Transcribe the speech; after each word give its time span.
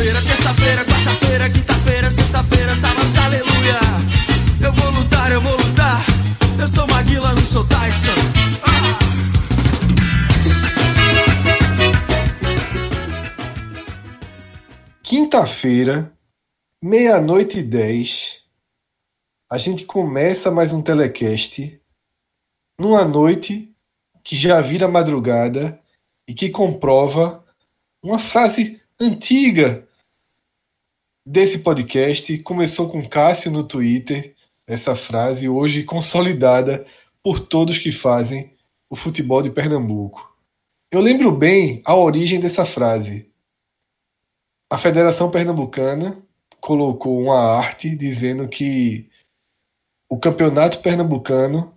Segunda-feira, 0.00 0.22
terça-feira, 0.22 0.84
quarta-feira, 0.86 1.50
quinta-feira, 1.50 2.10
sexta-feira, 2.10 2.74
sábado, 2.74 3.18
aleluia. 3.22 3.80
Eu 4.64 4.72
vou 4.72 4.90
lutar, 4.92 5.30
eu 5.30 5.42
vou 5.42 5.52
lutar. 5.58 6.00
Eu 6.58 6.66
sou 6.66 6.86
Maguila, 6.86 7.34
não 7.34 7.42
sou 7.42 7.62
Tyson. 7.68 8.08
Quinta-feira, 15.02 16.10
meia-noite 16.82 17.58
e 17.58 17.62
dez, 17.62 18.38
a 19.50 19.58
gente 19.58 19.84
começa 19.84 20.50
mais 20.50 20.72
um 20.72 20.80
telecast 20.80 21.78
numa 22.78 23.04
noite 23.04 23.70
que 24.24 24.34
já 24.34 24.62
vira 24.62 24.88
madrugada 24.88 25.78
e 26.26 26.32
que 26.32 26.48
comprova 26.48 27.44
uma 28.02 28.18
frase 28.18 28.80
antiga 28.98 29.86
desse 31.30 31.60
podcast. 31.60 32.36
Começou 32.38 32.90
com 32.90 33.08
Cássio 33.08 33.52
no 33.52 33.62
Twitter, 33.62 34.34
essa 34.66 34.96
frase, 34.96 35.48
hoje 35.48 35.84
consolidada 35.84 36.84
por 37.22 37.38
todos 37.38 37.78
que 37.78 37.92
fazem 37.92 38.52
o 38.90 38.96
futebol 38.96 39.40
de 39.40 39.50
Pernambuco. 39.50 40.36
Eu 40.90 41.00
lembro 41.00 41.30
bem 41.30 41.82
a 41.84 41.94
origem 41.94 42.40
dessa 42.40 42.66
frase. 42.66 43.30
A 44.68 44.76
Federação 44.76 45.30
Pernambucana 45.30 46.20
colocou 46.60 47.20
uma 47.20 47.38
arte 47.38 47.94
dizendo 47.94 48.48
que 48.48 49.08
o 50.10 50.18
campeonato 50.18 50.80
pernambucano 50.80 51.72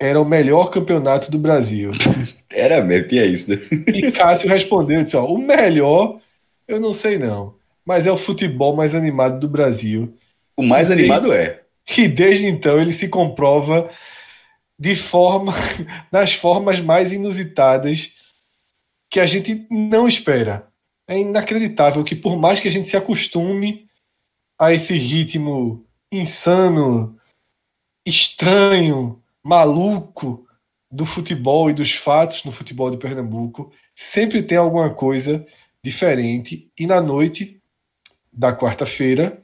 era 0.00 0.20
o 0.20 0.24
melhor 0.24 0.70
campeonato 0.70 1.30
do 1.30 1.38
Brasil. 1.38 1.90
Era 2.48 2.82
mesmo, 2.82 3.08
tinha 3.08 3.24
isso, 3.24 3.50
né? 3.50 3.56
E 3.88 4.12
Cássio 4.12 4.48
respondeu, 4.48 5.02
disse, 5.02 5.16
ó, 5.16 5.26
o 5.26 5.36
melhor, 5.36 6.20
eu 6.68 6.78
não 6.80 6.94
sei 6.94 7.18
não, 7.18 7.55
mas 7.86 8.06
é 8.06 8.12
o 8.12 8.16
futebol 8.16 8.74
mais 8.74 8.94
animado 8.94 9.38
do 9.38 9.48
Brasil. 9.48 10.16
O 10.56 10.62
mais 10.62 10.88
desde- 10.88 11.04
animado 11.04 11.32
é. 11.32 11.62
E 11.96 12.08
desde 12.08 12.46
então 12.46 12.80
ele 12.80 12.92
se 12.92 13.08
comprova 13.08 13.88
de 14.78 14.96
forma, 14.96 15.52
nas 16.10 16.34
formas 16.34 16.80
mais 16.80 17.12
inusitadas 17.12 18.12
que 19.10 19.20
a 19.20 19.26
gente 19.26 19.66
não 19.70 20.08
espera. 20.08 20.68
É 21.08 21.16
inacreditável 21.16 22.02
que 22.02 22.16
por 22.16 22.36
mais 22.36 22.60
que 22.60 22.66
a 22.66 22.70
gente 22.70 22.88
se 22.88 22.96
acostume 22.96 23.88
a 24.58 24.72
esse 24.72 24.94
ritmo 24.94 25.86
insano, 26.10 27.16
estranho, 28.06 29.22
maluco 29.44 30.44
do 30.90 31.04
futebol 31.04 31.70
e 31.70 31.74
dos 31.74 31.92
fatos 31.92 32.44
no 32.44 32.50
futebol 32.50 32.90
de 32.90 32.96
Pernambuco, 32.96 33.72
sempre 33.94 34.42
tem 34.42 34.58
alguma 34.58 34.92
coisa 34.92 35.46
diferente. 35.84 36.70
E 36.78 36.86
na 36.86 37.00
noite 37.00 37.55
da 38.36 38.54
quarta-feira 38.54 39.42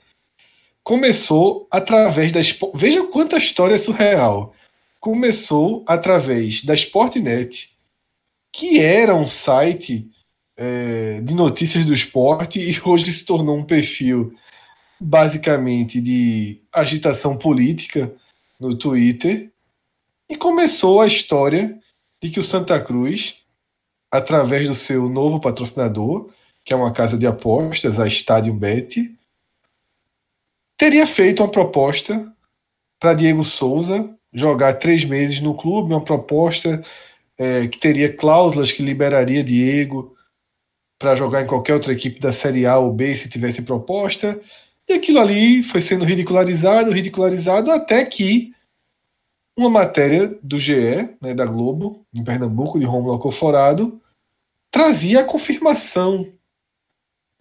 começou 0.85 1.67
através 1.71 2.33
da 2.33 2.41
veja 2.75 3.07
quanta 3.07 3.37
história 3.39 3.79
surreal. 3.79 4.55
Começou 5.01 5.85
através 5.87 6.63
da 6.63 6.75
Sportnet, 6.75 7.71
que 8.53 8.81
era 8.81 9.15
um 9.15 9.27
site 9.27 10.09
é, 10.57 11.21
de 11.21 11.35
notícias 11.35 11.85
do 11.85 11.95
esporte 11.95 12.61
e 12.61 12.81
hoje 12.85 13.13
se 13.13 13.25
tornou 13.25 13.57
um 13.57 13.65
perfil 13.65 14.35
basicamente 15.01 16.01
de 16.01 16.61
agitação 16.73 17.37
política 17.37 18.13
no 18.61 18.77
Twitter. 18.77 19.51
E 20.29 20.37
começou 20.37 21.01
a 21.01 21.07
história 21.07 21.79
de 22.23 22.31
que 22.31 22.39
o 22.39 22.45
Santa 22.45 22.81
Cruz, 22.81 23.37
através 24.11 24.69
do 24.69 24.75
seu 24.75 25.09
novo 25.09 25.41
patrocinador, 25.41 26.31
que 26.65 26.73
é 26.73 26.77
uma 26.77 26.93
casa 26.93 27.17
de 27.17 27.27
apostas, 27.27 27.99
a 27.99 28.07
Stadium 28.07 28.57
Bet, 28.57 29.15
teria 30.77 31.07
feito 31.07 31.43
uma 31.43 31.51
proposta 31.51 32.33
para 32.99 33.15
Diego 33.15 33.45
Souza 33.45 34.09
jogar 34.33 34.75
três 34.75 35.05
meses 35.05 35.41
no 35.41 35.55
clube, 35.55 35.93
uma 35.93 36.05
proposta 36.05 36.83
é, 37.39 37.67
que 37.67 37.79
teria 37.79 38.15
cláusulas 38.15 38.73
que 38.73 38.83
liberaria 38.83 39.45
Diego 39.45 40.17
para 40.99 41.15
jogar 41.15 41.43
em 41.43 41.47
qualquer 41.47 41.75
outra 41.75 41.93
equipe 41.93 42.21
da 42.21 42.33
Série 42.33 42.65
A 42.65 42.79
ou 42.79 42.93
B 42.93 43.15
se 43.15 43.29
tivesse 43.29 43.63
proposta. 43.63 44.41
E 44.89 44.93
aquilo 44.93 45.19
ali 45.19 45.63
foi 45.63 45.81
sendo 45.81 46.05
ridicularizado, 46.05 46.93
ridicularizado, 46.93 47.71
até 47.71 48.05
que 48.05 48.53
uma 49.57 49.69
matéria 49.69 50.39
do 50.43 50.59
GE, 50.59 51.17
né, 51.21 51.35
da 51.35 51.45
Globo, 51.45 52.07
em 52.17 52.25
Pernambuco, 52.25 52.79
de 52.79 52.85
Romulo 52.85 53.13
Alcoforado, 53.13 54.01
trazia 54.71 55.21
a 55.21 55.25
confirmação 55.25 56.33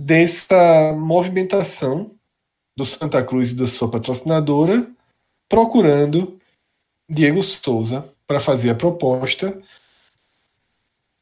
dessa 0.02 0.94
movimentação 0.94 2.16
do 2.76 2.84
Santa 2.84 3.24
Cruz 3.24 3.52
e 3.52 3.56
da 3.56 3.68
sua 3.68 3.90
patrocinadora, 3.90 4.90
procurando 5.48 6.40
Diego 7.08 7.44
Souza 7.44 8.12
para 8.26 8.40
fazer 8.40 8.72
a 8.72 8.76
proposta. 8.76 9.62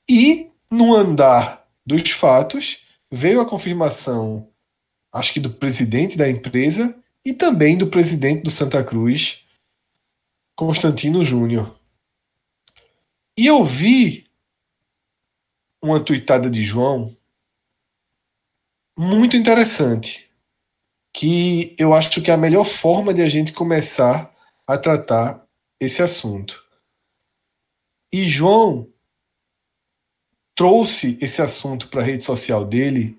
E, 0.09 0.49
no 0.71 0.95
andar 0.95 1.67
dos 1.85 2.09
fatos, 2.11 2.81
veio 3.11 3.41
a 3.41 3.45
confirmação, 3.45 4.47
acho 5.11 5.33
que 5.33 5.41
do 5.41 5.49
presidente 5.49 6.17
da 6.17 6.29
empresa 6.29 6.95
e 7.25 7.33
também 7.33 7.77
do 7.77 7.87
presidente 7.87 8.43
do 8.43 8.51
Santa 8.51 8.81
Cruz, 8.81 9.43
Constantino 10.55 11.25
Júnior. 11.25 11.75
E 13.35 13.45
eu 13.45 13.61
vi 13.61 14.25
uma 15.81 15.99
tuitada 15.99 16.49
de 16.49 16.63
João 16.63 17.18
muito 19.01 19.37
interessante 19.37 20.29
que 21.13 21.73
eu 21.79 21.93
acho 21.93 22.21
que 22.21 22.29
é 22.29 22.33
a 22.33 22.37
melhor 22.37 22.65
forma 22.65 23.13
de 23.13 23.21
a 23.21 23.29
gente 23.29 23.53
começar 23.53 24.35
a 24.67 24.77
tratar 24.77 25.47
esse 25.79 26.01
assunto. 26.03 26.61
E 28.11 28.27
João 28.27 28.91
trouxe 30.53 31.17
esse 31.21 31.41
assunto 31.41 31.87
para 31.87 32.01
a 32.01 32.03
rede 32.03 32.25
social 32.25 32.65
dele, 32.65 33.17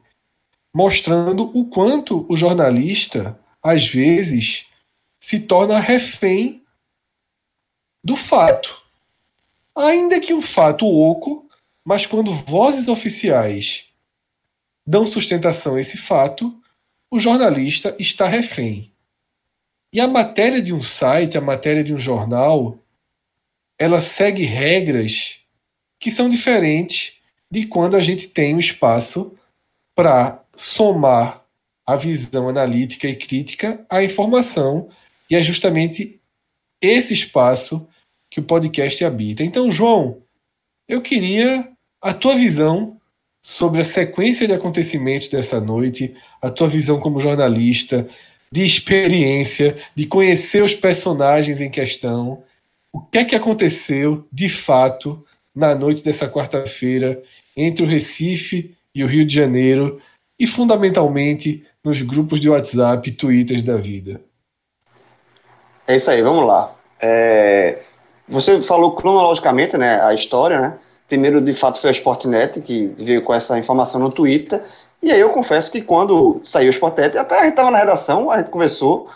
mostrando 0.75 1.45
o 1.59 1.71
quanto 1.71 2.31
o 2.31 2.37
jornalista, 2.37 3.41
às 3.63 3.89
vezes, 3.89 4.67
se 5.19 5.41
torna 5.41 5.81
refém 5.81 6.63
do 8.05 8.17
fato. 8.17 8.85
Ainda 9.75 10.21
que 10.21 10.35
um 10.35 10.43
fato 10.43 10.85
oco, 10.87 11.49
mas 11.83 12.05
quando 12.05 12.35
vozes 12.35 12.87
oficiais 12.87 13.90
dão 14.91 15.07
sustentação 15.07 15.77
a 15.77 15.81
esse 15.81 15.97
fato, 15.97 16.53
o 17.09 17.21
jornalista 17.21 17.95
está 17.97 18.27
refém. 18.27 18.93
E 19.95 20.01
a 20.01 20.09
matéria 20.09 20.61
de 20.61 20.73
um 20.73 20.83
site, 20.83 21.39
a 21.39 21.41
matéria 21.41 21.85
de 21.85 21.95
um 21.95 21.99
jornal, 21.99 22.77
ela 23.79 24.01
segue 24.01 24.43
regras 24.43 25.39
que 26.01 26.11
são 26.11 26.29
diferentes 26.29 27.13
de 27.49 27.67
quando 27.67 27.97
a 27.97 28.01
gente 28.01 28.27
tem 28.27 28.57
o 28.57 28.61
espaço 28.61 29.33
para 29.95 30.43
somar 30.57 31.45
a 31.87 31.95
visão 31.95 32.49
analítica 32.49 33.07
e 33.07 33.15
crítica 33.15 33.85
à 33.89 34.03
informação, 34.03 34.89
e 35.31 35.37
é 35.37 35.43
justamente 35.43 36.21
esse 36.83 37.15
espaço 37.15 37.87
que 38.29 38.41
o 38.41 38.45
podcast 38.45 39.05
habita. 39.05 39.45
Então, 39.45 39.71
João, 39.71 40.21
eu 40.89 41.01
queria 41.01 41.71
a 42.03 42.13
tua 42.13 42.35
visão 42.35 43.00
sobre 43.43 43.81
a 43.81 43.85
sequência 43.85 44.47
de 44.47 44.53
acontecimentos 44.53 45.29
dessa 45.29 45.61
noite, 45.61 46.15
a 46.43 46.51
tua 46.51 46.69
visão 46.69 47.01
como 47.01 47.21
jornalista, 47.21 48.09
de 48.53 48.65
experiência, 48.65 49.79
de 49.95 50.07
conhecer 50.07 50.63
os 50.63 50.75
personagens 50.75 51.61
em 51.61 51.71
questão. 51.71 52.43
O 52.93 53.01
que 53.01 53.19
é 53.19 53.25
que 53.25 53.37
aconteceu 53.37 54.27
de 54.33 54.49
fato 54.49 55.25
na 55.55 55.75
noite 55.75 56.03
dessa 56.03 56.29
quarta-feira 56.29 57.23
entre 57.57 57.85
o 57.85 57.89
Recife 57.89 58.75
e 58.95 59.05
o 59.05 59.07
Rio 59.07 59.25
de 59.25 59.35
Janeiro 59.35 60.01
e 60.39 60.47
fundamentalmente 60.47 61.65
nos 61.85 62.03
grupos 62.03 62.41
de 62.41 62.49
WhatsApp, 62.49 63.11
Twitters 63.13 63.63
da 63.63 63.77
vida. 63.77 64.21
É 65.87 65.97
isso 65.97 66.11
aí, 66.11 66.23
vamos 66.23 66.47
lá. 66.47 66.75
É, 67.01 67.79
você 68.29 68.61
falou 68.63 68.95
cronologicamente, 68.95 69.77
né, 69.77 70.01
a 70.03 70.15
história, 70.15 70.61
né? 70.61 70.79
Primeiro, 71.11 71.41
de 71.41 71.53
fato, 71.55 71.81
foi 71.81 71.91
a 71.91 71.93
Sportnet 71.93 72.61
que 72.61 72.87
veio 72.97 73.23
com 73.23 73.35
essa 73.35 73.59
informação 73.59 74.01
no 74.01 74.13
Twitter. 74.13 74.63
E 75.03 75.11
aí 75.11 75.19
eu 75.19 75.31
confesso 75.31 75.73
que 75.73 75.83
quando 75.83 76.41
saiu 76.45 76.69
o 76.69 76.71
Sportnet, 76.71 77.19
até 77.19 77.35
a 77.37 77.43
gente 77.43 77.51
estava 77.51 77.69
na 77.69 77.79
redação, 77.79 78.31
a 78.31 78.39
gente 78.39 78.51
conversou, 78.51 79.09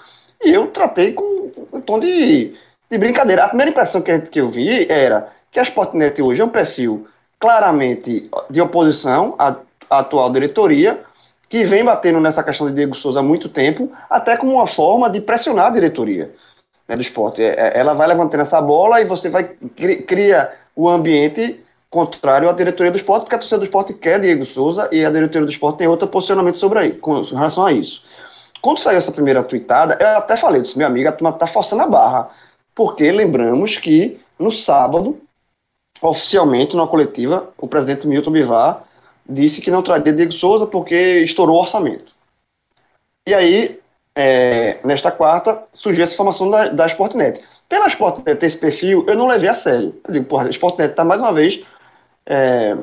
e 0.44 0.50
eu 0.50 0.67
tratei 0.67 1.12
com 1.12 1.52
um 1.73 1.81
tom 1.81 2.00
de, 2.00 2.52
de 2.91 2.99
brincadeira. 2.99 3.44
A 3.44 3.49
primeira 3.49 3.70
impressão 3.70 4.02
que, 4.02 4.12
gente, 4.12 4.29
que 4.29 4.41
eu 4.41 4.49
vi 4.49 4.91
era 4.91 5.29
que 5.52 5.61
a 5.61 5.62
Sportnet 5.62 6.20
hoje 6.20 6.41
é 6.41 6.44
um 6.44 6.49
perfil 6.49 7.06
claramente 7.38 8.29
de 8.50 8.61
oposição 8.61 9.37
à, 9.38 9.55
à 9.88 10.00
atual 10.00 10.32
diretoria, 10.32 11.00
que 11.49 11.62
vem 11.62 11.85
batendo 11.85 12.19
nessa 12.19 12.43
questão 12.43 12.67
de 12.67 12.75
Diego 12.75 12.96
Souza 12.96 13.20
há 13.20 13.23
muito 13.23 13.49
tempo, 13.49 13.93
até 14.11 14.37
como 14.37 14.55
uma 14.55 14.67
forma 14.67 15.08
de 15.08 15.20
pressionar 15.20 15.67
a 15.67 15.70
diretoria 15.70 16.35
né, 16.88 16.96
do 16.96 17.02
esporte. 17.02 17.41
É, 17.41 17.50
é, 17.50 17.79
ela 17.79 17.94
vai 17.94 18.08
levantando 18.08 18.41
essa 18.41 18.61
bola 18.61 19.00
e 19.00 19.05
você 19.05 19.29
vai 19.29 19.44
cria 19.44 20.50
o 20.75 20.88
ambiente 20.88 21.63
contrário 21.94 22.50
à 22.50 22.52
diretoria 22.52 22.91
do 22.91 22.96
esporte, 22.96 23.23
porque 23.23 23.37
a 23.37 23.38
torcida 23.38 23.58
do 23.58 23.64
esporte 23.64 23.94
quer 23.94 24.20
Diego 24.20 24.44
Souza 24.44 24.88
e 24.91 25.05
a 25.05 25.11
diretoria 25.11 25.46
do 25.46 25.52
esporte 25.52 25.79
tem 25.79 25.87
outro 25.87 26.08
posicionamento 26.08 26.58
sobre 26.58 26.81
aí, 26.81 26.93
com 26.93 27.20
relação 27.20 27.64
a 27.64 27.73
isso. 27.73 28.02
Quando 28.61 28.81
saiu 28.81 28.99
essa 28.99 29.12
primeira 29.12 29.44
tweetada, 29.44 29.96
eu 30.00 30.19
até 30.19 30.37
falei, 30.37 30.61
disse, 30.61 30.76
meu 30.76 30.88
amigo, 30.88 31.08
a 31.08 31.12
turma 31.12 31.32
tá 31.32 31.46
forçando 31.46 31.82
a 31.82 31.87
barra, 31.87 32.31
porque 32.75 33.12
lembramos 33.12 33.76
que 33.76 34.20
no 34.37 34.50
sábado, 34.50 35.20
oficialmente, 36.02 36.75
na 36.75 36.85
coletiva, 36.85 37.50
o 37.56 37.69
presidente 37.69 38.08
Milton 38.08 38.32
Bivar 38.32 38.82
disse 39.29 39.61
que 39.61 39.70
não 39.70 39.81
traria 39.81 40.12
Diego 40.12 40.32
Souza 40.32 40.67
porque 40.67 41.20
estourou 41.20 41.58
o 41.58 41.61
orçamento. 41.61 42.12
E 43.25 43.32
aí, 43.32 43.79
é, 44.17 44.79
nesta 44.85 45.12
quarta, 45.12 45.62
surgiu 45.73 46.02
essa 46.02 46.14
informação 46.14 46.50
da, 46.50 46.69
da 46.70 46.87
Sportnet. 46.88 47.41
Pela 47.69 47.87
Sportnet 47.87 48.41
ter 48.41 48.46
esse 48.46 48.58
perfil, 48.58 49.05
eu 49.06 49.17
não 49.17 49.29
levei 49.29 49.49
a 49.49 49.55
sério. 49.55 49.94
Eu 50.05 50.12
digo, 50.12 50.25
porra, 50.25 50.46
a 50.46 50.50
Sportnet 50.50 50.91
está 50.91 51.05
mais 51.05 51.20
uma 51.20 51.32
vez 51.32 51.64
é, 52.26 52.76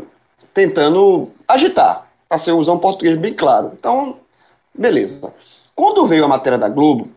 tentando 0.54 1.30
agitar, 1.48 2.08
para 2.28 2.38
ser 2.38 2.52
usar 2.52 2.74
um 2.74 2.80
português 2.80 3.18
bem 3.18 3.34
claro. 3.34 3.72
Então, 3.74 4.18
beleza. 4.74 5.34
Quando 5.76 6.06
veio 6.06 6.26
a 6.26 6.28
matéria 6.28 6.58
da 6.58 6.70
Globo, 6.70 7.10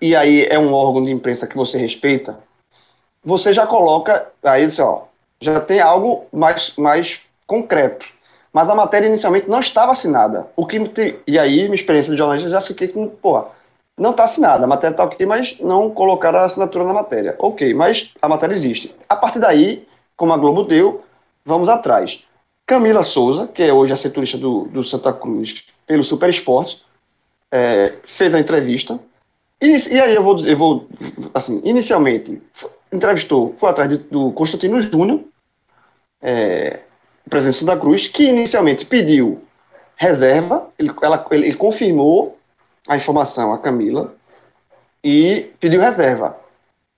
e 0.00 0.14
aí 0.14 0.44
é 0.46 0.58
um 0.58 0.72
órgão 0.72 1.02
de 1.02 1.10
imprensa 1.10 1.46
que 1.46 1.56
você 1.56 1.78
respeita, 1.78 2.38
você 3.24 3.52
já 3.52 3.66
coloca, 3.66 4.30
aí 4.42 4.70
você, 4.70 4.82
ó, 4.82 5.02
já 5.40 5.60
tem 5.60 5.80
algo 5.80 6.26
mais, 6.32 6.74
mais 6.76 7.20
concreto 7.46 8.06
mas 8.54 8.68
a 8.68 8.74
matéria 8.76 9.08
inicialmente 9.08 9.50
não 9.50 9.58
estava 9.58 9.90
assinada. 9.90 10.46
O 10.54 10.64
que 10.64 10.80
e 11.26 11.36
aí, 11.36 11.64
minha 11.64 11.74
experiência 11.74 12.12
de 12.12 12.16
jornalista, 12.18 12.48
já 12.48 12.60
fiquei 12.60 12.86
com, 12.86 13.08
pô, 13.08 13.44
não 13.98 14.12
está 14.12 14.24
assinada, 14.24 14.62
a 14.62 14.66
matéria 14.68 14.94
está 14.94 15.02
ok, 15.02 15.26
mas 15.26 15.56
não 15.58 15.90
colocaram 15.90 16.38
a 16.38 16.44
assinatura 16.44 16.84
na 16.84 16.92
matéria. 16.92 17.34
Ok, 17.36 17.74
mas 17.74 18.12
a 18.22 18.28
matéria 18.28 18.54
existe. 18.54 18.94
A 19.08 19.16
partir 19.16 19.40
daí, 19.40 19.88
como 20.16 20.32
a 20.32 20.38
Globo 20.38 20.62
deu, 20.62 21.02
vamos 21.44 21.68
atrás. 21.68 22.24
Camila 22.66 23.02
Souza, 23.02 23.46
que 23.46 23.62
é 23.62 23.72
hoje 23.72 23.92
a 23.92 23.96
setorista 23.96 24.38
do, 24.38 24.64
do 24.64 24.82
Santa 24.82 25.12
Cruz 25.12 25.66
pelo 25.86 26.02
Super 26.02 26.30
Esporte, 26.30 26.82
é, 27.50 27.94
fez 28.06 28.34
a 28.34 28.40
entrevista. 28.40 28.98
E, 29.60 29.76
e, 29.94 30.00
aí 30.00 30.14
eu 30.14 30.22
vou, 30.22 30.38
eu 30.46 30.56
vou, 30.56 30.88
assim, 31.32 31.60
inicialmente, 31.64 32.42
entrevistou, 32.92 33.54
foi 33.56 33.70
atrás 33.70 33.88
de, 33.88 33.98
do 33.98 34.32
Constantino 34.32 34.80
Júnior, 34.80 35.20
é, 36.22 36.80
presidente 37.28 37.64
da 37.64 37.76
Cruz, 37.76 38.08
que 38.08 38.24
inicialmente 38.24 38.84
pediu 38.84 39.42
reserva, 39.96 40.68
ele, 40.78 40.90
ela, 41.02 41.26
ele, 41.30 41.46
ele 41.46 41.56
confirmou 41.56 42.38
a 42.88 42.96
informação 42.96 43.52
a 43.52 43.58
Camila 43.58 44.14
e 45.02 45.52
pediu 45.60 45.80
reserva. 45.80 46.36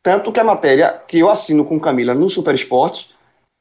Tanto 0.02 0.32
que 0.32 0.40
a 0.40 0.44
matéria 0.44 1.00
que 1.06 1.18
eu 1.18 1.28
assino 1.28 1.64
com 1.64 1.80
Camila 1.80 2.14
no 2.14 2.30
Super 2.30 2.54
Esportes 2.54 3.10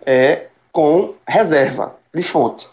é 0.05 0.44
com 0.75 1.13
reserva 1.25 1.95
de 2.13 2.21
fonte. 2.21 2.67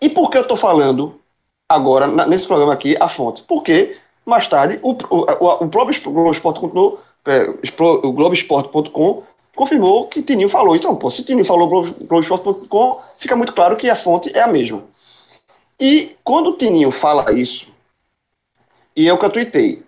E 0.00 0.08
por 0.08 0.30
que 0.30 0.38
eu 0.38 0.42
estou 0.42 0.56
falando 0.56 1.20
agora, 1.68 2.06
nesse 2.28 2.46
programa 2.46 2.72
aqui, 2.72 2.96
a 3.00 3.08
fonte? 3.08 3.42
Porque 3.42 3.98
mais 4.24 4.46
tarde 4.46 4.78
o, 4.80 4.92
o, 4.92 5.64
o, 5.64 5.68
próprio 5.68 6.00
Globoesporte 6.12 6.60
continuou, 6.60 7.00
é, 7.26 7.52
o 7.80 8.12
Globoesporte.com 8.12 9.24
confirmou 9.56 10.06
que 10.06 10.22
Tininho 10.22 10.48
falou. 10.48 10.76
Então, 10.76 10.94
pô, 10.94 11.10
se 11.10 11.24
Tininho 11.24 11.44
falou 11.44 11.68
Globoesporte.com, 11.68 13.00
fica 13.16 13.34
muito 13.34 13.52
claro 13.52 13.76
que 13.76 13.90
a 13.90 13.96
fonte 13.96 14.30
é 14.32 14.40
a 14.40 14.46
mesma. 14.46 14.84
E 15.80 16.16
quando 16.22 16.50
o 16.50 16.56
Tininho 16.56 16.92
fala 16.92 17.32
isso, 17.32 17.72
e 18.94 19.08
é 19.08 19.12
o 19.12 19.18
que 19.18 19.24
eu 19.24 19.30
tuitei, 19.30 19.82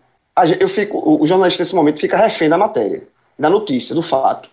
eu 0.58 0.68
fico, 0.68 1.22
o 1.22 1.24
jornalista 1.24 1.62
nesse 1.62 1.74
momento 1.74 2.00
fica 2.00 2.16
refém 2.16 2.48
da 2.48 2.58
matéria, 2.58 3.06
da 3.38 3.48
notícia, 3.48 3.94
do 3.94 4.02
fato. 4.02 4.50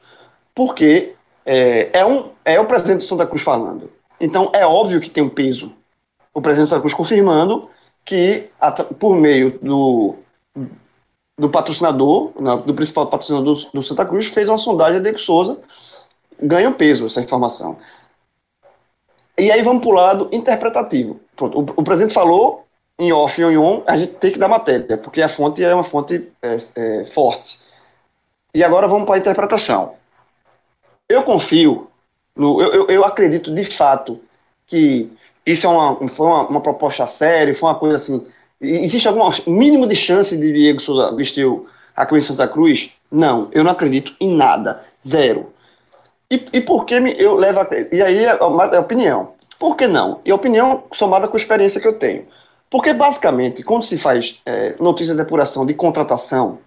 Porque 0.54 1.16
é, 1.50 2.00
é, 2.00 2.06
um, 2.06 2.30
é 2.44 2.60
o 2.60 2.66
presidente 2.66 2.98
do 2.98 3.04
Santa 3.06 3.26
Cruz 3.26 3.42
falando. 3.42 3.90
Então 4.20 4.52
é 4.54 4.66
óbvio 4.66 5.00
que 5.00 5.10
tem 5.10 5.24
um 5.24 5.30
peso. 5.30 5.74
O 6.34 6.42
presidente 6.42 6.68
do 6.68 6.70
Santa 6.72 6.82
Cruz 6.82 6.94
confirmando 6.94 7.70
que, 8.04 8.50
por 9.00 9.16
meio 9.16 9.58
do, 9.60 10.16
do 11.38 11.50
patrocinador, 11.50 12.34
do 12.66 12.74
principal 12.74 13.08
patrocinador 13.08 13.70
do, 13.74 13.82
Santa 13.82 14.06
Cruz, 14.06 14.28
fez 14.28 14.50
uma 14.50 14.58
sondagem 14.58 15.02
de 15.02 15.18
Souza, 15.18 15.58
ganha 16.42 16.68
um 16.68 16.74
peso 16.74 17.06
essa 17.06 17.22
informação. 17.22 17.78
E 19.38 19.50
aí 19.50 19.62
vamos 19.62 19.82
para 19.82 19.90
o 19.90 19.94
lado 19.94 20.30
interpretativo. 20.34 21.20
Pronto, 21.36 21.60
o, 21.60 21.62
o, 21.78 21.84
presidente 21.84 22.14
falou 22.14 22.66
em 23.00 23.14
off 23.14 23.40
e 23.40 23.46
em 23.46 23.58
on, 23.58 23.84
a 23.86 23.96
gente 23.96 24.14
tem 24.16 24.32
que 24.32 24.40
dar 24.40 24.48
matéria, 24.48 24.98
porque 24.98 25.22
a 25.22 25.30
fonte 25.30 25.64
é 25.64 25.74
uma 25.74 25.84
fonte 25.84 26.28
é, 26.42 26.58
é, 26.76 27.06
forte. 27.06 27.58
E 28.54 28.64
agora 28.64 28.88
vamos 28.88 29.06
para 29.06 29.16
a 29.16 29.20
interpretação. 29.20 29.97
Eu 31.10 31.24
confio, 31.24 31.88
no, 32.36 32.62
eu, 32.62 32.74
eu, 32.74 32.88
eu 32.88 33.06
acredito 33.06 33.54
de 33.54 33.64
fato 33.64 34.20
que 34.66 35.10
isso 35.46 35.66
é 35.66 35.70
uma, 35.70 36.10
foi 36.10 36.28
uma, 36.28 36.48
uma 36.48 36.62
proposta 36.62 37.08
séria, 37.08 37.56
foi 37.56 37.70
uma 37.70 37.80
coisa 37.80 37.96
assim, 37.96 38.26
Existe 38.60 39.08
algum 39.08 39.30
mínimo 39.46 39.86
de 39.86 39.96
chance 39.96 40.36
de 40.36 40.52
Diego 40.52 40.80
Souza 40.80 41.16
vestir 41.16 41.48
a 41.96 42.06
camisa 42.06 42.28
Santa 42.28 42.48
Cruz? 42.48 42.92
Não, 43.12 43.50
eu 43.52 43.64
não 43.64 43.72
acredito 43.72 44.16
em 44.20 44.36
nada. 44.36 44.84
Zero. 45.08 45.54
E, 46.30 46.44
e 46.52 46.62
por 46.62 46.86
que 46.86 47.00
me, 47.00 47.16
eu 47.20 47.36
levo 47.36 47.60
a, 47.60 47.68
E 47.92 48.02
aí 48.02 48.26
é, 48.26 48.30
é 48.30 48.80
opinião. 48.80 49.34
Por 49.60 49.76
que 49.78 49.88
não? 49.88 50.22
E 50.26 50.34
opinião 50.34 50.84
somada 50.92 51.28
com 51.28 51.38
a 51.38 51.40
experiência 51.40 51.80
que 51.80 51.88
eu 51.88 52.00
tenho. 52.00 52.26
Porque, 52.70 52.94
basicamente, 52.94 53.64
quando 53.64 53.84
se 53.84 53.98
faz 53.98 54.42
é, 54.46 54.76
notícia 54.80 55.16
de 55.16 55.22
apuração 55.22 55.66
de 55.66 55.74
contratação, 55.74 56.60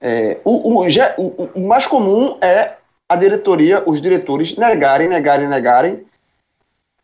é, 0.00 0.38
o, 0.44 0.80
o, 0.80 0.86
o, 0.86 1.50
o, 1.54 1.66
mais 1.66 1.86
comum 1.86 2.38
é 2.40 2.74
a 3.08 3.16
diretoria, 3.16 3.82
os 3.86 4.00
diretores 4.00 4.56
negarem, 4.56 5.08
negarem, 5.08 5.48
negarem 5.48 6.06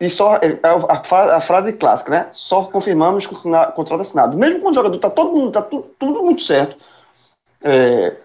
e 0.00 0.09
só 0.09 0.37
é, 0.37 0.47
é 0.47 0.59
a, 0.62 1.37
a, 1.37 1.40
frase 1.42 1.75
clássica, 1.75 2.11
né? 2.11 2.28
Só 2.33 2.64
confirmamos 2.64 3.26
contrato 3.26 4.00
assinado. 4.00 4.37
Mesmo 4.37 4.61
quando 4.61 4.73
o 4.73 4.76
jogador 4.76 4.97
está 4.97 5.11
todo 5.11 5.33
mundo, 5.33 5.52
tá 5.52 5.61
tudo, 5.61 5.90
tudo 5.99 6.23
muito 6.23 6.40
certo. 6.40 6.76
É, 7.62 8.16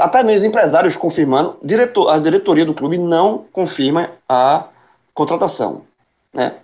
até 0.00 0.24
mesmo 0.24 0.46
empresários 0.46 0.96
confirmando, 0.96 1.56
diretor, 1.62 2.08
a 2.08 2.18
diretoria 2.18 2.64
do 2.64 2.74
clube 2.74 2.98
não 2.98 3.46
confirma 3.52 4.10
a 4.28 4.66
contratação. 5.14 5.82
Né? 6.32 6.56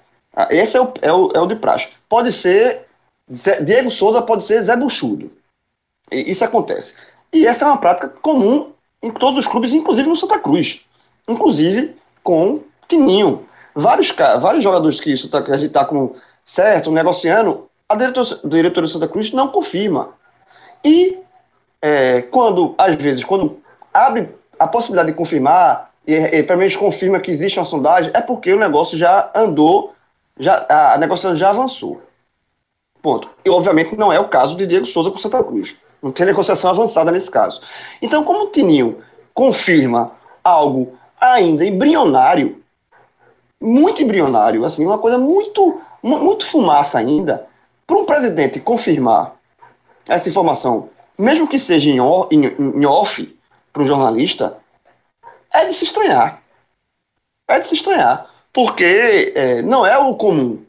Esse 0.51 0.77
é 0.77 0.81
o, 0.81 0.93
é 1.01 1.13
o, 1.13 1.31
é 1.33 1.41
o 1.41 1.47
de 1.47 1.55
praxe. 1.55 1.91
Pode 2.09 2.33
ser 2.33 2.87
Zé, 3.33 3.61
Diego 3.63 3.91
Souza, 3.91 4.21
pode 4.21 4.43
ser 4.43 4.65
Zé 4.65 4.77
Buchudo. 4.77 5.31
E, 6.11 6.29
isso 6.29 6.45
acontece. 6.45 6.95
E 7.33 7.47
essa 7.47 7.65
é 7.65 7.69
uma 7.69 7.79
prática 7.79 8.09
comum 8.09 8.73
em 9.05 9.11
todos 9.11 9.45
os 9.45 9.51
clubes, 9.51 9.75
inclusive 9.75 10.09
no 10.09 10.17
Santa 10.17 10.39
Cruz. 10.39 10.81
Inclusive 11.29 11.95
com 12.23 12.65
Tininho 12.89 13.47
vários, 13.75 14.11
vários 14.41 14.65
jogadores 14.65 14.99
que, 14.99 15.13
isso 15.13 15.31
tá, 15.31 15.43
que 15.43 15.53
a 15.53 15.59
gente 15.59 15.69
está 15.69 15.85
com 15.85 16.15
certo, 16.47 16.91
negociando, 16.91 17.69
a 17.89 17.95
diretoria, 17.97 18.39
a 18.43 18.81
do 18.81 18.89
Santa 18.89 19.09
Cruz 19.09 19.33
não 19.33 19.49
confirma. 19.49 20.11
E 20.83 21.19
é, 21.83 22.23
quando, 22.23 22.75
às 22.79 22.95
vezes, 22.97 23.25
quando 23.25 23.59
abre 23.93 24.31
a 24.59 24.67
possibilidade 24.67 25.11
de 25.11 25.17
confirmar, 25.19 25.91
e, 26.07 26.15
e 26.15 26.43
pelo 26.43 26.59
menos 26.59 26.77
confirma 26.77 27.21
que 27.21 27.31
existe 27.31 27.59
uma 27.59 27.65
sondagem, 27.65 28.11
é 28.15 28.21
porque 28.21 28.53
o 28.53 28.59
negócio 28.59 28.97
já 28.97 29.31
andou, 29.35 29.95
já, 30.39 30.65
a, 30.69 30.95
a 30.95 30.99
negociação 30.99 31.37
já 31.37 31.51
avançou. 31.51 32.03
Ponto. 33.03 33.29
E 33.45 33.51
obviamente 33.51 33.97
não 33.97 34.11
é 34.11 34.19
o 34.19 34.29
caso 34.29 34.57
de 34.57 34.67
Diego 34.67 34.87
Souza 34.87 35.11
com 35.11 35.19
Santa 35.19 35.43
Cruz. 35.45 35.77
Não 36.05 36.13
tem 36.13 36.27
negociação 36.27 36.69
avançada 36.69 37.11
nesse 37.11 37.31
caso. 37.31 37.63
Então, 38.03 38.25
como 38.25 38.45
o 38.45 38.51
Tininho 38.51 39.03
confirma 39.33 40.13
algo 40.45 40.99
ainda 41.19 41.65
embrionário, 41.65 42.63
muito 43.59 44.03
embrionário, 44.03 44.67
assim, 44.67 44.85
uma 44.85 44.99
coisa 44.99 45.17
muito, 45.17 45.81
muito 46.03 46.47
fumaça 46.47 46.99
ainda, 46.99 47.47
para 47.87 47.97
um 47.97 48.05
presidente 48.05 48.61
confirmar 48.61 49.37
essa 50.07 50.29
informação, 50.29 50.91
mesmo 51.19 51.49
que 51.49 51.59
seja 51.59 51.89
em, 51.89 51.99
em, 52.31 52.45
em 52.59 52.85
off 52.85 53.35
para 53.73 53.83
um 53.83 53.87
jornalista, 53.87 54.59
é 55.51 55.65
de 55.65 55.73
se 55.73 55.87
estranhar. 55.87 56.43
É 57.49 57.61
de 57.61 57.67
se 57.67 57.77
estranhar. 57.77 58.31
Porque 58.53 59.33
é, 59.35 59.63
não 59.63 59.87
é 59.87 59.97
o 59.97 60.15
comum. 60.17 60.63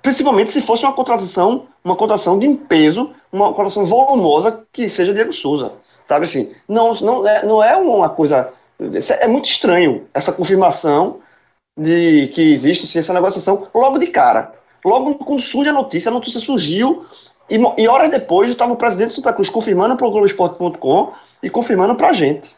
Principalmente 0.00 0.50
se 0.50 0.62
fosse 0.62 0.82
uma 0.82 0.94
contratação 0.94 1.66
uma 1.86 1.94
contratação 1.94 2.36
de 2.36 2.48
um 2.48 2.56
peso, 2.56 3.12
uma 3.32 3.50
contratação 3.50 3.84
volumosa 3.84 4.64
que 4.72 4.88
seja 4.88 5.14
Diego 5.14 5.32
Souza. 5.32 5.72
Sabe 6.04 6.24
assim? 6.24 6.52
Não, 6.68 6.92
não, 6.94 7.26
é, 7.26 7.46
não 7.46 7.62
é 7.62 7.76
uma 7.76 8.08
coisa. 8.08 8.52
É 9.20 9.28
muito 9.28 9.48
estranho 9.48 10.04
essa 10.12 10.32
confirmação 10.32 11.20
de 11.78 12.28
que 12.34 12.52
existe 12.52 12.88
sim, 12.88 12.98
essa 12.98 13.14
negociação 13.14 13.68
logo 13.72 13.98
de 13.98 14.08
cara. 14.08 14.52
Logo 14.84 15.14
quando 15.14 15.40
surge 15.40 15.70
a 15.70 15.72
notícia, 15.72 16.10
a 16.10 16.12
notícia 16.12 16.40
surgiu 16.40 17.06
e, 17.48 17.56
e 17.78 17.86
horas 17.86 18.10
depois 18.10 18.50
estava 18.50 18.72
o 18.72 18.76
presidente 18.76 19.10
do 19.10 19.14
Santa 19.14 19.32
Cruz 19.32 19.48
confirmando 19.48 19.96
para 19.96 20.06
o 20.06 20.10
Globoesporte.com 20.10 21.12
e 21.40 21.48
confirmando 21.48 21.94
para 21.94 22.08
a 22.08 22.12
gente. 22.12 22.54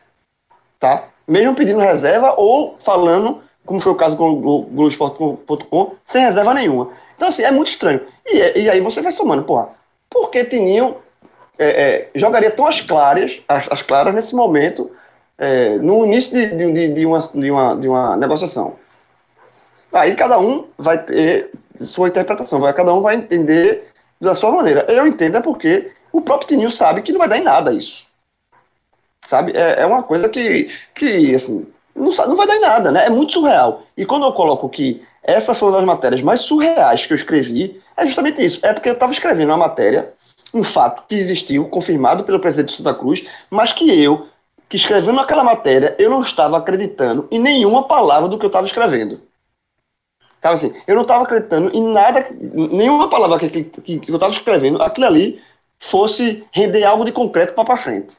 Tá? 0.81 1.05
Mesmo 1.27 1.55
pedindo 1.55 1.81
reserva 1.81 2.35
ou 2.39 2.77
falando, 2.79 3.43
como 3.67 3.81
foi 3.81 3.93
o 3.93 3.97
caso 3.97 4.17
com 4.17 4.31
o 4.31 4.63
Globoesporte.com, 4.63 5.97
sem 6.05 6.23
reserva 6.23 6.55
nenhuma. 6.55 6.91
Então, 7.19 7.29
assim, 7.29 7.43
é 7.43 7.51
muito 7.51 7.67
estranho. 7.67 8.01
E, 8.25 8.61
e 8.61 8.71
aí 8.71 8.81
você 8.81 9.03
vai 9.03 9.11
somando, 9.11 9.43
porra, 9.43 9.71
por 10.09 10.31
que 10.31 10.45
Tininho 10.45 10.97
é, 11.59 11.67
é, 11.67 12.11
jogaria 12.15 12.49
tão 12.49 12.65
as 12.65 12.81
claras, 12.81 13.43
as, 13.49 13.67
as 13.73 13.83
claras 13.83 14.15
nesse 14.15 14.37
momento, 14.37 14.89
é, 15.37 15.71
no 15.79 16.07
início 16.07 16.33
de, 16.33 16.73
de, 16.73 16.89
de, 16.95 17.05
uma, 17.05 17.19
de, 17.19 17.51
uma, 17.51 17.75
de 17.75 17.89
uma 17.89 18.17
negociação? 18.17 18.77
Aí 19.93 20.15
cada 20.15 20.39
um 20.39 20.69
vai 20.79 21.03
ter 21.03 21.51
sua 21.81 22.07
interpretação, 22.07 22.61
vai, 22.61 22.73
cada 22.73 22.95
um 22.95 23.01
vai 23.01 23.17
entender 23.17 23.89
da 24.21 24.37
sua 24.37 24.53
maneira. 24.53 24.87
Eu 24.89 25.05
entendo 25.05 25.39
é 25.39 25.41
porque 25.41 25.91
o 26.13 26.21
próprio 26.21 26.47
Tininho 26.47 26.71
sabe 26.71 27.03
que 27.03 27.11
não 27.11 27.19
vai 27.19 27.29
dar 27.29 27.39
em 27.39 27.43
nada 27.43 27.73
isso. 27.73 28.07
Sabe? 29.27 29.53
É, 29.57 29.81
é 29.81 29.87
uma 29.87 30.05
coisa 30.05 30.29
que, 30.29 30.73
que 30.95 31.35
assim, 31.35 31.67
não, 31.97 32.13
não 32.13 32.37
vai 32.37 32.47
dar 32.47 32.57
em 32.57 32.61
nada, 32.61 32.93
né? 32.93 33.07
É 33.07 33.11
muito 33.11 33.33
surreal. 33.33 33.83
E 33.97 34.07
quando 34.07 34.25
eu 34.25 34.33
coloco 34.33 34.69
que 34.69 35.05
essa 35.23 35.55
foi 35.55 35.69
uma 35.69 35.77
das 35.77 35.87
matérias 35.87 36.23
mais 36.23 36.41
surreais 36.41 37.07
que 37.07 37.13
eu 37.13 37.17
escrevi, 37.17 37.81
é 37.97 38.07
justamente 38.07 38.45
isso. 38.45 38.65
É 38.65 38.73
porque 38.73 38.89
eu 38.89 38.95
estava 38.95 39.13
escrevendo 39.13 39.49
uma 39.49 39.57
matéria, 39.57 40.13
um 40.55 40.63
fato 40.63 41.05
que 41.07 41.15
existiu, 41.15 41.67
confirmado 41.69 42.25
pelo 42.25 42.41
presidente 42.41 42.71
de 42.71 42.77
Santa 42.77 42.95
Cruz, 42.95 43.27
mas 43.51 43.73
que 43.73 43.91
eu, 44.03 44.29
que 44.69 44.77
escrevendo 44.77 45.21
aquela 45.21 45.45
matéria, 45.45 45.95
eu 45.99 46.11
não 46.11 46.21
estava 46.21 46.57
acreditando 46.57 47.27
em 47.31 47.39
nenhuma 47.39 47.87
palavra 47.87 48.29
do 48.29 48.39
que 48.39 48.45
eu 48.45 48.49
estava 48.49 48.67
escrevendo. 48.67 49.21
Sabe 50.41 50.55
assim, 50.55 50.75
eu 50.87 50.95
não 50.95 51.03
estava 51.03 51.25
acreditando 51.25 51.77
em 51.77 51.83
nada, 51.83 52.29
nenhuma 52.31 53.09
palavra 53.09 53.39
que, 53.39 53.65
que, 53.65 53.99
que 53.99 54.11
eu 54.11 54.15
estava 54.15 54.33
escrevendo, 54.33 54.81
aquilo 54.81 55.07
ali 55.07 55.43
fosse 55.81 56.45
render 56.53 56.85
algo 56.85 57.05
de 57.05 57.13
concreto 57.13 57.55
para 57.55 57.77
frente. 57.77 58.17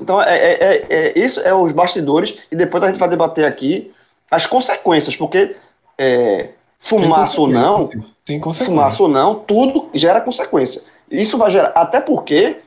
Então, 0.00 0.20
é, 0.20 0.36
é, 0.36 0.52
é, 0.52 0.86
é, 0.90 1.18
isso 1.18 1.40
é 1.40 1.54
os 1.54 1.72
bastidores, 1.72 2.38
e 2.50 2.56
depois 2.56 2.82
a 2.82 2.88
gente 2.88 2.98
vai 2.98 3.08
debater 3.08 3.44
aqui 3.44 3.92
as 4.30 4.46
consequências, 4.46 5.16
porque 5.16 5.56
é, 5.98 6.50
fumaça 6.78 7.40
ou 7.40 7.48
não, 7.48 7.88
tem 8.24 8.40
consequência. 8.40 8.64
fumaça 8.64 9.02
ou 9.02 9.08
não, 9.08 9.36
tudo 9.36 9.88
gera 9.94 10.20
consequência. 10.20 10.82
Isso 11.10 11.38
vai 11.38 11.50
gerar, 11.50 11.72
até 11.74 12.00
porque 12.00 12.60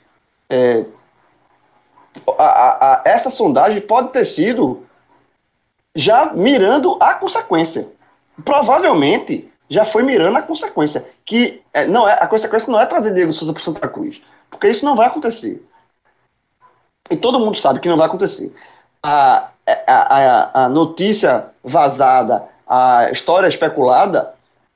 é, 0.49 0.85
a, 2.37 2.43
a, 2.43 2.93
a, 2.93 3.01
essa 3.05 3.29
sondagem 3.29 3.81
pode 3.81 4.09
ter 4.09 4.25
sido 4.25 4.83
já 5.95 6.31
mirando 6.33 6.97
a 6.99 7.13
consequência 7.13 7.89
provavelmente 8.43 9.51
já 9.69 9.85
foi 9.85 10.03
mirando 10.03 10.37
a 10.37 10.41
consequência. 10.41 11.09
Que 11.25 11.61
é, 11.73 11.85
não 11.85 12.07
é, 12.07 12.13
a 12.13 12.27
consequência 12.27 12.71
não 12.71 12.79
é 12.79 12.85
trazer 12.85 13.13
Diego 13.13 13.33
Souza 13.33 13.53
para 13.53 13.61
Santa 13.61 13.87
Cruz. 13.87 14.21
Porque 14.49 14.67
isso 14.67 14.85
não 14.85 14.95
vai 14.95 15.07
acontecer. 15.07 15.65
E 17.09 17.15
todo 17.15 17.39
mundo 17.39 17.57
sabe 17.57 17.79
que 17.79 17.89
não 17.89 17.97
vai 17.97 18.07
acontecer. 18.07 18.53
A, 19.03 19.49
a, 19.65 19.83
a, 19.87 20.65
a 20.65 20.69
notícia 20.69 21.47
vazada, 21.63 22.47
a 22.67 23.09
história 23.11 23.47
especulada, 23.47 24.33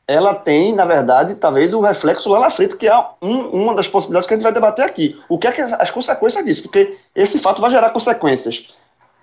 ela 0.07 0.33
tem, 0.33 0.73
na 0.73 0.85
verdade, 0.85 1.35
talvez 1.35 1.73
o 1.73 1.81
reflexo 1.81 2.29
lá 2.29 2.39
na 2.39 2.49
frente, 2.49 2.75
que 2.75 2.87
é 2.87 3.05
um, 3.21 3.39
uma 3.49 3.75
das 3.75 3.87
possibilidades 3.87 4.27
que 4.27 4.33
a 4.33 4.37
gente 4.37 4.43
vai 4.43 4.53
debater 4.53 4.83
aqui. 4.83 5.19
O 5.29 5.37
que 5.37 5.47
é 5.47 5.51
que 5.51 5.61
as 5.61 5.91
consequências 5.91 6.43
disso? 6.43 6.63
Porque 6.63 6.97
esse 7.15 7.39
fato 7.39 7.61
vai 7.61 7.71
gerar 7.71 7.91
consequências 7.91 8.69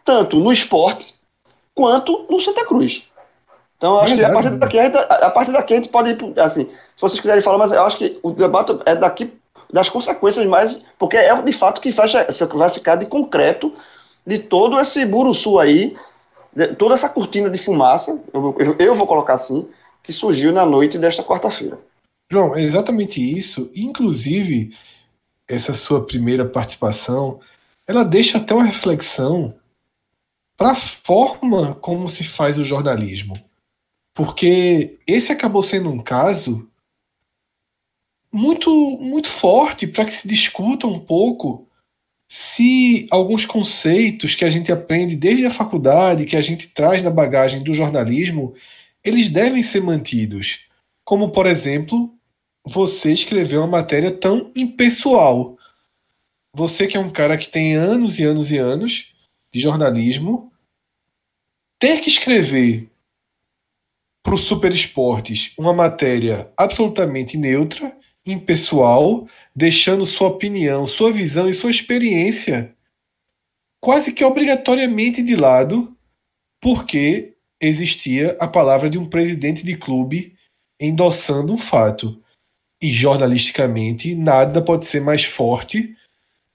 tanto 0.04 0.38
no 0.38 0.50
esporte 0.50 1.14
quanto 1.74 2.26
no 2.30 2.40
Santa 2.40 2.64
Cruz. 2.64 3.04
Então, 3.76 3.94
eu 3.94 4.00
acho 4.00 4.16
Verdade, 4.16 4.32
que 4.32 4.38
a 4.38 4.42
partir, 4.42 4.58
daqui, 4.58 4.78
a, 4.78 4.84
gente, 4.84 4.96
a 4.96 5.30
partir 5.30 5.52
daqui 5.52 5.72
a 5.74 5.76
gente 5.76 5.88
pode 5.88 6.10
ir, 6.10 6.40
assim, 6.40 6.64
se 6.64 7.00
vocês 7.00 7.20
quiserem 7.20 7.42
falar, 7.42 7.58
mas 7.58 7.70
eu 7.70 7.82
acho 7.82 7.98
que 7.98 8.18
o 8.22 8.32
debate 8.32 8.76
é 8.86 8.96
daqui 8.96 9.32
das 9.72 9.88
consequências 9.88 10.46
mais, 10.46 10.82
porque 10.98 11.16
é 11.16 11.42
de 11.42 11.52
fato 11.52 11.80
que 11.80 11.92
fecha, 11.92 12.26
vai 12.54 12.70
ficar 12.70 12.96
de 12.96 13.06
concreto 13.06 13.72
de 14.26 14.38
todo 14.38 14.80
esse 14.80 15.04
buruçu 15.04 15.58
aí, 15.58 15.96
toda 16.76 16.94
essa 16.94 17.08
cortina 17.08 17.50
de 17.50 17.58
fumaça, 17.58 18.22
eu, 18.32 18.76
eu, 18.78 18.94
vou 18.94 19.06
colocar 19.06 19.34
assim, 19.34 19.68
que 20.02 20.12
surgiu 20.12 20.52
na 20.52 20.64
noite 20.64 20.98
desta 20.98 21.22
quarta-feira. 21.22 21.78
João, 22.30 22.54
é 22.54 22.62
exatamente 22.62 23.20
isso. 23.20 23.70
Inclusive, 23.74 24.76
essa 25.46 25.74
sua 25.74 26.04
primeira 26.04 26.44
participação, 26.44 27.40
ela 27.86 28.04
deixa 28.04 28.38
até 28.38 28.54
uma 28.54 28.64
reflexão 28.64 29.54
para 30.56 30.72
a 30.72 30.74
forma 30.74 31.74
como 31.76 32.08
se 32.08 32.24
faz 32.24 32.58
o 32.58 32.64
jornalismo. 32.64 33.34
Porque 34.12 34.98
esse 35.06 35.30
acabou 35.30 35.62
sendo 35.62 35.88
um 35.88 36.00
caso 36.00 36.68
muito, 38.32 38.70
muito 38.98 39.28
forte 39.28 39.86
para 39.86 40.04
que 40.04 40.12
se 40.12 40.26
discuta 40.26 40.88
um 40.88 40.98
pouco 40.98 41.67
se 42.28 43.06
alguns 43.10 43.46
conceitos 43.46 44.34
que 44.34 44.44
a 44.44 44.50
gente 44.50 44.70
aprende 44.70 45.16
desde 45.16 45.46
a 45.46 45.50
faculdade, 45.50 46.26
que 46.26 46.36
a 46.36 46.42
gente 46.42 46.68
traz 46.68 47.02
na 47.02 47.10
bagagem 47.10 47.62
do 47.62 47.74
jornalismo, 47.74 48.54
eles 49.02 49.30
devem 49.30 49.62
ser 49.62 49.82
mantidos. 49.82 50.66
Como, 51.02 51.30
por 51.30 51.46
exemplo, 51.46 52.14
você 52.62 53.12
escrever 53.14 53.56
uma 53.56 53.66
matéria 53.66 54.10
tão 54.10 54.52
impessoal. 54.54 55.56
Você 56.52 56.86
que 56.86 56.98
é 56.98 57.00
um 57.00 57.10
cara 57.10 57.38
que 57.38 57.48
tem 57.48 57.74
anos 57.74 58.18
e 58.18 58.24
anos 58.24 58.50
e 58.50 58.58
anos 58.58 59.14
de 59.50 59.60
jornalismo, 59.60 60.52
ter 61.78 62.00
que 62.00 62.10
escrever 62.10 62.90
para 64.22 64.34
o 64.34 64.38
Super 64.38 64.72
Esportes 64.72 65.54
uma 65.56 65.72
matéria 65.72 66.52
absolutamente 66.54 67.38
neutra, 67.38 67.96
impessoal, 68.32 69.26
deixando 69.54 70.06
sua 70.06 70.28
opinião, 70.28 70.86
sua 70.86 71.12
visão 71.12 71.48
e 71.48 71.54
sua 71.54 71.70
experiência 71.70 72.74
quase 73.80 74.12
que 74.12 74.24
obrigatoriamente 74.24 75.22
de 75.22 75.36
lado, 75.36 75.96
porque 76.60 77.36
existia 77.60 78.36
a 78.40 78.46
palavra 78.46 78.90
de 78.90 78.98
um 78.98 79.08
presidente 79.08 79.64
de 79.64 79.76
clube 79.76 80.36
endossando 80.80 81.52
um 81.52 81.56
fato. 81.56 82.22
E 82.80 82.90
jornalisticamente, 82.90 84.14
nada 84.14 84.62
pode 84.62 84.86
ser 84.86 85.00
mais 85.00 85.24
forte 85.24 85.96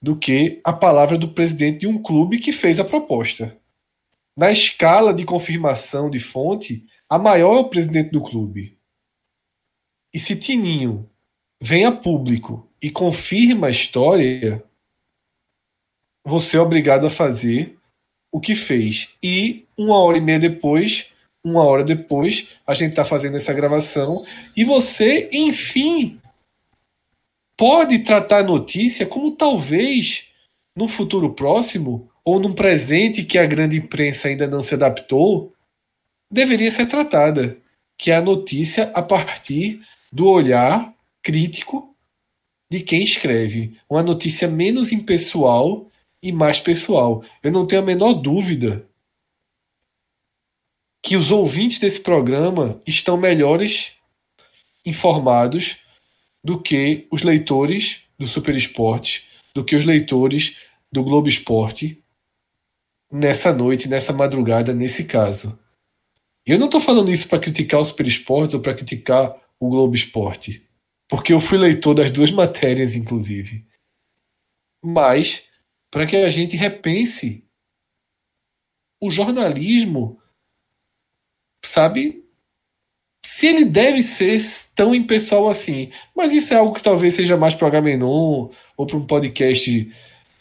do 0.00 0.16
que 0.16 0.60
a 0.64 0.72
palavra 0.72 1.18
do 1.18 1.28
presidente 1.28 1.80
de 1.80 1.86
um 1.86 2.02
clube 2.02 2.38
que 2.38 2.52
fez 2.52 2.78
a 2.78 2.84
proposta. 2.84 3.56
Na 4.36 4.50
escala 4.50 5.12
de 5.14 5.24
confirmação 5.24 6.10
de 6.10 6.18
fonte, 6.18 6.86
a 7.08 7.18
maior 7.18 7.56
é 7.56 7.60
o 7.60 7.68
presidente 7.68 8.10
do 8.10 8.22
clube. 8.22 8.78
E 10.12 10.18
se 10.18 10.34
Tininho 10.36 11.08
vem 11.60 11.84
a 11.84 11.92
público 11.92 12.68
e 12.80 12.90
confirma 12.90 13.68
a 13.68 13.70
história, 13.70 14.62
você 16.24 16.56
é 16.56 16.60
obrigado 16.60 17.06
a 17.06 17.10
fazer 17.10 17.76
o 18.30 18.40
que 18.40 18.54
fez. 18.54 19.10
E 19.22 19.64
uma 19.76 19.98
hora 19.98 20.18
e 20.18 20.20
meia 20.20 20.38
depois, 20.38 21.06
uma 21.42 21.62
hora 21.62 21.84
depois, 21.84 22.48
a 22.66 22.74
gente 22.74 22.90
está 22.90 23.04
fazendo 23.04 23.36
essa 23.36 23.52
gravação 23.52 24.24
e 24.56 24.64
você, 24.64 25.28
enfim, 25.32 26.20
pode 27.56 28.00
tratar 28.00 28.38
a 28.38 28.44
notícia 28.44 29.06
como 29.06 29.32
talvez 29.32 30.28
no 30.74 30.88
futuro 30.88 31.32
próximo 31.34 32.10
ou 32.24 32.40
num 32.40 32.52
presente 32.52 33.24
que 33.24 33.38
a 33.38 33.46
grande 33.46 33.76
imprensa 33.76 34.28
ainda 34.28 34.46
não 34.46 34.62
se 34.62 34.74
adaptou, 34.74 35.52
deveria 36.30 36.72
ser 36.72 36.86
tratada, 36.86 37.56
que 37.96 38.10
é 38.10 38.16
a 38.16 38.22
notícia 38.22 38.90
a 38.94 39.02
partir 39.02 39.80
do 40.10 40.26
olhar 40.26 40.92
crítico 41.24 41.96
de 42.70 42.80
quem 42.80 43.02
escreve. 43.02 43.76
Uma 43.90 44.02
notícia 44.02 44.46
menos 44.46 44.92
impessoal 44.92 45.90
e 46.22 46.30
mais 46.30 46.60
pessoal. 46.60 47.24
Eu 47.42 47.50
não 47.50 47.66
tenho 47.66 47.82
a 47.82 47.84
menor 47.84 48.12
dúvida 48.12 48.86
que 51.02 51.16
os 51.16 51.30
ouvintes 51.30 51.78
desse 51.78 52.00
programa 52.00 52.80
estão 52.86 53.16
melhores 53.16 53.92
informados 54.86 55.76
do 56.42 56.60
que 56.60 57.06
os 57.10 57.22
leitores 57.22 58.02
do 58.18 58.26
Super 58.26 58.54
Esporte, 58.56 59.26
do 59.54 59.64
que 59.64 59.76
os 59.76 59.84
leitores 59.84 60.56
do 60.90 61.02
Globo 61.02 61.28
Esporte 61.28 62.02
nessa 63.12 63.52
noite, 63.52 63.88
nessa 63.88 64.12
madrugada, 64.12 64.72
nesse 64.72 65.04
caso. 65.04 65.58
Eu 66.46 66.58
não 66.58 66.66
estou 66.66 66.80
falando 66.80 67.12
isso 67.12 67.28
para 67.28 67.38
criticar 67.38 67.80
o 67.80 67.84
Super 67.84 68.06
Esportes 68.06 68.54
ou 68.54 68.60
para 68.60 68.74
criticar 68.74 69.34
o 69.60 69.68
Globo 69.68 69.94
Esporte, 69.94 70.63
porque 71.08 71.32
eu 71.32 71.40
fui 71.40 71.58
leitor 71.58 71.94
das 71.94 72.10
duas 72.10 72.30
matérias, 72.30 72.94
inclusive. 72.94 73.64
Mas 74.82 75.46
para 75.90 76.06
que 76.06 76.16
a 76.16 76.28
gente 76.28 76.56
repense 76.56 77.44
o 79.00 79.10
jornalismo, 79.10 80.20
sabe, 81.64 82.24
se 83.24 83.46
ele 83.46 83.64
deve 83.64 84.02
ser 84.02 84.42
tão 84.74 84.94
impessoal 84.94 85.48
assim. 85.48 85.90
Mas 86.14 86.32
isso 86.32 86.52
é 86.52 86.56
algo 86.56 86.74
que 86.74 86.82
talvez 86.82 87.14
seja 87.14 87.36
mais 87.36 87.54
para 87.54 87.64
o 87.64 87.68
H-Menon 87.68 88.50
ou 88.76 88.86
para 88.86 88.96
um 88.96 89.06
podcast 89.06 89.92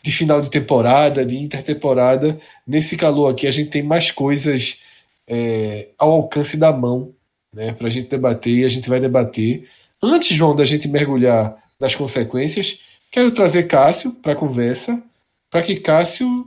de 0.01 0.11
final 0.11 0.41
de 0.41 0.49
temporada, 0.49 1.25
de 1.25 1.37
intertemporada. 1.37 2.39
Nesse 2.67 2.97
calor 2.97 3.31
aqui, 3.31 3.47
a 3.47 3.51
gente 3.51 3.69
tem 3.69 3.81
mais 3.81 4.11
coisas 4.11 4.81
é, 5.27 5.89
ao 5.97 6.11
alcance 6.11 6.57
da 6.57 6.73
mão 6.73 7.15
né, 7.53 7.71
para 7.71 7.87
a 7.87 7.89
gente 7.89 8.09
debater 8.09 8.57
e 8.57 8.65
a 8.65 8.69
gente 8.69 8.89
vai 8.89 8.99
debater. 8.99 9.69
Antes, 10.03 10.35
João, 10.35 10.53
da 10.53 10.65
gente 10.65 10.85
mergulhar 10.85 11.55
nas 11.79 11.95
consequências, 11.95 12.77
quero 13.09 13.31
trazer 13.31 13.63
Cássio 13.63 14.11
para 14.11 14.33
a 14.33 14.35
conversa, 14.35 15.01
para 15.49 15.63
que 15.63 15.77
Cássio 15.77 16.45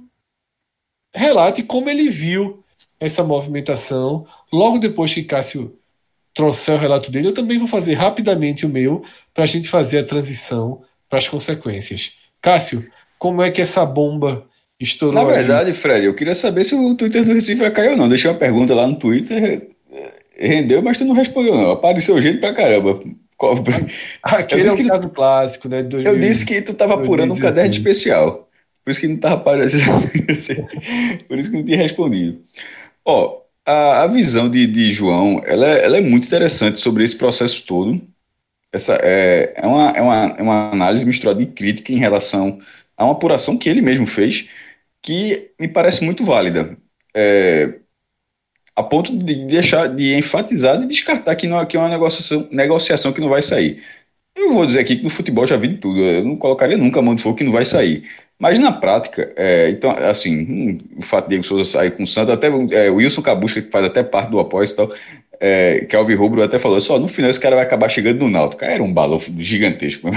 relate 1.14 1.62
como 1.62 1.88
ele 1.88 2.10
viu 2.10 2.62
essa 3.00 3.24
movimentação. 3.24 4.26
Logo 4.52 4.78
depois 4.78 5.14
que 5.14 5.24
Cássio 5.24 5.74
trouxer 6.34 6.74
o 6.74 6.78
relato 6.78 7.10
dele, 7.10 7.28
eu 7.28 7.32
também 7.32 7.58
vou 7.58 7.66
fazer 7.66 7.94
rapidamente 7.94 8.66
o 8.66 8.68
meu 8.68 9.02
para 9.32 9.44
a 9.44 9.46
gente 9.46 9.70
fazer 9.70 10.00
a 10.00 10.04
transição 10.04 10.82
para 11.08 11.18
as 11.18 11.26
consequências. 11.26 12.12
Cássio, 12.42 12.86
como 13.18 13.40
é 13.40 13.50
que 13.50 13.62
essa 13.62 13.86
bomba 13.86 14.44
estourou? 14.78 15.14
Na 15.14 15.24
verdade, 15.24 15.72
Fred, 15.72 16.04
eu 16.04 16.14
queria 16.14 16.34
saber 16.34 16.64
se 16.64 16.74
o 16.74 16.94
Twitter 16.94 17.24
do 17.24 17.32
Recife 17.32 17.62
vai 17.62 17.70
cair 17.70 17.92
ou 17.92 17.96
não. 17.96 18.06
Deixei 18.06 18.30
uma 18.30 18.36
pergunta 18.36 18.74
lá 18.74 18.86
no 18.86 18.96
Twitter, 18.96 19.70
rendeu, 20.36 20.82
mas 20.82 20.98
tu 20.98 21.06
não 21.06 21.14
respondeu, 21.14 21.54
não. 21.54 21.70
Apareceu 21.70 22.20
jeito 22.20 22.38
pra 22.38 22.52
caramba. 22.52 23.00
Aquele 24.22 24.68
é 24.68 24.72
o 24.72 24.88
caso 24.88 25.10
clássico, 25.10 25.68
né? 25.68 25.82
2000, 25.82 26.12
eu 26.12 26.18
disse 26.18 26.44
que 26.44 26.62
tu 26.62 26.74
tava 26.74 26.94
apurando 26.94 27.34
um 27.34 27.38
caderno 27.38 27.72
especial. 27.72 28.48
Por 28.84 28.90
isso 28.90 29.00
que 29.00 29.08
não 29.08 29.16
tava 29.16 29.34
aparecendo. 29.34 29.84
Por 31.26 31.38
isso 31.38 31.50
que 31.50 31.56
não 31.56 31.64
tinha 31.64 31.76
respondido. 31.76 32.40
Ó, 33.04 33.42
a, 33.64 34.02
a 34.02 34.06
visão 34.06 34.48
de, 34.48 34.66
de 34.66 34.92
João, 34.92 35.42
ela 35.44 35.66
é, 35.66 35.84
ela 35.84 35.96
é 35.96 36.00
muito 36.00 36.26
interessante 36.26 36.78
sobre 36.78 37.02
esse 37.02 37.16
processo 37.16 37.66
todo. 37.66 38.00
Essa 38.72 38.98
é, 39.02 39.54
é, 39.56 39.66
uma, 39.66 39.90
é, 39.90 40.00
uma, 40.00 40.36
é 40.38 40.42
uma 40.42 40.70
análise 40.70 41.04
misturada 41.04 41.38
de 41.40 41.46
crítica 41.46 41.92
em 41.92 41.96
relação 41.96 42.60
a 42.96 43.04
uma 43.04 43.12
apuração 43.12 43.58
que 43.58 43.68
ele 43.68 43.82
mesmo 43.82 44.06
fez, 44.06 44.48
que 45.02 45.52
me 45.58 45.68
parece 45.68 46.04
muito 46.04 46.24
válida. 46.24 46.76
É, 47.14 47.80
a 48.76 48.82
ponto 48.82 49.16
de 49.16 49.46
deixar, 49.46 49.88
de 49.88 50.14
enfatizar, 50.14 50.78
de 50.78 50.86
descartar 50.86 51.34
que, 51.34 51.48
não, 51.48 51.64
que 51.64 51.76
é 51.76 51.80
uma 51.80 51.88
negociação, 51.88 52.46
negociação 52.50 53.12
que 53.12 53.20
não 53.20 53.30
vai 53.30 53.42
sair. 53.42 53.82
Eu 54.36 54.52
vou 54.52 54.66
dizer 54.66 54.80
aqui 54.80 54.96
que 54.96 55.02
no 55.02 55.08
futebol 55.08 55.46
já 55.46 55.56
vi 55.56 55.68
de 55.68 55.78
tudo. 55.78 55.98
Eu 55.98 56.22
não 56.22 56.36
colocaria 56.36 56.76
nunca 56.76 57.00
a 57.00 57.02
mão 57.02 57.14
de 57.14 57.22
fogo 57.22 57.36
que 57.36 57.44
não 57.44 57.52
vai 57.52 57.64
sair. 57.64 58.04
Mas 58.38 58.58
na 58.58 58.70
prática, 58.70 59.32
é, 59.34 59.70
então, 59.70 59.90
assim, 59.92 60.40
hum, 60.40 60.78
o 60.98 61.02
fato 61.02 61.24
de 61.24 61.30
Diego 61.30 61.44
Souza 61.44 61.64
sair 61.64 61.92
com 61.92 62.02
o 62.02 62.06
Santos, 62.06 62.34
até 62.34 62.48
é, 62.48 62.90
o 62.90 62.96
Wilson 62.96 63.22
Cabusca, 63.22 63.62
que 63.62 63.70
faz 63.70 63.86
até 63.86 64.02
parte 64.02 64.30
do 64.30 64.38
após 64.38 64.70
e 64.70 64.76
tal, 64.76 64.92
é, 65.40 65.86
que 65.88 65.96
Alvin 65.96 66.14
Rubro 66.14 66.42
até 66.42 66.58
falou, 66.58 66.78
só 66.80 66.98
no 66.98 67.08
final 67.08 67.30
esse 67.30 67.40
cara 67.40 67.56
vai 67.56 67.64
acabar 67.64 67.88
chegando 67.88 68.18
no 68.18 68.30
Náutico. 68.30 68.60
Cara, 68.60 68.74
era 68.74 68.82
um 68.82 68.92
balão 68.92 69.18
gigantesco. 69.38 70.10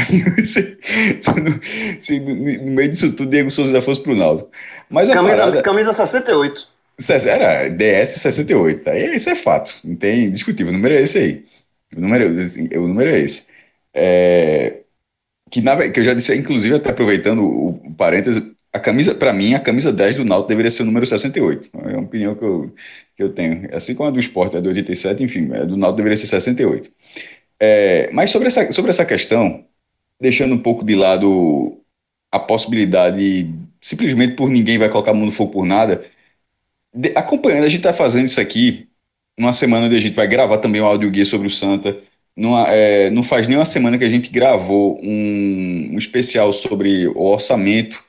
se, 0.44 0.78
no, 2.20 2.36
no, 2.36 2.72
meio 2.72 2.90
disso 2.90 3.14
tudo, 3.14 3.30
Diego 3.30 3.50
Souza 3.50 3.70
ainda 3.70 3.82
fosse 3.82 4.02
pro 4.02 4.16
Náutico. 4.16 4.50
Mas 4.90 5.10
a 5.10 5.14
camisa, 5.14 5.38
parada... 5.38 5.62
camisa 5.62 5.94
68. 5.94 6.79
Era 7.28 7.70
DS 7.70 8.10
68, 8.22 8.84
tá? 8.84 8.98
Isso 8.98 9.30
é 9.30 9.36
fato, 9.36 9.80
não 9.84 9.96
tem 9.96 10.30
discutível. 10.32 10.72
O 10.72 10.76
número 10.76 10.96
é 10.96 11.02
esse 11.02 11.18
aí. 11.18 11.44
O 11.96 12.02
número, 12.02 12.40
assim, 12.40 12.68
o 12.76 12.88
número 12.88 13.10
é 13.10 13.20
esse. 13.20 13.48
É, 13.94 14.82
que, 15.50 15.62
na, 15.62 15.90
que 15.90 16.00
eu 16.00 16.04
já 16.04 16.14
disse, 16.14 16.36
inclusive, 16.36 16.76
até 16.76 16.90
aproveitando 16.92 17.44
o, 17.44 17.70
o 17.88 17.94
parênteses, 17.96 18.44
a 18.72 18.80
camisa, 18.80 19.16
para 19.16 19.34
mim, 19.34 19.54
a 19.56 19.60
camisa 19.60 19.92
10 19.92 20.18
do 20.18 20.26
Náutico 20.26 20.50
deveria 20.50 20.70
ser 20.72 20.84
o 20.84 20.86
número 20.86 21.06
68. 21.06 21.70
É 21.74 21.98
uma 21.98 22.02
opinião 22.02 22.36
que 22.36 22.44
eu, 22.44 22.74
que 23.16 23.24
eu 23.24 23.34
tenho. 23.34 23.68
Assim 23.76 23.96
como 23.96 24.10
a 24.10 24.12
do 24.12 24.20
esporte 24.20 24.58
é 24.58 24.62
do 24.62 24.70
87, 24.70 25.24
enfim, 25.24 25.52
a 25.54 25.66
do 25.66 25.76
Náutico 25.78 25.98
deveria 25.98 26.18
ser 26.18 26.28
68. 26.28 26.92
É, 27.60 28.10
mas 28.14 28.32
sobre 28.32 28.48
essa, 28.48 28.72
sobre 28.72 28.92
essa 28.92 29.06
questão, 29.06 29.66
deixando 30.20 30.54
um 30.56 30.60
pouco 30.60 30.86
de 30.86 30.96
lado 30.96 31.82
a 32.32 32.40
possibilidade, 32.40 33.54
simplesmente 33.82 34.36
por 34.36 34.50
ninguém 34.50 34.78
vai 34.78 34.90
colocar 34.90 35.14
mundo 35.14 35.32
fogo 35.32 35.52
por 35.52 35.66
nada, 35.66 36.04
de, 36.94 37.12
acompanhando, 37.16 37.66
a 37.66 37.70
gente 37.70 37.80
está 37.80 37.94
fazendo 37.94 38.26
isso 38.26 38.42
aqui 38.42 38.88
numa 39.38 39.54
semana 39.54 39.86
onde 39.86 39.96
a 39.96 40.00
gente 40.02 40.16
vai 40.16 40.28
gravar 40.28 40.58
também 40.58 40.82
um 40.82 40.86
áudio 40.86 41.10
guia 41.10 41.26
sobre 41.26 41.48
o 41.48 41.52
Santa. 41.52 41.98
Numa, 42.36 42.68
é, 42.70 43.10
não 43.10 43.24
faz 43.24 43.48
nem 43.48 43.58
uma 43.58 43.66
semana 43.66 43.98
que 43.98 44.04
a 44.04 44.10
gente 44.10 44.30
gravou 44.30 45.00
um, 45.04 45.92
um 45.94 45.98
especial 45.98 46.52
sobre 46.54 47.08
o 47.08 47.22
orçamento, 47.22 48.04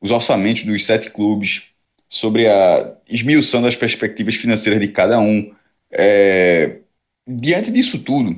os 0.00 0.10
orçamentos 0.10 0.64
dos 0.64 0.84
sete 0.84 1.10
clubes, 1.10 1.64
sobre 2.08 2.48
a 2.48 2.94
esmiuçando 3.08 3.66
as 3.66 3.76
perspectivas 3.76 4.34
financeiras 4.34 4.80
de 4.80 4.88
cada 4.88 5.20
um. 5.20 5.52
É, 5.92 6.78
diante 7.26 7.70
disso 7.70 8.02
tudo, 8.02 8.36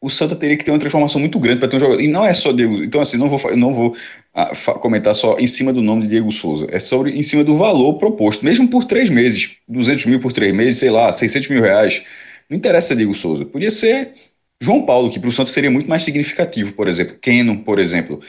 o 0.00 0.08
Santa 0.08 0.34
teria 0.34 0.56
que 0.56 0.64
ter 0.64 0.70
uma 0.70 0.78
transformação 0.78 1.20
muito 1.20 1.38
grande 1.38 1.58
para 1.60 1.68
ter 1.68 1.76
um 1.76 1.80
jogador. 1.80 2.00
E 2.00 2.08
não 2.08 2.24
é 2.24 2.32
só 2.32 2.52
Diego. 2.52 2.82
Então, 2.82 3.00
assim, 3.00 3.18
não 3.18 3.28
vou, 3.28 3.56
não 3.56 3.74
vou 3.74 3.94
ah, 4.34 4.54
comentar 4.80 5.14
só 5.14 5.36
em 5.38 5.46
cima 5.46 5.72
do 5.72 5.82
nome 5.82 6.02
de 6.02 6.08
Diego 6.08 6.32
Souza. 6.32 6.66
É 6.70 6.80
sobre 6.80 7.18
em 7.18 7.22
cima 7.22 7.44
do 7.44 7.56
valor 7.56 7.98
proposto, 7.98 8.44
mesmo 8.44 8.66
por 8.68 8.84
três 8.84 9.10
meses. 9.10 9.56
200 9.68 10.06
mil 10.06 10.18
por 10.18 10.32
três 10.32 10.54
meses, 10.54 10.78
sei 10.78 10.90
lá, 10.90 11.12
600 11.12 11.48
mil 11.50 11.60
reais. 11.60 12.02
Não 12.48 12.56
interessa 12.56 12.96
Diego 12.96 13.14
Souza. 13.14 13.44
Podia 13.44 13.70
ser 13.70 14.12
João 14.60 14.86
Paulo, 14.86 15.10
que 15.10 15.20
para 15.20 15.28
o 15.28 15.32
Santa 15.32 15.50
seria 15.50 15.70
muito 15.70 15.88
mais 15.88 16.02
significativo, 16.02 16.72
por 16.72 16.88
exemplo. 16.88 17.16
Keno, 17.20 17.58
por 17.58 17.78
exemplo. 17.78 18.20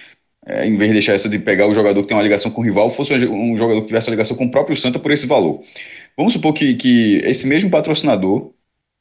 É, 0.46 0.68
em 0.68 0.76
vez 0.76 0.90
de 0.90 0.94
deixar 0.94 1.14
essa 1.14 1.30
de 1.30 1.40
pegar 1.40 1.68
o 1.68 1.74
jogador 1.74 2.02
que 2.02 2.08
tem 2.08 2.18
uma 2.18 2.24
ligação 2.24 2.52
com 2.52 2.62
o 2.62 2.64
rival, 2.64 2.90
fosse 2.90 3.14
um 3.28 3.56
jogador 3.58 3.82
que 3.82 3.88
tivesse 3.88 4.08
uma 4.10 4.16
ligação 4.16 4.36
com 4.36 4.46
o 4.46 4.52
próprio 4.52 4.76
Santa 4.76 5.00
por 5.00 5.12
esse 5.12 5.28
valor. 5.28 5.64
Vamos 6.18 6.34
supor 6.34 6.54
que, 6.54 6.76
que 6.76 7.18
esse 7.24 7.48
mesmo 7.48 7.70
patrocinador. 7.70 8.52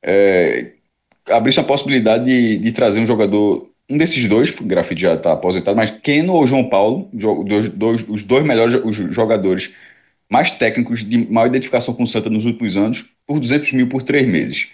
É, 0.02 0.72
abrisse 1.28 1.60
a 1.60 1.64
possibilidade 1.64 2.24
de, 2.24 2.58
de 2.58 2.72
trazer 2.72 3.00
um 3.00 3.06
jogador, 3.06 3.68
um 3.88 3.98
desses 3.98 4.24
dois, 4.28 4.50
o 4.58 4.64
Grafite 4.64 5.02
já 5.02 5.14
está 5.14 5.32
aposentado, 5.32 5.76
mas 5.76 5.90
Keno 5.90 6.34
ou 6.34 6.46
João 6.46 6.68
Paulo, 6.68 7.08
dois, 7.12 7.68
dois, 7.68 8.08
os 8.08 8.22
dois 8.22 8.44
melhores 8.44 8.80
os 8.84 8.96
jogadores 8.96 9.72
mais 10.28 10.52
técnicos 10.52 11.08
de 11.08 11.30
maior 11.30 11.48
identificação 11.48 11.92
com 11.92 12.04
o 12.04 12.06
Santa 12.06 12.30
nos 12.30 12.44
últimos 12.46 12.76
anos, 12.76 13.04
por 13.26 13.40
200 13.40 13.72
mil 13.72 13.88
por 13.88 14.02
três 14.02 14.26
meses. 14.26 14.68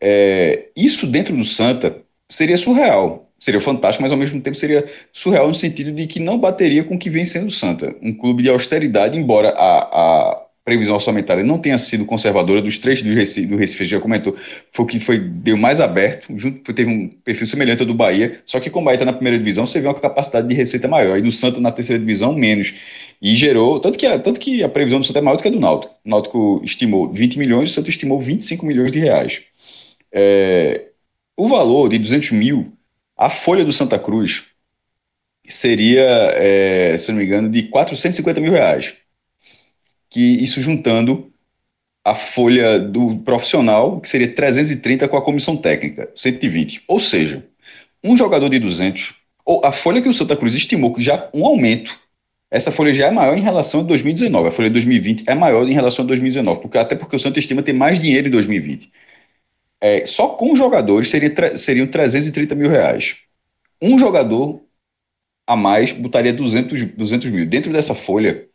É, 0.00 0.68
isso 0.76 1.06
dentro 1.06 1.36
do 1.36 1.44
Santa 1.44 2.02
seria 2.28 2.56
surreal, 2.56 3.30
seria 3.38 3.60
fantástico, 3.60 4.02
mas 4.02 4.12
ao 4.12 4.18
mesmo 4.18 4.40
tempo 4.40 4.56
seria 4.56 4.84
surreal 5.12 5.48
no 5.48 5.54
sentido 5.54 5.92
de 5.92 6.06
que 6.06 6.18
não 6.18 6.38
bateria 6.38 6.82
com 6.84 6.96
o 6.96 6.98
que 6.98 7.08
vem 7.08 7.24
sendo 7.24 7.46
o 7.46 7.50
Santa. 7.50 7.94
Um 8.02 8.12
clube 8.12 8.42
de 8.42 8.50
austeridade, 8.50 9.16
embora 9.16 9.50
a, 9.50 9.78
a 9.78 10.45
previsão 10.66 10.96
orçamentária 10.96 11.44
não 11.44 11.60
tenha 11.60 11.78
sido 11.78 12.04
conservadora, 12.04 12.60
dos 12.60 12.80
três 12.80 13.00
do 13.00 13.14
Recife, 13.14 13.46
do 13.46 13.56
Recife 13.56 13.84
já 13.84 14.00
comentou, 14.00 14.34
foi 14.72 14.84
o 14.84 14.88
que 14.88 14.98
foi, 14.98 15.16
deu 15.16 15.56
mais 15.56 15.80
aberto, 15.80 16.36
junto, 16.36 16.72
teve 16.74 16.90
um 16.90 17.08
perfil 17.08 17.46
semelhante 17.46 17.82
ao 17.82 17.86
do 17.86 17.94
Bahia, 17.94 18.40
só 18.44 18.58
que 18.58 18.68
com 18.68 18.80
o 18.80 18.84
Bahia 18.84 18.96
está 18.96 19.04
na 19.04 19.12
primeira 19.12 19.38
divisão, 19.38 19.64
você 19.64 19.80
vê 19.80 19.86
uma 19.86 19.94
capacidade 19.94 20.48
de 20.48 20.54
receita 20.54 20.88
maior, 20.88 21.16
e 21.16 21.22
do 21.22 21.30
Santa 21.30 21.60
na 21.60 21.70
terceira 21.70 22.00
divisão, 22.00 22.32
menos. 22.32 22.74
E 23.22 23.36
gerou, 23.36 23.78
tanto 23.78 23.96
que, 23.96 24.06
a, 24.06 24.18
tanto 24.18 24.40
que 24.40 24.64
a 24.64 24.68
previsão 24.68 24.98
do 24.98 25.06
Santa 25.06 25.20
é 25.20 25.22
maior 25.22 25.36
do 25.36 25.42
que 25.42 25.48
a 25.48 25.52
do 25.52 25.60
Náutico. 25.60 25.94
O 26.04 26.10
Náutico 26.10 26.60
estimou 26.64 27.12
20 27.12 27.38
milhões, 27.38 27.70
o 27.70 27.72
Santa 27.72 27.88
estimou 27.88 28.18
25 28.18 28.66
milhões 28.66 28.90
de 28.90 28.98
reais. 28.98 29.42
É, 30.12 30.86
o 31.36 31.46
valor 31.46 31.88
de 31.88 31.98
200 31.98 32.32
mil, 32.32 32.72
a 33.16 33.30
folha 33.30 33.64
do 33.64 33.72
Santa 33.72 34.00
Cruz 34.00 34.46
seria, 35.46 36.02
é, 36.34 36.98
se 36.98 37.12
não 37.12 37.18
me 37.18 37.24
engano, 37.24 37.48
de 37.48 37.62
450 37.64 38.40
mil 38.40 38.50
reais 38.50 39.05
que 40.10 40.20
isso 40.20 40.60
juntando 40.60 41.32
a 42.04 42.14
folha 42.14 42.78
do 42.78 43.16
profissional, 43.18 44.00
que 44.00 44.08
seria 44.08 44.32
330 44.32 45.08
com 45.08 45.16
a 45.16 45.22
comissão 45.22 45.56
técnica, 45.56 46.10
120. 46.14 46.84
Ou 46.86 47.00
seja, 47.00 47.44
um 48.02 48.16
jogador 48.16 48.48
de 48.48 48.60
200, 48.60 49.14
ou 49.44 49.64
a 49.64 49.72
folha 49.72 50.00
que 50.00 50.08
o 50.08 50.12
Santa 50.12 50.36
Cruz 50.36 50.54
estimou 50.54 50.92
que 50.92 51.02
já 51.02 51.28
um 51.34 51.44
aumento, 51.44 51.98
essa 52.50 52.70
folha 52.70 52.92
já 52.92 53.08
é 53.08 53.10
maior 53.10 53.36
em 53.36 53.40
relação 53.40 53.80
a 53.80 53.82
2019. 53.82 54.48
A 54.48 54.50
folha 54.52 54.68
de 54.68 54.74
2020 54.74 55.24
é 55.26 55.34
maior 55.34 55.68
em 55.68 55.72
relação 55.72 56.04
a 56.04 56.08
2019, 56.08 56.60
porque, 56.60 56.78
até 56.78 56.94
porque 56.94 57.16
o 57.16 57.18
Santa 57.18 57.38
estima 57.38 57.62
ter 57.62 57.72
mais 57.72 57.98
dinheiro 57.98 58.28
em 58.28 58.30
2020. 58.30 58.90
É, 59.80 60.06
só 60.06 60.28
com 60.30 60.54
jogadores 60.56 61.10
seria, 61.10 61.56
seriam 61.56 61.86
330 61.86 62.54
mil 62.54 62.68
reais. 62.68 63.16
Um 63.82 63.98
jogador 63.98 64.62
a 65.46 65.56
mais 65.56 65.92
botaria 65.92 66.32
200, 66.32 66.92
200 66.92 67.30
mil. 67.30 67.46
Dentro 67.46 67.72
dessa 67.72 67.94
folha, 67.94 68.45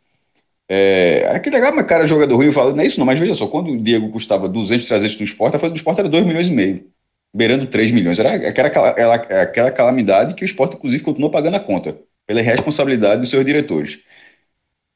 é, 0.74 1.24
é 1.34 1.38
que 1.38 1.50
legal, 1.50 1.74
mas 1.74 1.84
cara, 1.84 2.06
jogador 2.06 2.34
ruim, 2.34 2.46
eu 2.46 2.74
não 2.74 2.80
é 2.82 2.86
isso 2.86 2.98
não, 2.98 3.04
mas 3.04 3.20
veja 3.20 3.34
só, 3.34 3.46
quando 3.46 3.70
o 3.70 3.76
Diego 3.78 4.08
custava 4.08 4.48
200, 4.48 4.88
300 4.88 5.16
do 5.18 5.24
esporte, 5.24 5.54
a 5.54 5.58
folha 5.58 5.70
do 5.70 5.76
esporte 5.76 6.00
era 6.00 6.08
2 6.08 6.24
milhões 6.24 6.48
e 6.48 6.50
meio, 6.50 6.86
beirando 7.34 7.66
3 7.66 7.90
milhões. 7.90 8.18
Era 8.18 8.48
aquela, 8.48 8.68
aquela, 8.88 9.14
aquela 9.14 9.70
calamidade 9.70 10.32
que 10.32 10.42
o 10.42 10.46
esporte, 10.46 10.76
inclusive, 10.76 11.04
continuou 11.04 11.30
pagando 11.30 11.58
a 11.58 11.60
conta, 11.60 11.98
pela 12.26 12.40
responsabilidade 12.40 13.20
dos 13.20 13.28
seus 13.28 13.44
diretores. 13.44 13.98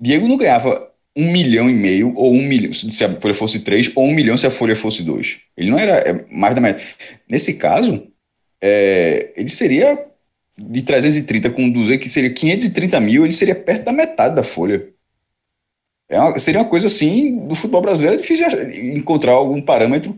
Diego 0.01 0.27
não 0.27 0.39
ganhava 0.39 0.91
um 1.15 1.31
milhão 1.31 1.69
e 1.69 1.75
meio, 1.75 2.15
ou 2.15 2.33
um 2.33 2.43
milhão, 2.43 2.73
se 2.73 3.05
a 3.05 3.13
folha 3.15 3.35
fosse 3.35 3.61
três, 3.61 3.93
ou 3.95 4.07
um 4.07 4.15
milhão 4.15 4.39
se 4.39 4.47
a 4.47 4.51
folha 4.51 4.75
fosse 4.75 5.03
dois. 5.03 5.41
Ele 5.55 5.71
não 5.71 5.79
era 5.79 5.99
é, 5.99 6.25
mais 6.31 6.55
da 6.55 6.61
metade. 6.63 6.87
Nesse 7.29 7.55
caso, 7.59 8.07
é, 8.63 9.31
ele 9.37 9.51
seria 9.51 10.07
de 10.57 10.81
330 10.81 11.51
com 11.51 11.69
200, 11.69 12.03
que 12.03 12.09
seria 12.09 12.33
530 12.33 12.99
mil, 12.99 13.25
ele 13.25 13.35
seria 13.35 13.55
perto 13.55 13.85
da 13.85 13.93
metade 13.93 14.35
da 14.35 14.43
folha. 14.43 14.96
É 16.09 16.21
uma, 16.21 16.39
seria 16.39 16.61
uma 16.61 16.69
coisa 16.69 16.87
assim, 16.87 17.47
do 17.47 17.55
futebol 17.55 17.83
brasileiro 17.83 18.17
é 18.17 18.21
difícil 18.21 18.47
encontrar 18.97 19.33
algum 19.33 19.61
parâmetro 19.61 20.17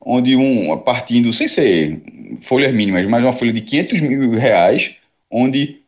onde 0.00 0.36
um, 0.36 0.76
partindo, 0.78 1.32
sem 1.32 1.48
ser 1.48 2.02
folhas 2.42 2.74
mínimas, 2.74 3.06
mas 3.06 3.22
uma 3.24 3.32
folha 3.32 3.52
de 3.52 3.62
500 3.62 4.00
mil 4.02 4.32
reais, 4.32 4.96
onde 5.30 5.82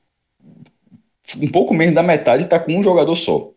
um 1.41 1.49
pouco 1.49 1.75
menos 1.75 1.95
da 1.95 2.03
metade 2.03 2.45
está 2.45 2.59
com 2.59 2.77
um 2.77 2.83
jogador 2.83 3.15
só. 3.17 3.53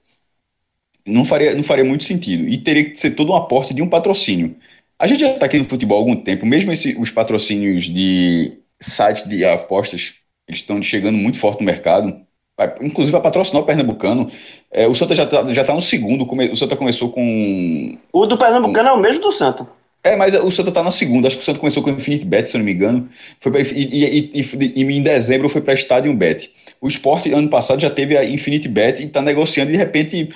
Não 1.05 1.25
faria, 1.25 1.55
não 1.55 1.63
faria 1.63 1.83
muito 1.85 2.03
sentido. 2.03 2.47
E 2.47 2.57
teria 2.57 2.89
que 2.89 2.95
ser 2.95 3.11
todo 3.11 3.31
um 3.31 3.35
aporte 3.35 3.73
de 3.73 3.81
um 3.81 3.89
patrocínio. 3.89 4.55
A 4.97 5.07
gente 5.07 5.21
já 5.21 5.31
está 5.33 5.45
aqui 5.45 5.57
no 5.57 5.65
futebol 5.65 5.97
há 5.97 6.01
algum 6.01 6.15
tempo, 6.15 6.45
mesmo 6.45 6.71
esse, 6.71 6.95
os 6.99 7.09
patrocínios 7.09 7.85
de 7.85 8.59
sites 8.81 9.27
de 9.27 9.45
apostas, 9.45 10.15
eles 10.47 10.59
estão 10.61 10.81
chegando 10.83 11.17
muito 11.17 11.39
forte 11.39 11.59
no 11.61 11.65
mercado. 11.65 12.25
Inclusive 12.81 13.15
a 13.17 13.21
patrocinar 13.21 13.63
o 13.63 13.65
Pernambucano. 13.65 14.29
É, 14.71 14.87
o 14.87 14.95
Santa 14.95 15.15
já 15.15 15.23
está 15.23 15.45
já 15.53 15.63
tá 15.63 15.73
no 15.73 15.81
segundo. 15.81 16.25
o 16.25 16.55
Santa 16.55 16.75
começou 16.75 17.09
com. 17.09 17.97
O 18.11 18.25
do 18.25 18.37
Pernambucano 18.37 18.89
é 18.89 18.91
o 18.91 18.99
mesmo 18.99 19.21
do 19.21 19.31
Santa. 19.31 19.67
É, 20.03 20.15
mas 20.15 20.33
o 20.33 20.49
Santa 20.49 20.71
tá 20.71 20.81
na 20.81 20.91
segunda. 20.91 21.27
Acho 21.27 21.37
que 21.37 21.43
o 21.43 21.45
Santa 21.45 21.59
começou 21.59 21.83
com 21.83 21.89
o 21.89 21.93
Infinite 21.93 22.25
Bet, 22.25 22.47
se 22.47 22.55
eu 22.55 22.59
não 22.59 22.65
me 22.65 22.73
engano. 22.73 23.09
Foi 23.39 23.51
pra, 23.51 23.61
e, 23.61 23.65
e, 23.65 24.31
e, 24.33 24.73
e, 24.75 24.83
em 24.83 25.01
dezembro 25.01 25.49
foi 25.49 25.61
para 25.61 25.73
Stadium 25.73 26.15
Bet. 26.15 26.49
O 26.79 26.87
esporte, 26.87 27.31
ano 27.33 27.49
passado, 27.49 27.81
já 27.81 27.89
teve 27.89 28.15
a 28.15 28.23
Infinite 28.23 28.69
Bet 28.69 29.01
e 29.01 29.05
está 29.05 29.21
negociando 29.21 29.71
e 29.71 29.73
de 29.73 29.77
repente 29.77 30.29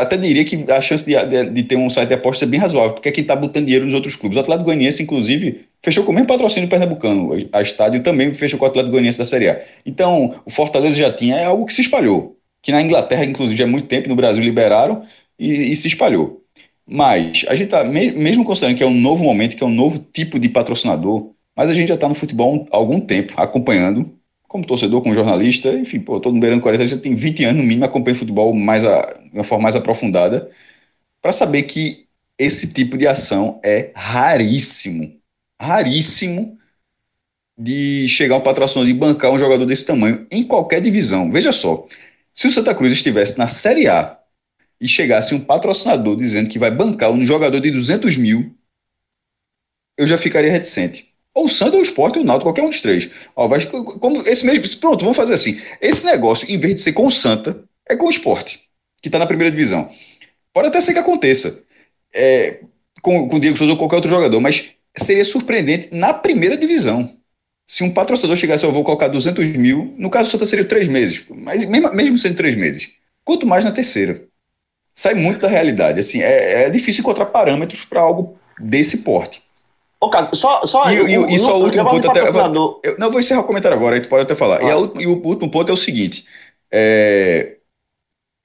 até 0.00 0.16
diria 0.16 0.44
que 0.44 0.64
a 0.70 0.80
chance 0.80 1.04
de, 1.04 1.14
de, 1.26 1.50
de, 1.50 1.62
ter 1.62 1.76
um 1.76 1.88
site 1.88 2.08
de 2.08 2.14
aposta 2.14 2.44
é 2.44 2.48
bem 2.48 2.58
razoável, 2.58 2.94
porque 2.94 3.08
é 3.08 3.12
quem 3.12 3.22
está 3.22 3.36
botando 3.36 3.64
dinheiro 3.64 3.84
nos 3.84 3.94
outros 3.94 4.16
clubes. 4.16 4.36
O 4.36 4.40
Atlético 4.40 4.64
Goianiense, 4.64 5.02
inclusive, 5.02 5.66
fechou 5.82 6.04
com 6.04 6.10
o 6.10 6.14
mesmo 6.14 6.26
patrocínio 6.26 6.68
pernambucano. 6.68 7.30
A 7.52 7.62
estádio 7.62 8.02
também 8.02 8.32
fechou 8.34 8.58
com 8.58 8.64
o 8.64 8.68
Atlético 8.68 8.92
Goianiense 8.92 9.18
da 9.18 9.24
Série 9.24 9.48
A. 9.48 9.60
Então, 9.86 10.34
o 10.44 10.50
Fortaleza 10.50 10.96
já 10.96 11.12
tinha, 11.12 11.36
é 11.36 11.44
algo 11.44 11.66
que 11.66 11.72
se 11.72 11.80
espalhou. 11.80 12.36
Que 12.62 12.72
na 12.72 12.82
Inglaterra, 12.82 13.24
inclusive, 13.24 13.62
há 13.62 13.66
muito 13.66 13.86
tempo, 13.86 14.08
no 14.08 14.16
Brasil 14.16 14.42
liberaram 14.42 15.04
e, 15.38 15.72
e 15.72 15.76
se 15.76 15.88
espalhou. 15.88 16.42
Mas 16.86 17.44
a 17.48 17.54
gente 17.54 17.66
está, 17.66 17.84
mesmo 17.84 18.44
considerando 18.44 18.76
que 18.76 18.82
é 18.82 18.86
um 18.86 18.94
novo 18.94 19.22
momento, 19.22 19.56
que 19.56 19.62
é 19.62 19.66
um 19.66 19.74
novo 19.74 19.98
tipo 20.12 20.40
de 20.40 20.48
patrocinador, 20.48 21.30
mas 21.56 21.70
a 21.70 21.74
gente 21.74 21.88
já 21.88 21.94
está 21.94 22.08
no 22.08 22.14
futebol 22.14 22.66
há 22.72 22.76
algum 22.76 23.00
tempo, 23.00 23.32
acompanhando 23.36 24.19
como 24.50 24.66
torcedor, 24.66 25.00
como 25.00 25.14
jornalista, 25.14 25.72
enfim, 25.74 26.00
pô, 26.00 26.18
todo 26.18 26.32
mundo 26.32 26.42
beirando 26.42 26.60
40, 26.60 26.84
já 26.84 26.98
tem 26.98 27.14
20 27.14 27.44
anos 27.44 27.58
no 27.58 27.62
mínimo, 27.62 27.84
acompanho 27.84 28.16
futebol 28.16 28.52
mais 28.52 28.84
a, 28.84 29.00
de 29.22 29.30
uma 29.32 29.44
forma 29.44 29.62
mais 29.62 29.76
aprofundada, 29.76 30.50
para 31.22 31.30
saber 31.30 31.62
que 31.64 32.08
esse 32.36 32.72
tipo 32.72 32.98
de 32.98 33.06
ação 33.06 33.60
é 33.62 33.92
raríssimo, 33.94 35.16
raríssimo 35.60 36.58
de 37.56 38.08
chegar 38.08 38.38
um 38.38 38.40
patrocinador 38.40 38.90
e 38.90 38.94
bancar 38.94 39.30
um 39.30 39.38
jogador 39.38 39.64
desse 39.66 39.86
tamanho 39.86 40.26
em 40.32 40.42
qualquer 40.42 40.80
divisão. 40.80 41.30
Veja 41.30 41.52
só, 41.52 41.86
se 42.34 42.48
o 42.48 42.50
Santa 42.50 42.74
Cruz 42.74 42.90
estivesse 42.90 43.38
na 43.38 43.46
Série 43.46 43.86
A 43.86 44.18
e 44.80 44.88
chegasse 44.88 45.32
um 45.32 45.38
patrocinador 45.38 46.16
dizendo 46.16 46.50
que 46.50 46.58
vai 46.58 46.72
bancar 46.72 47.12
um 47.12 47.24
jogador 47.24 47.60
de 47.60 47.70
200 47.70 48.16
mil, 48.16 48.52
eu 49.96 50.08
já 50.08 50.18
ficaria 50.18 50.50
reticente. 50.50 51.09
Ou 51.40 51.46
o 51.46 51.48
Santos, 51.48 51.74
ou 51.74 51.80
o 51.80 51.82
Sport, 51.82 52.16
ou 52.16 52.22
o 52.22 52.24
Náutico, 52.26 52.48
qualquer 52.48 52.62
um 52.62 52.68
dos 52.68 52.82
três. 52.82 53.08
Ó, 53.34 53.48
vai, 53.48 53.64
como 53.64 54.20
esse 54.28 54.44
mesmo, 54.44 54.78
pronto, 54.78 55.00
vamos 55.00 55.16
fazer 55.16 55.32
assim. 55.32 55.58
Esse 55.80 56.04
negócio, 56.04 56.50
em 56.50 56.58
vez 56.58 56.74
de 56.74 56.80
ser 56.80 56.92
com 56.92 57.06
o 57.06 57.10
Santa, 57.10 57.64
é 57.88 57.96
com 57.96 58.06
o 58.06 58.10
Sport, 58.10 58.56
que 59.00 59.08
está 59.08 59.18
na 59.18 59.26
primeira 59.26 59.50
divisão. 59.50 59.88
Pode 60.52 60.68
até 60.68 60.82
ser 60.82 60.92
que 60.92 60.98
aconteça 60.98 61.62
é, 62.14 62.60
com, 63.00 63.26
com 63.26 63.36
o 63.36 63.40
Diego 63.40 63.56
Souza 63.56 63.72
ou 63.72 63.78
qualquer 63.78 63.96
outro 63.96 64.10
jogador, 64.10 64.38
mas 64.38 64.66
seria 64.94 65.24
surpreendente 65.24 65.88
na 65.92 66.12
primeira 66.12 66.58
divisão. 66.58 67.10
Se 67.66 67.82
um 67.82 67.90
patrocinador 67.90 68.36
chegasse, 68.36 68.64
eu 68.64 68.72
vou 68.72 68.84
colocar 68.84 69.08
200 69.08 69.46
mil, 69.56 69.94
no 69.96 70.10
caso 70.10 70.28
do 70.28 70.32
Santa 70.32 70.44
seria 70.44 70.64
três 70.66 70.88
meses, 70.88 71.24
mas 71.30 71.64
mesmo, 71.64 71.94
mesmo 71.94 72.18
sendo 72.18 72.34
três 72.36 72.54
meses. 72.54 72.90
Quanto 73.24 73.46
mais 73.46 73.64
na 73.64 73.72
terceira. 73.72 74.24
Sai 74.92 75.14
muito 75.14 75.40
da 75.40 75.48
realidade. 75.48 76.00
Assim, 76.00 76.20
é, 76.20 76.64
é 76.64 76.70
difícil 76.70 77.00
encontrar 77.00 77.26
parâmetros 77.26 77.86
para 77.86 78.02
algo 78.02 78.38
desse 78.58 78.98
porte. 78.98 79.40
Ô, 80.00 80.08
Carlos, 80.08 80.38
só, 80.38 80.64
só, 80.64 80.90
e, 80.90 80.96
e, 80.96 81.34
e 81.34 81.38
só 81.38 81.58
o 81.58 81.64
último 81.64 81.84
ponto 81.84 82.10
até. 82.10 82.20
Eu, 82.20 82.98
não, 82.98 83.10
vou 83.10 83.20
encerrar 83.20 83.40
o 83.40 83.44
comentário 83.44 83.76
agora, 83.76 83.96
aí 83.96 84.00
tu 84.00 84.08
pode 84.08 84.22
até 84.22 84.34
falar. 84.34 84.60
Ah. 84.60 84.62
E, 84.62 84.70
a, 84.70 85.02
e, 85.02 85.06
o 85.06 85.22
último 85.22 85.50
ponto 85.50 85.70
é 85.70 85.74
o 85.74 85.76
seguinte: 85.76 86.24
é, 86.72 87.56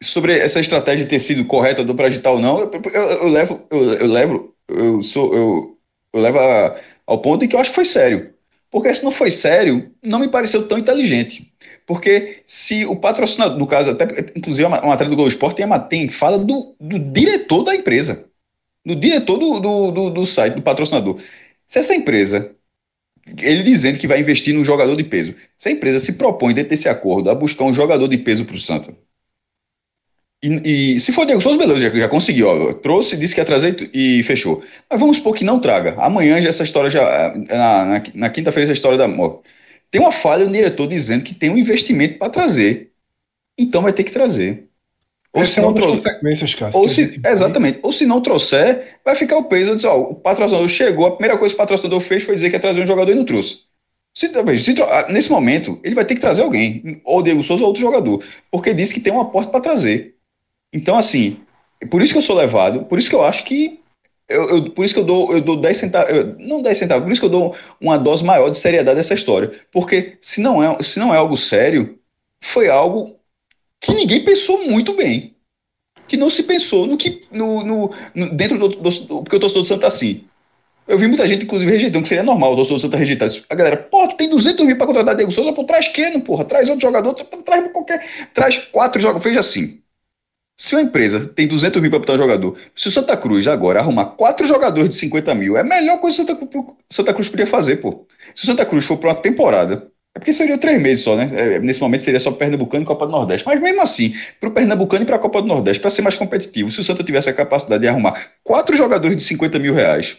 sobre 0.03 0.37
essa 0.37 0.59
estratégia 0.59 1.07
ter 1.07 1.19
sido 1.19 1.45
correta 1.45 1.83
do 1.83 1.95
para 1.95 2.07
agitar 2.07 2.33
ou 2.33 2.39
não, 2.39 2.59
eu, 2.59 2.71
eu, 2.93 3.01
eu, 3.01 3.27
levo, 3.29 3.65
eu, 3.69 3.93
eu 3.93 4.07
levo, 4.07 4.55
eu 4.67 5.01
sou, 5.01 5.33
eu, 5.33 5.77
eu 6.13 6.21
levo 6.21 6.39
a, 6.39 6.75
ao 7.07 7.19
ponto 7.19 7.45
em 7.45 7.47
que 7.47 7.55
eu 7.55 7.59
acho 7.59 7.69
que 7.69 7.75
foi 7.75 7.85
sério. 7.85 8.33
Porque 8.69 8.93
se 8.93 9.05
não 9.05 9.11
foi 9.11 9.31
sério, 9.31 9.89
não 10.03 10.19
me 10.19 10.27
pareceu 10.27 10.67
tão 10.67 10.77
inteligente. 10.77 11.53
Porque 11.85 12.41
se 12.45 12.85
o 12.85 12.95
patrocinador, 12.95 13.57
no 13.57 13.67
caso, 13.67 13.91
até, 13.91 14.05
inclusive 14.35 14.67
uma 14.67 14.81
matéria 14.81 15.09
do 15.09 15.15
Globo 15.15 15.29
Esporte 15.29 15.55
tem, 15.55 15.79
tem 15.87 16.09
fala 16.09 16.37
do, 16.37 16.75
do 16.79 16.99
diretor 16.99 17.63
da 17.63 17.73
empresa. 17.73 18.27
Do 18.85 18.95
diretor 18.95 19.37
do, 19.37 19.59
do, 19.59 19.91
do, 19.91 20.09
do 20.09 20.25
site, 20.25 20.55
do 20.55 20.61
patrocinador. 20.61 21.19
Se 21.67 21.79
essa 21.79 21.95
empresa, 21.95 22.55
ele 23.39 23.63
dizendo 23.63 23.99
que 23.99 24.07
vai 24.07 24.19
investir 24.19 24.53
num 24.53 24.63
jogador 24.63 24.95
de 24.95 25.03
peso, 25.03 25.35
se 25.57 25.69
a 25.69 25.71
empresa 25.71 25.99
se 25.99 26.13
propõe 26.13 26.53
dentro 26.53 26.69
desse 26.69 26.89
acordo 26.89 27.29
a 27.29 27.35
buscar 27.35 27.65
um 27.65 27.73
jogador 27.73 28.07
de 28.07 28.17
peso 28.17 28.45
para 28.45 28.55
o 28.55 28.59
Santa, 28.59 28.95
e, 30.43 30.95
e, 30.95 30.99
se 30.99 31.11
for 31.11 31.25
Diego 31.25 31.41
Souza, 31.41 31.57
beleza, 31.57 31.79
já, 31.79 31.89
já 31.89 32.09
conseguiu, 32.09 32.47
ó, 32.47 32.73
trouxe, 32.73 33.17
disse 33.17 33.33
que 33.33 33.41
ia 33.41 33.45
trazer 33.45 33.89
e 33.93 34.21
fechou. 34.23 34.63
Mas 34.89 34.99
vamos 34.99 35.17
supor 35.17 35.35
que 35.35 35.43
não 35.43 35.59
traga. 35.59 35.95
Amanhã 35.99 36.39
já 36.39 36.49
essa 36.49 36.63
história 36.63 36.89
já. 36.89 37.33
Na, 37.35 37.85
na, 37.85 38.03
na 38.13 38.29
quinta-feira, 38.29 38.65
essa 38.65 38.73
história 38.73 38.97
da 38.97 39.07
morte. 39.07 39.49
Tem 39.89 39.99
uma 39.99 40.11
falha 40.11 40.45
no 40.45 40.51
diretor 40.51 40.87
dizendo 40.87 41.23
que 41.23 41.33
tem 41.33 41.49
um 41.49 41.57
investimento 41.57 42.19
para 42.19 42.29
trazer. 42.29 42.91
Então 43.57 43.81
vai 43.81 43.93
ter 43.93 44.03
que 44.03 44.11
trazer. 44.11 44.69
Ou 45.35 45.41
Essa 45.41 45.53
se 45.53 45.59
é 45.59 45.63
não 45.63 45.73
trouxer. 45.73 46.01
consequências, 46.01 46.55
cara. 46.55 46.77
Ou 46.77 46.87
se, 46.87 47.21
exatamente. 47.25 47.79
Ou 47.83 47.91
se 47.91 48.05
não 48.05 48.21
trouxer, 48.21 48.99
vai 49.03 49.15
ficar 49.15 49.37
o 49.37 49.43
peso 49.43 49.75
de 49.75 49.85
ó, 49.85 49.97
o 49.97 50.15
patrocinador 50.15 50.69
chegou, 50.69 51.05
a 51.05 51.11
primeira 51.11 51.37
coisa 51.37 51.53
que 51.53 51.57
o 51.57 51.61
patrocinador 51.61 51.99
fez 51.99 52.23
foi 52.23 52.35
dizer 52.35 52.49
que 52.49 52.55
ia 52.55 52.59
trazer 52.59 52.81
um 52.81 52.85
jogador 52.85 53.11
e 53.11 53.15
não 53.15 53.25
trouxe. 53.25 53.59
Se, 54.13 54.29
se, 54.29 54.81
ah, 54.81 55.07
nesse 55.09 55.29
momento, 55.29 55.77
ele 55.83 55.93
vai 55.93 56.05
ter 56.05 56.15
que 56.15 56.21
trazer 56.21 56.41
alguém, 56.41 57.01
ou 57.03 57.21
Diego 57.21 57.43
Souza 57.43 57.63
ou 57.63 57.67
outro 57.67 57.81
jogador, 57.81 58.23
porque 58.49 58.73
disse 58.73 58.93
que 58.93 59.01
tem 59.01 59.11
um 59.11 59.19
aporte 59.19 59.51
para 59.51 59.59
trazer. 59.59 60.15
Então, 60.73 60.97
assim, 60.97 61.41
por 61.91 62.01
isso 62.01 62.13
que 62.13 62.17
eu 62.19 62.21
sou 62.21 62.37
levado, 62.37 62.85
por 62.85 62.97
isso 62.97 63.09
que 63.09 63.15
eu 63.15 63.23
acho 63.23 63.43
que. 63.43 63.81
Eu, 64.27 64.49
eu, 64.49 64.71
por 64.71 64.85
isso 64.85 64.93
que 64.93 64.99
eu 65.01 65.03
dou, 65.05 65.33
eu 65.33 65.41
dou 65.41 65.57
10 65.57 65.77
centavos, 65.77 66.11
não 66.39 66.61
10 66.61 66.77
centavos, 66.77 67.03
por 67.03 67.11
isso 67.11 67.21
que 67.21 67.25
eu 67.27 67.29
dou 67.31 67.55
uma 67.79 67.97
dose 67.97 68.23
maior 68.23 68.49
de 68.49 68.57
seriedade 68.57 68.95
dessa 68.95 69.13
história. 69.13 69.51
Porque 69.71 70.17
se 70.21 70.41
não 70.41 70.63
é, 70.63 70.81
se 70.81 70.97
não 70.97 71.13
é 71.13 71.17
algo 71.17 71.35
sério, 71.37 71.99
foi 72.41 72.69
algo 72.69 73.19
que 73.85 73.93
ninguém 73.93 74.23
pensou 74.23 74.67
muito 74.67 74.93
bem. 74.93 75.35
Que 76.07 76.17
não 76.17 76.29
se 76.29 76.43
pensou 76.43 76.85
no 76.85 76.97
que. 76.97 77.25
No, 77.31 77.63
no, 77.63 77.91
no 78.13 78.29
dentro 78.35 78.57
do, 78.57 78.69
do, 78.69 78.89
do. 78.89 79.23
Porque 79.23 79.35
o 79.35 79.39
torcedor 79.39 79.63
do 79.63 79.67
Santa 79.67 79.87
assim. 79.87 80.25
Eu 80.87 80.99
vi 80.99 81.07
muita 81.07 81.27
gente, 81.27 81.45
inclusive, 81.45 81.71
rejeitando, 81.71 82.03
que 82.03 82.09
seria 82.09 82.23
normal 82.23 82.53
o 82.53 82.55
torcedor 82.55 82.77
do 82.77 82.81
Santa 82.81 82.97
rejeitar. 82.97 83.27
A 83.49 83.55
galera, 83.55 83.77
pô, 83.77 84.07
tem 84.09 84.29
200 84.29 84.65
mil 84.67 84.77
pra 84.77 84.85
contratar 84.85 85.15
Diego 85.15 85.31
Souza, 85.31 85.51
pô, 85.51 85.63
traz 85.63 85.87
quem, 85.87 86.19
porra? 86.19 86.45
Traz 86.45 86.69
outro 86.69 86.81
jogador, 86.81 87.13
traz 87.13 87.71
qualquer. 87.71 88.05
Traz 88.33 88.57
quatro 88.57 89.01
jogadores. 89.01 89.23
Veja 89.23 89.39
assim. 89.39 89.81
Se 90.57 90.73
uma 90.73 90.81
empresa 90.81 91.27
tem 91.35 91.47
200 91.47 91.81
mil 91.81 91.91
para 91.91 91.99
botar 91.99 92.13
um 92.13 92.17
jogador, 92.17 92.57
se 92.73 92.87
o 92.87 92.91
Santa 92.91 93.17
Cruz 93.17 93.45
agora 93.45 93.79
arrumar 93.79 94.05
quatro 94.05 94.47
jogadores 94.47 94.89
de 94.89 94.95
50 94.95 95.35
mil, 95.35 95.57
é 95.57 95.61
a 95.61 95.63
melhor 95.63 95.99
coisa 95.99 96.23
que 96.23 96.31
o 96.31 96.37
Santa, 96.37 96.73
Santa 96.89 97.13
Cruz 97.13 97.27
podia 97.27 97.45
fazer, 97.45 97.77
pô. 97.77 98.07
Se 98.33 98.43
o 98.43 98.45
Santa 98.45 98.65
Cruz 98.65 98.85
for 98.85 98.97
para 98.97 99.09
uma 99.09 99.15
temporada 99.15 99.91
é 100.15 100.19
porque 100.19 100.31
seriam 100.31 100.57
três 100.57 100.81
meses 100.81 101.03
só, 101.03 101.17
né? 101.17 101.27
É, 101.33 101.59
nesse 101.59 101.81
momento 101.81 102.01
seria 102.01 102.21
só 102.21 102.31
Pernambucano 102.31 102.83
e 102.83 102.87
Copa 102.87 103.05
do 103.05 103.11
Nordeste. 103.11 103.45
Mas 103.45 103.59
mesmo 103.59 103.81
assim, 103.81 104.15
para 104.39 104.47
o 104.47 104.51
Pernambucano 104.53 105.03
e 105.03 105.05
para 105.05 105.17
a 105.17 105.19
Copa 105.19 105.41
do 105.41 105.47
Nordeste, 105.47 105.81
para 105.81 105.89
ser 105.89 106.03
mais 106.03 106.15
competitivo, 106.15 106.71
se 106.71 106.79
o 106.79 106.83
Santa 106.85 107.03
tivesse 107.03 107.29
a 107.29 107.33
capacidade 107.33 107.81
de 107.81 107.87
arrumar 107.89 108.31
quatro 108.41 108.77
jogadores 108.77 109.17
de 109.17 109.23
50 109.23 109.59
mil 109.59 109.73
reais, 109.73 110.15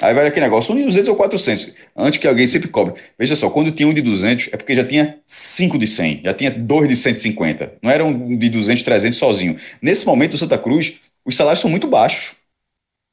aí 0.00 0.14
vai 0.14 0.26
aquele 0.26 0.46
negócio, 0.46 0.72
um 0.72 0.78
de 0.78 0.84
200 0.84 1.10
ou 1.10 1.16
400, 1.16 1.74
antes 1.94 2.18
que 2.18 2.26
alguém 2.26 2.46
sempre 2.46 2.68
cobre. 2.68 2.98
Veja 3.18 3.36
só, 3.36 3.50
quando 3.50 3.70
tinha 3.70 3.86
um 3.86 3.92
de 3.92 4.00
200, 4.00 4.48
é 4.50 4.56
porque 4.56 4.74
já 4.74 4.84
tinha 4.86 5.18
cinco 5.26 5.76
de 5.76 5.86
100, 5.86 6.22
já 6.24 6.32
tinha 6.32 6.50
dois 6.50 6.88
de 6.88 6.96
150. 6.96 7.74
Não 7.82 7.90
era 7.90 8.02
um 8.02 8.34
de 8.34 8.48
200, 8.48 8.82
300 8.82 9.18
sozinho. 9.18 9.56
Nesse 9.82 10.06
momento, 10.06 10.34
o 10.34 10.38
Santa 10.38 10.56
Cruz, 10.56 11.00
os 11.22 11.36
salários 11.36 11.60
são 11.60 11.70
muito 11.70 11.86
baixos. 11.86 12.34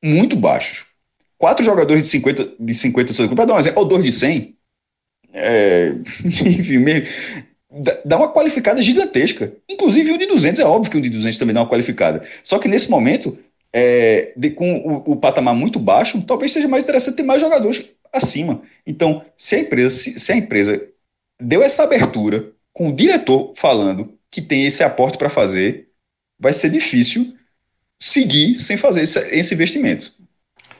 Muito 0.01 0.37
baixos. 0.37 0.85
Quatro 1.37 1.65
jogadores 1.65 2.03
de 2.03 2.07
50, 2.07 2.53
de 2.57 2.73
50 2.73 3.35
para 3.35 3.45
dar 3.45 3.55
um 3.55 3.59
exemplo, 3.59 3.81
ou 3.81 3.85
dois 3.85 4.03
de 4.03 4.13
100, 4.13 4.54
é, 5.35 5.93
enfim, 6.23 6.77
meio, 6.77 7.05
dá 8.05 8.17
uma 8.17 8.31
qualificada 8.31 8.81
gigantesca. 8.81 9.53
Inclusive 9.69 10.11
o 10.13 10.17
de 10.17 10.25
200, 10.25 10.59
é 10.59 10.65
óbvio 10.65 10.91
que 10.91 10.97
o 10.97 11.01
de 11.01 11.09
200 11.09 11.37
também 11.37 11.53
dá 11.53 11.61
uma 11.61 11.69
qualificada. 11.69 12.25
Só 12.43 12.57
que 12.57 12.69
nesse 12.69 12.89
momento, 12.89 13.37
é, 13.73 14.31
de, 14.37 14.51
com 14.51 14.77
o, 14.77 15.11
o, 15.11 15.15
patamar 15.17 15.53
muito 15.53 15.77
baixo, 15.77 16.21
talvez 16.21 16.53
seja 16.53 16.67
mais 16.67 16.83
interessante 16.85 17.17
ter 17.17 17.23
mais 17.23 17.41
jogadores 17.41 17.85
acima. 18.13 18.61
Então, 18.87 19.23
se 19.35 19.55
a 19.55 19.59
empresa, 19.59 19.95
se, 19.95 20.19
se 20.19 20.31
a 20.31 20.37
empresa 20.37 20.81
deu 21.39 21.61
essa 21.61 21.83
abertura 21.83 22.51
com 22.71 22.89
o 22.89 22.93
diretor 22.93 23.53
falando 23.55 24.17
que 24.31 24.41
tem 24.41 24.65
esse 24.65 24.83
aporte 24.83 25.17
para 25.17 25.29
fazer, 25.29 25.89
vai 26.39 26.53
ser 26.53 26.69
difícil 26.69 27.35
seguir 27.99 28.57
sem 28.57 28.77
fazer 28.77 29.01
esse, 29.01 29.19
esse 29.35 29.53
investimento. 29.53 30.13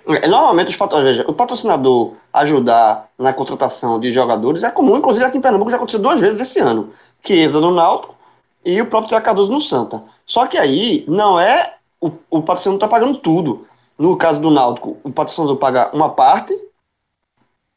É, 0.08 0.28
normalmente 0.28 0.70
os 0.70 0.78
patrocinadores, 0.78 1.28
o 1.28 1.34
patrocinador 1.34 2.14
ajudar 2.34 3.10
na 3.18 3.34
contratação 3.34 4.00
de 4.00 4.14
jogadores 4.14 4.64
é 4.64 4.70
comum, 4.70 4.98
inclusive 4.98 5.26
aqui 5.26 5.38
em 5.38 5.42
Pernambuco 5.42 5.72
já 5.72 5.78
aconteceu 5.78 6.02
duas 6.02 6.20
vezes 6.20 6.40
esse 6.40 6.60
ano. 6.60 6.94
Chiesa 7.24 7.60
no 7.60 7.72
Náutico 7.72 8.16
e 8.64 8.80
o 8.82 8.86
próprio 8.86 9.10
Tiago 9.10 9.26
Cardoso 9.26 9.52
no 9.52 9.60
Santa. 9.60 10.04
Só 10.26 10.46
que 10.46 10.58
aí 10.58 11.04
não 11.08 11.40
é 11.40 11.76
o, 12.00 12.12
o 12.30 12.42
patrocinador 12.42 12.78
está 12.78 12.88
pagando 12.88 13.18
tudo. 13.18 13.68
No 13.98 14.16
caso 14.18 14.40
do 14.40 14.52
Náutico, 14.52 14.98
o 15.04 15.12
patrocinador 15.12 15.58
paga 15.58 15.90
uma 15.94 16.10
parte, 16.10 16.54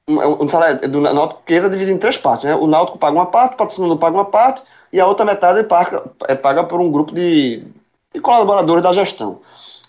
um, 0.08 0.44
um 0.44 0.48
salário 0.48 0.88
do 0.88 1.00
Náutico 1.00 1.40
é 1.46 1.60
dividido 1.60 1.92
em 1.92 1.98
três 1.98 2.18
partes, 2.18 2.44
né? 2.44 2.54
O 2.54 2.66
Náutico 2.66 2.98
paga 2.98 3.16
uma 3.16 3.26
parte, 3.26 3.54
o 3.54 3.56
patrocinador 3.56 3.98
paga 3.98 4.16
uma 4.16 4.24
parte, 4.24 4.62
e 4.92 5.00
a 5.00 5.06
outra 5.06 5.24
metade 5.24 5.62
paga, 5.64 6.02
é 6.26 6.34
paga 6.34 6.64
por 6.64 6.80
um 6.80 6.90
grupo 6.90 7.14
de, 7.14 7.62
de 8.12 8.20
colaboradores 8.20 8.82
da 8.82 8.92
gestão. 8.92 9.40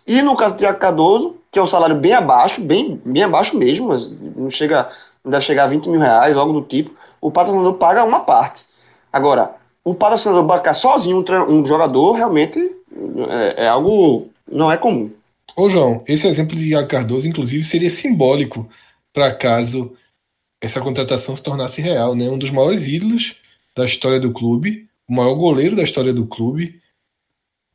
E 0.06 0.22
no 0.22 0.36
caso 0.36 0.56
do 0.56 0.58
Tiago 0.60 0.80
Cardoso, 0.80 1.39
que 1.52 1.60
é 1.60 1.62
um 1.62 1.68
salário 1.68 1.96
bem 1.96 2.14
abaixo, 2.14 2.62
bem, 2.62 3.02
bem 3.04 3.24
abaixo 3.24 3.58
mesmo, 3.58 3.90
mas 3.90 4.10
não 4.36 4.52
chega, 4.52 4.90
não 5.24 5.42
chegar 5.42 5.64
a 5.64 5.68
20 5.68 5.90
mil 5.90 6.00
reais, 6.00 6.38
algo 6.38 6.54
do 6.54 6.62
tipo, 6.66 6.92
o 7.20 7.32
patrocinador 7.32 7.74
paga 7.76 8.04
uma 8.04 8.22
parte. 8.22 8.66
Agora, 9.12 9.56
o 9.84 9.94
patrocinador 9.94 10.44
bancar 10.46 10.76
sozinho 10.76 11.24
um, 11.28 11.54
um 11.54 11.66
jogador 11.66 12.14
realmente 12.14 12.60
é, 13.30 13.66
é, 13.66 13.68
algo 13.68 14.30
não 14.50 14.72
é 14.72 14.78
comum. 14.78 15.12
Ô 15.56 15.70
João, 15.70 16.04
esse 16.08 16.28
exemplo 16.28 16.56
de 16.56 16.70
Iago 16.70 16.88
Cardoso, 16.88 17.28
inclusive, 17.28 17.64
seria 17.64 17.90
simbólico 17.90 18.70
para 19.14 19.34
caso 19.34 19.94
essa 20.62 20.80
contratação 20.80 21.36
se 21.36 21.44
tornasse 21.44 21.82
real, 21.82 22.16
né? 22.16 22.30
Um 22.30 22.38
dos 22.38 22.52
maiores 22.52 22.88
ídolos 22.88 23.36
da 23.76 23.86
história 23.86 24.20
do 24.20 24.32
clube, 24.32 24.88
o 25.08 25.14
maior 25.14 25.34
goleiro 25.36 25.76
da 25.76 25.84
história 25.84 26.14
do 26.14 26.26
clube, 26.26 26.80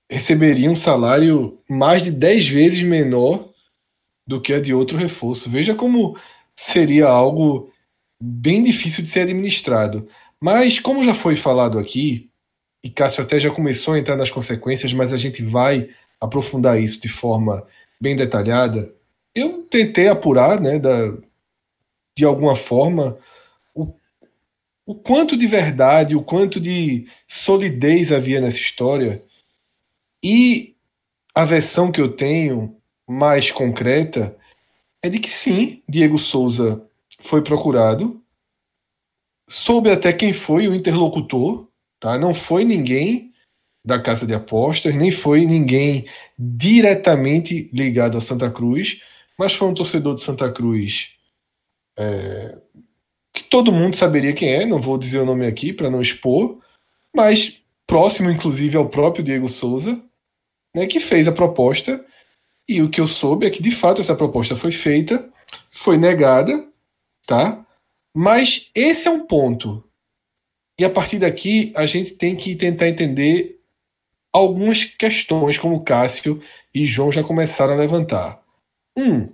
receberia 0.08 0.70
um 0.70 0.74
salário 0.74 1.58
mais 1.68 2.04
de 2.04 2.10
10 2.10 2.46
vezes 2.48 2.82
menor 2.82 3.48
do 4.26 4.40
que 4.40 4.52
a 4.52 4.60
de 4.60 4.72
outro 4.72 4.96
reforço. 4.96 5.50
Veja 5.50 5.74
como 5.74 6.16
seria 6.56 7.06
algo 7.06 7.72
bem 8.20 8.62
difícil 8.62 9.02
de 9.02 9.10
ser 9.10 9.20
administrado. 9.20 10.08
Mas, 10.40 10.78
como 10.78 11.04
já 11.04 11.14
foi 11.14 11.36
falado 11.36 11.78
aqui, 11.78 12.30
e 12.82 12.90
Cássio 12.90 13.22
até 13.22 13.38
já 13.38 13.50
começou 13.50 13.94
a 13.94 13.98
entrar 13.98 14.16
nas 14.16 14.30
consequências, 14.30 14.92
mas 14.92 15.12
a 15.12 15.16
gente 15.16 15.42
vai 15.42 15.88
aprofundar 16.20 16.80
isso 16.80 17.00
de 17.00 17.08
forma 17.08 17.66
bem 18.00 18.14
detalhada, 18.14 18.94
eu 19.34 19.62
tentei 19.62 20.08
apurar, 20.08 20.60
né, 20.60 20.78
da, 20.78 21.16
de 22.16 22.24
alguma 22.24 22.54
forma, 22.54 23.18
o, 23.74 23.92
o 24.86 24.94
quanto 24.94 25.36
de 25.36 25.46
verdade, 25.46 26.14
o 26.14 26.22
quanto 26.22 26.60
de 26.60 27.06
solidez 27.26 28.12
havia 28.12 28.40
nessa 28.40 28.58
história. 28.58 29.24
E 30.22 30.76
a 31.34 31.44
versão 31.44 31.90
que 31.90 32.00
eu 32.00 32.14
tenho, 32.14 32.76
mais 33.08 33.50
concreta, 33.50 34.36
é 35.02 35.08
de 35.08 35.18
que 35.18 35.28
sim, 35.28 35.82
Diego 35.88 36.18
Souza 36.18 36.86
foi 37.20 37.42
procurado, 37.42 38.22
soube 39.48 39.90
até 39.90 40.12
quem 40.12 40.32
foi 40.32 40.66
o 40.68 40.74
interlocutor, 40.74 41.68
tá? 42.00 42.18
Não 42.18 42.34
foi 42.34 42.64
ninguém 42.64 43.32
da 43.84 44.00
casa 44.00 44.26
de 44.26 44.34
apostas, 44.34 44.94
nem 44.94 45.10
foi 45.10 45.44
ninguém 45.44 46.08
diretamente 46.38 47.68
ligado 47.72 48.16
a 48.16 48.20
Santa 48.20 48.50
Cruz, 48.50 49.02
mas 49.38 49.54
foi 49.54 49.68
um 49.68 49.74
torcedor 49.74 50.14
de 50.14 50.22
Santa 50.22 50.50
Cruz 50.50 51.14
é, 51.96 52.58
que 53.32 53.42
todo 53.44 53.72
mundo 53.72 53.96
saberia 53.96 54.32
quem 54.32 54.52
é, 54.52 54.66
não 54.66 54.80
vou 54.80 54.98
dizer 54.98 55.18
o 55.20 55.26
nome 55.26 55.46
aqui 55.46 55.72
para 55.72 55.90
não 55.90 56.00
expor, 56.00 56.58
mas 57.14 57.60
próximo 57.86 58.30
inclusive 58.30 58.76
ao 58.76 58.88
próprio 58.88 59.24
Diego 59.24 59.48
Souza, 59.48 60.00
né, 60.74 60.86
que 60.86 61.00
fez 61.00 61.28
a 61.28 61.32
proposta 61.32 62.04
e 62.68 62.82
o 62.82 62.88
que 62.88 63.00
eu 63.00 63.06
soube 63.06 63.46
é 63.46 63.50
que 63.50 63.62
de 63.62 63.70
fato 63.70 64.00
essa 64.00 64.16
proposta 64.16 64.56
foi 64.56 64.72
feita, 64.72 65.30
foi 65.70 65.96
negada, 65.96 66.66
tá? 67.26 67.64
Mas 68.14 68.70
esse 68.74 69.06
é 69.06 69.10
um 69.10 69.26
ponto. 69.26 69.84
E 70.78 70.84
a 70.84 70.90
partir 70.90 71.18
daqui 71.18 71.72
a 71.76 71.86
gente 71.86 72.12
tem 72.12 72.36
que 72.36 72.56
tentar 72.56 72.88
entender 72.88 73.60
algumas 74.32 74.84
questões, 74.84 75.58
como 75.58 75.84
Cássio 75.84 76.42
e 76.74 76.86
João 76.86 77.12
já 77.12 77.22
começaram 77.22 77.74
a 77.74 77.76
levantar. 77.76 78.42
Um, 78.96 79.32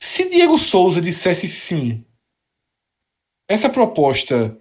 se 0.00 0.28
Diego 0.28 0.58
Souza 0.58 1.00
dissesse 1.00 1.46
sim, 1.48 2.04
essa 3.48 3.68
proposta 3.68 4.58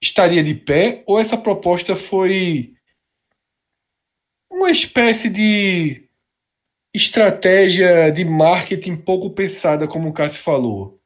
estaria 0.00 0.42
de 0.42 0.54
pé 0.54 1.02
ou 1.06 1.18
essa 1.18 1.36
proposta 1.36 1.94
foi 1.94 2.74
uma 4.50 4.70
espécie 4.70 5.28
de 5.28 6.07
estratégia 6.94 8.10
de 8.10 8.24
marketing 8.24 8.96
pouco 8.96 9.30
pensada, 9.30 9.86
como 9.86 10.08
o 10.08 10.12
Cássio 10.12 10.40
falou? 10.40 10.98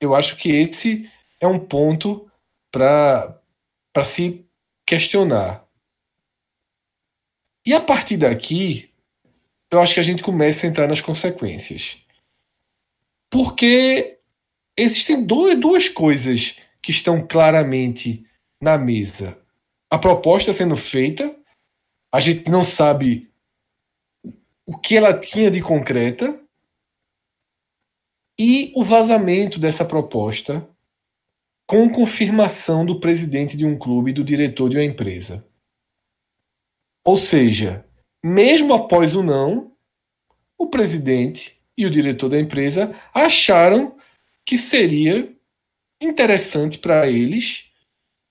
eu 0.00 0.14
acho 0.14 0.36
que 0.36 0.50
esse 0.50 1.10
é 1.40 1.46
um 1.46 1.58
ponto 1.58 2.30
para 2.70 3.40
se 4.04 4.46
questionar. 4.86 5.66
E 7.66 7.74
a 7.74 7.80
partir 7.80 8.16
daqui, 8.16 8.90
eu 9.70 9.80
acho 9.80 9.94
que 9.94 10.00
a 10.00 10.04
gente 10.04 10.22
começa 10.22 10.66
a 10.66 10.70
entrar 10.70 10.88
nas 10.88 11.00
consequências. 11.00 11.98
Porque 13.30 14.18
existem 14.76 15.24
duas, 15.24 15.58
duas 15.58 15.88
coisas 15.88 16.56
que 16.80 16.90
estão 16.90 17.26
claramente 17.26 18.24
na 18.60 18.78
mesa. 18.78 19.38
A 19.90 19.98
proposta 19.98 20.52
sendo 20.52 20.76
feita, 20.76 21.36
a 22.12 22.20
gente 22.20 22.50
não 22.50 22.64
sabe 22.64 23.27
o 24.68 24.76
que 24.76 24.98
ela 24.98 25.18
tinha 25.18 25.50
de 25.50 25.62
concreta, 25.62 26.38
e 28.38 28.70
o 28.76 28.84
vazamento 28.84 29.58
dessa 29.58 29.82
proposta 29.82 30.68
com 31.66 31.88
confirmação 31.88 32.84
do 32.84 33.00
presidente 33.00 33.56
de 33.56 33.64
um 33.64 33.78
clube 33.78 34.10
e 34.10 34.14
do 34.14 34.22
diretor 34.22 34.68
de 34.68 34.76
uma 34.76 34.84
empresa. 34.84 35.42
Ou 37.02 37.16
seja, 37.16 37.84
mesmo 38.22 38.74
após 38.74 39.16
o 39.16 39.22
não, 39.22 39.72
o 40.58 40.66
presidente 40.66 41.58
e 41.76 41.86
o 41.86 41.90
diretor 41.90 42.28
da 42.28 42.38
empresa 42.38 42.94
acharam 43.14 43.96
que 44.44 44.58
seria 44.58 45.34
interessante 45.98 46.76
para 46.76 47.08
eles 47.08 47.70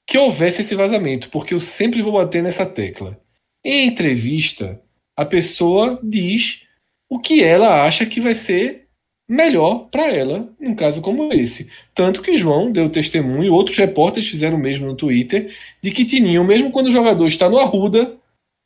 que 0.06 0.20
houvesse 0.20 0.62
esse 0.62 0.76
vazamento, 0.76 1.32
porque 1.32 1.56
eu 1.56 1.60
sempre 1.60 2.04
vou 2.04 2.14
bater 2.14 2.44
nessa 2.44 2.66
tecla. 2.66 3.20
Em 3.64 3.88
entrevista, 3.88 4.80
a 5.18 5.26
pessoa 5.26 6.00
diz 6.04 6.62
o 7.10 7.20
que 7.20 7.44
ela 7.44 7.84
acha 7.84 8.06
que 8.06 8.22
vai 8.22 8.36
ser 8.36 8.88
melhor 9.28 9.90
para 9.90 10.08
ela 10.14 10.54
num 10.60 10.76
caso 10.76 11.02
como 11.02 11.34
esse. 11.34 11.70
Tanto 11.94 12.22
que 12.22 12.38
João 12.38 12.72
deu 12.72 12.90
testemunho, 12.90 13.52
outros 13.52 13.78
repórteres 13.78 14.30
fizeram 14.30 14.58
o 14.58 14.62
mesmo 14.62 14.86
no 14.86 14.96
Twitter, 14.96 15.54
de 15.82 15.92
que 15.92 16.06
Tininho, 16.06 16.44
mesmo 16.44 16.72
quando 16.72 16.88
o 16.88 16.92
jogador 16.92 17.28
está 17.28 17.50
no 17.50 17.58
Arruda, 17.58 18.16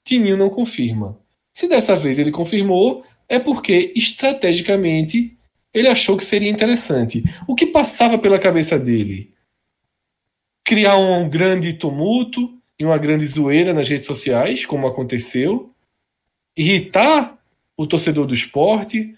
Tininho 0.04 0.38
não 0.38 0.50
confirma. 0.50 1.18
Se 1.54 1.68
dessa 1.68 1.96
vez 1.96 2.20
ele 2.20 2.32
confirmou, 2.32 3.04
é 3.30 3.40
porque 3.40 3.94
estrategicamente 3.96 5.38
ele 5.74 5.88
achou 5.88 6.18
que 6.18 6.26
seria 6.26 6.50
interessante. 6.50 7.24
O 7.48 7.56
que 7.56 7.66
passava 7.66 8.18
pela 8.18 8.38
cabeça 8.38 8.78
dele? 8.78 9.34
Criar 10.66 10.98
um 10.98 11.30
grande 11.30 11.74
tumulto 11.74 12.54
e 12.78 12.86
uma 12.86 12.98
grande 12.98 13.26
zoeira 13.26 13.74
nas 13.74 13.88
redes 13.88 14.06
sociais, 14.06 14.66
como 14.66 14.88
aconteceu, 14.88 15.72
irritar 16.56 17.38
o 17.78 17.88
torcedor 17.88 18.26
do 18.26 18.34
esporte, 18.34 19.16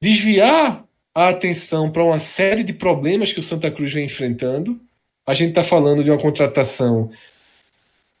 desviar 0.00 0.84
a 1.14 1.28
atenção 1.28 1.90
para 1.90 2.04
uma 2.04 2.18
série 2.18 2.64
de 2.64 2.72
problemas 2.72 3.32
que 3.32 3.40
o 3.40 3.42
Santa 3.42 3.70
Cruz 3.70 3.92
vem 3.92 4.06
enfrentando. 4.06 4.80
A 5.26 5.32
gente 5.32 5.50
está 5.50 5.64
falando 5.64 6.02
de 6.02 6.10
uma 6.10 6.18
contratação 6.18 7.10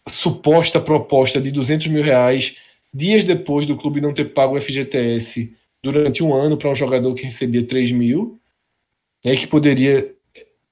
suposta 0.08 0.80
proposta 0.80 1.40
de 1.40 1.50
200 1.50 1.88
mil 1.88 2.02
reais 2.02 2.56
dias 2.92 3.24
depois 3.24 3.66
do 3.66 3.76
clube 3.76 4.00
não 4.00 4.14
ter 4.14 4.26
pago 4.26 4.56
o 4.56 4.60
FGTS 4.60 5.52
durante 5.82 6.22
um 6.22 6.32
ano 6.32 6.56
para 6.56 6.70
um 6.70 6.74
jogador 6.74 7.12
que 7.14 7.24
recebia 7.24 7.66
3 7.66 7.90
mil, 7.90 8.38
né, 9.24 9.34
que 9.34 9.46
poderia 9.46 10.14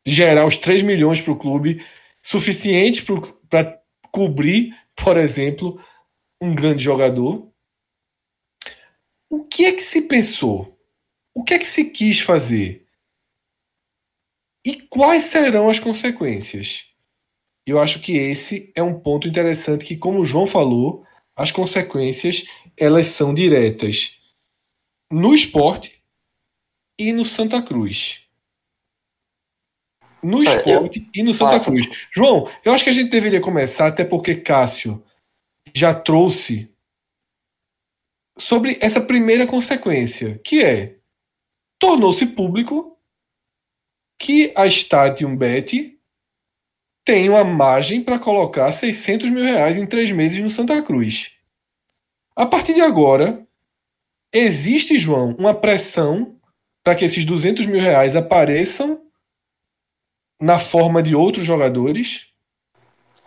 gerar 0.06 0.46
os 0.46 0.56
3 0.56 0.82
milhões 0.82 1.20
para 1.20 1.32
o 1.32 1.36
clube, 1.36 1.84
suficientes 2.22 3.04
para 3.50 3.78
cobrir, 4.10 4.74
por 4.94 5.16
exemplo, 5.16 5.80
um 6.42 6.56
grande 6.56 6.82
jogador. 6.82 7.48
O 9.30 9.44
que 9.44 9.64
é 9.64 9.72
que 9.72 9.82
se 9.82 10.02
pensou? 10.02 10.76
O 11.32 11.44
que 11.44 11.54
é 11.54 11.58
que 11.58 11.64
se 11.64 11.84
quis 11.84 12.18
fazer? 12.18 12.84
E 14.66 14.80
quais 14.80 15.24
serão 15.24 15.70
as 15.70 15.78
consequências? 15.78 16.84
Eu 17.64 17.80
acho 17.80 18.00
que 18.00 18.16
esse 18.16 18.72
é 18.74 18.82
um 18.82 18.98
ponto 18.98 19.28
interessante 19.28 19.84
que, 19.84 19.96
como 19.96 20.20
o 20.20 20.26
João 20.26 20.44
falou, 20.44 21.06
as 21.36 21.52
consequências 21.52 22.44
elas 22.76 23.06
são 23.06 23.32
diretas 23.32 24.18
no 25.12 25.32
esporte 25.32 26.02
e 26.98 27.12
no 27.12 27.24
Santa 27.24 27.62
Cruz. 27.62 28.26
No 30.20 30.42
é, 30.42 30.56
esporte 30.56 30.98
eu... 30.98 31.06
e 31.14 31.22
no 31.22 31.34
Santa 31.34 31.60
Cruz. 31.60 31.86
João, 32.12 32.50
eu 32.64 32.72
acho 32.72 32.82
que 32.82 32.90
a 32.90 32.94
gente 32.94 33.10
deveria 33.10 33.40
começar, 33.40 33.86
até 33.86 34.04
porque 34.04 34.34
Cássio 34.34 35.04
já 35.74 35.94
trouxe 35.94 36.70
sobre 38.38 38.78
essa 38.80 39.00
primeira 39.00 39.46
consequência, 39.46 40.40
que 40.44 40.62
é 40.62 40.98
tornou-se 41.78 42.24
público 42.26 42.98
que 44.18 44.52
a 44.54 44.66
Stadium 44.66 45.36
Bet 45.36 45.98
tem 47.04 47.28
uma 47.28 47.42
margem 47.42 48.02
para 48.02 48.18
colocar 48.18 48.70
600 48.70 49.30
mil 49.30 49.44
reais 49.44 49.76
em 49.76 49.86
três 49.86 50.10
meses 50.12 50.40
no 50.42 50.50
Santa 50.50 50.80
Cruz. 50.82 51.32
A 52.34 52.46
partir 52.46 52.74
de 52.74 52.80
agora, 52.80 53.46
existe, 54.32 54.98
João, 54.98 55.34
uma 55.38 55.52
pressão 55.52 56.38
para 56.82 56.94
que 56.94 57.04
esses 57.04 57.24
200 57.24 57.66
mil 57.66 57.80
reais 57.80 58.16
apareçam 58.16 59.02
na 60.40 60.58
forma 60.58 61.02
de 61.02 61.14
outros 61.14 61.44
jogadores? 61.44 62.31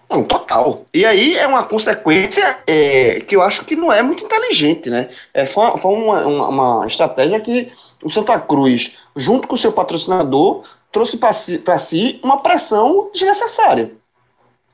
Não, 0.10 0.24
total. 0.24 0.86
E 0.94 1.06
aí 1.06 1.36
é 1.36 1.48
uma 1.48 1.64
consequência 1.64 2.60
é, 2.68 3.22
que 3.22 3.36
eu 3.36 3.42
acho 3.42 3.66
que 3.66 3.76
não 3.76 3.92
é 3.92 4.02
muito 4.02 4.24
inteligente, 4.24 4.90
né? 4.90 5.10
É, 5.34 5.46
foi, 5.46 5.78
foi 5.78 5.94
uma, 5.94 6.26
uma, 6.26 6.48
uma, 6.48 6.88
estratégia 6.88 7.40
que 7.40 7.72
o 8.04 8.10
Santa 8.10 8.40
Cruz, 8.40 8.98
junto 9.16 9.48
com 9.48 9.56
o 9.56 9.58
seu 9.58 9.72
patrocinador, 9.72 10.64
trouxe 10.92 11.18
para 11.18 11.34
si, 11.34 11.62
si 11.80 12.20
uma 12.24 12.42
pressão 12.42 13.10
desnecessária. 13.12 13.92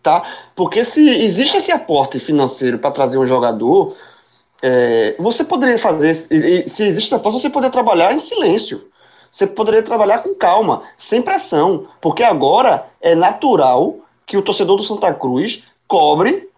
Tá? 0.04 0.24
Porque 0.56 0.84
se 0.84 1.08
existe 1.08 1.58
esse 1.58 1.72
aporte 1.72 2.20
financeiro 2.20 2.80
para 2.80 2.92
trazer 2.92 3.18
um 3.18 3.28
jogador, 3.28 3.96
é, 4.62 5.16
você 5.18 5.44
poderia 5.44 5.78
fazer, 5.78 6.14
se 6.14 6.34
existe 6.34 7.06
esse 7.06 7.16
aporte, 7.16 7.40
você 7.40 7.50
poderia 7.50 7.72
trabalhar 7.72 8.14
em 8.14 8.20
silêncio. 8.20 8.90
Você 9.32 9.48
poderia 9.48 9.82
trabalhar 9.82 10.20
com 10.20 10.36
calma, 10.36 10.84
sem 10.98 11.22
pressão, 11.22 11.88
porque 12.02 12.22
agora 12.22 12.88
é 13.00 13.16
natural 13.16 14.00
que 14.26 14.38
o 14.38 14.42
torcedor 14.42 14.78
do 14.78 14.84
Santa 14.84 15.14
Cruz 15.14 15.64
cobre 15.88 16.50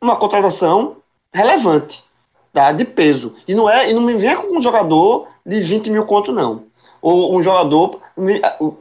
uma 0.00 0.16
contratação 0.16 0.96
relevante, 1.32 2.04
tá? 2.52 2.72
de 2.72 2.84
peso. 2.84 3.34
E 3.46 3.54
não 3.54 3.68
é 3.68 3.90
e 3.90 3.94
não 3.94 4.02
me 4.02 4.14
venha 4.14 4.36
com 4.36 4.56
um 4.56 4.62
jogador 4.62 5.28
de 5.44 5.60
20 5.60 5.90
mil 5.90 6.06
conto, 6.06 6.32
não. 6.32 6.64
Ou 7.00 7.36
um 7.36 7.42
jogador. 7.42 8.00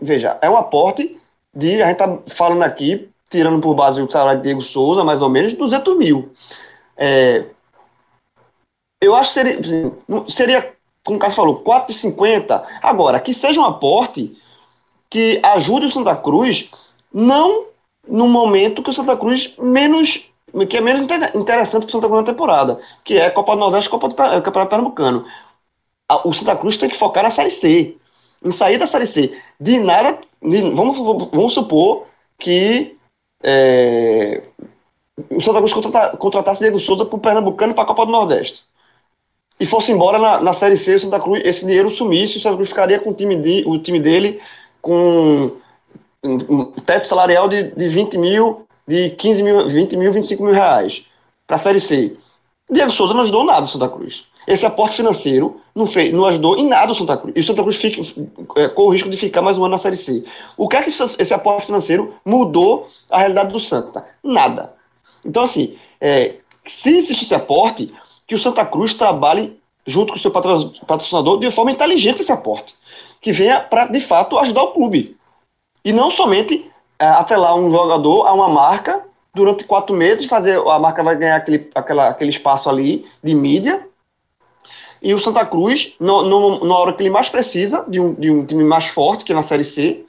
Veja, 0.02 0.38
é 0.42 0.50
um 0.50 0.58
aporte 0.58 1.20
de. 1.54 1.82
A 1.82 1.88
gente 1.88 1.98
tá 1.98 2.18
falando 2.28 2.63
aqui, 2.63 3.10
tirando 3.30 3.62
por 3.62 3.74
base 3.74 4.02
o 4.02 4.10
salário 4.10 4.40
de 4.40 4.44
Diego 4.44 4.62
Souza, 4.62 5.04
mais 5.04 5.22
ou 5.22 5.30
menos, 5.30 5.54
200 5.54 5.98
mil. 5.98 6.32
É, 6.96 7.46
eu 9.00 9.16
acho 9.16 9.30
que 9.30 9.34
seria, 9.34 9.92
seria 10.28 10.74
como 11.04 11.18
o 11.18 11.20
Cássio 11.20 11.38
falou, 11.38 11.63
4,50. 11.63 12.63
Agora, 12.82 13.20
que 13.20 13.34
seja 13.34 13.62
um 13.62 13.66
aporte 13.66 14.36
que 15.10 15.40
ajude 15.42 15.86
o 15.86 15.90
Santa 15.90 16.16
Cruz, 16.16 16.70
não 17.13 17.66
no 18.08 18.28
momento 18.28 18.82
que 18.82 18.89
o 18.89 18.93
Santa 18.93 19.17
Cruz 19.17 19.56
menos 19.58 20.30
que 20.70 20.78
é 20.78 20.82
menos 20.82 21.02
interessante 21.36 21.86
para 21.86 21.89
o 21.89 21.91
Santa 21.91 22.08
Cruz 22.08 22.22
na 22.22 22.32
temporada, 22.32 22.80
que 23.04 23.17
é 23.17 23.26
a 23.26 23.32
Copa 23.32 23.54
do 23.54 23.60
Nordeste 23.60 23.88
e 23.88 23.91
Copa 23.91 24.08
do 24.08 24.15
Campeonato 24.15 24.70
Pernambucano. 24.70 25.26
O 26.24 26.34
Santa 26.34 26.56
Cruz 26.56 26.78
tem 26.78 26.89
que 26.89 26.98
focar 26.98 27.24
na 27.24 27.32
Série 27.32 27.52
C, 27.52 27.98
em 28.43 28.52
sair 28.52 28.78
da 28.78 28.88
Série 28.88 29.08
C. 29.08 29.38
De 29.60 29.78
nada, 29.78 30.17
de, 30.41 30.62
vamos, 30.72 30.98
vamos 31.32 31.54
supor 31.54 32.06
que 32.39 32.98
é, 33.43 34.41
o 35.30 35.41
Santa 35.41 35.60
Cruz 35.60 35.74
contrata, 35.74 36.17
contratasse 36.17 36.62
Diego 36.62 36.80
Souza 36.80 37.06
para 37.06 37.15
o 37.15 37.20
Pernambucano 37.20 37.74
para 37.74 37.84
a 37.84 37.88
Copa 37.88 38.06
do 38.06 38.12
Nordeste. 38.12 38.63
E 39.60 39.65
fosse 39.65 39.91
embora 39.91 40.20
na, 40.20 40.39
na 40.39 40.54
Série 40.54 40.78
C, 40.78 40.96
o 40.96 41.00
Santa 41.00 41.20
Cruz, 41.20 41.41
esse 41.43 41.65
dinheiro 41.65 41.89
sumisse, 41.89 42.38
o 42.38 42.39
Santa 42.39 42.56
Cruz 42.56 42.70
ficaria 42.70 43.00
com 43.00 43.10
o 43.10 43.13
time, 43.13 43.36
de, 43.36 43.63
o 43.65 43.78
time 43.80 44.00
dele 44.00 44.39
com 44.82 45.52
um 46.24 46.66
teto 46.82 47.08
salarial 47.08 47.48
de, 47.48 47.72
de 47.72 47.88
20 47.88 48.18
mil, 48.18 48.68
de 48.88 49.12
15 49.12 49.44
mil, 49.44 49.70
20 49.70 49.98
mil, 49.98 50.12
25 50.14 50.44
mil 50.44 50.54
reais 50.54 51.06
para 51.46 51.56
a 51.56 51.60
Série 51.60 51.80
C. 51.80 52.16
Diego 52.70 52.92
Souza 52.92 53.14
não 53.14 53.22
ajudou 53.22 53.44
nada 53.44 53.62
o 53.62 53.66
Santa 53.66 53.88
Cruz. 53.88 54.26
Esse 54.48 54.66
aporte 54.66 54.96
financeiro 54.96 55.60
não, 55.76 55.86
fez, 55.86 56.14
não 56.14 56.26
ajudou 56.26 56.58
em 56.58 56.68
nada 56.68 56.92
o 56.92 56.96
Santa 56.96 57.18
Cruz. 57.18 57.34
E 57.36 57.40
o 57.42 57.44
Santa 57.44 57.64
Cruz 57.64 57.76
fica, 57.76 58.02
é, 58.56 58.70
com 58.70 58.84
o 58.84 58.90
risco 58.90 59.10
de 59.10 59.18
ficar 59.18 59.42
mais 59.42 59.58
um 59.58 59.64
ano 59.64 59.72
na 59.72 59.78
Série 59.78 59.98
C. 59.98 60.24
O 60.56 60.70
que 60.70 60.78
é 60.78 60.82
que 60.82 60.90
esse 60.90 61.34
aporte 61.34 61.66
financeiro 61.66 62.16
mudou 62.24 62.90
a 63.10 63.20
realidade 63.20 63.52
do 63.52 63.60
Santa? 63.60 64.06
Nada. 64.24 64.74
Então, 65.26 65.44
assim, 65.44 65.76
é, 66.00 66.36
se 66.66 66.96
existe 66.96 67.26
esse 67.26 67.36
aporte, 67.36 67.94
que 68.26 68.36
o 68.36 68.40
Santa 68.40 68.66
Cruz 68.66 68.94
trabalhe 68.94 69.60
junto 69.86 70.14
com 70.14 70.18
o 70.18 70.22
seu 70.22 70.32
patrocinador 70.32 71.40
de 71.40 71.52
forma 71.52 71.72
inteligente 71.72 72.22
esse 72.22 72.32
aporte. 72.32 72.74
Que 73.22 73.32
venha 73.34 73.60
para, 73.60 73.88
de 73.88 74.00
fato, 74.00 74.38
ajudar 74.38 74.64
o 74.64 74.74
clube. 74.74 75.17
E 75.88 75.93
não 75.93 76.12
somente 76.12 76.69
é, 77.00 77.06
atrelar 77.06 77.56
um 77.56 77.71
jogador 77.71 78.28
a 78.28 78.34
uma 78.34 78.50
marca 78.50 79.06
durante 79.34 79.63
quatro 79.63 79.95
meses, 79.95 80.28
fazer 80.28 80.60
a 80.60 80.78
marca 80.78 81.02
vai 81.02 81.15
ganhar 81.15 81.38
aquele, 81.38 81.71
aquela, 81.73 82.10
aquele 82.10 82.30
espaço 82.30 82.69
ali 82.69 83.06
de 83.23 83.34
mídia. 83.34 83.88
E 85.02 85.13
o 85.13 85.19
Santa 85.19 85.45
Cruz, 85.45 85.95
no, 85.97 86.23
no, 86.23 86.65
na 86.65 86.76
hora 86.76 86.91
que 86.91 87.04
ele 87.04 87.10
mais 87.10 87.30
precisa 87.30 87.86
de 87.88 88.02
um, 88.02 88.13
de 88.15 88.30
um 88.30 88.45
time 88.45 88.65
mais 88.65 88.88
forte, 88.88 89.23
que 89.23 89.32
é 89.32 89.36
na 89.36 89.41
Série 89.41 89.63
C, 89.63 90.04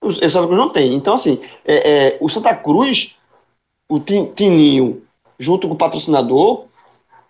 o 0.00 0.12
Santa 0.12 0.48
Cruz 0.48 0.58
não 0.58 0.70
tem. 0.70 0.92
Então, 0.92 1.14
assim, 1.14 1.40
é, 1.64 1.74
é, 2.14 2.18
o 2.20 2.28
Santa 2.28 2.52
Cruz, 2.52 3.16
o 3.88 4.00
Tininho, 4.00 5.04
junto 5.38 5.68
com 5.68 5.74
o 5.74 5.78
patrocinador, 5.78 6.64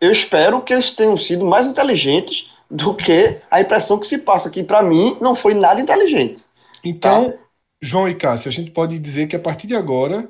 eu 0.00 0.10
espero 0.10 0.62
que 0.62 0.72
eles 0.72 0.92
tenham 0.92 1.18
sido 1.18 1.44
mais 1.44 1.66
inteligentes 1.66 2.50
do 2.70 2.94
que 2.94 3.36
a 3.50 3.60
impressão 3.60 3.98
que 3.98 4.06
se 4.06 4.16
passa, 4.16 4.48
que 4.48 4.62
para 4.62 4.80
mim 4.80 5.18
não 5.20 5.34
foi 5.34 5.52
nada 5.52 5.78
inteligente. 5.78 6.42
Então, 6.82 7.32
tá? 7.32 7.49
João 7.82 8.08
e 8.08 8.14
Cássio, 8.14 8.48
a 8.48 8.52
gente 8.52 8.70
pode 8.70 8.98
dizer 8.98 9.26
que 9.26 9.36
a 9.36 9.40
partir 9.40 9.66
de 9.66 9.74
agora 9.74 10.28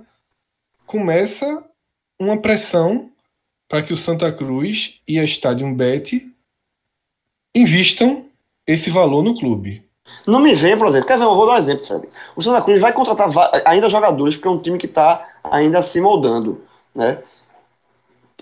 começa 0.86 1.64
uma 2.18 2.40
pressão 2.40 3.10
para 3.68 3.82
que 3.82 3.92
o 3.92 3.96
Santa 3.96 4.30
Cruz 4.32 5.00
e 5.06 5.18
a 5.18 5.24
Stadium 5.24 5.74
Bet 5.74 6.26
invistam 7.54 8.26
esse 8.66 8.90
valor 8.90 9.22
no 9.22 9.36
clube. 9.36 9.84
Não 10.26 10.40
me 10.40 10.54
venha, 10.54 10.76
por 10.76 10.88
exemplo, 10.88 11.06
quer 11.06 11.18
ver, 11.18 11.24
eu 11.24 11.34
vou 11.34 11.46
dar 11.46 11.54
um 11.54 11.58
exemplo, 11.58 11.86
Fred. 11.86 12.08
O 12.36 12.42
Santa 12.42 12.62
Cruz 12.62 12.80
vai 12.80 12.92
contratar 12.92 13.30
ainda 13.64 13.88
jogadores, 13.88 14.36
porque 14.36 14.48
é 14.48 14.50
um 14.50 14.58
time 14.58 14.78
que 14.78 14.86
está 14.86 15.28
ainda 15.44 15.82
se 15.82 16.00
moldando. 16.00 16.62
Né? 16.94 17.18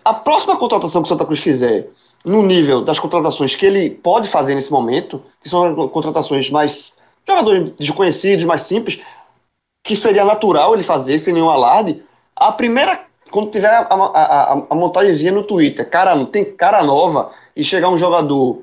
A 0.04 0.14
próxima 0.14 0.56
contratação 0.56 1.02
que 1.02 1.06
o 1.06 1.08
Santa 1.08 1.24
Cruz 1.24 1.40
fizer, 1.40 1.88
no 2.24 2.42
nível 2.42 2.82
das 2.82 2.98
contratações 2.98 3.54
que 3.54 3.66
ele 3.66 3.90
pode 3.90 4.28
fazer 4.28 4.54
nesse 4.54 4.72
momento, 4.72 5.22
que 5.42 5.48
são 5.48 5.88
contratações 5.88 6.50
mais 6.50 6.92
jogadores 7.28 7.72
desconhecidos, 7.78 8.44
mais 8.44 8.62
simples, 8.62 9.00
que 9.82 9.94
seria 9.94 10.24
natural 10.24 10.74
ele 10.74 10.82
fazer 10.82 11.18
sem 11.18 11.34
nenhum 11.34 11.50
alarde. 11.50 12.02
A 12.34 12.52
primeira, 12.52 13.00
quando 13.30 13.50
tiver 13.50 13.68
a, 13.68 13.84
a, 13.84 14.52
a, 14.70 14.74
montagemzinha 14.74 15.32
no 15.32 15.42
Twitter, 15.42 15.88
cara, 15.88 16.24
tem 16.26 16.44
cara 16.44 16.82
nova, 16.82 17.32
e 17.56 17.64
chegar 17.64 17.88
um 17.88 17.98
jogador, 17.98 18.62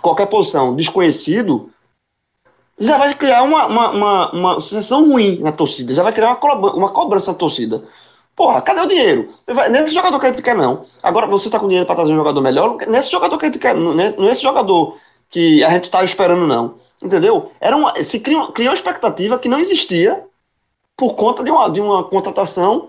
qualquer 0.00 0.26
posição, 0.26 0.76
desconhecido, 0.76 1.70
já 2.78 2.96
vai 2.98 3.14
criar 3.14 3.42
uma, 3.42 3.66
uma, 3.66 3.90
uma, 3.90 4.32
uma 4.32 4.60
sensação 4.60 5.10
ruim 5.10 5.40
na 5.40 5.50
torcida, 5.50 5.94
já 5.94 6.02
vai 6.02 6.12
criar 6.12 6.28
uma, 6.28 6.36
cobrança, 6.36 6.76
uma 6.76 6.88
cobrança 6.90 7.32
na 7.32 7.38
torcida. 7.38 7.84
Porra, 8.36 8.60
cadê 8.60 8.80
o 8.80 8.86
dinheiro? 8.86 9.30
Nesse 9.70 9.94
jogador 9.94 10.20
que 10.20 10.26
a 10.26 10.28
gente 10.28 10.42
quer, 10.42 10.54
não. 10.54 10.84
Agora 11.02 11.26
você 11.26 11.48
tá 11.48 11.58
com 11.58 11.66
dinheiro 11.66 11.86
para 11.86 11.96
trazer 11.96 12.12
um 12.12 12.16
jogador 12.16 12.42
melhor, 12.42 12.76
nesse 12.86 13.10
jogador 13.10 13.38
que 13.38 13.46
a 13.46 13.48
gente 13.48 13.58
quer, 13.58 13.74
nesse 13.74 14.42
jogador 14.42 14.98
que 15.30 15.64
a 15.64 15.70
gente 15.70 15.90
tá 15.90 16.04
esperando, 16.04 16.46
não. 16.46 16.74
Entendeu? 17.02 17.52
Era 17.60 17.76
uma, 17.76 17.94
se 18.02 18.18
criou, 18.18 18.52
criou 18.52 18.70
uma 18.70 18.76
expectativa 18.76 19.38
que 19.38 19.48
não 19.48 19.58
existia 19.60 20.24
por 20.96 21.14
conta 21.14 21.44
de 21.44 21.50
uma, 21.50 21.68
de 21.68 21.80
uma 21.80 22.04
contratação, 22.04 22.88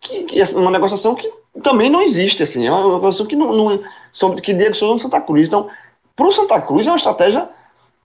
que, 0.00 0.24
que 0.24 0.42
uma 0.54 0.70
negociação 0.70 1.14
que 1.14 1.30
também 1.62 1.88
não 1.88 2.02
existe. 2.02 2.42
Assim, 2.42 2.66
é 2.66 2.72
uma 2.72 2.94
negociação 2.94 3.26
que 3.26 3.36
não, 3.36 3.52
não 3.52 3.82
sobre 4.12 4.40
que 4.40 4.52
Diego 4.52 4.74
Souza 4.74 4.94
no 4.94 4.98
Santa 4.98 5.20
Cruz. 5.20 5.46
Então, 5.46 5.68
para 6.16 6.26
o 6.26 6.32
Santa 6.32 6.60
Cruz 6.60 6.86
é 6.86 6.90
uma 6.90 6.96
estratégia 6.96 7.48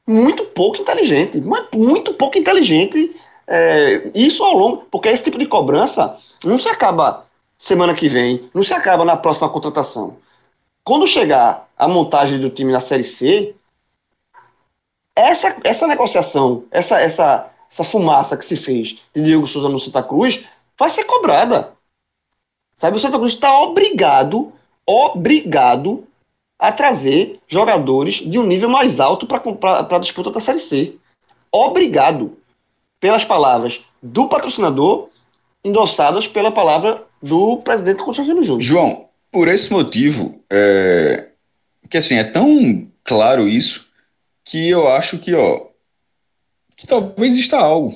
muito 0.08 0.46
pouco 0.46 0.78
inteligente, 0.78 1.42
mas 1.42 1.66
muito 1.74 2.14
pouco 2.14 2.38
inteligente. 2.38 3.16
É, 3.48 4.10
isso 4.16 4.44
ao 4.44 4.58
longo, 4.58 4.78
porque 4.90 5.08
esse 5.08 5.24
tipo 5.24 5.38
de 5.38 5.46
cobrança 5.46 6.18
não 6.44 6.58
se 6.58 6.68
acaba 6.68 7.26
semana 7.60 7.94
que 7.94 8.08
vem, 8.08 8.50
não 8.54 8.64
se 8.64 8.74
acaba 8.74 9.06
na 9.06 9.16
próxima 9.18 9.50
contratação. 9.50 10.18
Quando 10.84 11.08
chegar 11.08 11.68
a 11.78 11.88
montagem 11.88 12.40
do 12.40 12.50
time 12.50 12.72
na 12.72 12.80
Série 12.80 13.04
C, 13.04 13.56
essa, 15.16 15.58
essa 15.64 15.88
negociação, 15.88 16.66
essa, 16.70 17.00
essa, 17.00 17.50
essa 17.72 17.84
fumaça 17.84 18.36
que 18.36 18.46
se 18.46 18.58
fez 18.58 19.00
de 19.16 19.24
Diego 19.24 19.48
Souza 19.48 19.70
no 19.70 19.80
Santa 19.80 20.04
Cruz 20.04 20.44
vai 20.78 20.90
ser 20.90 21.06
cobrada. 21.06 21.72
Sabe, 22.76 22.98
o 22.98 23.00
Santa 23.00 23.18
Cruz 23.18 23.34
está 23.34 23.58
obrigado, 23.62 24.52
obrigado 24.86 26.06
a 26.60 26.72
trazer 26.72 27.40
jogadores 27.48 28.16
de 28.16 28.38
um 28.38 28.46
nível 28.46 28.70
mais 28.70 29.00
alto 29.00 29.26
para 29.26 29.80
a 29.80 30.00
disputa 30.00 30.32
da 30.32 30.40
Série 30.40 30.60
C. 30.60 30.96
Obrigado. 31.52 32.38
Pelas 33.00 33.24
palavras 33.24 33.82
do 34.02 34.28
patrocinador, 34.28 35.10
endossadas 35.64 36.28
pela 36.28 36.52
palavra 36.52 37.04
do 37.22 37.58
presidente 37.58 38.04
Constantino 38.04 38.44
Júnior. 38.44 38.62
João, 38.62 39.06
por 39.32 39.48
esse 39.48 39.72
motivo, 39.72 40.42
é... 40.50 41.30
que 41.90 41.98
assim, 41.98 42.16
é 42.16 42.24
tão 42.24 42.88
claro 43.04 43.48
isso, 43.48 43.85
que 44.46 44.70
eu 44.70 44.88
acho 44.88 45.18
que, 45.18 45.34
ó, 45.34 45.68
que 46.78 46.86
talvez 46.86 47.34
exista 47.34 47.58
algo. 47.58 47.94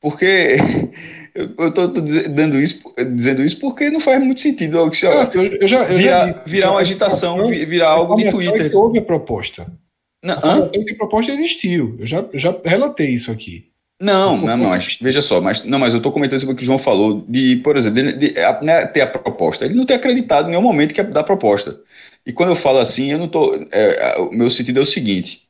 Porque 0.00 0.56
eu, 1.34 1.72
tô, 1.72 1.88
tô 1.88 2.00
dando 2.00 2.60
isso, 2.60 2.82
dizendo 3.14 3.42
isso 3.42 3.58
porque 3.58 3.90
não 3.90 4.00
faz 4.00 4.22
muito 4.22 4.40
sentido. 4.40 4.78
Eu, 4.78 4.90
eu, 5.34 5.44
eu 5.60 5.68
já, 5.68 5.84
eu 5.84 5.98
virar, 5.98 6.26
já, 6.26 6.42
virar 6.46 6.70
uma 6.70 6.80
agitação, 6.80 7.48
virar 7.48 7.88
algo 7.88 8.16
de 8.16 8.30
Twitter. 8.30 8.70
Que 8.70 8.76
houve 8.76 8.98
a 8.98 9.02
proposta. 9.02 9.66
Não, 10.22 10.34
a, 10.38 10.68
que 10.68 10.92
a 10.92 10.96
proposta 10.96 11.32
existiu. 11.32 11.96
Eu 11.98 12.06
já, 12.06 12.24
já 12.34 12.56
relatei 12.64 13.10
isso 13.10 13.30
aqui. 13.30 13.72
Não, 14.00 14.36
não, 14.36 14.56
não, 14.56 14.68
mas 14.70 14.98
veja 15.00 15.22
só, 15.22 15.40
mas 15.40 15.62
não, 15.62 15.78
mas 15.78 15.94
eu 15.94 15.98
estou 15.98 16.10
comentando 16.10 16.38
isso 16.38 16.56
que 16.56 16.62
o 16.62 16.66
João 16.66 16.78
falou 16.78 17.24
de, 17.28 17.56
por 17.58 17.76
exemplo, 17.76 18.02
de, 18.02 18.12
de, 18.14 18.28
de, 18.32 18.64
né, 18.64 18.84
ter 18.86 19.02
a 19.02 19.06
proposta. 19.06 19.64
Ele 19.64 19.74
não 19.74 19.86
tem 19.86 19.94
acreditado 19.94 20.46
em 20.46 20.50
nenhum 20.50 20.62
momento 20.62 20.92
que 20.92 21.00
é 21.00 21.04
da 21.04 21.22
proposta. 21.22 21.78
E 22.26 22.32
quando 22.32 22.50
eu 22.50 22.56
falo 22.56 22.78
assim, 22.78 23.10
eu 23.12 23.18
não 23.18 23.28
tô. 23.28 23.54
É, 23.72 24.18
o 24.18 24.32
meu 24.32 24.50
sentido 24.50 24.78
é 24.78 24.82
o 24.82 24.86
seguinte: 24.86 25.48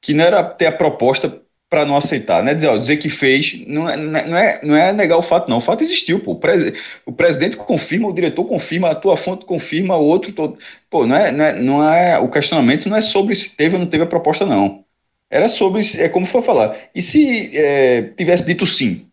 que 0.00 0.14
não 0.14 0.24
era 0.24 0.42
ter 0.44 0.66
a 0.66 0.72
proposta 0.72 1.42
para 1.70 1.86
não 1.86 1.96
aceitar, 1.96 2.42
né? 2.44 2.54
Dizer, 2.54 2.68
ó, 2.68 2.76
dizer 2.76 2.98
que 2.98 3.08
fez, 3.08 3.64
não 3.66 3.88
é, 3.88 3.96
não, 3.96 4.38
é, 4.38 4.60
não 4.62 4.76
é 4.76 4.92
negar 4.92 5.16
o 5.16 5.22
fato, 5.22 5.48
não. 5.48 5.56
O 5.58 5.60
fato 5.60 5.82
existiu, 5.82 6.20
pô. 6.20 6.32
O, 6.32 6.36
pres, 6.36 6.64
o 7.06 7.12
presidente 7.12 7.56
confirma, 7.56 8.08
o 8.08 8.12
diretor 8.12 8.44
confirma, 8.44 8.90
a 8.90 8.94
tua 8.94 9.16
fonte 9.16 9.46
confirma, 9.46 9.96
o 9.96 10.04
outro. 10.04 10.32
Todo, 10.32 10.58
pô, 10.90 11.06
não 11.06 11.16
é, 11.16 11.32
não 11.32 11.44
é, 11.44 11.60
não 11.60 11.88
é. 11.94 12.18
O 12.18 12.28
questionamento 12.30 12.88
não 12.90 12.96
é 12.96 13.02
sobre 13.02 13.34
se 13.34 13.56
teve 13.56 13.76
ou 13.76 13.80
não 13.80 13.88
teve 13.88 14.04
a 14.04 14.06
proposta, 14.06 14.44
não. 14.44 14.84
Era 15.30 15.48
sobre. 15.48 15.80
É 15.98 16.08
como 16.08 16.26
foi 16.26 16.42
falar. 16.42 16.76
E 16.94 17.00
se 17.00 17.56
é, 17.56 18.02
tivesse 18.16 18.44
dito 18.46 18.66
sim? 18.66 19.08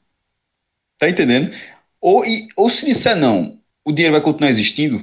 Tá 0.97 1.09
entendendo? 1.09 1.53
Ou, 2.01 2.25
e, 2.25 2.47
ou 2.55 2.69
se 2.69 2.85
disser 2.85 3.15
não, 3.15 3.59
o 3.85 3.91
dinheiro 3.91 4.13
vai 4.13 4.21
continuar 4.21 4.49
existindo? 4.49 5.01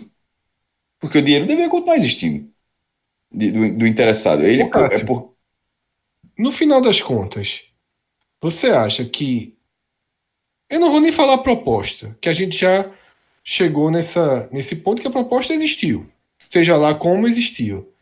Porque 1.07 1.19
o 1.19 1.23
dinheiro 1.23 1.47
deveria 1.47 1.71
continuar 1.71 1.97
existindo. 1.97 2.49
De, 3.33 3.51
do, 3.51 3.79
do, 3.79 3.87
interessado. 3.87 4.45
Ele 4.45 4.63
Ô, 4.63 4.71
Cássio, 4.71 5.01
é 5.01 5.05
por 5.05 5.37
no 6.39 6.53
final 6.53 6.81
das 6.81 7.01
contas, 7.01 7.63
você 8.41 8.69
acha 8.69 9.05
que. 9.05 9.55
Eu 10.69 10.81
não 10.81 10.91
vou 10.91 11.01
nem 11.01 11.13
falar 11.13 11.35
a 11.35 11.39
proposta, 11.39 12.17
que 12.21 12.29
a 12.29 12.33
gente 12.33 12.59
já 12.59 12.91
chegou 13.43 13.91
nessa, 13.91 14.49
nesse 14.53 14.75
ponto 14.75 15.01
que 15.01 15.07
a 15.07 15.13
proposta 15.13 15.55
existiu. 15.55 16.07
Seja 16.51 16.77
lá 16.77 16.95
como 16.95 17.29
existiu. 17.29 17.93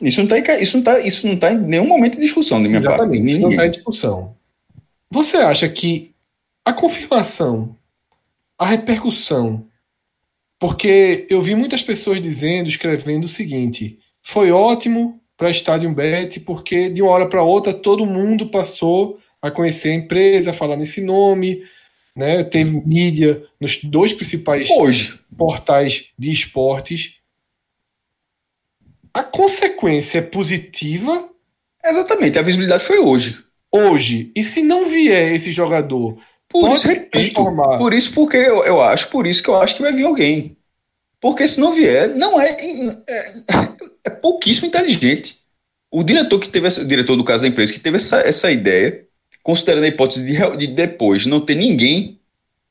Isso 0.00 0.22
não 0.22 0.36
está 0.36 0.60
isso 0.60 0.76
não 0.76 0.84
tá, 0.84 1.00
isso 1.00 1.26
não 1.26 1.36
tá 1.36 1.52
em 1.52 1.58
nenhum 1.58 1.86
momento 1.86 2.14
de 2.14 2.20
discussão 2.20 2.62
de 2.62 2.68
minha 2.68 2.78
Exatamente, 2.78 3.18
parte. 3.18 3.32
Isso 3.32 3.40
não 3.40 3.50
está 3.50 3.66
em 3.66 3.70
discussão. 3.70 4.36
Você 5.10 5.38
acha 5.38 5.68
que 5.68 6.14
a 6.64 6.72
confirmação, 6.72 7.76
a 8.56 8.66
repercussão, 8.66 9.66
porque 10.58 11.26
eu 11.28 11.42
vi 11.42 11.54
muitas 11.54 11.82
pessoas 11.82 12.20
dizendo, 12.20 12.68
escrevendo 12.68 13.24
o 13.24 13.28
seguinte: 13.28 13.98
foi 14.22 14.50
ótimo 14.50 15.20
para 15.36 15.50
Stadium 15.50 15.92
Bet, 15.92 16.40
porque 16.40 16.88
de 16.88 17.02
uma 17.02 17.10
hora 17.10 17.28
para 17.28 17.42
outra 17.42 17.74
todo 17.74 18.06
mundo 18.06 18.48
passou 18.48 19.20
a 19.40 19.50
conhecer 19.50 19.90
a 19.90 19.94
empresa, 19.94 20.50
a 20.50 20.54
falar 20.54 20.76
nesse 20.76 21.00
nome, 21.00 21.62
né? 22.16 22.42
Teve 22.42 22.80
mídia 22.86 23.44
nos 23.60 23.82
dois 23.84 24.12
principais 24.12 24.70
hoje. 24.70 25.20
portais 25.36 26.06
de 26.18 26.32
esportes. 26.32 27.14
A 29.12 29.22
consequência 29.22 30.18
é 30.18 30.22
positiva? 30.22 31.30
Exatamente, 31.84 32.38
a 32.38 32.42
visibilidade 32.42 32.84
foi 32.84 32.98
hoje. 32.98 33.38
Hoje. 33.70 34.32
E 34.34 34.42
se 34.42 34.62
não 34.62 34.86
vier 34.86 35.34
esse 35.34 35.52
jogador, 35.52 36.18
por 36.48 36.72
isso, 36.72 36.86
repito, 36.86 37.44
por 37.78 37.92
isso 37.92 38.12
porque 38.12 38.36
eu, 38.36 38.64
eu 38.64 38.80
acho, 38.80 39.08
por 39.08 39.26
isso 39.26 39.42
que 39.42 39.50
eu 39.50 39.60
acho 39.60 39.76
que 39.76 39.82
vai 39.82 39.92
vir 39.92 40.04
alguém. 40.04 40.56
Porque 41.20 41.46
se 41.48 41.60
não 41.60 41.72
vier, 41.72 42.14
não 42.14 42.40
é, 42.40 42.50
é, 42.50 43.32
é 44.04 44.10
pouquíssimo 44.10 44.66
inteligente. 44.66 45.38
O 45.90 46.02
diretor 46.02 46.38
que 46.38 46.48
teve 46.48 46.66
essa, 46.66 46.82
o 46.82 46.86
diretor 46.86 47.16
do 47.16 47.24
caso 47.24 47.42
da 47.42 47.48
empresa 47.48 47.72
que 47.72 47.80
teve 47.80 47.96
essa, 47.96 48.20
essa 48.20 48.50
ideia, 48.50 49.04
considerando 49.42 49.84
a 49.84 49.88
hipótese 49.88 50.24
de, 50.24 50.56
de 50.56 50.66
depois 50.68 51.26
não 51.26 51.40
ter 51.40 51.54
ninguém, 51.54 52.20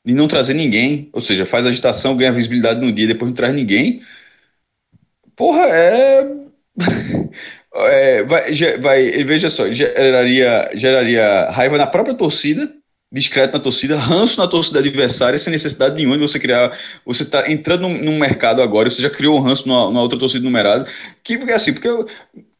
de 0.06 0.14
não 0.14 0.28
trazer 0.28 0.54
ninguém, 0.54 1.10
ou 1.12 1.22
seja, 1.22 1.46
faz 1.46 1.66
agitação, 1.66 2.16
ganha 2.16 2.32
visibilidade 2.32 2.80
no 2.80 2.92
dia, 2.92 3.08
depois 3.08 3.30
não 3.30 3.36
traz 3.36 3.54
ninguém. 3.54 4.02
Porra, 5.36 5.62
é. 5.68 6.32
é 7.76 8.24
vai, 8.24 8.54
vai, 8.80 9.24
veja 9.24 9.50
só, 9.50 9.72
geraria, 9.72 10.70
geraria 10.76 11.50
raiva 11.50 11.78
na 11.78 11.88
própria 11.88 12.16
torcida 12.16 12.72
discreto 13.12 13.54
na 13.54 13.64
torcida, 13.64 13.98
ranço 13.98 14.40
na 14.40 14.48
torcida 14.48 14.80
adversária, 14.80 15.40
sem 15.40 15.52
necessidade 15.52 15.96
nenhuma 15.96 16.18
de 16.18 16.22
você 16.22 16.40
criar. 16.40 16.78
Você 17.06 17.24
está 17.24 17.50
entrando 17.52 17.82
num, 17.82 17.98
num, 17.98 18.18
mercado 18.18 18.62
agora, 18.62 18.90
você 18.90 19.02
já 19.02 19.10
criou 19.10 19.38
um 19.38 19.42
ranço 19.42 19.68
numa, 19.68 19.86
numa 19.86 20.02
outra 20.02 20.20
torcida 20.20 20.44
numerada. 20.44 20.88
Que 21.24 21.38
porque 21.38 21.54
assim, 21.54 21.74
porque 21.74 21.88
eu, 21.88 22.08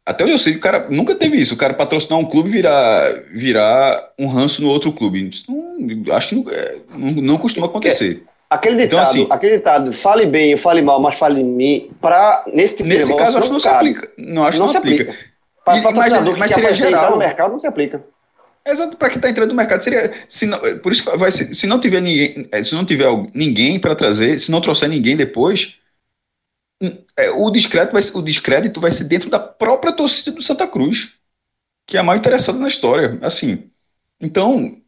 até 0.04 0.22
onde 0.22 0.34
eu 0.34 0.38
sei, 0.38 0.54
o 0.54 0.60
cara 0.60 0.86
nunca 0.88 1.14
teve 1.16 1.36
isso. 1.36 1.54
O 1.54 1.56
cara 1.56 1.74
patrocinar 1.74 2.18
um 2.18 2.24
clube 2.24 2.48
virar, 2.48 3.12
virar 3.32 4.12
um 4.18 4.28
ranço 4.28 4.62
no 4.62 4.68
outro 4.68 4.92
clube. 4.92 5.30
Não, 5.48 6.14
acho 6.14 6.28
que 6.28 6.34
não, 6.36 6.50
é, 6.50 6.76
não, 6.90 7.10
não 7.10 7.38
costuma 7.38 7.66
acontecer. 7.66 8.22
Aquele 8.48 8.76
ditado, 8.76 8.86
então, 8.86 9.00
assim, 9.00 9.26
aquele 9.28 9.56
ditado, 9.56 9.92
fale 9.92 10.24
bem, 10.24 10.56
fale 10.56 10.80
mal, 10.80 11.00
mas 11.00 11.16
fale 11.16 11.40
em 11.40 11.44
mim, 11.44 11.90
pra, 12.00 12.44
nesse 12.52 12.76
tipo 12.76 12.88
nesse 12.88 13.10
de 13.10 13.18
caso, 13.18 13.38
acho 13.38 13.48
que 13.48 13.52
não 13.52 13.58
se 13.58 13.68
aplica. 13.68 14.08
Não, 14.16 14.44
acho 14.44 14.58
não, 14.58 14.66
não 14.66 14.72
se 14.72 14.78
aplica. 14.78 15.02
aplica. 15.02 15.26
Para, 15.64 15.82
para 15.82 15.92
mas, 15.92 16.36
mas 16.36 16.52
seria 16.52 16.72
geral. 16.72 17.10
no 17.10 17.16
mercado, 17.16 17.50
não 17.50 17.58
se 17.58 17.66
aplica. 17.66 18.04
Exato, 18.66 18.96
para 18.96 19.08
quem 19.10 19.18
está 19.18 19.30
entrando 19.30 19.50
no 19.50 19.54
mercado 19.54 19.84
seria, 19.84 20.12
se 20.28 20.44
não, 20.44 20.58
por 20.80 20.90
isso 20.90 21.04
vai 21.16 21.30
se 21.30 21.66
não 21.68 21.78
tiver 21.80 22.00
ninguém, 22.00 22.48
é, 22.50 22.62
se 22.64 22.74
não 22.74 22.84
tiver 22.84 23.06
ninguém 23.32 23.78
para 23.78 23.94
trazer, 23.94 24.40
se 24.40 24.50
não 24.50 24.60
trouxer 24.60 24.88
ninguém 24.88 25.16
depois, 25.16 25.78
hum, 26.82 26.98
é, 27.16 27.30
o 27.30 27.50
discreto 27.50 27.92
vai, 27.92 28.02
o 28.14 28.22
descrédito 28.22 28.80
vai 28.80 28.90
ser 28.90 29.04
dentro 29.04 29.30
da 29.30 29.38
própria 29.38 29.92
torcida 29.92 30.32
do 30.32 30.42
Santa 30.42 30.66
Cruz, 30.66 31.14
que 31.86 31.96
é 31.96 32.00
a 32.00 32.02
mais 32.02 32.20
interessada 32.20 32.58
na 32.58 32.68
história, 32.68 33.18
assim. 33.22 33.70
Então 34.20 34.80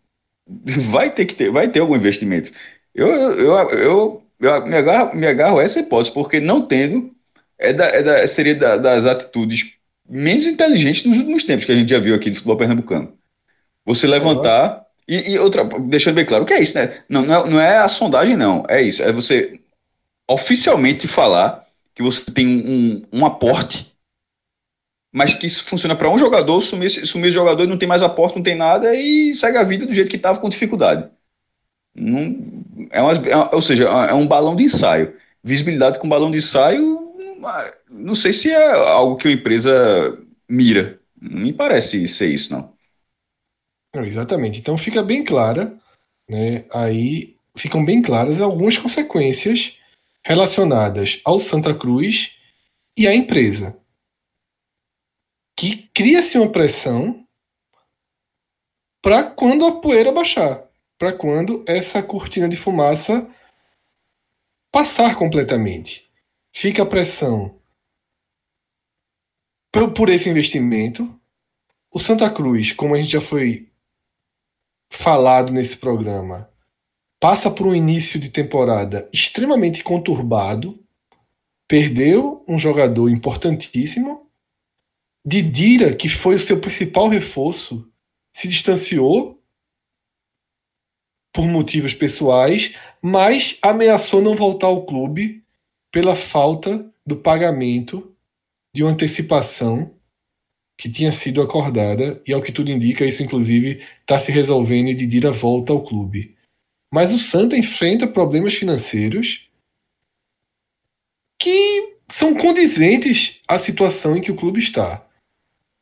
vai 0.90 1.12
ter 1.14 1.26
que 1.26 1.34
ter, 1.34 1.50
vai 1.50 1.68
ter 1.70 1.80
algum 1.80 1.96
investimento. 1.96 2.52
Eu, 2.94 3.08
eu, 3.08 3.34
eu, 3.38 3.70
eu, 3.70 4.24
eu 4.40 4.62
me, 4.66 4.76
agarro, 4.76 5.16
me 5.16 5.26
agarro 5.26 5.58
a 5.60 5.62
essa 5.64 5.80
hipótese 5.80 6.14
porque 6.14 6.40
não 6.40 6.66
tendo 6.66 7.14
é 7.58 7.72
da, 7.72 7.86
é 7.86 8.02
da 8.02 8.28
seria 8.28 8.54
da, 8.56 8.76
das 8.76 9.06
atitudes 9.06 9.74
menos 10.08 10.46
inteligentes 10.46 11.04
nos 11.04 11.18
últimos 11.18 11.44
tempos 11.44 11.64
que 11.66 11.72
a 11.72 11.76
gente 11.76 11.90
já 11.90 11.98
viu 12.00 12.14
aqui 12.14 12.30
do 12.30 12.36
futebol 12.36 12.56
pernambucano. 12.56 13.17
Você 13.88 14.06
levantar. 14.06 14.86
E, 15.08 15.30
e, 15.30 15.38
outra, 15.38 15.64
deixando 15.64 16.16
bem 16.16 16.26
claro, 16.26 16.44
o 16.44 16.46
que 16.46 16.52
é 16.52 16.60
isso, 16.60 16.76
né? 16.76 17.02
Não, 17.08 17.22
não 17.22 17.34
é, 17.34 17.48
não, 17.48 17.60
é, 17.60 17.78
a 17.78 17.88
sondagem, 17.88 18.36
não. 18.36 18.66
É 18.68 18.82
isso. 18.82 19.02
É 19.02 19.10
você 19.10 19.58
oficialmente 20.28 21.08
falar 21.08 21.66
que 21.94 22.02
você 22.02 22.30
tem 22.30 22.46
um, 22.46 23.20
um 23.20 23.24
aporte, 23.24 23.90
mas 25.10 25.32
que 25.32 25.46
isso 25.46 25.64
funciona 25.64 25.96
para 25.96 26.10
um 26.10 26.18
jogador, 26.18 26.60
sumir, 26.60 26.90
sumir 26.90 27.28
o 27.28 27.32
jogador 27.32 27.64
e 27.64 27.66
não 27.66 27.78
tem 27.78 27.88
mais 27.88 28.02
aporte, 28.02 28.36
não 28.36 28.42
tem 28.42 28.54
nada, 28.54 28.94
e 28.94 29.34
segue 29.34 29.56
a 29.56 29.62
vida 29.62 29.86
do 29.86 29.94
jeito 29.94 30.10
que 30.10 30.16
estava 30.16 30.38
com 30.38 30.50
dificuldade. 30.50 31.08
Não, 31.94 32.36
é 32.90 33.00
uma, 33.00 33.12
é, 33.14 33.54
ou 33.54 33.62
seja, 33.62 33.84
é 33.84 34.12
um 34.12 34.26
balão 34.26 34.54
de 34.54 34.64
ensaio. 34.64 35.14
Visibilidade 35.42 35.98
com 35.98 36.06
balão 36.06 36.30
de 36.30 36.36
ensaio, 36.36 37.14
não 37.90 38.14
sei 38.14 38.34
se 38.34 38.50
é 38.50 38.72
algo 38.72 39.16
que 39.16 39.26
uma 39.26 39.34
empresa 39.34 40.18
mira. 40.46 41.00
Não 41.18 41.40
me 41.40 41.54
parece 41.54 42.06
ser 42.06 42.26
isso, 42.26 42.52
não. 42.52 42.76
Exatamente. 43.94 44.58
Então 44.58 44.76
fica 44.76 45.02
bem 45.02 45.24
clara, 45.24 45.78
né? 46.28 46.64
Aí 46.72 47.36
ficam 47.56 47.84
bem 47.84 48.02
claras 48.02 48.40
algumas 48.40 48.78
consequências 48.78 49.76
relacionadas 50.22 51.20
ao 51.24 51.40
Santa 51.40 51.74
Cruz 51.74 52.36
e 52.96 53.06
à 53.06 53.14
empresa. 53.14 53.80
Que 55.56 55.88
cria-se 55.94 56.38
uma 56.38 56.52
pressão 56.52 57.26
para 59.02 59.24
quando 59.24 59.66
a 59.66 59.80
poeira 59.80 60.12
baixar, 60.12 60.68
para 60.98 61.12
quando 61.12 61.64
essa 61.66 62.02
cortina 62.02 62.48
de 62.48 62.56
fumaça 62.56 63.28
passar 64.70 65.16
completamente. 65.16 66.08
Fica 66.52 66.82
a 66.82 66.86
pressão 66.86 67.58
por, 69.72 69.92
por 69.92 70.08
esse 70.08 70.28
investimento. 70.28 71.18
O 71.90 71.98
Santa 71.98 72.28
Cruz, 72.30 72.72
como 72.72 72.94
a 72.94 72.98
gente 72.98 73.10
já 73.10 73.20
foi 73.20 73.68
falado 74.90 75.52
nesse 75.52 75.76
programa 75.76 76.48
passa 77.20 77.50
por 77.50 77.66
um 77.66 77.74
início 77.74 78.18
de 78.18 78.30
temporada 78.30 79.08
extremamente 79.12 79.82
conturbado, 79.82 80.78
perdeu 81.66 82.44
um 82.48 82.58
jogador 82.58 83.08
importantíssimo. 83.08 84.30
Didira, 85.24 85.94
que 85.94 86.08
foi 86.08 86.36
o 86.36 86.38
seu 86.38 86.60
principal 86.60 87.08
reforço, 87.08 87.90
se 88.32 88.46
distanciou 88.48 89.42
por 91.32 91.46
motivos 91.46 91.92
pessoais, 91.92 92.76
mas 93.02 93.58
ameaçou 93.60 94.22
não 94.22 94.34
voltar 94.34 94.68
ao 94.68 94.86
clube 94.86 95.44
pela 95.90 96.16
falta 96.16 96.88
do 97.04 97.16
pagamento 97.16 98.14
de 98.74 98.82
uma 98.82 98.92
antecipação 98.92 99.97
que 100.78 100.88
tinha 100.88 101.10
sido 101.10 101.42
acordada, 101.42 102.22
e 102.24 102.32
ao 102.32 102.40
que 102.40 102.52
tudo 102.52 102.70
indica, 102.70 103.04
isso 103.04 103.20
inclusive 103.20 103.84
está 104.00 104.16
se 104.16 104.30
resolvendo 104.30 104.88
e 104.88 104.94
Didira 104.94 105.32
volta 105.32 105.72
ao 105.72 105.82
clube. 105.82 106.36
Mas 106.90 107.12
o 107.12 107.18
Santa 107.18 107.56
enfrenta 107.56 108.06
problemas 108.06 108.54
financeiros 108.54 109.50
que 111.36 111.96
são 112.08 112.34
condizentes 112.34 113.40
à 113.46 113.58
situação 113.58 114.16
em 114.16 114.20
que 114.20 114.30
o 114.30 114.36
clube 114.36 114.60
está. 114.60 115.04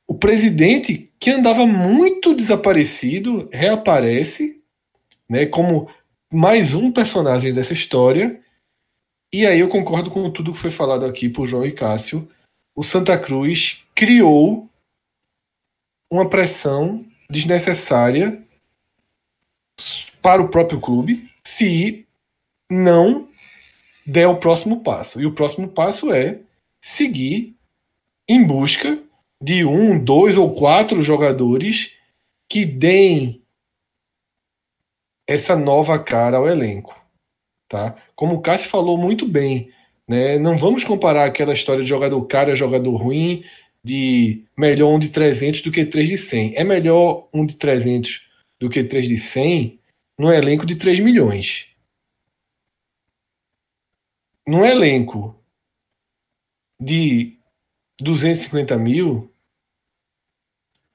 O 0.09 0.14
presidente, 0.14 1.12
que 1.20 1.30
andava 1.30 1.66
muito 1.66 2.34
desaparecido, 2.34 3.49
reaparece 3.53 4.62
né, 5.28 5.44
como 5.44 5.90
mais 6.32 6.74
um 6.74 6.90
personagem 6.90 7.53
dessa 7.53 7.74
história. 7.74 8.40
E 9.32 9.47
aí 9.47 9.61
eu 9.61 9.68
concordo 9.68 10.11
com 10.11 10.30
tudo 10.30 10.53
que 10.53 10.59
foi 10.59 10.70
falado 10.70 11.05
aqui 11.05 11.28
por 11.28 11.47
João 11.47 11.66
e 11.66 11.72
Cássio. 11.72 12.28
O 12.74 12.82
Santa 12.82 13.18
Cruz 13.18 13.84
criou 13.94 14.68
uma 16.11 16.28
pressão 16.28 17.04
desnecessária 17.28 18.42
para 20.22 20.42
o 20.42 20.48
próprio 20.48 20.80
clube 20.80 21.28
se 21.44 22.07
não 22.70 23.28
der 24.07 24.26
o 24.28 24.38
próximo 24.38 24.82
passo. 24.82 25.20
E 25.20 25.26
o 25.26 25.32
próximo 25.32 25.68
passo 25.68 26.12
é 26.12 26.40
seguir 26.80 27.54
em 28.28 28.44
busca 28.44 28.98
de 29.40 29.64
um, 29.64 30.02
dois 30.02 30.36
ou 30.36 30.54
quatro 30.54 31.02
jogadores 31.02 31.92
que 32.48 32.64
deem 32.64 33.42
essa 35.26 35.57
nova 35.57 35.98
cara 35.98 36.36
ao 36.36 36.48
elenco. 36.48 36.98
Tá? 37.68 37.96
Como 38.14 38.36
o 38.36 38.40
Cássio 38.40 38.68
falou 38.68 38.96
muito 38.96 39.26
bem, 39.26 39.70
né? 40.07 40.38
não 40.38 40.57
vamos 40.57 40.84
comparar 40.84 41.24
aquela 41.24 41.52
história 41.52 41.82
de 41.82 41.88
jogador 41.88 42.24
caro 42.26 42.52
e 42.52 42.57
jogador 42.57 42.96
ruim, 42.96 43.44
de 43.87 44.45
melhor 44.59 44.93
um 44.93 44.99
de 44.99 45.11
300 45.11 45.62
do 45.62 45.70
que 45.70 45.87
3 45.87 46.09
de 46.09 46.18
100. 46.18 46.57
É 46.57 46.64
melhor 46.64 47.28
um 47.32 47.47
de 47.47 47.55
300 47.55 48.28
do 48.59 48.68
que 48.68 48.82
3 48.82 49.07
de 49.07 49.16
100 49.16 49.78
no 50.18 50.32
elenco 50.32 50.66
de 50.66 50.74
3 50.74 50.99
milhões. 50.99 51.68
Num 54.45 54.64
elenco 54.64 55.41
de 56.80 57.39
250 58.01 58.76
mil, 58.76 59.32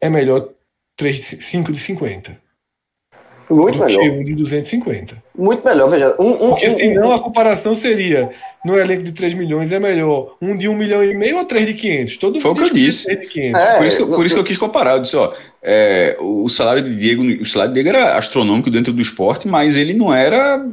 é 0.01 0.09
melhor 0.09 0.53
3, 0.97 1.45
5 1.45 1.71
de 1.71 1.79
50. 1.79 2.41
Muito 3.55 3.77
do 3.77 3.85
melhor. 3.85 4.01
que 4.01 4.09
um 4.09 4.23
de 4.23 4.33
250. 4.35 5.23
Muito 5.37 5.63
melhor, 5.65 5.89
veja. 5.89 6.15
Um, 6.19 6.29
um, 6.31 6.49
Porque 6.51 6.67
um- 6.69 6.77
senão 6.77 7.11
a 7.11 7.19
comparação 7.19 7.73
seria 7.75 8.29
no 8.63 8.77
elenco 8.77 9.03
de 9.03 9.11
3 9.11 9.33
milhões 9.33 9.71
é 9.71 9.79
melhor 9.79 10.35
um 10.41 10.55
de 10.55 10.67
1 10.67 10.75
milhão 10.75 11.03
e 11.03 11.15
meio 11.15 11.37
ou 11.37 11.45
3 11.45 11.65
de 11.65 11.73
500? 11.73 12.17
Todo 12.17 12.39
Foi 12.39 12.51
o 12.51 12.53
mundo 12.53 12.63
que 12.65 12.69
eu 12.71 12.75
disse. 12.75 13.05
3 13.05 13.19
de 13.21 13.27
500. 13.27 13.61
É, 13.61 13.77
Por 13.77 13.85
isso, 13.85 13.95
que, 13.97 14.01
eu- 14.03 14.07
por 14.07 14.25
isso 14.25 14.35
que 14.35 14.41
eu 14.41 14.45
quis 14.45 14.57
comparar. 14.57 14.95
Eu 14.97 15.01
disse, 15.01 15.15
ó, 15.15 15.33
é, 15.63 16.15
o 16.19 16.47
salário 16.49 16.83
de 16.83 16.95
Diego, 16.95 17.23
o 17.41 17.45
salário 17.45 17.73
de 17.73 17.81
Diego 17.81 17.97
era 17.97 18.17
astronômico 18.17 18.69
dentro 18.69 18.93
do 18.93 19.01
esporte, 19.01 19.47
mas 19.47 19.75
ele 19.75 19.93
não 19.93 20.13
era 20.13 20.63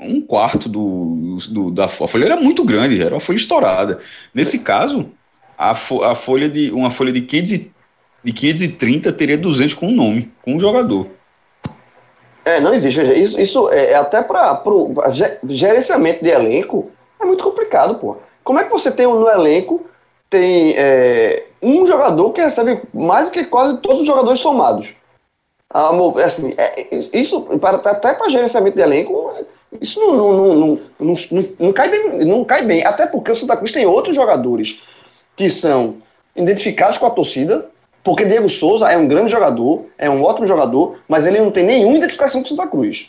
um 0.00 0.20
quarto 0.20 0.68
do, 0.68 1.36
do- 1.50 1.70
da 1.70 1.86
folha. 1.88 2.06
A 2.06 2.08
folha 2.08 2.24
era 2.24 2.36
muito 2.36 2.64
grande, 2.64 3.00
era 3.00 3.14
uma 3.14 3.20
folha 3.20 3.36
estourada. 3.36 3.98
Nesse 4.34 4.60
caso, 4.60 5.10
a, 5.56 5.74
fo- 5.74 6.02
a 6.02 6.14
folha 6.14 6.48
de 6.48 6.70
uma 6.72 6.90
folha 6.90 7.12
de 7.12 7.20
500 7.20 7.52
e- 7.52 7.70
de 8.24 8.32
530 8.32 9.12
teria 9.12 9.38
200 9.38 9.74
com 9.74 9.86
um 9.88 9.94
nome, 9.94 10.30
com 10.42 10.54
um 10.56 10.60
jogador. 10.60 11.06
É, 12.50 12.60
não 12.60 12.74
existe. 12.74 13.00
Isso, 13.00 13.40
isso 13.40 13.68
é, 13.70 13.92
é 13.92 13.94
até 13.94 14.22
para 14.22 14.60
o 14.66 14.94
gerenciamento 15.48 16.22
de 16.24 16.30
elenco 16.30 16.90
é 17.20 17.24
muito 17.24 17.44
complicado, 17.44 17.94
pô. 17.96 18.16
Como 18.42 18.58
é 18.58 18.64
que 18.64 18.70
você 18.70 18.90
tem 18.90 19.06
no 19.06 19.28
elenco 19.28 19.86
tem 20.28 20.74
é, 20.76 21.44
um 21.62 21.84
jogador 21.86 22.32
que 22.32 22.40
recebe 22.40 22.80
mais 22.94 23.26
do 23.26 23.30
que 23.32 23.44
quase 23.44 23.78
todos 23.78 24.00
os 24.00 24.06
jogadores 24.06 24.40
somados? 24.40 24.88
Ah, 25.68 25.92
mo- 25.92 26.18
assim, 26.18 26.54
é, 26.56 26.88
isso 27.12 27.42
para, 27.58 27.76
até 27.76 28.12
para 28.14 28.30
gerenciamento 28.30 28.76
de 28.76 28.82
elenco 28.82 29.32
isso 29.80 30.00
não, 30.00 30.12
não, 30.16 30.32
não, 30.32 30.78
não, 30.98 31.14
não- 31.30 31.48
não 31.60 31.72
cai 31.72 31.88
bem, 31.88 32.24
não 32.24 32.44
cai 32.44 32.62
bem. 32.64 32.84
Até 32.84 33.06
porque 33.06 33.30
o 33.30 33.36
Santa 33.36 33.56
Cruz 33.56 33.70
tem 33.70 33.86
outros 33.86 34.16
jogadores 34.16 34.80
que 35.36 35.48
são 35.48 35.96
identificados 36.34 36.98
com 36.98 37.06
a 37.06 37.10
torcida, 37.10 37.66
porque 38.02 38.24
Diego 38.24 38.48
Souza 38.48 38.90
é 38.90 38.96
um 38.96 39.06
grande 39.06 39.30
jogador, 39.30 39.86
é 39.98 40.08
um 40.08 40.22
ótimo 40.22 40.46
jogador, 40.46 40.98
mas 41.06 41.26
ele 41.26 41.38
não 41.40 41.50
tem 41.50 41.64
nenhuma 41.64 41.96
identificação 41.96 42.42
com 42.42 42.48
Santa 42.48 42.66
Cruz. 42.66 43.08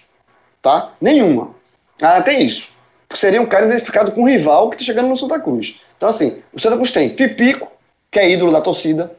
Tá? 0.62 0.94
Nenhuma. 1.00 1.56
Ah, 2.02 2.22
tem 2.22 2.44
isso. 2.44 2.68
Seria 3.14 3.42
um 3.42 3.46
cara 3.46 3.66
identificado 3.66 4.12
com 4.12 4.22
um 4.22 4.28
rival 4.28 4.70
que 4.70 4.76
está 4.76 4.86
chegando 4.86 5.10
no 5.10 5.18
Santa 5.18 5.40
Cruz. 5.40 5.80
Então, 5.98 6.10
assim, 6.10 6.38
o 6.54 6.60
Santa 6.60 6.76
Cruz 6.76 6.92
tem 6.92 7.10
Pipico, 7.10 7.68
que 8.12 8.20
é 8.20 8.30
ídolo 8.30 8.52
da 8.52 8.62
torcida, 8.62 9.12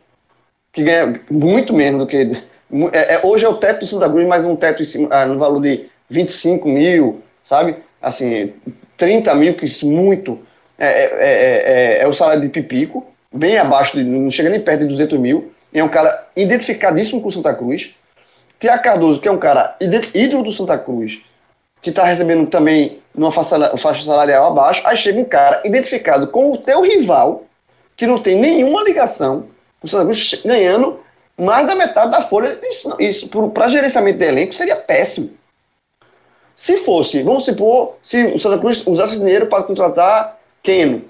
que 0.72 0.82
ganha 0.82 1.20
muito 1.30 1.72
menos 1.72 2.00
do 2.00 2.06
que. 2.06 2.16
é- 2.92 3.14
é- 3.14 3.20
hoje 3.22 3.44
é 3.44 3.48
o 3.48 3.56
teto 3.56 3.80
do 3.80 3.86
Santa 3.86 4.08
Cruz, 4.08 4.26
mas 4.26 4.44
um 4.44 4.56
teto 4.56 4.84
cima, 4.84 5.08
ah, 5.10 5.26
no 5.26 5.38
valor 5.38 5.60
de 5.60 5.86
25 6.08 6.68
mil, 6.68 7.22
sabe? 7.44 7.76
Assim, 8.00 8.52
30 8.96 9.34
mil, 9.34 9.54
que 9.54 9.64
isso 9.64 9.86
muito. 9.86 10.38
É, 10.78 10.86
é, 10.86 11.04
é- 11.04 11.98
é- 12.00 12.02
é 12.02 12.08
o 12.08 12.12
salário 12.12 12.42
de 12.42 12.48
Pipico, 12.48 13.06
bem 13.32 13.56
abaixo, 13.58 13.98
não 13.98 14.30
chega 14.30 14.50
nem 14.50 14.60
perto 14.60 14.80
de 14.80 14.86
200 14.86 15.18
mil. 15.18 15.51
É 15.72 15.82
um 15.82 15.88
cara 15.88 16.28
identificadíssimo 16.36 17.20
com 17.20 17.28
o 17.28 17.32
Santa 17.32 17.54
Cruz. 17.54 17.94
Tiago 18.60 18.82
Cardoso, 18.82 19.20
que 19.20 19.26
é 19.26 19.32
um 19.32 19.38
cara 19.38 19.76
ídolo 20.14 20.44
do 20.44 20.52
Santa 20.52 20.78
Cruz, 20.78 21.20
que 21.80 21.90
está 21.90 22.04
recebendo 22.04 22.46
também 22.48 23.00
numa 23.14 23.32
faixa 23.32 23.50
sala- 23.50 23.76
faixa 23.76 24.04
salarial 24.04 24.46
abaixo. 24.46 24.82
Aí 24.86 24.96
chega 24.96 25.18
um 25.18 25.24
cara 25.24 25.62
identificado 25.64 26.28
com 26.28 26.52
o 26.52 26.58
teu 26.58 26.82
rival, 26.82 27.44
que 27.96 28.06
não 28.06 28.18
tem 28.18 28.38
nenhuma 28.38 28.84
ligação 28.84 29.48
com 29.80 29.86
o 29.86 29.90
Santa 29.90 30.04
Cruz, 30.04 30.40
ganhando 30.44 31.00
mais 31.36 31.66
da 31.66 31.74
metade 31.74 32.10
da 32.10 32.22
folha. 32.22 32.58
Isso, 32.62 32.94
isso 33.00 33.28
para 33.50 33.68
gerenciamento 33.68 34.18
de 34.18 34.24
elenco 34.24 34.54
seria 34.54 34.76
péssimo. 34.76 35.30
Se 36.54 36.76
fosse, 36.76 37.22
vamos 37.22 37.44
supor, 37.44 37.96
se 38.00 38.26
o 38.26 38.38
Santa 38.38 38.58
Cruz 38.58 38.86
usasse 38.86 39.18
dinheiro 39.18 39.46
para 39.46 39.64
contratar 39.64 40.38
Keno, 40.62 41.02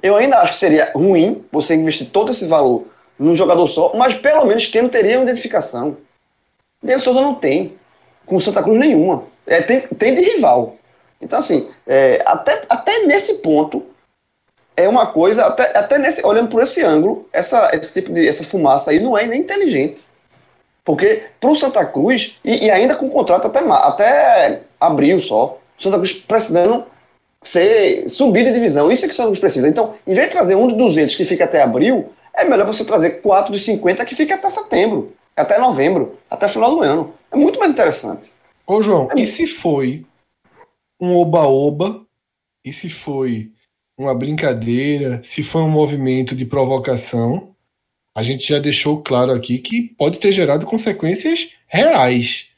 eu 0.00 0.14
ainda 0.14 0.38
acho 0.38 0.52
que 0.52 0.58
seria 0.60 0.92
ruim 0.94 1.44
você 1.50 1.74
investir 1.74 2.08
todo 2.10 2.30
esse 2.30 2.46
valor 2.46 2.86
num 3.18 3.34
jogador 3.34 3.66
só, 3.68 3.92
mas 3.94 4.14
pelo 4.14 4.44
menos 4.44 4.66
Keno 4.66 4.88
teria 4.88 5.18
uma 5.18 5.24
identificação. 5.24 5.96
Diego 6.82 7.00
Souza 7.00 7.20
não 7.20 7.34
tem, 7.34 7.76
com 8.24 8.38
Santa 8.38 8.62
Cruz 8.62 8.78
nenhuma. 8.78 9.24
É, 9.46 9.60
tem, 9.62 9.80
tem 9.80 10.14
de 10.14 10.22
rival. 10.22 10.76
Então, 11.20 11.38
assim, 11.38 11.68
é, 11.86 12.22
até, 12.24 12.62
até 12.68 13.06
nesse 13.06 13.34
ponto, 13.34 13.84
é 14.76 14.88
uma 14.88 15.06
coisa, 15.06 15.46
até, 15.46 15.76
até 15.76 15.98
nesse, 15.98 16.24
olhando 16.24 16.48
por 16.48 16.62
esse 16.62 16.82
ângulo, 16.82 17.28
essa, 17.32 17.68
esse 17.72 17.92
tipo 17.92 18.12
de 18.12 18.28
essa 18.28 18.44
fumaça 18.44 18.90
aí 18.90 19.00
não 19.00 19.18
é 19.18 19.26
nem 19.26 19.40
inteligente. 19.40 20.04
Porque 20.84 21.24
para 21.40 21.50
o 21.50 21.56
Santa 21.56 21.84
Cruz, 21.84 22.36
e, 22.44 22.66
e 22.66 22.70
ainda 22.70 22.94
com 22.94 23.10
contrato 23.10 23.46
até, 23.46 23.58
até 23.58 24.60
abril 24.80 25.20
só, 25.20 25.58
o 25.76 25.82
Santa 25.82 25.96
Cruz 25.96 26.12
precisando 26.12 26.86
ser, 27.42 28.08
subir 28.08 28.44
de 28.44 28.52
divisão. 28.52 28.90
Isso 28.90 29.04
é 29.04 29.08
que 29.08 29.14
o 29.14 29.16
Santa 29.16 29.28
Cruz 29.28 29.40
precisa. 29.40 29.68
Então, 29.68 29.94
em 30.06 30.14
vez 30.14 30.28
de 30.28 30.32
trazer 30.32 30.54
um 30.54 30.68
de 30.68 30.76
200 30.76 31.16
que 31.16 31.24
fica 31.24 31.44
até 31.44 31.60
abril, 31.60 32.12
é 32.38 32.44
melhor 32.44 32.66
você 32.66 32.84
trazer 32.84 33.20
quatro 33.20 33.52
de 33.52 33.58
50 33.58 34.04
que 34.04 34.14
fica 34.14 34.36
até 34.36 34.48
setembro, 34.48 35.12
até 35.36 35.58
novembro, 35.58 36.18
até 36.30 36.48
final 36.48 36.70
do 36.70 36.82
ano. 36.82 37.12
É 37.30 37.36
muito 37.36 37.58
mais 37.58 37.72
interessante. 37.72 38.32
Ô, 38.66 38.80
João, 38.80 39.08
e 39.16 39.26
se 39.26 39.46
foi 39.46 40.06
um 41.00 41.16
oba-oba? 41.16 42.06
E 42.64 42.72
se 42.72 42.88
foi 42.88 43.50
uma 43.98 44.14
brincadeira? 44.14 45.20
Se 45.24 45.42
foi 45.42 45.62
um 45.62 45.70
movimento 45.70 46.36
de 46.36 46.44
provocação? 46.44 47.54
A 48.14 48.22
gente 48.22 48.48
já 48.48 48.58
deixou 48.58 49.02
claro 49.02 49.32
aqui 49.32 49.58
que 49.58 49.82
pode 49.96 50.18
ter 50.18 50.32
gerado 50.32 50.66
consequências 50.66 51.50
reais. 51.66 52.48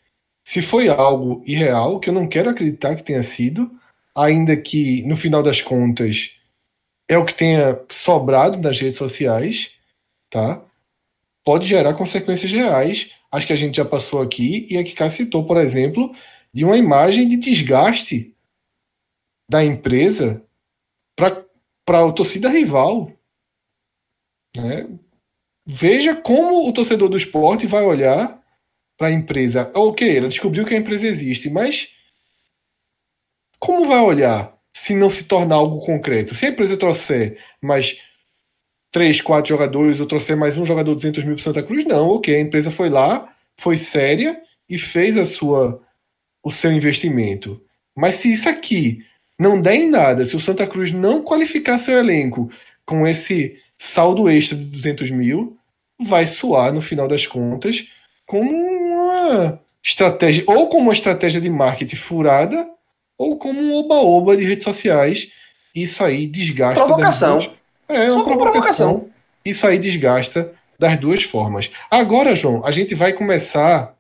Se 0.45 0.61
foi 0.61 0.89
algo 0.89 1.43
irreal, 1.47 2.01
que 2.01 2.11
eu 2.11 2.15
não 2.15 2.27
quero 2.27 2.51
acreditar 2.51 2.97
que 2.97 3.03
tenha 3.03 3.23
sido, 3.23 3.71
ainda 4.15 4.57
que 4.57 5.03
no 5.07 5.17
final 5.17 5.43
das 5.43 5.63
contas 5.63 6.40
é 7.11 7.19
o 7.19 7.25
que 7.25 7.35
tenha 7.35 7.85
sobrado 7.91 8.57
nas 8.59 8.81
redes 8.81 8.97
sociais, 8.97 9.73
tá? 10.31 10.65
Pode 11.45 11.67
gerar 11.67 11.95
consequências 11.95 12.53
reais. 12.53 13.11
Acho 13.33 13.49
que 13.49 13.53
a 13.53 13.57
gente 13.57 13.79
já 13.79 13.85
passou 13.85 14.23
aqui 14.23 14.65
e 14.71 14.79
aqui 14.79 14.93
Cá 14.93 15.11
citou, 15.11 15.45
por 15.45 15.57
exemplo, 15.57 16.15
de 16.55 16.65
uma 16.65 16.77
imagem 16.77 17.29
de 17.29 17.37
desgaste 17.37 18.33
da 19.49 19.65
empresa 19.65 20.47
para 21.17 22.07
a 22.07 22.13
torcida 22.13 22.49
rival. 22.49 23.13
Né? 24.57 24.89
Veja 25.67 26.15
como 26.15 26.69
o 26.69 26.73
torcedor 26.73 27.09
do 27.09 27.17
esporte 27.17 27.67
vai 27.67 27.83
olhar 27.83 28.41
para 28.97 29.09
a 29.09 29.13
empresa. 29.13 29.69
Ok, 29.75 30.17
ela 30.17 30.29
descobriu 30.29 30.65
que 30.65 30.75
a 30.75 30.79
empresa 30.79 31.09
existe, 31.09 31.51
mas 31.51 31.93
como 33.59 33.89
vai 33.89 33.99
olhar 33.99 34.60
se 34.83 34.95
não 34.95 35.11
se 35.11 35.25
tornar 35.25 35.57
algo 35.57 35.79
concreto? 35.85 36.35
Se 36.35 36.47
a 36.47 36.49
empresa 36.49 36.75
trouxer 36.75 37.37
mais 37.61 37.99
três, 38.91 39.21
quatro 39.21 39.51
jogadores 39.51 40.01
ou 40.01 40.07
trouxer 40.07 40.37
mais 40.39 40.57
um 40.57 40.65
jogador 40.65 40.93
de 40.93 41.03
200 41.03 41.25
mil 41.25 41.35
para 41.35 41.45
Santa 41.45 41.63
Cruz, 41.63 41.85
não, 41.85 42.09
ok, 42.09 42.35
a 42.35 42.41
empresa 42.41 42.71
foi 42.71 42.89
lá, 42.89 43.31
foi 43.59 43.77
séria 43.77 44.41
e 44.67 44.79
fez 44.79 45.19
a 45.19 45.27
sua 45.27 45.83
o 46.43 46.51
seu 46.51 46.73
investimento. 46.73 47.63
Mas 47.95 48.15
se 48.15 48.33
isso 48.33 48.49
aqui 48.49 49.05
não 49.39 49.61
der 49.61 49.75
em 49.75 49.91
nada, 49.91 50.25
se 50.25 50.35
o 50.35 50.41
Santa 50.41 50.67
Cruz 50.67 50.91
não 50.93 51.23
qualificar 51.23 51.79
seu 51.79 51.99
elenco 51.99 52.51
com 52.87 53.07
esse 53.07 53.59
saldo 53.77 54.31
extra 54.31 54.57
de 54.57 54.65
200 54.65 55.11
mil, 55.11 55.59
vai 56.01 56.25
soar 56.25 56.73
no 56.73 56.81
final 56.81 57.07
das 57.07 57.27
contas 57.27 57.87
como 58.25 58.51
uma 58.51 59.61
estratégia, 59.85 60.43
ou 60.47 60.71
como 60.71 60.85
uma 60.85 60.95
estratégia 60.95 61.39
de 61.39 61.51
marketing 61.51 61.97
furada, 61.97 62.67
ou 63.21 63.37
como 63.37 63.61
um 63.61 63.75
oba-oba 63.75 64.35
de 64.35 64.45
redes 64.45 64.65
sociais. 64.65 65.31
Isso 65.75 66.03
aí 66.03 66.27
desgasta. 66.27 66.83
Provocação. 66.83 67.39
duas- 67.39 67.51
É, 67.87 68.11
uma 68.11 68.25
provocação. 68.25 68.95
provocação. 68.95 69.11
Isso 69.45 69.67
aí 69.67 69.79
desgasta 69.79 70.55
das 70.79 70.99
duas 70.99 71.23
formas. 71.23 71.71
Agora, 71.91 72.35
João, 72.35 72.65
a 72.65 72.71
gente 72.71 72.95
vai 72.95 73.13
começar 73.13 73.95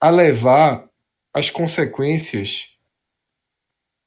a 0.00 0.10
levar 0.10 0.84
as 1.32 1.48
consequências 1.48 2.68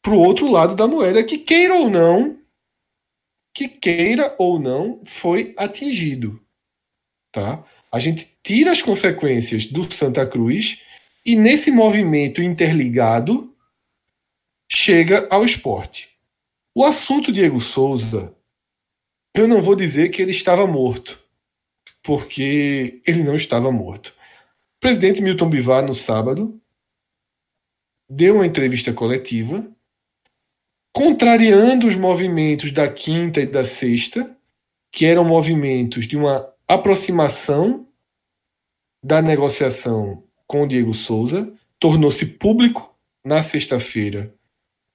para 0.01 0.13
o 0.13 0.19
outro 0.19 0.51
lado 0.51 0.75
da 0.75 0.87
moeda, 0.87 1.23
que 1.23 1.37
queira 1.37 1.75
ou 1.75 1.89
não, 1.89 2.37
que 3.53 3.67
queira 3.69 4.35
ou 4.37 4.59
não, 4.59 4.99
foi 5.05 5.53
atingido. 5.57 6.41
Tá? 7.31 7.63
A 7.91 7.99
gente 7.99 8.27
tira 8.43 8.71
as 8.71 8.81
consequências 8.81 9.65
do 9.65 9.89
Santa 9.93 10.25
Cruz 10.25 10.81
E 11.25 11.35
nesse 11.35 11.69
movimento 11.69 12.41
interligado, 12.41 13.53
chega 14.69 15.27
ao 15.31 15.43
esporte. 15.43 16.09
O 16.75 16.85
assunto 16.85 17.31
Diego 17.31 17.59
Souza, 17.59 18.35
eu 19.35 19.47
não 19.47 19.61
vou 19.61 19.75
dizer 19.75 20.09
que 20.09 20.21
ele 20.21 20.31
estava 20.31 20.67
morto, 20.67 21.19
porque 22.03 23.01
ele 23.05 23.23
não 23.23 23.35
estava 23.35 23.71
morto. 23.71 24.09
O 24.77 24.79
presidente 24.79 25.21
Milton 25.21 25.49
Bivar, 25.49 25.83
no 25.83 25.95
sábado, 25.95 26.61
deu 28.07 28.35
uma 28.35 28.45
entrevista 28.45 28.93
coletiva, 28.93 29.67
contrariando 30.93 31.87
os 31.87 31.95
movimentos 31.95 32.71
da 32.71 32.87
quinta 32.91 33.41
e 33.41 33.47
da 33.47 33.63
sexta, 33.63 34.37
que 34.91 35.05
eram 35.05 35.25
movimentos 35.25 36.07
de 36.07 36.15
uma 36.15 36.51
aproximação 36.67 37.87
da 39.03 39.21
negociação 39.21 40.23
com 40.45 40.63
o 40.63 40.67
Diego 40.67 40.93
Souza, 40.93 41.51
tornou-se 41.79 42.25
público 42.25 42.95
na 43.23 43.41
sexta-feira 43.43 44.33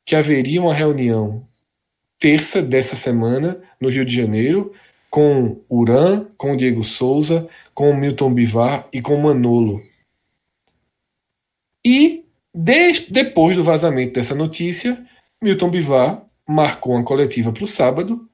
que 0.04 0.14
haveria 0.14 0.60
uma 0.60 0.74
reunião 0.74 1.46
terça 2.18 2.62
dessa 2.62 2.96
semana 2.96 3.60
no 3.80 3.88
Rio 3.88 4.04
de 4.04 4.14
Janeiro 4.14 4.72
com 5.10 5.60
Uran, 5.68 6.26
com 6.36 6.56
Diego 6.56 6.82
Souza, 6.82 7.48
com 7.72 7.94
Milton 7.94 8.32
Bivar 8.32 8.88
e 8.92 9.00
com 9.00 9.16
Manolo. 9.16 9.82
E 11.84 12.24
de, 12.52 13.06
depois 13.10 13.56
do 13.56 13.64
vazamento 13.64 14.14
dessa 14.14 14.34
notícia, 14.34 15.04
Milton 15.42 15.70
Bivar 15.70 16.24
marcou 16.48 16.94
uma 16.94 17.04
coletiva 17.04 17.52
para 17.52 17.64
o 17.64 17.68
sábado 17.68 18.28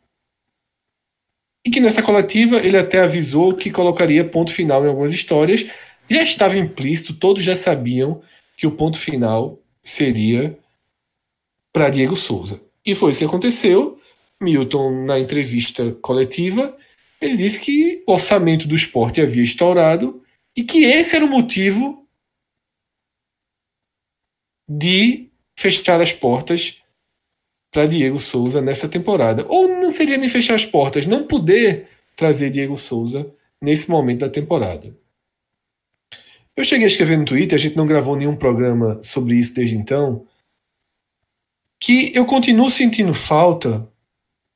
e 1.65 1.71
que 1.71 1.81
nessa 1.81 2.03
coletiva 2.03 2.57
ele 2.59 2.77
até 2.77 3.01
avisou 3.01 3.55
que 3.55 3.71
colocaria 3.71 4.25
ponto 4.25 4.53
final 4.53 4.85
em 4.85 4.89
algumas 4.89 5.13
histórias. 5.13 5.67
Já 6.09 6.23
estava 6.23 6.59
implícito, 6.59 7.15
todos 7.15 7.43
já 7.43 7.55
sabiam 7.55 8.23
que 8.57 8.67
o 8.67 8.73
ponto 8.73 8.99
final 8.99 9.59
seria 9.83 10.59
para 11.73 11.91
Diego 11.91 12.17
Souza. 12.17 12.61
E 12.85 12.95
foi 12.95 13.11
isso 13.11 13.19
que 13.21 13.25
aconteceu. 13.25 14.01
Milton, 14.41 15.05
na 15.05 15.19
entrevista 15.19 15.93
coletiva, 16.01 16.77
ele 17.21 17.37
disse 17.37 17.61
que 17.61 18.03
o 18.07 18.13
orçamento 18.13 18.67
do 18.67 18.75
esporte 18.75 19.21
havia 19.21 19.43
estourado 19.43 20.23
e 20.57 20.65
que 20.65 20.85
esse 20.85 21.15
era 21.15 21.25
o 21.25 21.29
motivo 21.29 22.07
de 24.69 25.29
fechar 25.59 26.01
as 26.01 26.13
portas 26.13 26.81
para 27.71 27.87
Diego 27.87 28.19
Souza 28.19 28.63
nessa 28.63 28.89
temporada. 28.89 29.45
Ou 29.49 29.69
não 29.69 29.91
seria 29.91 30.17
nem 30.17 30.29
fechar 30.29 30.55
as 30.55 30.65
portas, 30.65 31.07
não 31.07 31.27
poder 31.27 31.89
trazer 32.17 32.51
Diego 32.51 32.77
Souza 32.77 33.33
nesse 33.61 33.91
momento 33.91 34.21
da 34.21 34.29
temporada. 34.29 34.97
Eu 36.57 36.65
cheguei 36.65 36.87
a 36.87 36.89
escrever 36.89 37.17
no 37.17 37.25
Twitter, 37.25 37.57
a 37.57 37.61
gente 37.61 37.77
não 37.77 37.87
gravou 37.87 38.17
nenhum 38.17 38.37
programa 38.37 39.03
sobre 39.03 39.37
isso 39.37 39.55
desde 39.55 39.77
então, 39.77 40.27
que 41.81 42.15
eu 42.15 42.27
continuo 42.27 42.71
sentindo 42.71 43.15
falta 43.15 43.91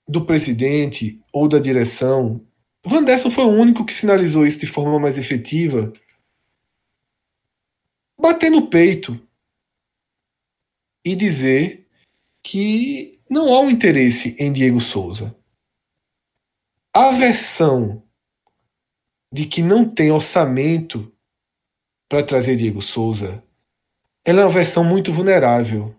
do 0.07 0.27
presidente 0.27 1.19
ou 1.33 1.49
da 1.49 1.59
direção. 1.59 2.47
Van 2.85 3.03
Derson 3.03 3.31
foi 3.31 3.45
o 3.45 3.51
único 3.51 3.85
que 3.85 3.95
sinalizou 3.95 4.47
isso 4.47 4.59
de 4.59 4.67
forma 4.67 5.01
mais 5.01 5.17
efetiva. 5.17 5.91
Bater 8.21 8.51
no 8.51 8.69
peito 8.69 9.19
e 11.03 11.17
dizer 11.17 11.89
que 12.43 13.19
não 13.29 13.55
há 13.55 13.61
um 13.61 13.71
interesse 13.71 14.37
em 14.39 14.53
Diego 14.53 14.81
Souza. 14.81 15.35
A 16.93 17.11
versão 17.13 18.03
de 19.33 19.47
que 19.47 19.63
não 19.63 19.89
tem 19.89 20.13
orçamento 20.13 21.11
para 22.09 22.23
trazer 22.23 22.57
Diego 22.57 22.83
Souza, 22.83 23.43
ela 24.25 24.43
é 24.43 24.45
uma 24.45 24.53
versão 24.53 24.85
muito 24.85 25.13
vulnerável. 25.13 25.97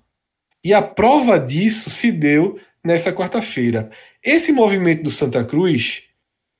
E 0.65 0.73
a 0.73 0.81
prova 0.81 1.39
disso 1.39 1.91
se 1.91 2.11
deu 2.11 2.59
nessa 2.83 3.13
quarta-feira. 3.13 3.91
Esse 4.23 4.51
movimento 4.51 5.03
do 5.03 5.11
Santa 5.11 5.45
Cruz, 5.45 6.01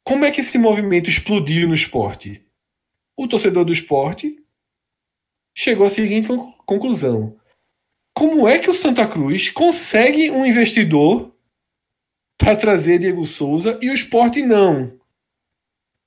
como 0.03 0.24
é 0.24 0.30
que 0.30 0.41
esse 0.41 0.60
movimento 0.60 1.10
explodiu 1.10 1.68
no 1.68 1.74
esporte? 1.74 2.45
O 3.18 3.28
torcedor 3.28 3.66
do 3.66 3.74
esporte 3.74 4.38
chegou 5.56 5.88
à 5.88 5.89
seguinte 5.89 6.28
conclusão: 6.68 7.36
como 8.14 8.47
é 8.47 8.60
que 8.60 8.70
o 8.70 8.76
Santa 8.76 9.08
Cruz 9.08 9.49
consegue 9.49 10.30
um 10.30 10.45
investidor 10.45 11.36
para 12.38 12.56
trazer 12.56 12.99
Diego 12.99 13.26
Souza 13.26 13.80
e 13.82 13.89
o 13.89 13.93
esporte 13.95 14.43
não? 14.43 14.99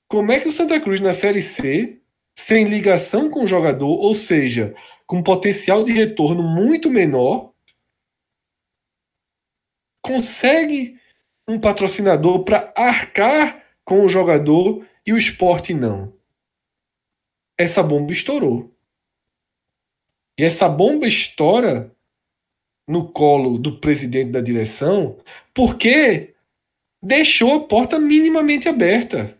Como 0.07 0.31
é 0.31 0.39
que 0.39 0.47
o 0.47 0.53
Santa 0.53 0.79
Cruz 0.79 1.01
na 1.01 1.11
Série 1.11 1.43
C, 1.43 1.99
sem 2.33 2.63
ligação 2.63 3.29
com 3.29 3.43
o 3.43 3.47
jogador, 3.47 3.99
ou 3.99 4.15
seja, 4.15 4.73
com 5.05 5.21
potencial 5.21 5.83
de 5.83 5.91
retorno 5.91 6.41
muito 6.41 6.89
menor, 6.89 7.49
consegue 10.01 10.97
um 11.47 11.59
patrocinador 11.59 12.43
para 12.43 12.71
arcar 12.75 13.63
com 13.83 14.03
o 14.05 14.09
jogador 14.09 14.85
e 15.05 15.11
o 15.11 15.17
esporte 15.17 15.73
não? 15.73 16.13
Essa 17.57 17.81
bomba 17.81 18.11
estourou. 18.11 18.73
E 20.37 20.43
essa 20.43 20.69
bomba 20.69 21.07
estoura 21.07 21.91
no 22.87 23.11
colo 23.11 23.57
do 23.57 23.79
presidente 23.79 24.31
da 24.31 24.41
direção, 24.41 25.17
porque 25.53 26.33
deixou 27.01 27.53
a 27.53 27.59
porta 27.59 27.99
minimamente 27.99 28.69
aberta. 28.69 29.37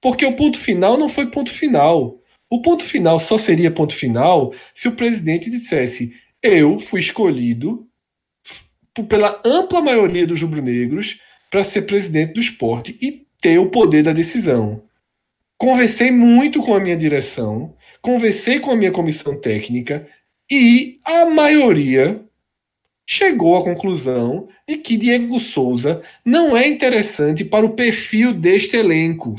Porque 0.00 0.24
o 0.24 0.34
ponto 0.34 0.58
final 0.58 0.96
não 0.96 1.08
foi 1.08 1.30
ponto 1.30 1.50
final. 1.50 2.18
O 2.48 2.62
ponto 2.62 2.84
final 2.84 3.18
só 3.18 3.36
seria 3.36 3.70
ponto 3.70 3.94
final 3.94 4.54
se 4.74 4.88
o 4.88 4.96
presidente 4.96 5.50
dissesse: 5.50 6.16
Eu 6.42 6.78
fui 6.78 7.00
escolhido 7.00 7.89
pela 9.08 9.40
ampla 9.44 9.80
maioria 9.80 10.26
dos 10.26 10.40
rubro-negros 10.40 11.20
para 11.50 11.64
ser 11.64 11.82
presidente 11.82 12.34
do 12.34 12.40
esporte 12.40 12.96
e 13.00 13.26
ter 13.40 13.58
o 13.58 13.70
poder 13.70 14.02
da 14.02 14.12
decisão. 14.12 14.82
Conversei 15.56 16.10
muito 16.10 16.62
com 16.62 16.74
a 16.74 16.80
minha 16.80 16.96
direção, 16.96 17.74
conversei 18.00 18.60
com 18.60 18.70
a 18.70 18.76
minha 18.76 18.92
comissão 18.92 19.38
técnica 19.38 20.08
e 20.50 20.98
a 21.04 21.26
maioria 21.26 22.24
chegou 23.06 23.56
à 23.56 23.64
conclusão 23.64 24.48
de 24.68 24.76
que 24.76 24.96
Diego 24.96 25.38
Souza 25.40 26.02
não 26.24 26.56
é 26.56 26.66
interessante 26.66 27.44
para 27.44 27.66
o 27.66 27.74
perfil 27.74 28.32
deste 28.32 28.76
elenco. 28.76 29.36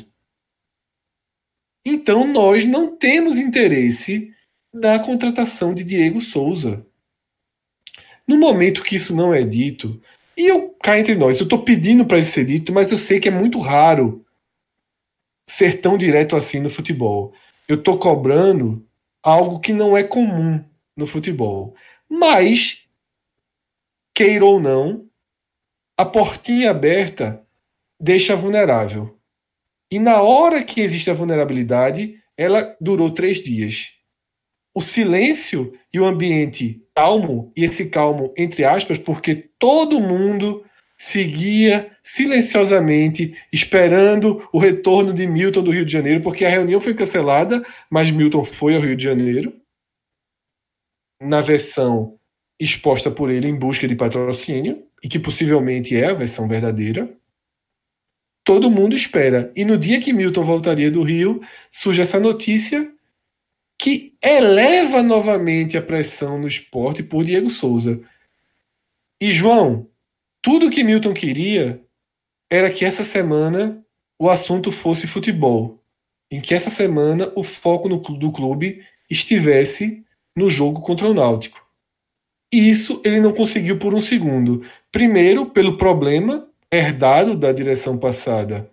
Então 1.86 2.28
nós 2.28 2.66
não 2.66 2.96
temos 2.96 3.40
interesse 3.40 4.32
na 4.74 5.00
contratação 5.00 5.74
de 5.74 5.84
Diego 5.84 6.22
Souza. 6.22 6.86
No 8.32 8.38
momento 8.38 8.82
que 8.82 8.96
isso 8.96 9.14
não 9.14 9.34
é 9.34 9.44
dito, 9.44 10.02
e 10.38 10.48
eu 10.48 10.70
cá 10.82 10.98
entre 10.98 11.16
nós, 11.16 11.38
eu 11.38 11.44
estou 11.44 11.64
pedindo 11.64 12.06
para 12.06 12.18
isso 12.18 12.32
ser 12.32 12.46
dito, 12.46 12.72
mas 12.72 12.90
eu 12.90 12.98
sei 12.98 13.20
que 13.20 13.28
é 13.28 13.32
muito 13.32 13.60
raro 13.60 14.26
ser 15.46 15.82
tão 15.82 15.98
direto 15.98 16.38
assim 16.38 16.62
no 16.62 16.70
futebol. 16.70 17.34
Eu 17.68 17.76
estou 17.76 18.00
cobrando 18.00 18.88
algo 19.22 19.60
que 19.60 19.74
não 19.74 19.98
é 19.98 20.04
comum 20.06 20.64
no 20.96 21.06
futebol. 21.06 21.76
Mas 22.08 22.88
queira 24.16 24.46
ou 24.46 24.62
não, 24.62 25.10
a 25.98 26.06
portinha 26.06 26.72
aberta 26.72 27.46
deixa 28.00 28.34
vulnerável. 28.34 29.20
E 29.92 30.00
na 30.00 30.22
hora 30.22 30.64
que 30.64 30.80
existe 30.80 31.10
a 31.10 31.14
vulnerabilidade, 31.14 32.18
ela 32.38 32.78
durou 32.80 33.12
três 33.12 33.44
dias. 33.44 33.92
O 34.74 34.82
silêncio 34.82 35.74
e 35.94 36.00
o 36.00 36.06
ambiente 36.06 36.82
calmo, 36.96 37.52
e 37.56 37.66
esse 37.66 37.90
calmo 37.90 38.34
entre 38.38 38.64
aspas, 38.64 38.98
porque 38.98 39.50
todo 39.60 40.00
mundo 40.00 40.64
seguia 40.98 41.92
silenciosamente 42.04 43.36
esperando 43.52 44.48
o 44.54 44.60
retorno 44.60 45.14
de 45.14 45.26
Milton 45.26 45.64
do 45.64 45.72
Rio 45.72 45.86
de 45.86 45.92
Janeiro, 45.92 46.22
porque 46.22 46.46
a 46.46 46.50
reunião 46.50 46.80
foi 46.80 46.94
cancelada, 46.94 47.66
mas 47.90 48.12
Milton 48.12 48.44
foi 48.44 48.76
ao 48.76 48.82
Rio 48.82 48.96
de 48.96 49.04
Janeiro. 49.04 49.54
Na 51.20 51.42
versão 51.42 52.18
exposta 52.60 53.10
por 53.10 53.32
ele 53.32 53.48
em 53.48 53.58
busca 53.58 53.88
de 53.88 53.96
patrocínio, 53.96 54.86
e 55.04 55.10
que 55.10 55.18
possivelmente 55.18 55.96
é 55.96 56.06
a 56.06 56.14
versão 56.14 56.48
verdadeira. 56.48 57.12
Todo 58.44 58.72
mundo 58.72 58.96
espera. 58.96 59.52
E 59.56 59.66
no 59.66 59.78
dia 59.78 60.00
que 60.00 60.14
Milton 60.14 60.44
voltaria 60.44 60.92
do 60.92 61.02
Rio, 61.02 61.42
surge 61.72 62.02
essa 62.02 62.20
notícia 62.20 62.92
que 63.82 64.14
eleva 64.22 65.02
novamente 65.02 65.76
a 65.76 65.82
pressão 65.82 66.38
no 66.38 66.48
esporte 66.48 67.02
por 67.02 67.24
Diego 67.24 67.50
Souza. 67.50 68.00
E 69.20 69.34
João, 69.34 69.90
tudo 70.40 70.70
que 70.70 70.84
Milton 70.84 71.16
queria 71.16 71.84
era 72.48 72.70
que 72.70 72.86
essa 72.86 73.04
semana 73.04 73.84
o 74.20 74.30
assunto 74.30 74.72
fosse 74.72 75.08
futebol, 75.08 75.84
em 76.30 76.40
que 76.40 76.54
essa 76.54 76.70
semana 76.70 77.32
o 77.36 77.44
foco 77.44 77.90
no, 77.90 77.98
do 77.98 78.32
clube 78.32 78.86
estivesse 79.10 80.06
no 80.36 80.48
jogo 80.48 80.82
contra 80.82 81.10
o 81.10 81.14
Náutico. 81.16 81.60
E 82.54 82.70
isso 82.70 83.02
ele 83.04 83.20
não 83.20 83.34
conseguiu 83.34 83.80
por 83.80 83.96
um 83.96 84.02
segundo. 84.02 84.64
Primeiro, 84.92 85.48
pelo 85.48 85.76
problema 85.76 86.48
herdado 86.72 87.36
da 87.36 87.52
direção 87.52 87.98
passada 87.98 88.70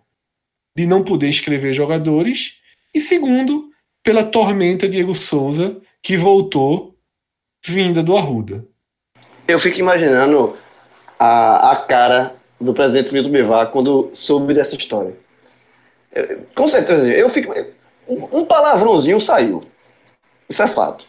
de 0.77 0.87
não 0.87 1.03
poder 1.03 1.31
escrever 1.31 1.73
jogadores, 1.73 2.59
e 2.95 3.01
segundo, 3.01 3.71
pela 4.03 4.25
tormenta 4.25 4.89
Diego 4.89 5.15
Souza, 5.15 5.77
que 6.03 6.17
voltou 6.17 6.97
vinda 7.65 8.03
do 8.03 8.17
Arruda. 8.17 8.65
Eu 9.47 9.59
fico 9.59 9.79
imaginando 9.79 10.57
a, 11.19 11.73
a 11.73 11.77
cara 11.77 12.35
do 12.61 12.75
presidente 12.75 13.13
Milton 13.13 13.31
Bivar 13.31 13.71
quando 13.71 14.11
soube 14.13 14.55
dessa 14.55 14.77
história. 14.77 15.15
Eu, 16.13 16.47
com 16.55 16.69
certeza, 16.69 17.09
eu 17.09 17.29
fico. 17.29 17.55
Um, 18.09 18.45
palavrãozinho 18.45 19.21
saiu. 19.21 19.61
Isso 20.49 20.63
é 20.63 20.67
fato. 20.67 21.07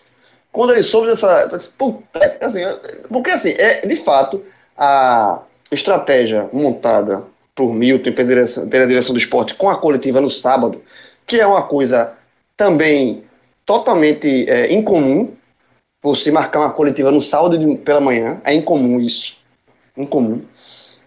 Quando 0.51 0.73
ele 0.73 0.83
soube 0.83 1.07
dessa. 1.07 1.49
Puta, 1.77 2.37
assim, 2.41 2.61
porque 3.09 3.31
assim, 3.31 3.51
é, 3.51 3.85
de 3.85 3.95
fato, 3.95 4.43
a 4.77 5.41
estratégia 5.71 6.49
montada 6.51 7.23
por 7.55 7.73
Milton 7.73 8.13
pela 8.13 8.87
direção 8.87 9.13
do 9.13 9.19
esporte 9.19 9.53
com 9.53 9.69
a 9.69 9.77
coletiva 9.77 10.21
no 10.21 10.29
sábado, 10.29 10.81
que 11.27 11.39
é 11.39 11.45
uma 11.45 11.63
coisa 11.63 12.13
também 12.59 13.23
totalmente 13.65 14.49
é, 14.49 14.73
incomum, 14.73 15.31
você 16.03 16.29
marcar 16.29 16.59
uma 16.59 16.71
coletiva 16.71 17.09
no 17.09 17.21
sábado 17.21 17.57
de, 17.57 17.77
pela 17.77 18.01
manhã, 18.01 18.41
é 18.43 18.53
incomum 18.53 18.99
isso, 18.99 19.37
incomum, 19.95 20.41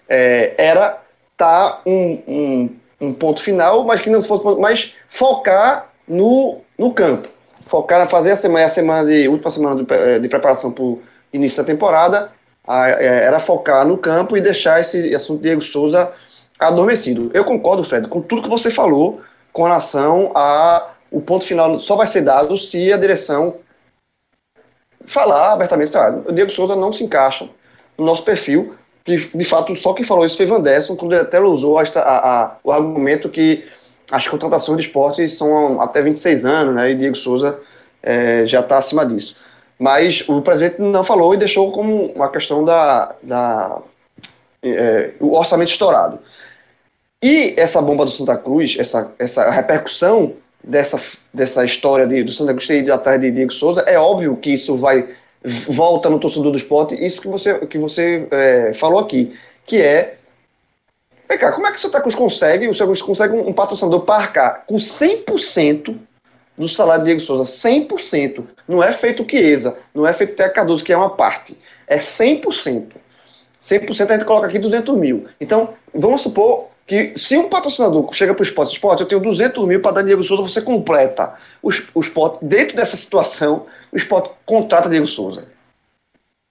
é, 0.08 0.54
era 0.56 1.02
tá 1.36 1.82
um, 1.84 2.22
um, 2.26 2.76
um, 3.02 3.12
ponto 3.12 3.42
final, 3.42 3.84
mas 3.84 4.00
que 4.00 4.08
não 4.08 4.22
fosse 4.22 4.44
mas 4.58 4.94
focar 5.08 5.90
no, 6.08 6.62
no 6.78 6.94
campo, 6.94 7.28
focar 7.66 7.98
na 7.98 8.06
fazer 8.06 8.30
a 8.30 8.36
semana, 8.36 8.64
a 8.64 8.70
semana 8.70 9.06
de 9.06 9.28
última 9.28 9.50
semana 9.50 9.76
de, 9.76 9.92
é, 9.92 10.18
de 10.20 10.28
preparação 10.30 10.72
para 10.72 10.84
o 10.84 11.02
início 11.34 11.62
da 11.62 11.66
temporada, 11.66 12.32
a, 12.66 12.88
é, 12.88 13.24
era 13.24 13.38
focar 13.38 13.86
no 13.86 13.98
campo 13.98 14.38
e 14.38 14.40
deixar 14.40 14.80
esse 14.80 15.14
assunto 15.14 15.42
Diego 15.42 15.60
Souza 15.60 16.12
adormecido. 16.58 17.30
Eu 17.34 17.44
concordo, 17.44 17.84
Fred, 17.84 18.08
com 18.08 18.22
tudo 18.22 18.40
que 18.40 18.48
você 18.48 18.70
falou 18.70 19.20
com 19.52 19.64
relação 19.64 20.32
a 20.34 20.91
o 21.12 21.20
ponto 21.20 21.44
final 21.44 21.78
só 21.78 21.94
vai 21.94 22.06
ser 22.06 22.22
dado 22.22 22.56
se 22.56 22.92
a 22.92 22.96
direção 22.96 23.56
falar 25.04 25.52
abertamente, 25.52 25.92
o 26.26 26.32
Diego 26.32 26.50
Souza 26.50 26.74
não 26.74 26.92
se 26.92 27.04
encaixa 27.04 27.48
no 27.98 28.04
nosso 28.04 28.24
perfil, 28.24 28.74
que 29.04 29.16
de 29.16 29.44
fato 29.44 29.74
só 29.76 29.92
quem 29.92 30.04
falou 30.04 30.24
isso 30.24 30.36
foi 30.36 30.46
Vanderson, 30.46 30.96
quando 30.96 31.12
ele 31.12 31.22
até 31.22 31.40
usou 31.40 31.78
a, 31.78 31.82
a, 31.82 32.56
o 32.64 32.72
argumento 32.72 33.28
que 33.28 33.64
as 34.10 34.26
contratações 34.26 34.78
de 34.78 34.86
esporte 34.86 35.28
são 35.28 35.80
até 35.80 36.00
26 36.00 36.44
anos, 36.44 36.74
né, 36.74 36.90
e 36.90 36.94
Diego 36.94 37.16
Souza 37.16 37.60
é, 38.02 38.46
já 38.46 38.60
está 38.60 38.78
acima 38.78 39.04
disso. 39.04 39.38
Mas 39.78 40.26
o 40.28 40.40
presidente 40.40 40.80
não 40.80 41.02
falou 41.02 41.34
e 41.34 41.38
deixou 41.38 41.72
como 41.72 42.06
uma 42.12 42.28
questão 42.28 42.64
da, 42.64 43.14
da 43.22 43.78
é, 44.62 45.10
o 45.18 45.36
orçamento 45.36 45.70
estourado. 45.70 46.20
E 47.20 47.54
essa 47.56 47.82
bomba 47.82 48.04
do 48.04 48.10
Santa 48.10 48.36
Cruz, 48.36 48.76
essa, 48.78 49.12
essa 49.18 49.50
repercussão 49.50 50.34
dessa, 50.62 51.00
dessa 51.32 51.64
história 51.64 52.06
de, 52.06 52.22
do 52.22 52.32
Santa 52.32 52.54
ter 52.54 52.80
ido 52.80 52.92
atrás 52.92 53.20
de 53.20 53.30
Diego 53.30 53.52
Souza, 53.52 53.82
é 53.82 53.98
óbvio 53.98 54.36
que 54.36 54.50
isso 54.50 54.76
vai 54.76 55.06
volta 55.68 56.08
no 56.08 56.20
torcedor 56.20 56.52
do 56.52 56.56
esporte, 56.56 56.94
isso 57.04 57.20
que 57.20 57.28
você, 57.28 57.58
que 57.66 57.78
você 57.78 58.28
é, 58.30 58.72
falou 58.74 59.00
aqui, 59.00 59.36
que 59.66 59.80
é 59.80 60.16
Vem 61.28 61.38
cá, 61.38 61.50
como 61.50 61.66
é 61.66 61.70
que 61.70 61.78
o 61.78 61.80
Santa 61.80 61.98
Cruz 61.98 62.14
consegue, 62.14 62.68
o 62.68 62.74
Santa 62.74 62.88
Cruz 62.88 63.00
consegue 63.00 63.34
um, 63.34 63.48
um 63.48 63.52
patrocinador 63.54 64.00
para 64.02 64.24
arcar 64.24 64.64
com 64.66 64.76
100% 64.76 65.96
do 66.58 66.68
salário 66.68 67.04
de 67.04 67.06
Diego 67.06 67.20
Souza, 67.20 67.44
100%. 67.44 68.44
Não 68.68 68.82
é 68.82 68.92
feito 68.92 69.24
Chiesa, 69.28 69.78
não 69.94 70.06
é 70.06 70.12
feito 70.12 70.34
Teca 70.36 70.50
Cardoso, 70.50 70.84
que 70.84 70.92
é 70.92 70.96
uma 70.96 71.08
parte. 71.08 71.56
É 71.86 71.96
100%. 71.96 72.92
100% 73.62 74.10
a 74.10 74.12
gente 74.14 74.26
coloca 74.26 74.46
aqui 74.46 74.58
200 74.58 74.94
mil. 74.96 75.26
Então, 75.40 75.70
vamos 75.94 76.20
supor 76.20 76.68
que 76.92 77.18
se 77.18 77.38
um 77.38 77.48
patrocinador 77.48 78.12
chega 78.12 78.34
para 78.34 78.42
o 78.42 78.46
esporte, 78.46 78.74
esporte, 78.74 79.00
eu 79.00 79.08
tenho 79.08 79.22
200 79.22 79.64
mil 79.64 79.80
para 79.80 79.92
dar 79.92 80.02
Diego 80.02 80.22
Souza, 80.22 80.42
você 80.42 80.60
completa 80.60 81.38
o, 81.62 81.70
o 81.94 82.00
esporte. 82.00 82.44
Dentro 82.44 82.76
dessa 82.76 82.98
situação, 82.98 83.64
o 83.90 83.96
esporte 83.96 84.30
contrata 84.44 84.90
Diego 84.90 85.06
Souza. 85.06 85.44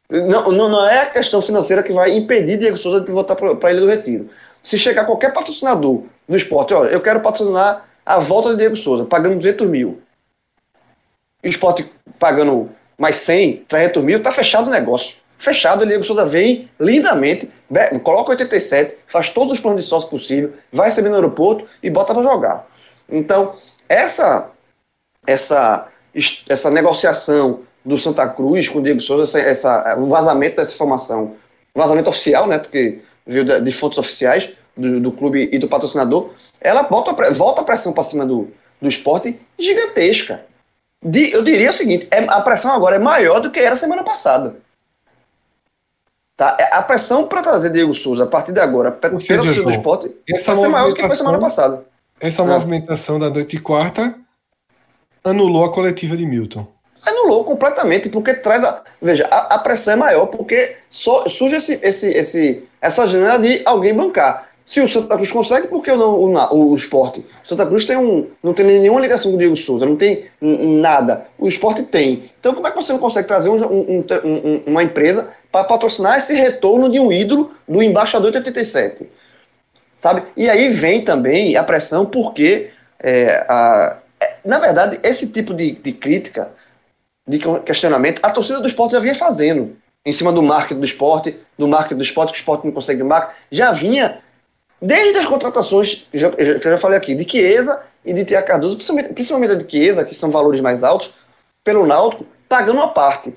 Não, 0.10 0.52
não, 0.52 0.68
não, 0.68 0.90
é 0.90 1.04
a 1.04 1.06
questão 1.06 1.44
financeira 1.44 1.84
que 1.84 1.94
vai 1.94 2.18
impedir 2.18 2.58
Diego 2.58 2.76
Souza 2.76 3.02
de 3.02 3.12
voltar 3.12 3.36
para 3.36 3.72
Ilha 3.72 3.82
do 3.82 3.88
Retiro. 3.88 4.32
Se 4.64 4.80
chegar 4.80 5.06
qualquer 5.06 5.32
patrocinador 5.32 6.06
no 6.28 6.36
esporte, 6.36 6.74
olha, 6.74 6.90
eu 6.90 7.02
quero 7.02 7.20
patrocinar 7.20 7.86
a 8.04 8.18
volta 8.18 8.50
de 8.50 8.58
Diego 8.58 8.76
Souza, 8.76 9.06
pagando 9.06 9.36
200 9.36 9.68
mil. 9.68 10.02
E 11.44 11.50
o 11.50 11.52
esporte 11.52 11.88
pagando 12.18 12.68
mais 12.98 13.18
100, 13.18 13.66
300 13.68 14.04
mil, 14.04 14.18
está 14.18 14.32
fechado 14.32 14.70
o 14.70 14.72
negócio 14.72 15.22
fechado, 15.42 15.84
o 15.84 15.88
Diego 15.88 16.04
Souza 16.04 16.24
vem 16.24 16.70
lindamente, 16.80 17.50
coloca 18.04 18.32
87, 18.32 18.98
faz 19.08 19.30
todos 19.30 19.54
os 19.54 19.60
planos 19.60 19.82
de 19.82 19.88
sócio 19.88 20.10
possível, 20.10 20.54
vai 20.72 20.88
receber 20.88 21.10
no 21.10 21.16
aeroporto 21.16 21.66
e 21.82 21.90
bota 21.90 22.14
para 22.14 22.24
jogar. 22.24 22.68
Então, 23.10 23.56
essa, 23.88 24.50
essa, 25.26 25.88
essa 26.48 26.70
negociação 26.70 27.62
do 27.84 27.98
Santa 27.98 28.28
Cruz 28.28 28.70
com 28.70 28.80
o 28.80 28.82
Diego 28.82 29.00
Souza, 29.00 29.40
essa, 29.40 29.98
o 29.98 30.08
vazamento 30.08 30.58
dessa 30.58 30.74
informação, 30.74 31.36
vazamento 31.74 32.10
oficial, 32.10 32.48
né, 32.48 32.60
porque 32.60 33.02
veio 33.26 33.44
de, 33.44 33.62
de 33.62 33.72
fontes 33.72 33.98
oficiais 33.98 34.50
do, 34.76 35.00
do, 35.00 35.12
clube 35.12 35.50
e 35.52 35.58
do 35.58 35.68
patrocinador, 35.68 36.32
ela 36.60 36.84
volta, 36.84 37.12
volta 37.34 37.62
a 37.62 37.64
pressão 37.64 37.92
para 37.92 38.04
cima 38.04 38.26
do, 38.26 38.52
do 38.82 38.88
esporte 38.88 39.40
gigantesca. 39.58 40.46
De, 41.04 41.32
eu 41.32 41.44
diria 41.44 41.72
o 41.72 41.74
seguinte, 41.74 42.08
é, 42.12 42.20
a 42.20 42.42
pressão 42.42 42.72
agora 42.72 42.96
é 42.96 43.00
maior 43.00 43.40
do 43.40 43.50
que 43.50 43.60
era 43.60 43.76
semana 43.76 44.04
passada. 44.04 44.58
Tá? 46.42 46.58
É, 46.60 46.76
a 46.76 46.82
pressão 46.82 47.28
para 47.28 47.44
trazer 47.44 47.70
Diego 47.70 47.94
Souza 47.94 48.24
a 48.24 48.26
partir 48.26 48.52
de 48.52 48.60
agora, 48.60 48.92
pelo 48.92 49.20
torcedor 49.20 49.46
do 49.46 49.70
esporte, 49.70 50.12
vai 50.28 50.40
ser 50.40 50.68
maior 50.70 50.90
do 50.90 50.96
que 50.96 51.06
foi 51.06 51.16
semana 51.16 51.38
passada. 51.38 51.86
Essa 52.20 52.42
é. 52.42 52.46
movimentação 52.46 53.20
da 53.20 53.30
noite 53.30 53.60
quarta 53.60 54.16
anulou 55.24 55.66
a 55.66 55.72
coletiva 55.72 56.18
de 56.18 56.26
Milton. 56.26 56.66
Anulou 57.06 57.44
completamente, 57.44 58.10
porque 58.10 58.34
traz 58.34 58.64
a. 58.64 58.82
Veja, 59.00 59.28
a, 59.30 59.54
a 59.54 59.60
pressão 59.60 59.94
é 59.94 59.98
maior 59.98 60.26
porque 60.26 60.78
só, 60.90 61.30
surge 61.30 61.58
esse, 61.58 61.80
esse, 61.84 62.10
esse, 62.10 62.64
essa 62.82 63.06
janela 63.06 63.38
de 63.38 63.62
alguém 63.64 63.94
bancar. 63.94 64.50
Se 64.66 64.82
o 64.82 64.90
Santa 64.90 65.16
Cruz 65.16 65.32
consegue, 65.32 65.68
por 65.68 65.84
que 65.84 65.94
não 65.94 66.16
o, 66.16 66.72
o 66.72 66.76
esporte? 66.76 67.20
O 67.20 67.48
Santa 67.48 67.68
Cruz 67.68 67.86
tem 67.86 67.98
um, 67.98 68.28
não 68.42 68.54
tem 68.54 68.66
nenhuma 68.66 69.00
ligação 69.00 69.30
com 69.30 69.36
o 69.36 69.40
Diego 69.40 69.56
Souza, 69.56 69.86
não 69.86 69.96
tem 69.96 70.26
nada. 70.42 71.28
O 71.38 71.48
esporte 71.48 71.84
tem. 71.84 72.32
Então, 72.40 72.56
como 72.56 72.66
é 72.66 72.72
que 72.72 72.78
você 72.78 72.94
não 72.94 73.00
consegue 73.00 73.28
trazer 73.28 73.50
um, 73.50 73.64
um, 73.64 74.06
um, 74.24 74.64
uma 74.66 74.82
empresa 74.82 75.30
para 75.52 75.66
patrocinar 75.66 76.18
esse 76.18 76.34
retorno 76.34 76.90
de 76.90 77.00
um 77.00 77.12
ídolo 77.12 77.52
do 77.68 77.84
embaixador 77.84 78.32
de 78.32 78.38
87. 78.38 79.10
Sabe? 79.96 80.24
E 80.36 80.50
aí 80.50 80.70
vem 80.70 81.04
também 81.04 81.56
a 81.58 81.64
pressão, 81.64 82.06
porque, 82.06 82.72
é, 83.00 83.46
a, 83.48 83.98
é, 84.20 84.36
na 84.46 84.58
verdade, 84.58 85.00
esse 85.04 85.28
tipo 85.28 85.54
de, 85.54 85.74
de 85.74 85.92
crítica, 85.92 86.50
de 87.28 87.40
questionamento, 87.66 88.20
a 88.24 88.32
torcida 88.32 88.60
do 88.60 88.68
esporte 88.68 88.94
já 88.94 89.00
vinha 89.00 89.14
fazendo. 89.14 89.78
Em 90.04 90.12
cima 90.12 90.32
do 90.32 90.42
marketing 90.42 90.80
do 90.80 90.86
esporte, 90.86 91.38
do 91.58 91.68
marketing 91.68 91.98
do 91.98 92.04
esporte, 92.04 92.32
que 92.32 92.40
o 92.40 92.42
esporte 92.42 92.66
não 92.66 92.72
consegue 92.72 93.04
marketing, 93.04 93.36
já 93.52 93.72
vinha, 93.72 94.20
desde 94.82 95.20
as 95.20 95.28
contratações, 95.28 96.08
que 96.10 96.18
eu 96.18 96.72
já, 96.72 96.78
falei 96.80 96.98
aqui, 96.98 97.14
de 97.14 97.30
Chiesa 97.30 97.84
e 98.04 98.12
de 98.12 98.26
Tia 98.26 98.42
Cardoso, 98.42 98.78
principalmente, 98.78 99.14
principalmente 99.14 99.52
a 99.52 99.56
de 99.56 99.70
Chiesa, 99.70 100.04
que 100.04 100.16
são 100.16 100.32
valores 100.32 100.60
mais 100.62 100.84
altos, 100.84 101.14
pelo 101.64 101.86
Náutico, 101.86 102.26
pagando 102.50 102.78
uma 102.78 102.88
parte 102.88 103.32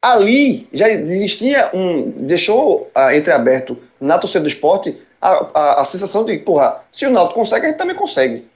ali 0.00 0.68
já 0.72 0.88
existia 0.88 1.70
um. 1.74 2.10
deixou 2.10 2.90
uh, 2.96 3.14
entreaberto 3.14 3.78
na 4.00 4.18
torcida 4.18 4.42
do 4.42 4.48
esporte 4.48 5.00
a, 5.20 5.30
a, 5.54 5.82
a, 5.82 5.84
sensação 5.84 6.24
de, 6.24 6.38
porra, 6.38 6.82
se 6.92 7.06
o 7.06 7.10
Náutico 7.10 7.40
consegue, 7.40 7.66
a 7.66 7.68
gente 7.70 7.78
também 7.78 7.96
consegue. 7.96 8.46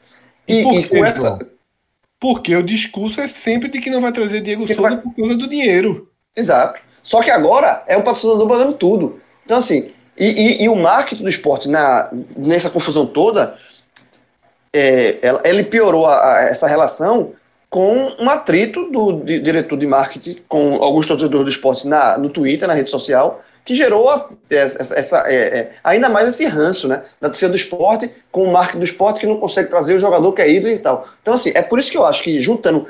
E, 0.47 0.61
e, 0.61 0.62
por 0.62 0.74
e 0.74 0.88
com 0.88 1.05
essa. 1.05 1.38
Porque 2.18 2.55
o 2.55 2.62
discurso 2.62 3.20
é 3.20 3.28
sempre 3.28 3.68
de 3.68 3.80
que 3.80 3.88
não 3.88 4.03
vai 4.03 4.12
trazer 4.12 4.43
Diego 4.43 4.66
que 4.66 4.74
Souza 4.74 4.91
vai... 4.91 4.99
por 4.99 5.14
causa 5.16 5.34
do 5.34 5.49
dinheiro. 5.49 6.09
Exato. 6.36 6.80
Só 7.03 7.22
que 7.22 7.30
agora 7.30 7.82
é 7.86 7.97
o 7.97 8.03
patrocinador 8.03 8.47
pagando 8.47 8.74
tudo. 8.74 9.20
Então, 9.45 9.57
assim, 9.57 9.91
e, 10.16 10.26
e, 10.26 10.64
e, 10.64 10.68
o 10.68 10.76
marketing 10.76 11.22
do 11.22 11.30
esporte 11.30 11.66
na, 11.66 12.11
nessa 12.36 12.68
confusão 12.68 13.07
toda, 13.07 13.57
é, 14.70 15.18
ele 15.45 15.64
piorou 15.64 16.07
a, 16.07 16.34
a, 16.34 16.43
essa 16.43 16.68
relação 16.68 17.32
com 17.71 18.12
um 18.18 18.29
atrito 18.29 18.91
do 18.91 19.23
diretor 19.23 19.79
de 19.79 19.87
marketing 19.87 20.43
com 20.49 20.83
alguns 20.83 21.07
torcedores 21.07 21.45
do 21.45 21.51
esporte 21.51 21.87
na, 21.87 22.18
no 22.18 22.29
Twitter, 22.29 22.66
na 22.66 22.75
rede 22.75 22.91
social, 22.91 23.43
que 23.64 23.77
gerou 23.77 24.11
a, 24.11 24.29
essa, 24.51 24.99
essa 24.99 25.23
é, 25.27 25.37
é, 25.37 25.73
ainda 25.85 26.09
mais 26.09 26.27
esse 26.27 26.45
ranço 26.47 26.89
né, 26.89 27.05
da 27.21 27.29
torcida 27.29 27.51
do 27.51 27.57
esporte 27.57 28.11
com 28.33 28.43
o 28.43 28.53
marketing 28.53 28.79
do 28.79 28.85
esporte 28.85 29.21
que 29.21 29.27
não 29.27 29.39
consegue 29.39 29.68
trazer 29.68 29.95
o 29.95 30.01
jogador 30.01 30.33
que 30.33 30.43
é 30.43 30.51
ídolo 30.51 30.73
e 30.73 30.79
tal. 30.79 31.09
Então, 31.23 31.35
assim, 31.35 31.53
é 31.55 31.62
por 31.62 31.79
isso 31.79 31.93
que 31.93 31.97
eu 31.97 32.05
acho 32.05 32.25
que 32.25 32.43
juntando 32.43 32.87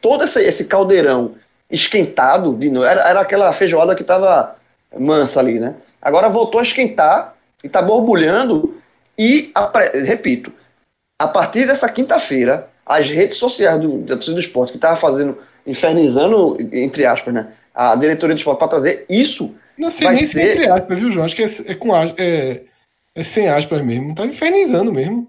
todo 0.00 0.24
esse, 0.24 0.42
esse 0.42 0.64
caldeirão 0.64 1.36
esquentado, 1.70 2.52
de 2.54 2.68
era, 2.82 3.08
era 3.08 3.20
aquela 3.20 3.52
feijoada 3.52 3.94
que 3.94 4.02
estava 4.02 4.56
mansa 4.98 5.38
ali, 5.38 5.60
né? 5.60 5.76
Agora 6.02 6.28
voltou 6.28 6.58
a 6.58 6.64
esquentar 6.64 7.36
e 7.62 7.68
está 7.68 7.80
borbulhando 7.80 8.74
e, 9.16 9.52
repito, 10.04 10.52
a 11.18 11.28
partir 11.28 11.66
dessa 11.66 11.88
quinta-feira, 11.88 12.69
as 12.90 13.08
redes 13.08 13.38
sociais 13.38 13.80
do, 13.80 13.98
da 13.98 14.16
torcida 14.16 14.34
do 14.34 14.40
esporte, 14.40 14.72
que 14.72 14.76
estava 14.76 14.96
fazendo, 14.96 15.38
infernizando, 15.64 16.56
entre 16.72 17.06
aspas, 17.06 17.32
né, 17.32 17.52
a 17.72 17.94
diretoria 17.94 18.34
do 18.34 18.38
esporte 18.38 18.58
para 18.58 18.66
trazer 18.66 19.06
isso. 19.08 19.54
Não 19.78 19.92
sei 19.92 20.08
nem 20.08 20.24
ser... 20.24 20.26
se 20.26 20.40
é 20.40 20.52
entre 20.54 20.68
aspas, 20.68 20.98
viu, 20.98 21.10
João? 21.12 21.24
Acho 21.24 21.36
que 21.36 21.44
é, 21.44 21.50
é 21.68 21.74
com 21.76 21.96
é, 21.96 22.62
é 23.14 23.22
sem 23.22 23.48
aspas 23.48 23.80
mesmo. 23.84 24.12
Tá 24.12 24.26
infernizando 24.26 24.92
mesmo. 24.92 25.28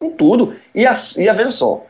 Com 0.00 0.10
tudo. 0.10 0.54
E 0.72 0.86
a, 0.86 0.94
e 1.16 1.28
a 1.28 1.32
veja 1.32 1.50
só. 1.50 1.84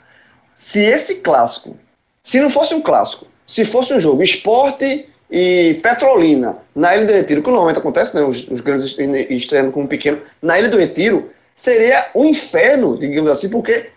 se 0.57 0.81
esse 0.81 1.17
clássico, 1.17 1.77
se 2.25 2.41
não 2.41 2.49
fosse 2.49 2.75
um 2.75 2.81
clássico, 2.81 3.27
se 3.47 3.67
fosse 3.67 3.93
um 3.93 4.01
jogo 4.01 4.23
esporte 4.23 5.11
e 5.31 5.79
Petrolina 5.83 6.57
na 6.75 6.97
Ilha 6.97 7.07
do 7.07 7.13
Retiro, 7.13 7.43
que 7.43 7.51
normalmente 7.51 7.81
acontece, 7.81 8.17
né, 8.17 8.23
os, 8.23 8.49
os 8.49 8.63
grandes 8.63 8.97
estreando 9.29 9.73
com 9.73 9.83
um 9.83 9.87
pequeno, 9.87 10.23
na 10.41 10.59
Ilha 10.59 10.71
do 10.71 10.79
Retiro, 10.79 11.31
seria 11.55 12.11
um 12.15 12.25
inferno, 12.25 12.97
digamos 12.97 13.31
assim, 13.31 13.51
porque 13.51 13.91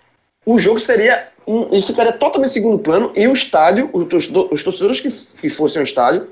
o 0.46 0.58
jogo 0.58 0.80
seria 0.80 1.28
um, 1.48 1.68
ele 1.72 1.82
ficaria 1.82 2.14
totalmente 2.14 2.54
segundo 2.54 2.80
plano 2.80 3.12
e 3.16 3.28
o 3.28 3.34
estádio, 3.34 3.90
os, 3.94 4.06
os 4.52 4.64
torcedores 4.64 5.00
que, 5.00 5.10
que 5.10 5.50
fossem 5.50 5.80
ao 5.80 5.84
estádio 5.84 6.28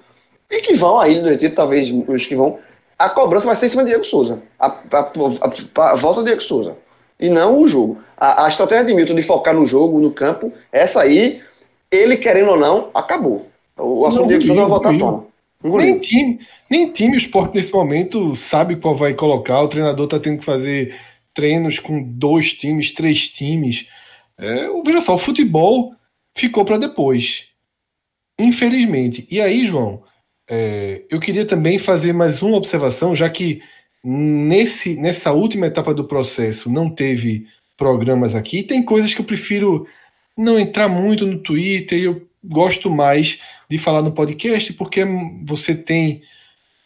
e 0.50 0.62
que 0.62 0.74
vão 0.74 1.06
Ilha 1.06 1.22
do 1.22 1.30
Retiro, 1.30 1.54
talvez 1.54 1.92
os 2.08 2.26
que 2.26 2.36
vão, 2.36 2.60
a 2.98 3.10
cobrança 3.10 3.46
vai 3.46 3.56
ser 3.56 3.68
em 3.68 3.70
cima 3.70 3.84
de 3.84 3.90
Diego 3.90 4.04
Souza, 4.04 4.42
a, 4.60 4.68
a, 4.68 5.12
a, 5.80 5.92
a 5.92 5.96
volta 5.96 6.22
de 6.22 6.28
Diego 6.28 6.42
Souza, 6.42 6.76
e 7.20 7.30
não 7.30 7.62
o 7.62 7.68
jogo. 7.68 8.00
A, 8.18 8.46
a 8.46 8.50
estratégia 8.50 8.86
de 8.86 8.94
Milton 8.94 9.16
de 9.16 9.24
focar 9.24 9.54
no 9.54 9.66
jogo, 9.66 10.00
no 10.00 10.12
campo, 10.12 10.52
essa 10.72 11.02
aí, 11.02 11.42
ele 11.92 12.18
querendo 12.18 12.52
ou 12.52 12.58
não, 12.58 12.90
acabou. 12.94 13.48
O 13.78 14.06
assunto 14.06 14.28
de 14.28 14.40
Diego 14.40 14.46
Souza 14.46 14.62
vai 14.62 14.70
voltar 14.70 14.96
à 14.96 14.98
tona. 14.98 15.24
Nem 15.64 16.00
time, 16.00 16.40
nem 16.70 16.92
time 16.92 17.16
o 17.16 17.18
esporte 17.18 17.56
nesse 17.56 17.72
momento 17.72 18.34
sabe 18.36 18.78
qual 18.78 18.96
vai 18.96 19.14
colocar. 19.14 19.62
O 19.62 19.68
treinador 19.68 20.06
está 20.06 20.20
tendo 20.20 20.40
que 20.40 20.46
fazer 20.46 20.96
treinos 21.34 21.80
com 21.80 22.02
dois 22.02 22.54
times, 22.54 22.94
três 22.94 23.28
times. 23.30 23.88
É, 24.38 24.68
veja 24.86 25.02
só, 25.02 25.16
o 25.16 25.18
futebol 25.18 25.94
ficou 26.36 26.64
para 26.66 26.78
depois. 26.78 27.46
Infelizmente. 28.40 29.28
E 29.30 29.42
aí, 29.42 29.66
João, 29.66 30.04
é, 30.50 31.04
eu 31.10 31.20
queria 31.20 31.46
também 31.46 31.78
fazer 31.78 32.14
mais 32.14 32.42
uma 32.42 32.58
observação, 32.58 33.16
já 33.16 33.30
que 33.30 33.62
nesse, 34.04 34.96
nessa 34.96 35.32
última 35.32 35.68
etapa 35.68 35.94
do 35.94 36.06
processo 36.06 36.72
não 36.72 36.90
teve 36.90 37.48
programas 37.78 38.36
aqui. 38.36 38.64
Tem 38.64 38.84
coisas 38.84 39.14
que 39.14 39.22
eu 39.22 39.26
prefiro 39.26 39.88
não 40.38 40.58
entrar 40.58 40.88
muito 40.88 41.26
no 41.26 41.40
Twitter, 41.40 42.02
eu 42.02 42.28
gosto 42.44 42.90
mais 42.90 43.40
de 43.70 43.78
falar 43.78 44.02
no 44.02 44.14
podcast, 44.14 44.72
porque 44.74 45.06
você 45.44 45.76
tem 45.76 46.24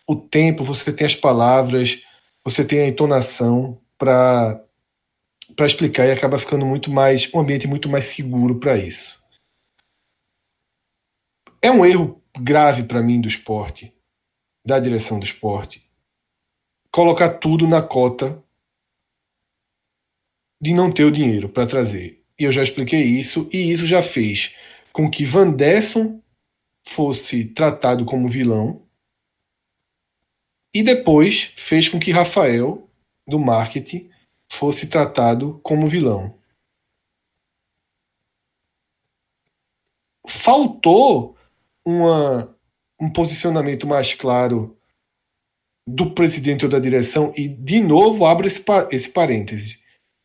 o 0.07 0.15
tempo, 0.15 0.63
você 0.63 0.91
tem 0.91 1.05
as 1.05 1.15
palavras, 1.15 1.99
você 2.43 2.65
tem 2.65 2.79
a 2.79 2.87
entonação 2.87 3.77
para 3.97 4.65
explicar 5.61 6.05
e 6.05 6.11
acaba 6.11 6.39
ficando 6.39 6.65
muito 6.65 6.91
mais 6.91 7.31
um 7.33 7.39
ambiente 7.39 7.67
muito 7.67 7.87
mais 7.89 8.05
seguro 8.05 8.59
para 8.59 8.77
isso. 8.77 9.21
É 11.61 11.71
um 11.71 11.85
erro 11.85 12.21
grave 12.37 12.83
para 12.83 13.01
mim 13.01 13.21
do 13.21 13.27
esporte, 13.27 13.95
da 14.65 14.79
direção 14.79 15.19
do 15.19 15.25
esporte, 15.25 15.87
colocar 16.91 17.29
tudo 17.37 17.67
na 17.67 17.81
cota 17.81 18.43
de 20.59 20.73
não 20.73 20.91
ter 20.91 21.05
o 21.05 21.11
dinheiro 21.11 21.49
para 21.49 21.67
trazer. 21.67 22.23
E 22.39 22.43
eu 22.43 22.51
já 22.51 22.63
expliquei 22.63 23.01
isso, 23.03 23.47
e 23.51 23.71
isso 23.71 23.85
já 23.85 24.01
fez 24.01 24.55
com 24.91 25.09
que 25.09 25.25
Van 25.25 25.51
Desson 25.51 26.21
fosse 26.81 27.45
tratado 27.45 28.05
como 28.05 28.27
vilão, 28.27 28.85
e 30.73 30.81
depois 30.81 31.53
fez 31.55 31.87
com 31.87 31.99
que 31.99 32.11
Rafael, 32.11 32.82
do 33.27 33.39
marketing, 33.39 34.09
fosse 34.51 34.87
tratado 34.87 35.59
como 35.63 35.87
vilão. 35.87 36.37
Faltou 40.27 41.37
uma, 41.85 42.55
um 42.99 43.09
posicionamento 43.09 43.85
mais 43.87 44.13
claro 44.13 44.77
do 45.85 46.11
presidente 46.11 46.63
ou 46.63 46.71
da 46.71 46.79
direção, 46.79 47.33
e 47.35 47.47
de 47.47 47.81
novo 47.81 48.25
abro 48.25 48.47
esse, 48.47 48.63
esse 48.91 49.09
parêntese. 49.09 49.79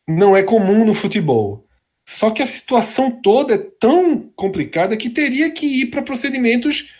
Não 0.07 0.35
é 0.35 0.41
comum 0.41 0.85
no 0.85 0.93
futebol. 0.93 1.67
Só 2.07 2.31
que 2.31 2.41
a 2.41 2.47
situação 2.47 3.11
toda 3.21 3.53
é 3.53 3.57
tão 3.57 4.29
complicada 4.35 4.97
que 4.97 5.09
teria 5.09 5.51
que 5.51 5.65
ir 5.65 5.87
para 5.87 6.01
procedimentos 6.01 6.91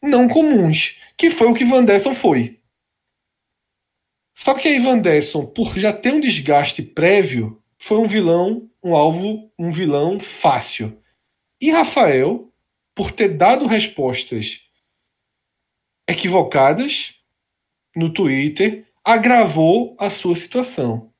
não 0.00 0.28
comuns, 0.28 0.98
que 1.16 1.30
foi 1.30 1.48
o 1.48 1.54
que 1.54 1.64
Van 1.64 1.84
Desson 1.84 2.14
foi. 2.14 2.60
Só 4.34 4.54
que 4.54 4.68
aí 4.68 4.78
Van 4.78 4.98
Desson, 4.98 5.46
por 5.46 5.78
já 5.78 5.92
ter 5.92 6.12
um 6.12 6.20
desgaste 6.20 6.82
prévio, 6.82 7.62
foi 7.78 7.98
um 7.98 8.08
vilão, 8.08 8.70
um 8.82 8.94
alvo, 8.94 9.52
um 9.58 9.70
vilão 9.70 10.18
fácil. 10.18 11.00
E 11.60 11.70
Rafael, 11.70 12.52
por 12.94 13.12
ter 13.12 13.36
dado 13.36 13.66
respostas 13.66 14.60
equivocadas 16.08 17.14
no 17.94 18.12
Twitter, 18.12 18.86
agravou 19.04 19.96
a 19.98 20.10
sua 20.10 20.34
situação. 20.34 21.12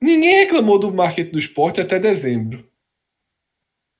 Ninguém 0.00 0.44
reclamou 0.44 0.78
do 0.78 0.92
marketing 0.92 1.32
do 1.32 1.38
esporte 1.38 1.80
até 1.80 1.98
dezembro. 1.98 2.70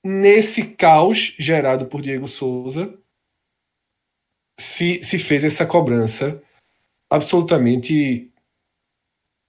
Nesse 0.05 0.64
caos 0.64 1.35
gerado 1.39 1.87
por 1.87 2.03
Diego 2.03 2.28
Souza, 2.28 2.99
se, 4.59 5.03
se 5.03 5.18
fez 5.18 5.45
essa 5.45 5.66
cobrança 5.66 6.43
absolutamente 7.15 8.31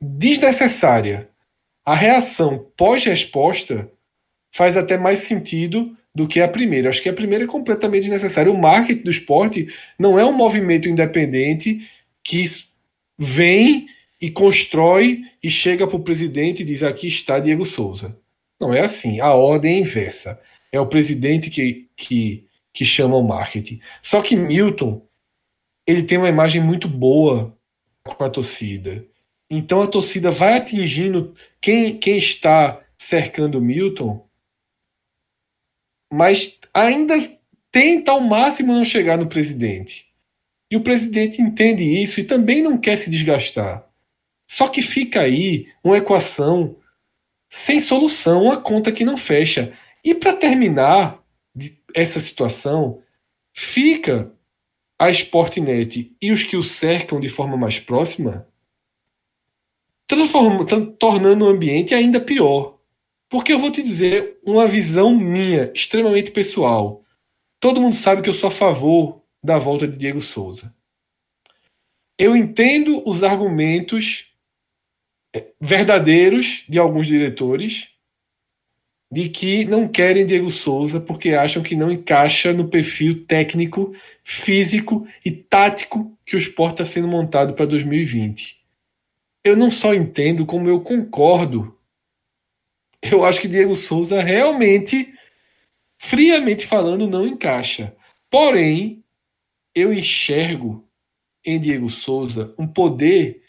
desnecessária. 0.01 1.29
A 1.85 1.95
reação 1.95 2.71
pós-resposta 2.77 3.91
faz 4.53 4.77
até 4.77 4.97
mais 4.97 5.19
sentido 5.19 5.95
do 6.13 6.27
que 6.27 6.39
a 6.39 6.47
primeira. 6.47 6.89
Acho 6.89 7.01
que 7.01 7.09
a 7.09 7.13
primeira 7.13 7.43
é 7.43 7.47
completamente 7.47 8.03
desnecessária. 8.03 8.51
O 8.51 8.57
marketing 8.57 9.03
do 9.03 9.11
esporte 9.11 9.67
não 9.99 10.17
é 10.17 10.25
um 10.25 10.31
movimento 10.31 10.87
independente 10.87 11.89
que 12.23 12.45
vem 13.17 13.87
e 14.21 14.31
constrói 14.31 15.23
e 15.43 15.49
chega 15.49 15.85
para 15.85 15.97
o 15.97 16.03
presidente 16.03 16.61
e 16.61 16.65
diz: 16.65 16.83
aqui 16.83 17.07
está 17.07 17.39
Diego 17.39 17.65
Souza. 17.65 18.17
Não 18.59 18.73
é 18.73 18.81
assim. 18.81 19.19
A 19.19 19.33
ordem 19.33 19.75
é 19.75 19.79
inversa. 19.79 20.39
É 20.71 20.79
o 20.79 20.87
presidente 20.87 21.49
que, 21.49 21.87
que, 21.95 22.47
que 22.73 22.85
chama 22.85 23.17
o 23.17 23.23
marketing. 23.23 23.79
Só 24.01 24.21
que 24.21 24.35
Milton 24.35 25.05
ele 25.85 26.03
tem 26.03 26.17
uma 26.17 26.29
imagem 26.29 26.61
muito 26.61 26.87
boa 26.87 27.57
com 28.03 28.23
a 28.23 28.29
torcida. 28.29 29.05
Então 29.49 29.81
a 29.81 29.87
torcida 29.87 30.31
vai 30.31 30.57
atingindo 30.57 31.35
quem, 31.61 31.97
quem 31.97 32.17
está 32.17 32.81
cercando 32.97 33.59
o 33.59 33.61
Milton, 33.61 34.27
mas 36.11 36.57
ainda 36.73 37.15
tenta 37.71 38.11
ao 38.11 38.21
máximo 38.21 38.73
não 38.73 38.85
chegar 38.85 39.17
no 39.17 39.27
presidente. 39.27 40.07
E 40.71 40.75
o 40.75 40.81
presidente 40.81 41.41
entende 41.41 41.83
isso 41.83 42.19
e 42.19 42.23
também 42.23 42.61
não 42.61 42.77
quer 42.77 42.97
se 42.97 43.09
desgastar. 43.09 43.87
Só 44.47 44.67
que 44.67 44.81
fica 44.81 45.21
aí 45.21 45.67
uma 45.83 45.97
equação 45.97 46.77
sem 47.49 47.79
solução, 47.79 48.43
uma 48.43 48.61
conta 48.61 48.91
que 48.91 49.05
não 49.05 49.17
fecha. 49.17 49.73
E 50.03 50.13
para 50.13 50.33
terminar 50.35 51.23
essa 51.93 52.19
situação, 52.19 53.01
fica 53.53 54.34
a 55.05 55.11
Sportnet 55.11 56.15
e 56.21 56.31
os 56.31 56.43
que 56.43 56.57
o 56.57 56.63
cercam 56.63 57.19
de 57.19 57.29
forma 57.29 57.55
mais 57.55 57.79
próxima, 57.79 58.47
tornando 60.99 61.45
o 61.45 61.47
ambiente 61.47 61.93
ainda 61.93 62.19
pior. 62.19 62.77
Porque 63.29 63.51
eu 63.51 63.59
vou 63.59 63.71
te 63.71 63.81
dizer 63.81 64.39
uma 64.45 64.67
visão 64.67 65.15
minha, 65.15 65.71
extremamente 65.73 66.31
pessoal. 66.31 67.03
Todo 67.59 67.81
mundo 67.81 67.95
sabe 67.95 68.21
que 68.21 68.29
eu 68.29 68.33
sou 68.33 68.49
a 68.49 68.51
favor 68.51 69.21
da 69.43 69.57
volta 69.57 69.87
de 69.87 69.97
Diego 69.97 70.21
Souza. 70.21 70.73
Eu 72.17 72.35
entendo 72.35 73.01
os 73.07 73.23
argumentos 73.23 74.31
eh, 75.33 75.51
verdadeiros 75.59 76.63
de 76.69 76.79
alguns 76.79 77.07
diretores 77.07 77.94
de 79.11 79.29
que 79.29 79.65
não 79.65 79.87
querem 79.87 80.25
Diego 80.25 80.49
Souza 80.49 80.99
porque 80.99 81.29
acham 81.29 81.61
que 81.61 81.75
não 81.75 81.91
encaixa 81.91 82.51
no 82.53 82.67
perfil 82.67 83.25
técnico, 83.25 83.93
físico 84.23 85.07
e 85.23 85.31
tático 85.31 86.17
que 86.25 86.35
o 86.35 86.39
esporte 86.39 86.81
está 86.81 86.85
sendo 86.85 87.07
montado 87.07 87.53
para 87.53 87.65
2020. 87.65 88.59
Eu 89.43 89.55
não 89.55 89.69
só 89.69 89.93
entendo, 89.93 90.45
como 90.45 90.67
eu 90.67 90.81
concordo. 90.81 91.77
Eu 93.01 93.23
acho 93.23 93.39
que 93.39 93.47
Diego 93.47 93.75
Souza 93.75 94.21
realmente, 94.21 95.13
friamente 95.99 96.65
falando, 96.65 97.07
não 97.07 97.27
encaixa. 97.27 97.95
Porém, 98.29 99.03
eu 99.75 99.93
enxergo 99.93 100.83
em 101.45 101.59
Diego 101.59 101.89
Souza 101.89 102.55
um 102.57 102.65
poder 102.65 103.43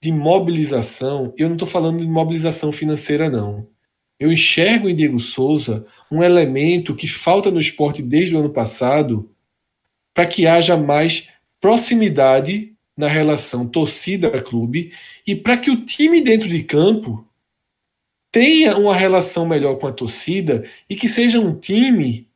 de 0.00 0.12
mobilização. 0.12 1.34
Eu 1.36 1.48
não 1.48 1.56
estou 1.56 1.66
falando 1.66 1.98
de 1.98 2.06
mobilização 2.06 2.70
financeira, 2.70 3.28
não 3.28 3.71
eu 4.22 4.30
enxergo 4.30 4.88
em 4.88 4.94
Diego 4.94 5.18
Souza 5.18 5.84
um 6.08 6.22
elemento 6.22 6.94
que 6.94 7.08
falta 7.08 7.50
no 7.50 7.58
esporte 7.58 8.00
desde 8.00 8.36
o 8.36 8.38
ano 8.38 8.50
passado 8.50 9.28
para 10.14 10.26
que 10.26 10.46
haja 10.46 10.76
mais 10.76 11.28
proximidade 11.60 12.72
na 12.96 13.08
relação 13.08 13.66
torcida-clube 13.66 14.92
e 15.26 15.34
para 15.34 15.56
que 15.56 15.72
o 15.72 15.84
time 15.84 16.20
dentro 16.20 16.48
de 16.48 16.62
campo 16.62 17.26
tenha 18.30 18.78
uma 18.78 18.94
relação 18.94 19.44
melhor 19.44 19.74
com 19.80 19.88
a 19.88 19.92
torcida 19.92 20.70
e 20.88 20.94
que 20.94 21.08
seja 21.08 21.40
um 21.40 21.58
time 21.58 22.28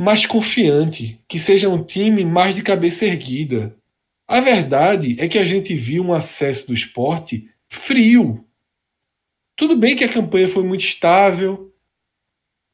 mais 0.00 0.24
confiante, 0.24 1.20
que 1.26 1.40
seja 1.40 1.68
um 1.68 1.82
time 1.82 2.24
mais 2.24 2.54
de 2.54 2.62
cabeça 2.62 3.04
erguida. 3.04 3.76
A 4.28 4.40
verdade 4.40 5.16
é 5.18 5.26
que 5.26 5.38
a 5.38 5.44
gente 5.44 5.74
viu 5.74 6.04
um 6.04 6.14
acesso 6.14 6.68
do 6.68 6.74
esporte 6.74 7.50
frio 7.66 8.47
Tudo 9.58 9.76
bem 9.76 9.96
que 9.96 10.04
a 10.04 10.12
campanha 10.12 10.48
foi 10.48 10.62
muito 10.62 10.84
estável, 10.84 11.74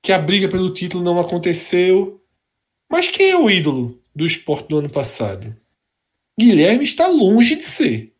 que 0.03 0.13
a 0.13 0.19
briga 0.19 0.51
pelo 0.51 0.75
título 0.75 1.03
não 1.03 1.19
aconteceu, 1.19 2.23
mas 2.93 3.09
quem 3.09 3.31
é 3.31 3.37
o 3.39 3.49
ídolo 3.49 4.05
do 4.15 4.27
esporte 4.27 4.69
do 4.69 4.81
ano 4.81 4.91
passado? 4.91 5.59
Guilherme 6.39 6.85
está 6.85 7.07
longe 7.07 7.57
de 7.57 7.63
ser. 7.63 8.15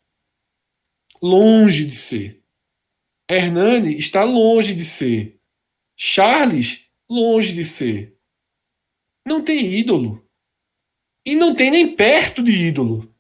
Longe 1.21 1.85
de 1.85 1.95
ser. 1.95 2.43
Hernani 3.31 3.99
está 3.99 4.25
longe 4.25 4.75
de 4.75 4.87
ser. 4.87 5.39
Charles, 5.95 6.87
longe 7.07 7.53
de 7.53 7.67
ser. 7.67 8.17
Não 9.27 9.45
tem 9.45 9.75
ídolo. 9.75 10.27
E 11.23 11.35
não 11.35 11.55
tem 11.55 11.71
nem 11.71 11.95
perto 11.95 12.43
de 12.43 12.51
ídolo. 12.51 13.15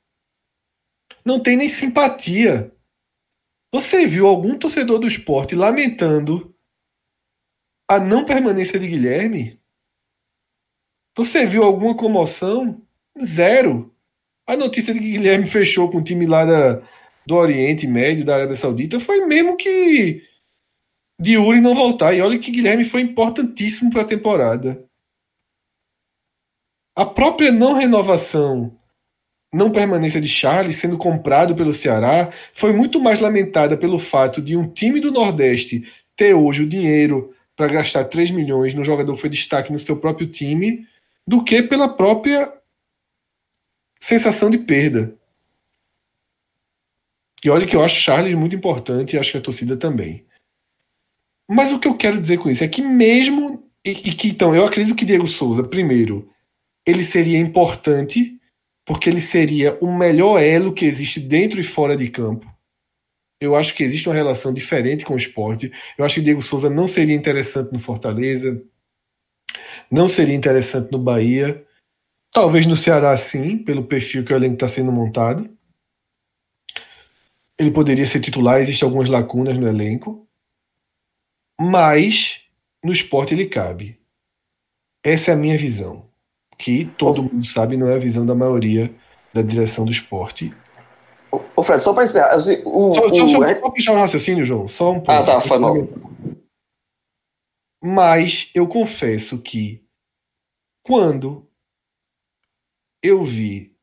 Não 1.22 1.38
tem 1.38 1.54
nem 1.54 1.68
simpatia. 1.68 2.73
Você 3.74 4.06
viu 4.06 4.28
algum 4.28 4.56
torcedor 4.56 5.00
do 5.00 5.08
esporte 5.08 5.56
lamentando 5.56 6.54
a 7.90 7.98
não 7.98 8.24
permanência 8.24 8.78
de 8.78 8.86
Guilherme? 8.86 9.60
Você 11.16 11.44
viu 11.44 11.64
alguma 11.64 11.96
comoção? 11.96 12.86
Zero. 13.20 13.92
A 14.46 14.56
notícia 14.56 14.94
de 14.94 15.00
que 15.00 15.10
Guilherme 15.10 15.46
fechou 15.46 15.90
com 15.90 15.98
o 15.98 16.04
time 16.04 16.24
lá 16.24 16.44
da, 16.44 16.88
do 17.26 17.34
Oriente 17.34 17.84
Médio, 17.84 18.24
da 18.24 18.36
Arábia 18.36 18.54
Saudita, 18.54 19.00
foi 19.00 19.26
mesmo 19.26 19.56
que 19.56 20.22
de 21.20 21.32
Yuri 21.32 21.60
não 21.60 21.74
voltar. 21.74 22.14
E 22.14 22.20
olha 22.20 22.38
que 22.38 22.52
Guilherme 22.52 22.84
foi 22.84 23.00
importantíssimo 23.00 23.90
para 23.90 24.02
a 24.02 24.06
temporada. 24.06 24.88
A 26.96 27.04
própria 27.04 27.50
não 27.50 27.72
renovação, 27.72 28.78
não 29.54 29.70
permanência 29.70 30.20
de 30.20 30.28
Charles 30.28 30.76
sendo 30.76 30.98
comprado 30.98 31.54
pelo 31.54 31.72
Ceará 31.72 32.30
foi 32.52 32.72
muito 32.72 33.00
mais 33.00 33.20
lamentada 33.20 33.76
pelo 33.76 33.98
fato 33.98 34.42
de 34.42 34.56
um 34.56 34.68
time 34.68 35.00
do 35.00 35.12
Nordeste 35.12 35.88
ter 36.16 36.34
hoje 36.34 36.64
o 36.64 36.68
dinheiro 36.68 37.32
para 37.54 37.68
gastar 37.68 38.04
3 38.04 38.32
milhões 38.32 38.74
no 38.74 38.84
jogador 38.84 39.14
que 39.14 39.20
foi 39.20 39.30
destaque 39.30 39.72
no 39.72 39.78
seu 39.78 39.96
próprio 39.96 40.26
time 40.26 40.86
do 41.26 41.42
que 41.42 41.62
pela 41.62 41.88
própria 41.88 42.52
sensação 44.00 44.50
de 44.50 44.58
perda. 44.58 45.16
E 47.44 47.48
olha 47.48 47.66
que 47.66 47.76
eu 47.76 47.84
acho 47.84 48.00
Charles 48.00 48.34
muito 48.34 48.56
importante 48.56 49.14
e 49.14 49.18
acho 49.18 49.32
que 49.32 49.38
a 49.38 49.42
torcida 49.42 49.76
também. 49.76 50.24
Mas 51.48 51.70
o 51.70 51.78
que 51.78 51.86
eu 51.86 51.96
quero 51.96 52.18
dizer 52.18 52.38
com 52.38 52.50
isso 52.50 52.64
é 52.64 52.68
que 52.68 52.82
mesmo 52.82 53.62
e, 53.84 53.90
e 53.90 54.14
que 54.14 54.28
então 54.28 54.54
eu 54.54 54.64
acredito 54.64 54.96
que 54.96 55.04
Diego 55.04 55.26
Souza, 55.26 55.62
primeiro, 55.62 56.28
ele 56.84 57.04
seria 57.04 57.38
importante 57.38 58.40
porque 58.84 59.08
ele 59.08 59.20
seria 59.20 59.78
o 59.80 59.96
melhor 59.96 60.38
elo 60.40 60.72
que 60.72 60.84
existe 60.84 61.18
dentro 61.18 61.58
e 61.58 61.62
fora 61.62 61.96
de 61.96 62.10
campo. 62.10 62.46
Eu 63.40 63.56
acho 63.56 63.74
que 63.74 63.82
existe 63.82 64.08
uma 64.08 64.14
relação 64.14 64.52
diferente 64.52 65.04
com 65.04 65.14
o 65.14 65.18
esporte. 65.18 65.72
Eu 65.98 66.04
acho 66.04 66.16
que 66.16 66.20
Diego 66.20 66.42
Souza 66.42 66.70
não 66.70 66.86
seria 66.86 67.14
interessante 67.14 67.72
no 67.72 67.78
Fortaleza, 67.78 68.62
não 69.90 70.06
seria 70.08 70.34
interessante 70.34 70.92
no 70.92 70.98
Bahia. 70.98 71.66
Talvez 72.30 72.66
no 72.66 72.76
Ceará, 72.76 73.16
sim, 73.16 73.58
pelo 73.58 73.86
perfil 73.86 74.24
que 74.24 74.32
o 74.32 74.36
elenco 74.36 74.54
está 74.54 74.68
sendo 74.68 74.92
montado. 74.92 75.48
Ele 77.58 77.70
poderia 77.70 78.06
ser 78.06 78.20
titular, 78.20 78.60
existem 78.60 78.86
algumas 78.86 79.08
lacunas 79.08 79.58
no 79.58 79.68
elenco. 79.68 80.26
Mas 81.60 82.42
no 82.82 82.92
esporte 82.92 83.32
ele 83.32 83.46
cabe. 83.46 84.00
Essa 85.02 85.30
é 85.30 85.34
a 85.34 85.36
minha 85.36 85.56
visão 85.56 86.13
que 86.58 86.84
todo 86.96 87.22
mundo 87.22 87.44
sabe 87.46 87.76
não 87.76 87.88
é 87.88 87.94
a 87.94 87.98
visão 87.98 88.24
da 88.24 88.34
maioria 88.34 88.94
da 89.32 89.42
direção 89.42 89.84
do 89.84 89.90
esporte. 89.90 90.54
Ô, 91.56 91.62
Fred, 91.62 91.82
só 91.82 91.92
para 91.92 92.04
encerrar. 92.04 92.34
Assim, 92.34 92.62
o, 92.64 92.94
só, 92.94 93.06
o, 93.06 93.28
só, 93.28 93.80
só 93.80 93.94
raciocínio, 93.96 94.44
João. 94.44 94.68
Só 94.68 94.92
um 94.92 95.00
ponto. 95.00 95.10
Ah, 95.10 95.22
tá, 95.22 95.40
foi 95.40 95.58
mal. 95.58 95.74
Mas 97.82 98.50
eu 98.54 98.66
confesso 98.66 99.38
que 99.38 99.84
quando 100.82 101.46
eu 103.02 103.22
vi 103.24 103.74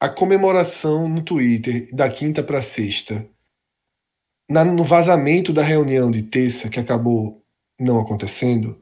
a 0.00 0.08
comemoração 0.08 1.08
no 1.08 1.22
Twitter 1.22 1.92
da 1.94 2.08
quinta 2.08 2.42
para 2.42 2.62
sexta, 2.62 3.28
na, 4.48 4.64
no 4.64 4.84
vazamento 4.84 5.52
da 5.52 5.62
reunião 5.62 6.10
de 6.10 6.22
terça, 6.22 6.68
que 6.68 6.78
acabou 6.78 7.44
não 7.78 8.00
acontecendo, 8.00 8.80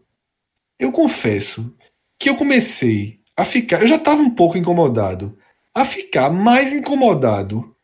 eu 0.78 0.92
confesso 0.92 1.74
que 2.18 2.28
eu 2.28 2.36
comecei 2.36 3.20
a 3.36 3.44
ficar. 3.44 3.82
Eu 3.82 3.88
já 3.88 3.96
estava 3.96 4.20
um 4.20 4.30
pouco 4.30 4.56
incomodado. 4.56 5.38
A 5.74 5.84
ficar 5.84 6.30
mais 6.30 6.72
incomodado 6.72 7.76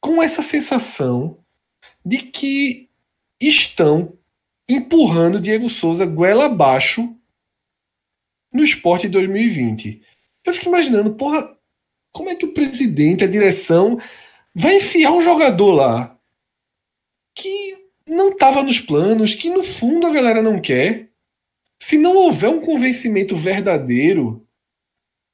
com 0.00 0.22
essa 0.22 0.40
sensação 0.40 1.38
de 2.04 2.18
que 2.18 2.88
estão 3.40 4.16
empurrando 4.68 5.40
Diego 5.40 5.68
Souza 5.68 6.06
goela 6.06 6.46
abaixo 6.46 7.14
no 8.52 8.62
esporte 8.62 9.08
2020. 9.08 10.02
Eu 10.44 10.52
fico 10.54 10.68
imaginando, 10.68 11.14
porra, 11.14 11.56
como 12.12 12.30
é 12.30 12.34
que 12.34 12.44
o 12.44 12.54
presidente, 12.54 13.24
a 13.24 13.28
direção, 13.28 13.98
vai 14.54 14.76
enfiar 14.76 15.12
um 15.12 15.22
jogador 15.22 15.72
lá 15.72 16.16
que 17.34 17.88
não 18.06 18.30
estava 18.30 18.62
nos 18.62 18.80
planos, 18.80 19.34
que 19.34 19.50
no 19.50 19.62
fundo 19.62 20.06
a 20.06 20.12
galera 20.12 20.42
não 20.42 20.60
quer, 20.60 21.09
se 21.80 21.96
não 21.96 22.14
houver 22.16 22.50
um 22.50 22.60
convencimento 22.60 23.34
verdadeiro 23.34 24.46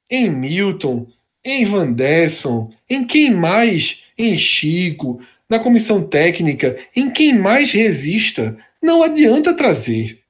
em 0.09 0.29
Milton, 0.29 1.11
em 1.43 1.65
Van 1.65 1.91
Desson, 1.91 2.73
em 2.89 3.05
quem 3.05 3.31
mais, 3.31 4.03
em 4.17 4.37
Chico, 4.37 5.21
na 5.49 5.59
comissão 5.59 6.07
técnica, 6.07 6.77
em 6.95 7.11
quem 7.11 7.37
mais 7.37 7.71
resista, 7.71 8.57
não 8.81 9.03
adianta 9.03 9.55
trazer. 9.55 10.23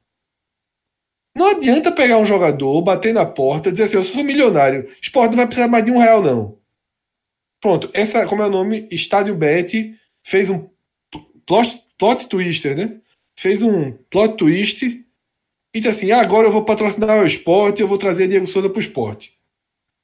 Não 1.35 1.49
adianta 1.49 1.91
pegar 1.91 2.17
um 2.17 2.25
jogador, 2.25 2.81
bater 2.81 3.13
na 3.13 3.25
porta, 3.25 3.71
dizer 3.71 3.83
assim: 3.83 3.97
eu 3.97 4.03
sou 4.03 4.23
milionário, 4.23 4.89
esporte 4.99 5.31
não 5.31 5.37
vai 5.37 5.45
precisar 5.45 5.67
mais 5.67 5.85
de 5.85 5.91
um 5.91 5.99
real, 5.99 6.21
não. 6.21 6.57
Pronto, 7.61 7.89
essa, 7.93 8.25
como 8.25 8.41
é 8.41 8.47
o 8.47 8.51
nome? 8.51 8.87
Estádio 8.91 9.35
Bet 9.35 9.95
fez 10.23 10.49
um 10.49 10.67
plot, 11.45 11.83
plot 11.97 12.27
twister, 12.27 12.75
né? 12.75 12.99
Fez 13.35 13.61
um 13.61 13.91
plot 14.09 14.35
twist 14.35 15.05
e 15.77 15.79
disse 15.79 15.89
assim: 15.89 16.11
ah, 16.11 16.21
agora 16.21 16.47
eu 16.47 16.51
vou 16.51 16.63
patrocinar 16.63 17.21
o 17.21 17.27
esporte, 17.27 17.81
eu 17.81 17.87
vou 17.87 17.97
trazer 17.97 18.27
Diego 18.27 18.47
Souza 18.47 18.69
para 18.69 18.77
o 18.77 18.81
esporte. 18.81 19.33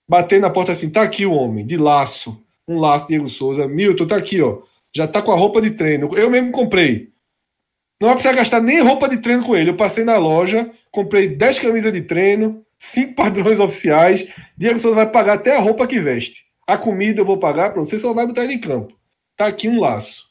Bater 0.08 0.40
na 0.40 0.50
porta 0.50 0.72
assim: 0.72 0.90
tá 0.90 1.02
aqui 1.02 1.26
o 1.26 1.34
homem, 1.34 1.66
de 1.66 1.78
laço, 1.78 2.42
um 2.68 2.80
laço 2.80 3.08
Diego 3.08 3.28
Souza. 3.28 3.68
Milton, 3.68 4.06
tá 4.06 4.16
aqui, 4.16 4.42
ó. 4.42 4.62
Já 4.96 5.08
tá 5.08 5.22
com 5.22 5.32
a 5.32 5.36
roupa 5.36 5.60
de 5.62 5.72
treino. 5.72 6.16
Eu 6.16 6.30
mesmo 6.30 6.52
comprei. 6.52 7.12
Não 8.00 8.10
vai 8.10 8.16
precisar 8.16 8.36
gastar 8.36 8.62
nem 8.62 8.82
roupa 8.82 9.10
de 9.10 9.18
treino 9.18 9.44
com 9.44 9.56
ele. 9.56 9.72
Eu 9.72 9.76
passei 9.76 10.04
na 10.04 10.18
loja, 10.18 10.70
comprei 10.92 11.28
10 11.28 11.60
camisas 11.60 11.92
de 11.92 12.02
treino, 12.02 12.64
5 12.78 13.16
padrões 13.16 13.60
oficiais. 13.60 14.32
Diego 14.56 14.80
Souza 14.80 14.96
vai 14.96 15.10
pagar 15.10 15.34
até 15.34 15.56
a 15.56 15.60
roupa 15.60 15.88
que 15.88 16.00
veste. 16.00 16.46
A 16.68 16.78
comida 16.78 17.22
eu 17.22 17.26
vou 17.26 17.40
pagar 17.40 17.74
para 17.74 17.84
você, 17.84 17.98
só 17.98 18.14
vai 18.14 18.28
botar 18.28 18.44
ele 18.44 18.54
em 18.54 18.60
campo. 18.60 18.96
Tá 19.36 19.48
aqui 19.48 19.68
um 19.68 19.80
laço. 19.80 20.24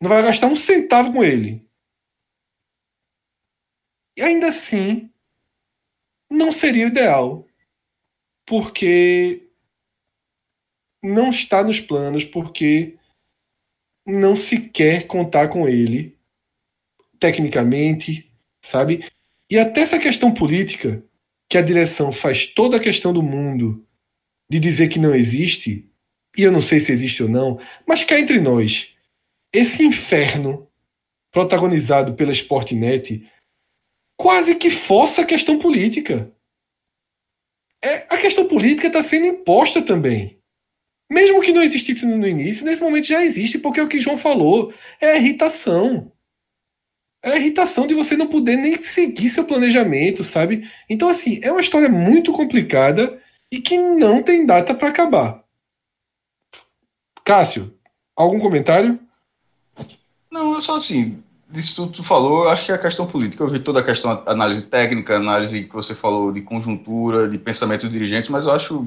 Não 0.00 0.08
vai 0.10 0.22
gastar 0.22 0.46
um 0.46 0.56
centavo 0.56 1.12
com 1.12 1.24
ele. 1.24 1.64
Ainda 4.22 4.48
assim, 4.48 5.10
não 6.30 6.52
seria 6.52 6.84
o 6.84 6.88
ideal, 6.88 7.46
porque 8.46 9.48
não 11.02 11.30
está 11.30 11.62
nos 11.62 11.80
planos, 11.80 12.24
porque 12.24 12.96
não 14.06 14.36
se 14.36 14.60
quer 14.60 15.06
contar 15.06 15.48
com 15.48 15.68
ele 15.68 16.16
tecnicamente, 17.18 18.30
sabe? 18.62 19.06
E 19.48 19.58
até 19.58 19.82
essa 19.82 19.98
questão 19.98 20.32
política, 20.32 21.02
que 21.48 21.58
a 21.58 21.62
direção 21.62 22.12
faz 22.12 22.46
toda 22.46 22.76
a 22.76 22.80
questão 22.80 23.12
do 23.12 23.22
mundo 23.22 23.84
de 24.48 24.58
dizer 24.58 24.88
que 24.88 24.98
não 24.98 25.14
existe, 25.14 25.88
e 26.36 26.42
eu 26.42 26.52
não 26.52 26.60
sei 26.60 26.80
se 26.80 26.92
existe 26.92 27.22
ou 27.22 27.28
não, 27.28 27.60
mas 27.86 28.04
cá 28.04 28.18
entre 28.18 28.40
nós, 28.40 28.94
esse 29.52 29.84
inferno 29.84 30.68
protagonizado 31.30 32.14
pela 32.14 32.32
Sportnet 32.32 33.28
quase 34.20 34.54
que 34.54 34.68
força 34.68 35.22
a 35.22 35.24
questão 35.24 35.58
política. 35.58 36.30
É, 37.82 38.06
a 38.14 38.18
questão 38.18 38.46
política 38.46 38.88
está 38.88 39.02
sendo 39.02 39.24
imposta 39.24 39.80
também. 39.80 40.38
Mesmo 41.10 41.40
que 41.40 41.54
não 41.54 41.62
existisse 41.62 42.04
no 42.04 42.28
início, 42.28 42.66
nesse 42.66 42.82
momento 42.82 43.06
já 43.06 43.24
existe, 43.24 43.58
porque 43.58 43.80
é 43.80 43.82
o 43.82 43.88
que 43.88 43.98
João 43.98 44.18
falou 44.18 44.74
é 45.00 45.12
a 45.12 45.16
irritação. 45.16 46.12
É 47.22 47.30
a 47.30 47.36
irritação 47.36 47.86
de 47.86 47.94
você 47.94 48.14
não 48.14 48.26
poder 48.26 48.58
nem 48.58 48.76
seguir 48.82 49.30
seu 49.30 49.46
planejamento, 49.46 50.22
sabe? 50.22 50.70
Então, 50.88 51.08
assim, 51.08 51.40
é 51.42 51.50
uma 51.50 51.62
história 51.62 51.88
muito 51.88 52.30
complicada 52.30 53.18
e 53.50 53.58
que 53.58 53.78
não 53.78 54.22
tem 54.22 54.44
data 54.44 54.74
para 54.74 54.88
acabar. 54.88 55.42
Cássio, 57.24 57.74
algum 58.14 58.38
comentário? 58.38 59.00
Não, 60.30 60.58
é 60.58 60.60
só 60.60 60.76
assim, 60.76 61.22
disso 61.50 61.74
tudo 61.76 61.92
tu 61.92 62.02
falou, 62.02 62.44
eu 62.44 62.50
acho 62.50 62.64
que 62.64 62.72
é 62.72 62.74
a 62.74 62.78
questão 62.78 63.06
política. 63.06 63.42
Eu 63.42 63.48
vi 63.48 63.58
toda 63.58 63.80
a 63.80 63.82
questão, 63.82 64.22
análise 64.26 64.66
técnica, 64.66 65.16
análise 65.16 65.64
que 65.64 65.74
você 65.74 65.94
falou 65.94 66.32
de 66.32 66.42
conjuntura, 66.42 67.28
de 67.28 67.38
pensamento 67.38 67.86
do 67.86 67.92
dirigente, 67.92 68.30
mas 68.30 68.44
eu 68.44 68.52
acho 68.52 68.86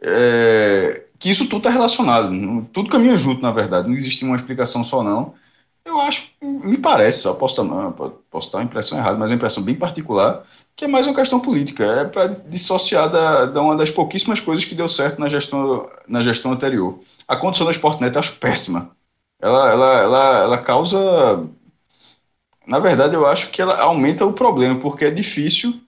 é, 0.00 1.04
que 1.18 1.30
isso 1.30 1.44
tudo 1.46 1.58
está 1.58 1.70
relacionado. 1.70 2.30
Tudo 2.72 2.90
caminha 2.90 3.16
junto, 3.16 3.42
na 3.42 3.52
verdade. 3.52 3.88
Não 3.88 3.96
existe 3.96 4.24
uma 4.24 4.36
explicação 4.36 4.84
só, 4.84 5.02
não. 5.02 5.34
Eu 5.84 6.00
acho, 6.00 6.30
me 6.40 6.78
parece, 6.78 7.22
só 7.22 7.34
posso 7.34 7.60
estar, 7.60 7.90
posso 8.30 8.46
estar 8.46 8.60
a 8.60 8.62
impressão 8.62 8.98
errada, 8.98 9.18
mas 9.18 9.30
uma 9.30 9.36
impressão 9.36 9.62
bem 9.62 9.74
particular, 9.74 10.44
que 10.76 10.84
é 10.84 10.88
mais 10.88 11.06
uma 11.06 11.14
questão 11.14 11.40
política, 11.40 11.84
é 11.84 12.04
para 12.04 12.28
dissociar 12.28 13.10
da, 13.10 13.46
da 13.46 13.60
uma 13.60 13.76
das 13.76 13.90
pouquíssimas 13.90 14.38
coisas 14.40 14.64
que 14.64 14.76
deu 14.76 14.88
certo 14.88 15.18
na 15.18 15.28
gestão, 15.28 15.88
na 16.06 16.22
gestão 16.22 16.52
anterior. 16.52 17.00
A 17.26 17.36
condição 17.36 17.66
da 17.66 17.72
Sportnet 17.72 18.14
eu 18.14 18.20
acho 18.20 18.38
péssima. 18.38 18.92
Ela, 19.40 19.70
ela, 19.72 19.98
ela, 20.00 20.38
ela 20.44 20.58
causa. 20.58 20.98
Na 22.66 22.78
verdade, 22.78 23.14
eu 23.14 23.26
acho 23.26 23.50
que 23.50 23.60
ela 23.60 23.80
aumenta 23.80 24.24
o 24.24 24.32
problema, 24.32 24.78
porque 24.78 25.06
é 25.06 25.10
difícil 25.10 25.80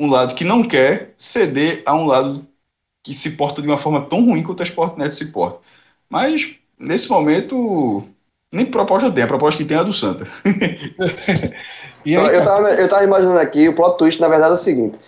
um 0.00 0.08
lado 0.08 0.34
que 0.34 0.44
não 0.44 0.66
quer 0.66 1.12
ceder 1.16 1.82
a 1.84 1.94
um 1.94 2.06
lado 2.06 2.46
que 3.02 3.14
se 3.14 3.32
porta 3.36 3.62
de 3.62 3.68
uma 3.68 3.78
forma 3.78 4.02
tão 4.02 4.24
ruim 4.24 4.42
quanto 4.42 4.62
a 4.62 4.66
Sportnet 4.66 5.14
se 5.14 5.32
porta. 5.32 5.60
Mas, 6.08 6.56
nesse 6.78 7.08
momento, 7.08 8.04
nem 8.52 8.66
proposta 8.66 9.10
tem, 9.10 9.24
a 9.24 9.26
proposta 9.26 9.58
que 9.58 9.64
tem 9.68 9.76
é 9.76 9.80
a 9.80 9.84
do 9.84 9.92
Santa. 9.92 10.24
aí, 12.04 12.36
eu, 12.36 12.44
tava, 12.44 12.70
eu 12.72 12.88
tava 12.88 13.04
imaginando 13.04 13.38
aqui, 13.38 13.68
o 13.68 13.74
plot 13.74 13.98
twist, 13.98 14.20
na 14.20 14.28
verdade, 14.28 14.52
é 14.52 14.56
o 14.56 14.62
seguinte. 14.62 14.98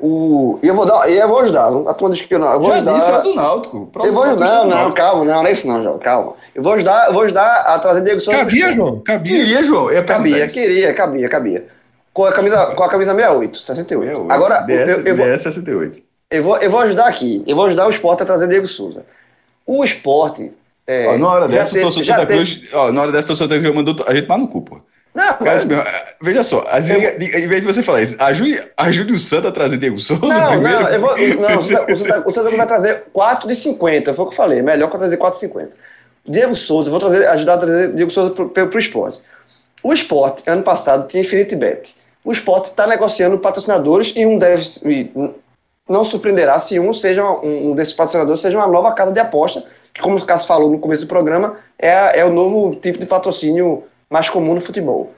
O, 0.00 0.58
e 0.62 0.66
eu 0.66 0.74
vou 0.74 0.86
dar, 0.86 1.10
e 1.10 1.18
eu 1.18 1.28
vou 1.28 1.40
ajudar. 1.40 1.66
A 1.66 1.92
turma 1.92 2.14
diz 2.14 2.24
que 2.24 2.34
eu 2.34 2.38
não. 2.38 2.50
Eu 2.50 2.60
vou 2.60 2.70
Já 2.70 2.76
ajudar. 2.76 2.94
disse 2.94 3.10
é 3.10 3.20
do 3.20 3.34
Náutico. 3.34 3.90
Eu 4.02 4.12
vou 4.14 4.22
ajudar, 4.22 4.64
não, 4.64 4.84
não, 4.84 4.92
calma, 4.92 5.24
não, 5.24 5.42
não 5.42 5.46
é 5.46 5.52
isso 5.52 5.68
não, 5.68 5.82
João, 5.82 5.98
calma. 5.98 6.32
Eu 6.54 6.62
vou 6.62 6.72
ajudar, 6.72 7.08
eu 7.08 7.12
vou 7.12 7.22
ajudar 7.22 7.60
a 7.60 7.78
trazer 7.78 8.02
Diego 8.02 8.20
Souza. 8.20 8.38
Cabia, 8.38 8.72
João? 8.72 9.00
Cabia. 9.00 9.36
Queria, 9.36 9.64
João. 9.64 9.90
Eu 9.90 10.02
cabia, 10.04 10.46
queria, 10.48 10.94
cabia, 10.94 11.28
cabia. 11.28 11.66
Com 12.14 12.24
a 12.24 12.32
camisa, 12.32 12.66
com 12.74 12.82
a 12.82 12.88
camisa 12.88 13.14
68, 13.14 13.58
68. 13.58 14.06
68. 14.06 14.32
Agora, 14.32 14.60
DS, 14.62 15.04
eu, 15.04 15.06
eu, 15.06 15.16
DS 15.16 15.42
68. 15.42 16.02
Eu 16.30 16.42
vou, 16.44 16.56
eu 16.56 16.70
vou 16.70 16.80
ajudar 16.80 17.06
aqui. 17.06 17.44
Eu 17.46 17.54
vou 17.54 17.66
ajudar 17.66 17.86
o 17.86 17.90
esporte 17.90 18.22
a 18.22 18.26
trazer 18.26 18.48
Diego 18.48 18.66
Souza. 18.66 19.04
O 19.66 19.84
esporte. 19.84 20.50
É, 20.86 21.08
ó, 21.08 21.18
na 21.18 21.28
hora 21.28 21.46
dessa, 21.46 21.76
o 21.76 21.82
torcedor 21.82 22.06
Santa 22.06 22.26
Cruz. 22.26 22.74
Ó, 22.74 22.90
na 22.90 23.02
hora 23.02 23.12
dessa, 23.12 23.26
o 23.26 23.28
torcedor 23.28 23.58
Santa 23.58 23.60
Cruz 23.60 23.74
mandou 23.74 24.06
a 24.08 24.14
gente 24.14 24.26
mal 24.26 24.38
no 24.38 24.48
cu, 24.48 24.62
pô. 24.62 24.80
Não, 25.20 25.36
Cara, 25.36 25.56
assim, 25.58 25.68
veja 26.22 26.42
só, 26.42 26.62
eu... 26.62 27.20
em 27.20 27.46
vez 27.46 27.60
de 27.60 27.66
você 27.66 27.82
falar 27.82 28.00
isso, 28.00 28.16
ajude, 28.22 28.58
ajude 28.74 29.12
o 29.12 29.18
Santa 29.18 29.48
a 29.48 29.52
trazer 29.52 29.76
Diego 29.76 29.98
Souza 29.98 30.26
não, 30.26 30.48
primeiro. 30.48 30.82
Não, 30.82 30.96
vou, 30.98 31.18
não 31.18 31.58
o, 31.58 31.62
Santa, 31.62 32.26
o, 32.26 32.32
Santa, 32.32 32.56
vai 32.56 32.66
trazer 32.66 33.04
4 33.12 33.46
de 33.46 33.54
50, 33.54 34.14
foi 34.14 34.24
o 34.24 34.28
que 34.28 34.32
eu 34.32 34.36
falei, 34.36 34.62
melhor 34.62 34.88
que 34.88 34.96
eu 34.96 35.00
trazer 35.00 35.18
4 35.18 35.38
de 35.38 35.46
50. 35.46 35.76
Diego 36.26 36.56
Souza, 36.56 36.88
eu 36.88 36.92
vou 36.92 37.00
trazer, 37.00 37.28
ajudar 37.28 37.54
a 37.54 37.58
trazer 37.58 37.94
Diego 37.94 38.10
Souza 38.10 38.30
para 38.30 38.64
o 38.64 38.78
esporte. 38.78 39.20
O 39.82 39.92
esporte, 39.92 40.42
ano 40.46 40.62
passado, 40.62 41.06
tinha 41.06 41.22
Infinity 41.22 41.54
Bet. 41.54 41.94
O 42.24 42.32
esporte 42.32 42.70
está 42.70 42.86
negociando 42.86 43.38
patrocinadores 43.38 44.14
e 44.16 44.24
um 44.24 44.38
deve, 44.38 44.64
não 45.86 46.02
surpreenderá 46.02 46.58
se 46.58 46.80
um 46.80 46.94
seja 46.94 47.28
um, 47.30 47.74
desses 47.74 47.92
patrocinadores 47.92 48.40
seja 48.40 48.56
uma 48.56 48.66
nova 48.66 48.92
casa 48.92 49.12
de 49.12 49.20
aposta, 49.20 49.64
que 49.92 50.00
como 50.00 50.16
o 50.16 50.24
Cássio 50.24 50.48
falou 50.48 50.70
no 50.70 50.78
começo 50.78 51.02
do 51.02 51.08
programa, 51.08 51.58
é, 51.78 52.20
é 52.20 52.24
o 52.24 52.32
novo 52.32 52.74
tipo 52.76 52.98
de 52.98 53.04
patrocínio 53.04 53.84
mais 54.10 54.28
comum 54.28 54.54
no 54.54 54.60
futebol. 54.60 55.14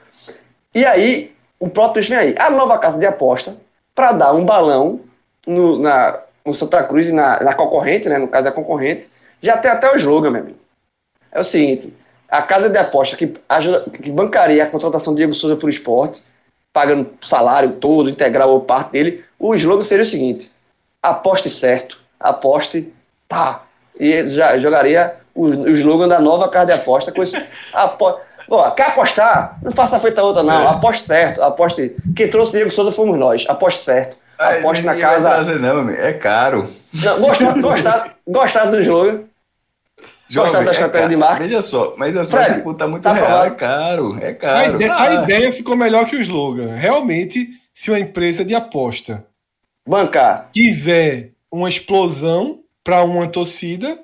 E 0.73 0.85
aí, 0.85 1.35
o 1.59 1.67
próprio 1.67 2.07
vem 2.07 2.17
aí. 2.17 2.35
A 2.37 2.49
nova 2.49 2.77
casa 2.77 2.99
de 2.99 3.05
aposta, 3.05 3.57
para 3.95 4.11
dar 4.11 4.33
um 4.33 4.45
balão 4.45 5.01
no, 5.45 5.79
na, 5.79 6.19
no 6.45 6.53
Santa 6.53 6.83
Cruz 6.83 7.09
e 7.09 7.11
na, 7.11 7.41
na 7.41 7.53
concorrente, 7.53 8.07
né, 8.07 8.17
no 8.17 8.27
caso 8.27 8.45
da 8.45 8.51
concorrente, 8.51 9.09
já 9.41 9.57
tem 9.57 9.71
até 9.71 9.91
o 9.91 9.95
slogan, 9.95 10.31
meu 10.31 10.41
amigo. 10.41 10.57
É 11.31 11.39
o 11.39 11.43
seguinte, 11.43 11.93
a 12.29 12.41
casa 12.41 12.69
de 12.69 12.77
aposta 12.77 13.17
que, 13.17 13.33
ajuda, 13.49 13.85
que 13.89 14.11
bancaria 14.11 14.63
a 14.63 14.69
contratação 14.69 15.13
de 15.13 15.17
Diego 15.17 15.33
Souza 15.33 15.57
o 15.61 15.69
esporte, 15.69 16.23
pagando 16.71 17.11
salário 17.21 17.73
todo, 17.73 18.09
integral 18.09 18.49
ou 18.49 18.61
parte 18.61 18.91
dele, 18.91 19.23
o 19.37 19.53
slogan 19.55 19.83
seria 19.83 20.03
o 20.03 20.07
seguinte, 20.07 20.51
aposte 21.01 21.49
certo, 21.49 21.99
aposte 22.19 22.91
tá. 23.27 23.63
E 23.99 24.27
já 24.29 24.57
jogaria 24.57 25.15
o, 25.33 25.45
o 25.45 25.69
slogan 25.69 26.07
da 26.07 26.19
nova 26.19 26.49
casa 26.49 26.67
de 26.67 26.73
aposta 26.73 27.11
com 27.11 27.23
esse. 27.23 27.41
Apo... 27.73 28.19
Ó, 28.49 28.71
quer 28.71 28.87
apostar? 28.87 29.57
Não 29.63 29.71
faça 29.71 29.99
feita 29.99 30.21
outra, 30.21 30.43
não. 30.43 30.63
É. 30.63 30.67
Aposte 30.67 31.03
certo. 31.03 31.41
Aposte. 31.41 31.95
Quem 32.15 32.29
trouxe 32.29 32.51
o 32.51 32.55
Diego 32.55 32.71
Souza 32.71 32.91
fomos 32.91 33.17
nós. 33.17 33.45
Aposte 33.47 33.79
certo. 33.79 34.17
Aposte 34.37 34.83
na 34.83 34.95
casa. 34.95 35.29
Trazer, 35.29 35.59
não, 35.59 35.89
é 35.89 36.13
caro. 36.13 36.67
Não, 36.93 37.19
gostar, 37.19 37.53
gostar, 37.61 38.15
gostar 38.27 38.65
do 38.65 38.83
jogo. 38.83 39.25
Jovem, 40.27 40.67
é 40.67 40.71
estratégia 40.71 41.09
de 41.09 41.15
marca. 41.15 41.43
Veja 41.43 41.61
só, 41.61 41.93
mas 41.95 42.17
a 42.17 42.25
sua 42.25 42.39
tá 42.73 42.87
muito 42.87 43.03
tá 43.03 43.13
real, 43.13 43.45
é 43.45 43.51
caro, 43.51 44.17
é 44.19 44.33
caro. 44.33 44.57
A 44.57 44.67
ideia, 44.67 44.89
tá. 44.89 45.01
a 45.03 45.13
ideia 45.23 45.51
ficou 45.51 45.75
melhor 45.75 46.07
que 46.07 46.15
o 46.15 46.21
slogan. 46.21 46.73
Realmente, 46.73 47.49
se 47.73 47.91
uma 47.91 47.99
empresa 47.99 48.43
de 48.43 48.55
aposta 48.55 49.23
bancar. 49.87 50.49
Quiser 50.53 51.31
uma 51.51 51.69
explosão 51.69 52.61
para 52.83 53.03
uma 53.03 53.27
torcida, 53.27 53.99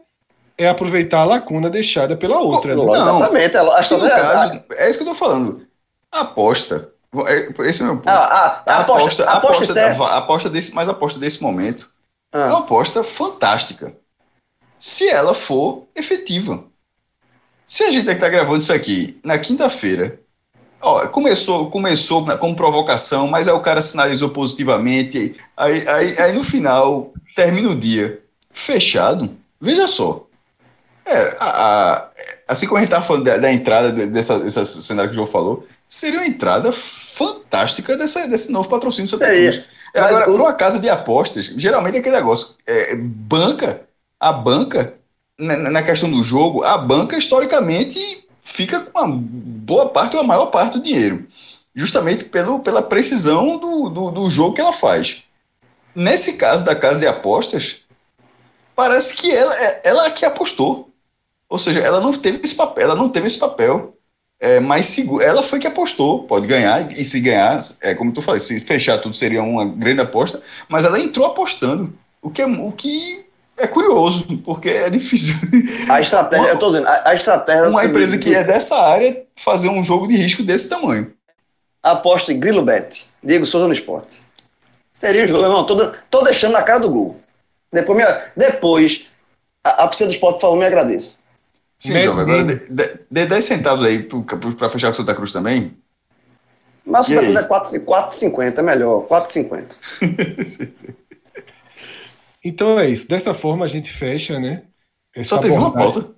é 0.59 0.69
aproveitar 0.69 1.21
a 1.21 1.25
lacuna 1.25 1.69
deixada 1.69 2.15
pela 2.15 2.39
outra. 2.39 2.75
Não, 2.75 2.85
né? 2.85 2.97
exatamente. 2.99 3.55
É, 3.55 3.59
acho 3.59 3.99
que 3.99 4.09
caso, 4.09 4.63
é 4.71 4.89
isso 4.89 4.99
que 4.99 5.03
eu 5.03 5.09
tô 5.09 5.15
falando. 5.15 5.65
Aposta. 6.11 6.91
É, 7.25 7.67
esse 7.67 7.81
é 7.81 7.85
o 7.85 7.87
meu 7.87 7.95
ponto. 7.97 8.09
Ah, 8.09 8.63
ah, 8.65 8.73
a 8.73 8.79
aposta, 8.81 9.23
aposta, 9.23 9.73
aposta, 9.73 9.91
aposta, 9.91 10.17
aposta 10.17 10.49
desse, 10.49 10.75
mas 10.75 10.87
aposta 10.87 11.19
desse 11.19 11.41
momento 11.41 11.89
ah. 12.31 12.39
é 12.39 12.45
uma 12.49 12.59
aposta 12.59 13.03
fantástica. 13.03 13.95
Se 14.77 15.09
ela 15.09 15.33
for 15.33 15.87
efetiva. 15.95 16.63
Se 17.65 17.83
a 17.83 17.91
gente 17.91 18.09
é 18.09 18.15
que 18.15 18.21
tá 18.21 18.29
gravando 18.29 18.59
isso 18.59 18.73
aqui 18.73 19.19
na 19.23 19.37
quinta-feira 19.37 20.19
Ó, 20.81 21.05
começou, 21.07 21.69
começou 21.69 22.25
como 22.37 22.55
provocação, 22.55 23.27
mas 23.27 23.47
aí 23.47 23.53
o 23.53 23.59
cara 23.59 23.81
sinalizou 23.81 24.29
positivamente. 24.29 25.35
Aí, 25.55 25.87
aí, 25.87 26.19
aí 26.19 26.33
no 26.33 26.43
final, 26.43 27.11
termina 27.35 27.69
o 27.69 27.75
dia 27.75 28.21
fechado. 28.49 29.37
Veja 29.59 29.87
só. 29.87 30.25
É, 31.09 31.35
a, 31.39 31.49
a, 31.49 32.09
assim 32.47 32.67
como 32.67 32.77
a 32.77 32.81
gente 32.81 32.89
estava 32.89 33.03
falando 33.03 33.23
da, 33.23 33.37
da 33.37 33.51
entrada 33.51 33.91
dessa, 34.07 34.39
dessa 34.39 34.63
cenário 34.63 35.09
que 35.09 35.13
o 35.13 35.15
João 35.15 35.27
falou, 35.27 35.65
seria 35.87 36.19
uma 36.19 36.27
entrada 36.27 36.71
fantástica 36.71 37.97
dessa, 37.97 38.27
desse 38.27 38.51
novo 38.51 38.69
patrocínio 38.69 39.07
do 39.07 39.11
Santa 39.11 39.25
Cruz. 39.27 39.65
É, 39.93 39.99
agora, 40.01 40.25
por 40.25 40.39
uma 40.39 40.53
casa 40.53 40.79
de 40.79 40.87
apostas, 40.87 41.47
geralmente 41.57 41.97
é 41.97 41.99
aquele 41.99 42.15
negócio, 42.15 42.55
é, 42.67 42.95
banca, 42.95 43.81
a 44.19 44.31
banca, 44.31 44.93
na, 45.37 45.57
na 45.57 45.83
questão 45.83 46.11
do 46.11 46.21
jogo, 46.21 46.63
a 46.63 46.77
banca 46.77 47.17
historicamente 47.17 47.99
fica 48.41 48.81
com 48.81 48.99
uma 48.99 49.07
boa 49.09 49.89
parte 49.89 50.15
ou 50.15 50.21
a 50.21 50.25
maior 50.25 50.47
parte 50.47 50.73
do 50.73 50.83
dinheiro. 50.83 51.25
Justamente 51.73 52.23
pelo, 52.25 52.59
pela 52.59 52.81
precisão 52.81 53.57
do, 53.57 53.89
do, 53.89 54.11
do 54.11 54.29
jogo 54.29 54.53
que 54.53 54.61
ela 54.61 54.73
faz. 54.73 55.23
Nesse 55.95 56.33
caso 56.33 56.63
da 56.63 56.75
casa 56.75 56.99
de 56.99 57.07
apostas, 57.07 57.77
parece 58.75 59.15
que 59.15 59.31
ela, 59.31 59.55
é, 59.55 59.81
ela 59.83 60.09
que 60.11 60.25
apostou. 60.25 60.88
Ou 61.49 61.57
seja, 61.57 61.79
ela 61.79 61.99
não 61.99 62.13
teve 62.13 62.39
esse 62.43 62.53
papel, 62.53 62.83
ela 62.83 62.95
não 62.95 63.09
teve 63.09 63.27
esse 63.27 63.39
papel 63.39 63.97
é, 64.39 64.59
mais 64.59 64.85
seguro. 64.85 65.23
Ela 65.23 65.41
foi 65.41 65.59
que 65.59 65.67
apostou, 65.67 66.23
pode 66.23 66.47
ganhar, 66.47 66.91
e 66.91 67.03
se 67.03 67.19
ganhar, 67.19 67.59
é, 67.81 67.95
como 67.95 68.11
tu 68.11 68.21
falou, 68.21 68.39
se 68.39 68.59
fechar 68.59 68.99
tudo 68.99 69.15
seria 69.15 69.41
uma 69.41 69.65
grande 69.65 70.01
aposta, 70.01 70.41
mas 70.67 70.85
ela 70.85 70.99
entrou 70.99 71.25
apostando. 71.25 71.93
O 72.21 72.29
que, 72.29 72.41
é, 72.41 72.45
o 72.45 72.71
que 72.71 73.25
é 73.57 73.67
curioso, 73.67 74.37
porque 74.43 74.69
é 74.69 74.89
difícil. 74.89 75.35
A 75.89 75.99
estratégia, 75.99 76.45
uma, 76.45 76.49
eu 76.49 76.59
tô 76.59 76.67
dizendo, 76.67 76.87
a, 76.87 77.09
a 77.09 77.15
estratégia. 77.15 77.67
Uma 77.67 77.85
empresa 77.85 78.17
que 78.17 78.33
é 78.33 78.43
dessa 78.43 78.77
área 78.77 79.25
fazer 79.35 79.69
um 79.69 79.83
jogo 79.83 80.07
de 80.07 80.15
risco 80.15 80.43
desse 80.43 80.69
tamanho. 80.69 81.11
Aposta 81.81 82.31
em 82.31 82.39
Grilo 82.39 82.61
Bet, 82.61 83.07
Diego 83.23 83.45
Souza 83.45 83.67
no 83.67 83.73
esporte. 83.73 84.21
Seria 84.93 85.23
o 85.23 85.27
jogo, 85.27 85.45
irmão. 85.45 85.65
Tô, 85.65 85.93
tô 86.09 86.21
deixando 86.23 86.51
na 86.51 86.61
cara 86.61 86.79
do 86.79 86.89
gol. 86.89 87.19
Depois, 87.71 87.97
me, 87.97 88.03
depois 88.35 89.07
a, 89.63 89.83
a 89.83 89.87
do 89.87 90.11
esporte 90.11 90.41
falou, 90.41 90.57
me 90.57 90.65
agradeço. 90.65 91.18
Sim, 91.79 91.93
Med 91.93 92.05
jovem, 92.05 92.23
agora 92.23 92.43
dê 92.43 93.25
10 93.25 93.45
centavos 93.45 93.85
aí 93.85 94.03
para 94.03 94.69
fechar 94.69 94.87
com 94.87 94.93
Santa 94.93 95.15
Cruz 95.15 95.31
também. 95.31 95.77
Mas 96.85 97.07
o 97.07 97.13
Santa 97.13 97.43
Cruz 97.45 97.73
é 97.73 97.79
4,50, 97.79 98.57
é 98.57 98.61
melhor, 98.61 99.05
4,50. 99.07 99.65
sim, 100.47 100.69
sim. 100.73 100.95
Então 102.43 102.79
é 102.79 102.89
isso. 102.89 103.07
Dessa 103.07 103.33
forma 103.33 103.65
a 103.65 103.67
gente 103.67 103.91
fecha, 103.91 104.39
né? 104.39 104.63
Essa 105.15 105.35
Só 105.35 105.37
teve 105.41 105.53
uma 105.53 105.71
pauta? 105.71 106.11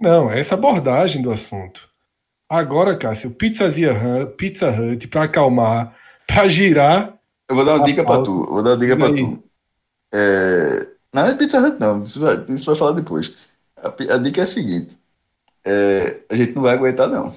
Não, 0.00 0.30
essa 0.30 0.54
abordagem 0.54 1.22
do 1.22 1.30
assunto. 1.30 1.88
Agora, 2.48 2.96
Cássio, 2.96 3.30
Pizzaria 3.30 3.92
Hut, 3.92 4.36
Pizza 4.36 4.70
Hut, 4.70 5.08
para 5.08 5.24
acalmar, 5.24 5.96
para 6.26 6.48
girar. 6.48 7.14
Eu 7.48 7.56
vou 7.56 7.64
dar 7.64 7.76
uma 7.76 7.84
dica 7.84 8.04
para 8.04 8.22
tu. 8.22 8.46
Vou 8.46 8.62
dar 8.62 8.70
uma 8.70 8.76
dica 8.76 8.96
para 8.96 9.08
tu. 9.08 9.42
É... 10.12 10.86
Não 11.12 11.26
é 11.26 11.34
Pizza 11.34 11.60
Hut, 11.60 11.78
não. 11.80 12.02
Isso 12.02 12.20
vai, 12.20 12.44
isso 12.48 12.66
vai 12.66 12.76
falar 12.76 12.92
depois. 12.92 13.34
A, 13.86 14.14
a 14.14 14.18
dica 14.18 14.40
é 14.40 14.44
a 14.44 14.46
seguinte: 14.46 14.96
é... 15.64 16.18
a 16.30 16.36
gente 16.36 16.54
não 16.54 16.62
vai 16.62 16.74
aguentar, 16.74 17.08
não. 17.08 17.32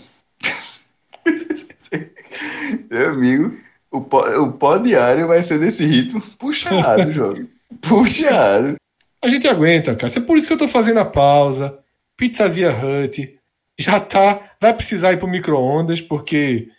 Meu 2.90 3.10
amigo, 3.10 3.58
o 3.92 4.02
pó, 4.02 4.22
o 4.40 4.54
pó 4.54 4.78
diário 4.78 5.28
vai 5.28 5.42
ser 5.42 5.60
desse 5.60 5.86
ritmo 5.86 6.22
puxado, 6.38 7.10
jogo. 7.12 7.48
Puxa! 7.82 8.78
A 9.22 9.28
gente 9.28 9.48
aguenta, 9.48 9.96
cara. 9.96 10.12
É 10.16 10.20
por 10.20 10.38
isso 10.38 10.48
que 10.48 10.54
eu 10.54 10.58
tô 10.58 10.68
fazendo 10.68 11.00
a 11.00 11.06
pausa. 11.06 11.78
Pizzaria 12.16 12.72
Hut. 12.72 13.38
Já 13.78 14.00
tá. 14.00 14.56
Vai 14.60 14.74
precisar 14.74 15.14
ir 15.14 15.18
pro 15.18 15.28
micro-ondas, 15.28 16.02
porque 16.02 16.70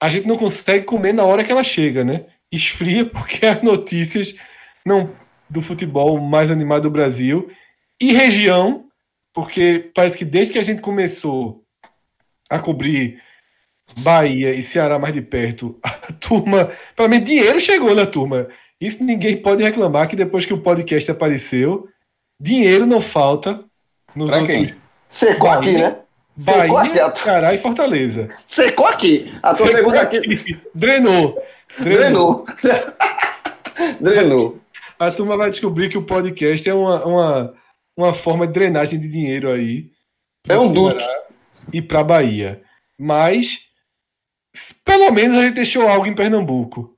a 0.00 0.08
gente 0.08 0.26
não 0.26 0.36
consegue 0.36 0.84
comer 0.84 1.12
na 1.12 1.24
hora 1.24 1.44
que 1.44 1.50
ela 1.50 1.62
chega, 1.62 2.04
né? 2.04 2.26
Esfria, 2.50 3.04
porque 3.06 3.46
as 3.46 3.62
notícias 3.62 4.36
não 4.84 5.12
do 5.50 5.60
futebol 5.60 6.20
mais 6.20 6.50
animado 6.50 6.82
do 6.82 6.90
Brasil. 6.90 7.50
E 8.00 8.12
região, 8.12 8.84
porque 9.32 9.90
parece 9.94 10.16
que 10.16 10.24
desde 10.24 10.52
que 10.52 10.58
a 10.58 10.62
gente 10.62 10.80
começou 10.80 11.62
a 12.48 12.58
cobrir 12.58 13.20
Bahia 13.98 14.52
e 14.52 14.62
Ceará 14.62 14.98
mais 14.98 15.14
de 15.14 15.22
perto, 15.22 15.78
a 15.82 15.90
turma, 16.20 16.70
pelo 16.94 17.08
menos 17.08 17.26
dinheiro 17.26 17.60
chegou 17.60 17.94
na 17.94 18.06
turma. 18.06 18.48
Isso 18.80 19.02
ninguém 19.02 19.36
pode 19.36 19.62
reclamar 19.62 20.08
que 20.08 20.16
depois 20.16 20.46
que 20.46 20.54
o 20.54 20.62
podcast 20.62 21.10
apareceu, 21.10 21.88
dinheiro 22.40 22.86
não 22.86 23.00
falta 23.00 23.64
nos 24.14 24.30
pra 24.30 24.40
outros. 24.40 24.56
Quem? 24.56 24.74
Secou 25.08 25.48
Bahia, 25.48 25.58
aqui, 25.58 25.72
né? 25.78 25.96
Bahia, 26.36 27.06
aqui, 27.06 27.22
Ceará 27.22 27.54
e 27.54 27.58
Fortaleza. 27.58 28.28
Secou 28.46 28.86
aqui. 28.86 29.32
A 29.42 29.54
tua 29.54 29.66
pergunta 29.66 30.00
aqui. 30.00 30.18
aqui. 30.18 30.60
Drenou. 30.74 31.42
Drenou. 31.80 32.46
Drenou. 34.00 34.58
A 34.98 35.10
turma 35.10 35.36
vai 35.36 35.50
descobrir 35.50 35.88
que 35.88 35.98
o 35.98 36.02
podcast 36.02 36.68
é 36.68 36.74
uma, 36.74 37.04
uma, 37.04 37.54
uma 37.98 38.12
forma 38.12 38.46
de 38.46 38.52
drenagem 38.52 39.00
de 39.00 39.08
dinheiro 39.08 39.50
aí. 39.50 39.90
É 40.48 40.56
um 40.56 40.72
duto. 40.72 41.04
E 41.72 41.82
para 41.82 42.04
Bahia. 42.04 42.62
Mas, 42.96 43.58
pelo 44.84 45.10
menos 45.10 45.36
a 45.36 45.42
gente 45.42 45.56
deixou 45.56 45.88
algo 45.88 46.06
em 46.06 46.14
Pernambuco 46.14 46.96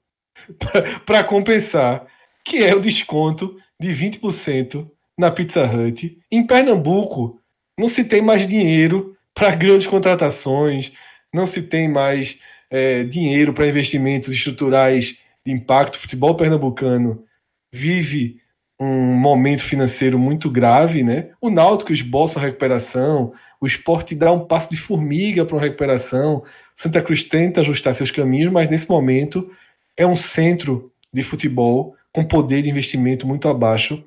para 1.06 1.24
compensar, 1.24 2.06
que 2.44 2.59
é 2.59 2.74
o 2.74 2.81
desconto 2.81 3.56
de 3.81 3.89
20% 3.89 4.90
na 5.18 5.31
Pizza 5.31 5.64
Hut. 5.64 6.18
Em 6.31 6.47
Pernambuco, 6.47 7.40
não 7.78 7.89
se 7.89 8.05
tem 8.05 8.20
mais 8.20 8.47
dinheiro 8.47 9.16
para 9.35 9.55
grandes 9.55 9.86
contratações, 9.86 10.93
não 11.32 11.47
se 11.47 11.62
tem 11.62 11.89
mais 11.89 12.39
é, 12.70 13.05
dinheiro 13.05 13.55
para 13.55 13.66
investimentos 13.66 14.28
estruturais 14.35 15.18
de 15.44 15.51
impacto. 15.51 15.94
O 15.94 15.98
futebol 15.98 16.35
pernambucano 16.35 17.24
vive 17.72 18.40
um 18.81 19.12
momento 19.12 19.62
financeiro 19.62 20.19
muito 20.19 20.51
grave, 20.51 21.02
né? 21.02 21.28
O 21.39 21.51
Náutico 21.51 21.93
esboça 21.93 22.39
a 22.39 22.43
recuperação, 22.43 23.35
o 23.61 23.66
esporte 23.66 24.15
dá 24.15 24.32
um 24.32 24.47
passo 24.47 24.70
de 24.70 24.77
formiga 24.77 25.44
para 25.44 25.55
uma 25.55 25.62
recuperação, 25.62 26.43
Santa 26.74 27.02
Cruz 27.02 27.23
tenta 27.24 27.61
ajustar 27.61 27.94
seus 27.94 28.11
caminhos, 28.11 28.51
mas 28.51 28.70
nesse 28.70 28.89
momento 28.89 29.51
é 29.97 30.07
um 30.07 30.16
centro 30.16 30.90
de 31.12 31.23
futebol 31.23 31.94
com 32.11 32.24
poder 32.24 32.62
de 32.62 32.70
investimento 32.70 33.27
muito 33.27 33.48
abaixo 33.48 34.02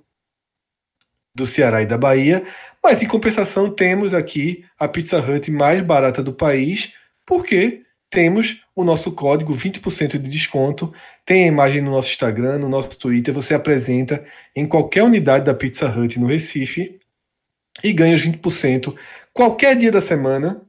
do 1.36 1.46
Ceará 1.46 1.84
e 1.84 1.86
da 1.86 1.98
Bahia, 1.98 2.44
mas 2.84 3.02
em 3.02 3.08
compensação 3.08 3.70
temos 3.70 4.14
aqui 4.14 4.66
a 4.80 4.88
Pizza 4.88 5.20
Hut 5.20 5.52
mais 5.52 5.82
barata 5.82 6.24
do 6.24 6.34
país, 6.34 6.94
porque 7.26 7.84
temos 8.10 8.64
o 8.76 8.84
nosso 8.84 9.12
código 9.12 9.56
20% 9.56 10.20
de 10.20 10.30
desconto, 10.30 10.94
tem 11.26 11.46
a 11.46 11.48
imagem 11.48 11.82
no 11.82 11.92
nosso 11.92 12.10
Instagram, 12.10 12.60
no 12.60 12.70
nosso 12.70 12.98
Twitter, 13.00 13.34
você 13.34 13.54
apresenta 13.54 14.26
em 14.56 14.68
qualquer 14.68 15.04
unidade 15.04 15.46
da 15.46 15.54
Pizza 15.54 15.88
Hut 15.88 16.20
no 16.20 16.28
Recife 16.28 17.00
e 17.84 17.94
ganha 17.94 18.16
os 18.16 18.26
20% 18.26 18.96
qualquer 19.34 19.78
dia 19.78 19.92
da 19.92 20.02
semana. 20.02 20.66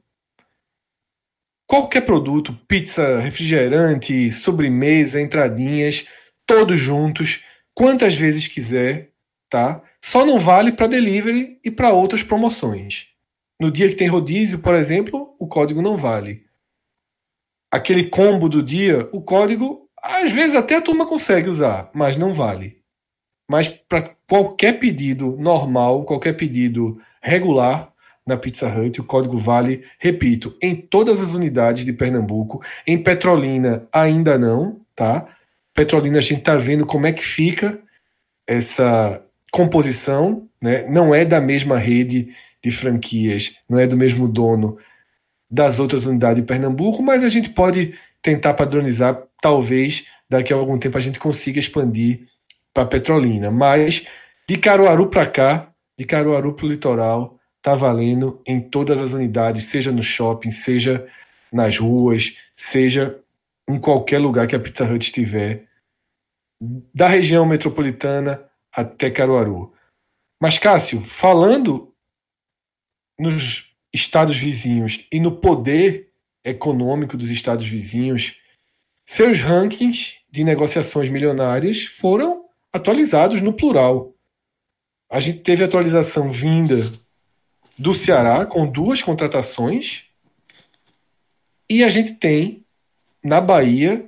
Qualquer 1.67 2.01
produto, 2.01 2.53
pizza, 2.67 3.19
refrigerante, 3.19 4.31
sobremesa, 4.31 5.19
entradinhas, 5.19 6.07
todos 6.45 6.79
juntos, 6.79 7.43
quantas 7.73 8.15
vezes 8.15 8.47
quiser, 8.47 9.11
tá? 9.49 9.81
Só 9.99 10.23
não 10.23 10.39
vale 10.39 10.71
para 10.71 10.87
delivery 10.87 11.59
e 11.63 11.71
para 11.71 11.91
outras 11.91 12.21
promoções. 12.21 13.07
No 13.59 13.71
dia 13.71 13.89
que 13.89 13.95
tem 13.95 14.07
rodízio, 14.07 14.59
por 14.59 14.75
exemplo, 14.75 15.35
o 15.39 15.47
código 15.47 15.81
não 15.81 15.97
vale. 15.97 16.45
Aquele 17.71 18.09
combo 18.09 18.47
do 18.47 18.61
dia, 18.61 19.09
o 19.11 19.21
código, 19.21 19.84
às 20.05 20.31
vezes 20.31 20.55
até 20.55 20.75
a 20.75 20.81
turma 20.81 21.05
consegue 21.05 21.49
usar, 21.49 21.89
mas 21.93 22.17
não 22.17 22.33
vale. 22.33 22.77
Mas 23.49 23.67
para 23.67 24.03
qualquer 24.27 24.79
pedido 24.79 25.35
normal, 25.37 26.03
qualquer 26.03 26.33
pedido 26.33 26.99
regular 27.21 27.91
na 28.25 28.37
Pizza 28.37 28.67
Hut, 28.67 28.99
o 28.99 29.03
código 29.03 29.37
vale, 29.37 29.83
repito, 29.99 30.57
em 30.61 30.75
todas 30.75 31.21
as 31.21 31.33
unidades 31.33 31.85
de 31.85 31.93
Pernambuco. 31.93 32.63
Em 32.87 32.97
Petrolina 33.01 33.87
ainda 33.91 34.37
não, 34.37 34.81
tá? 34.95 35.27
Petrolina 35.73 36.17
a 36.17 36.21
gente 36.21 36.41
tá 36.41 36.55
vendo 36.55 36.85
como 36.85 37.05
é 37.05 37.13
que 37.13 37.23
fica 37.23 37.79
essa 38.47 39.23
composição, 39.51 40.47
né? 40.61 40.87
não 40.89 41.13
é 41.13 41.23
da 41.23 41.39
mesma 41.39 41.77
rede 41.77 42.33
de 42.63 42.71
franquias, 42.71 43.57
não 43.69 43.79
é 43.79 43.85
do 43.85 43.95
mesmo 43.95 44.27
dono 44.27 44.77
das 45.49 45.79
outras 45.79 46.05
unidades 46.05 46.41
de 46.41 46.47
Pernambuco, 46.47 47.03
mas 47.03 47.23
a 47.23 47.29
gente 47.29 47.49
pode 47.49 47.93
tentar 48.21 48.55
padronizar, 48.55 49.21
talvez 49.41 50.05
daqui 50.29 50.53
a 50.53 50.55
algum 50.55 50.77
tempo 50.77 50.97
a 50.97 51.01
gente 51.01 51.19
consiga 51.19 51.59
expandir 51.59 52.27
para 52.73 52.85
Petrolina, 52.85 53.51
mas 53.51 54.07
de 54.47 54.57
Caruaru 54.57 55.09
para 55.09 55.25
cá, 55.25 55.73
de 55.97 56.05
Caruaru 56.05 56.53
para 56.53 56.65
o 56.65 56.69
litoral, 56.69 57.39
tá 57.61 57.73
valendo 57.73 58.41
em 58.45 58.61
todas 58.61 58.99
as 58.99 59.13
unidades, 59.13 59.65
seja 59.65 59.91
no 59.91 60.03
shopping, 60.03 60.51
seja 60.51 61.07
nas 61.51 61.77
ruas, 61.77 62.37
seja 62.55 63.19
em 63.67 63.79
qualquer 63.79 64.19
lugar 64.19 64.45
que 64.45 64.55
a 64.55 64.59
Pizza 64.59 64.83
Hut 64.83 65.05
estiver, 65.05 65.67
da 66.93 67.07
região 67.07 67.45
metropolitana 67.45 68.43
até 68.71 69.09
Caruaru. 69.09 69.73
Mas, 70.41 70.57
Cássio, 70.57 71.01
falando 71.01 71.93
nos 73.17 73.73
estados 73.93 74.37
vizinhos 74.37 75.07
e 75.11 75.19
no 75.19 75.37
poder 75.37 76.11
econômico 76.43 77.17
dos 77.17 77.29
estados 77.29 77.67
vizinhos, 77.67 78.39
seus 79.05 79.39
rankings 79.39 80.15
de 80.31 80.43
negociações 80.43 81.09
milionárias 81.09 81.83
foram 81.83 82.45
atualizados 82.73 83.41
no 83.41 83.53
plural. 83.53 84.13
A 85.09 85.19
gente 85.19 85.39
teve 85.39 85.63
atualização 85.63 86.31
vinda 86.31 86.91
do 87.77 87.93
Ceará 87.93 88.45
com 88.45 88.65
duas 88.65 89.01
contratações 89.01 90.05
e 91.69 91.83
a 91.83 91.89
gente 91.89 92.15
tem 92.15 92.65
na 93.23 93.39
Bahia 93.39 94.05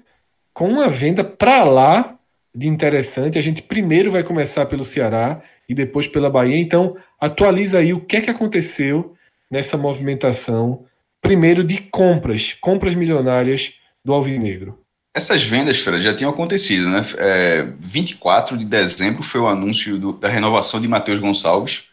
com 0.53 0.67
uma 0.69 0.89
venda 0.89 1.23
para 1.23 1.63
lá 1.63 2.17
de 2.53 2.67
interessante. 2.67 3.37
A 3.37 3.41
gente 3.41 3.61
primeiro 3.61 4.11
vai 4.11 4.23
começar 4.23 4.65
pelo 4.65 4.83
Ceará 4.83 5.41
e 5.69 5.73
depois 5.73 6.07
pela 6.07 6.29
Bahia. 6.29 6.57
Então, 6.57 6.97
atualiza 7.19 7.79
aí 7.79 7.93
o 7.93 8.01
que 8.01 8.17
é 8.17 8.21
que 8.21 8.29
aconteceu 8.29 9.15
nessa 9.49 9.77
movimentação, 9.77 10.85
primeiro 11.21 11.63
de 11.63 11.81
compras, 11.81 12.53
compras 12.53 12.95
milionárias 12.95 13.75
do 14.03 14.13
Alvinegro. 14.13 14.86
Essas 15.17 15.43
vendas, 15.43 15.79
Fred, 15.79 16.03
já 16.03 16.13
tinham 16.13 16.29
acontecido, 16.29 16.87
né? 16.89 17.01
É, 17.17 17.67
24 17.79 18.55
de 18.55 18.65
dezembro 18.65 19.23
foi 19.23 19.41
o 19.41 19.47
anúncio 19.47 19.97
do, 19.97 20.13
da 20.13 20.27
renovação 20.27 20.79
de 20.79 20.87
Matheus 20.87 21.19
Gonçalves 21.19 21.85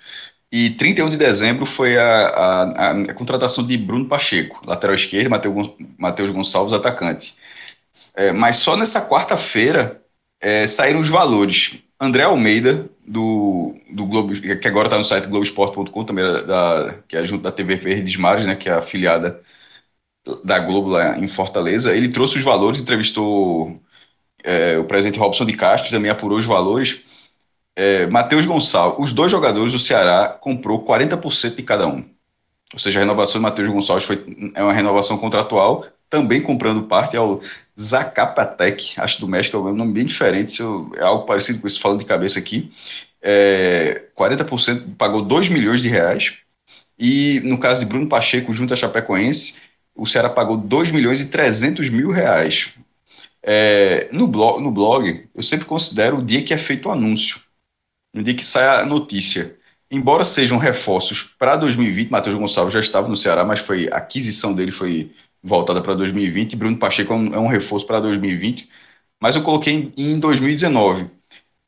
e 0.52 0.70
31 0.70 1.10
de 1.10 1.16
dezembro 1.16 1.66
foi 1.66 1.96
a, 1.98 2.28
a, 2.28 2.90
a 2.90 3.14
contratação 3.14 3.66
de 3.66 3.76
Bruno 3.76 4.06
Pacheco, 4.06 4.60
lateral 4.64 4.94
esquerdo, 4.94 5.28
Matheus 5.98 6.30
Gonçalves, 6.30 6.72
atacante. 6.72 7.34
É, 8.14 8.30
mas 8.30 8.58
só 8.58 8.76
nessa 8.76 9.08
quarta-feira 9.08 10.00
é, 10.40 10.66
saíram 10.66 11.00
os 11.00 11.08
valores. 11.08 11.78
André 12.00 12.24
Almeida, 12.24 12.88
do, 13.06 13.74
do 13.90 14.06
Globo, 14.06 14.32
que 14.32 14.68
agora 14.68 14.86
está 14.86 14.98
no 14.98 15.04
site 15.04 15.26
Globoesporte.com, 15.26 16.04
também 16.04 16.24
da, 16.24 16.98
que 17.08 17.16
é 17.16 17.26
junto 17.26 17.42
da 17.42 17.50
TV 17.50 17.76
Verdes 17.76 18.16
Mares, 18.16 18.46
né, 18.46 18.54
que 18.54 18.68
é 18.68 18.72
afiliada 18.74 19.40
da 20.44 20.58
Globo 20.58 20.90
lá 20.90 21.18
em 21.18 21.28
Fortaleza, 21.28 21.94
ele 21.94 22.08
trouxe 22.08 22.38
os 22.38 22.44
valores, 22.44 22.80
entrevistou 22.80 23.78
é, 24.42 24.78
o 24.78 24.84
presidente 24.84 25.18
Robson 25.18 25.44
de 25.44 25.54
Castro, 25.54 25.90
também 25.90 26.10
apurou 26.10 26.38
os 26.38 26.46
valores. 26.46 27.02
É, 27.76 28.06
Matheus 28.06 28.46
Gonçalves, 28.46 28.98
os 28.98 29.12
dois 29.12 29.30
jogadores 29.30 29.72
do 29.72 29.78
Ceará 29.78 30.28
comprou 30.28 30.84
40% 30.84 31.56
de 31.56 31.62
cada 31.62 31.86
um. 31.86 32.04
Ou 32.72 32.78
seja, 32.78 32.98
a 32.98 33.02
renovação 33.02 33.40
de 33.40 33.42
Matheus 33.42 33.68
Gonçalves 33.68 34.04
foi, 34.04 34.24
é 34.54 34.62
uma 34.62 34.72
renovação 34.72 35.18
contratual, 35.18 35.86
também 36.08 36.40
comprando 36.40 36.84
parte 36.84 37.16
ao 37.16 37.40
Zacapatec, 37.78 38.94
acho 38.98 39.20
do 39.20 39.28
México, 39.28 39.56
é 39.56 39.60
um 39.60 39.74
nome 39.74 39.92
bem 39.92 40.06
diferente, 40.06 40.62
é 40.96 41.02
algo 41.02 41.26
parecido 41.26 41.58
com 41.58 41.66
isso, 41.66 41.80
falando 41.80 42.00
de 42.00 42.04
cabeça 42.04 42.38
aqui. 42.38 42.72
É, 43.20 44.04
40% 44.16 44.96
pagou 44.96 45.22
2 45.22 45.48
milhões 45.48 45.82
de 45.82 45.88
reais. 45.88 46.34
E 46.98 47.40
no 47.44 47.58
caso 47.58 47.80
de 47.80 47.86
Bruno 47.86 48.08
Pacheco, 48.08 48.52
junto 48.52 48.72
à 48.74 48.76
Chapecoense, 48.76 49.60
o 49.94 50.06
Ceará 50.06 50.28
pagou 50.28 50.56
2 50.56 50.90
milhões 50.90 51.20
e 51.20 51.26
300 51.26 51.88
mil 51.90 52.10
reais. 52.10 52.74
É, 53.42 54.08
no, 54.10 54.26
blog, 54.26 54.60
no 54.62 54.70
blog, 54.70 55.28
eu 55.34 55.42
sempre 55.42 55.66
considero 55.66 56.18
o 56.18 56.22
dia 56.22 56.42
que 56.42 56.54
é 56.54 56.58
feito 56.58 56.88
o 56.88 56.92
anúncio, 56.92 57.40
no 58.12 58.22
dia 58.22 58.34
que 58.34 58.44
sai 58.44 58.82
a 58.82 58.86
notícia. 58.86 59.56
Embora 59.90 60.24
sejam 60.24 60.58
reforços 60.58 61.22
para 61.38 61.56
2020, 61.56 62.10
Matheus 62.10 62.34
Gonçalves 62.34 62.74
já 62.74 62.80
estava 62.80 63.08
no 63.08 63.16
Ceará, 63.16 63.44
mas 63.44 63.60
foi 63.60 63.88
a 63.92 63.98
aquisição 63.98 64.54
dele 64.54 64.72
foi 64.72 65.12
voltada 65.42 65.82
para 65.82 65.94
2020. 65.94 66.56
Bruno 66.56 66.78
Pacheco 66.78 67.12
é 67.12 67.16
um, 67.16 67.34
é 67.34 67.38
um 67.38 67.46
reforço 67.46 67.86
para 67.86 68.00
2020, 68.00 68.68
mas 69.20 69.36
eu 69.36 69.42
coloquei 69.42 69.92
em, 69.96 70.12
em 70.12 70.18
2019. 70.18 71.10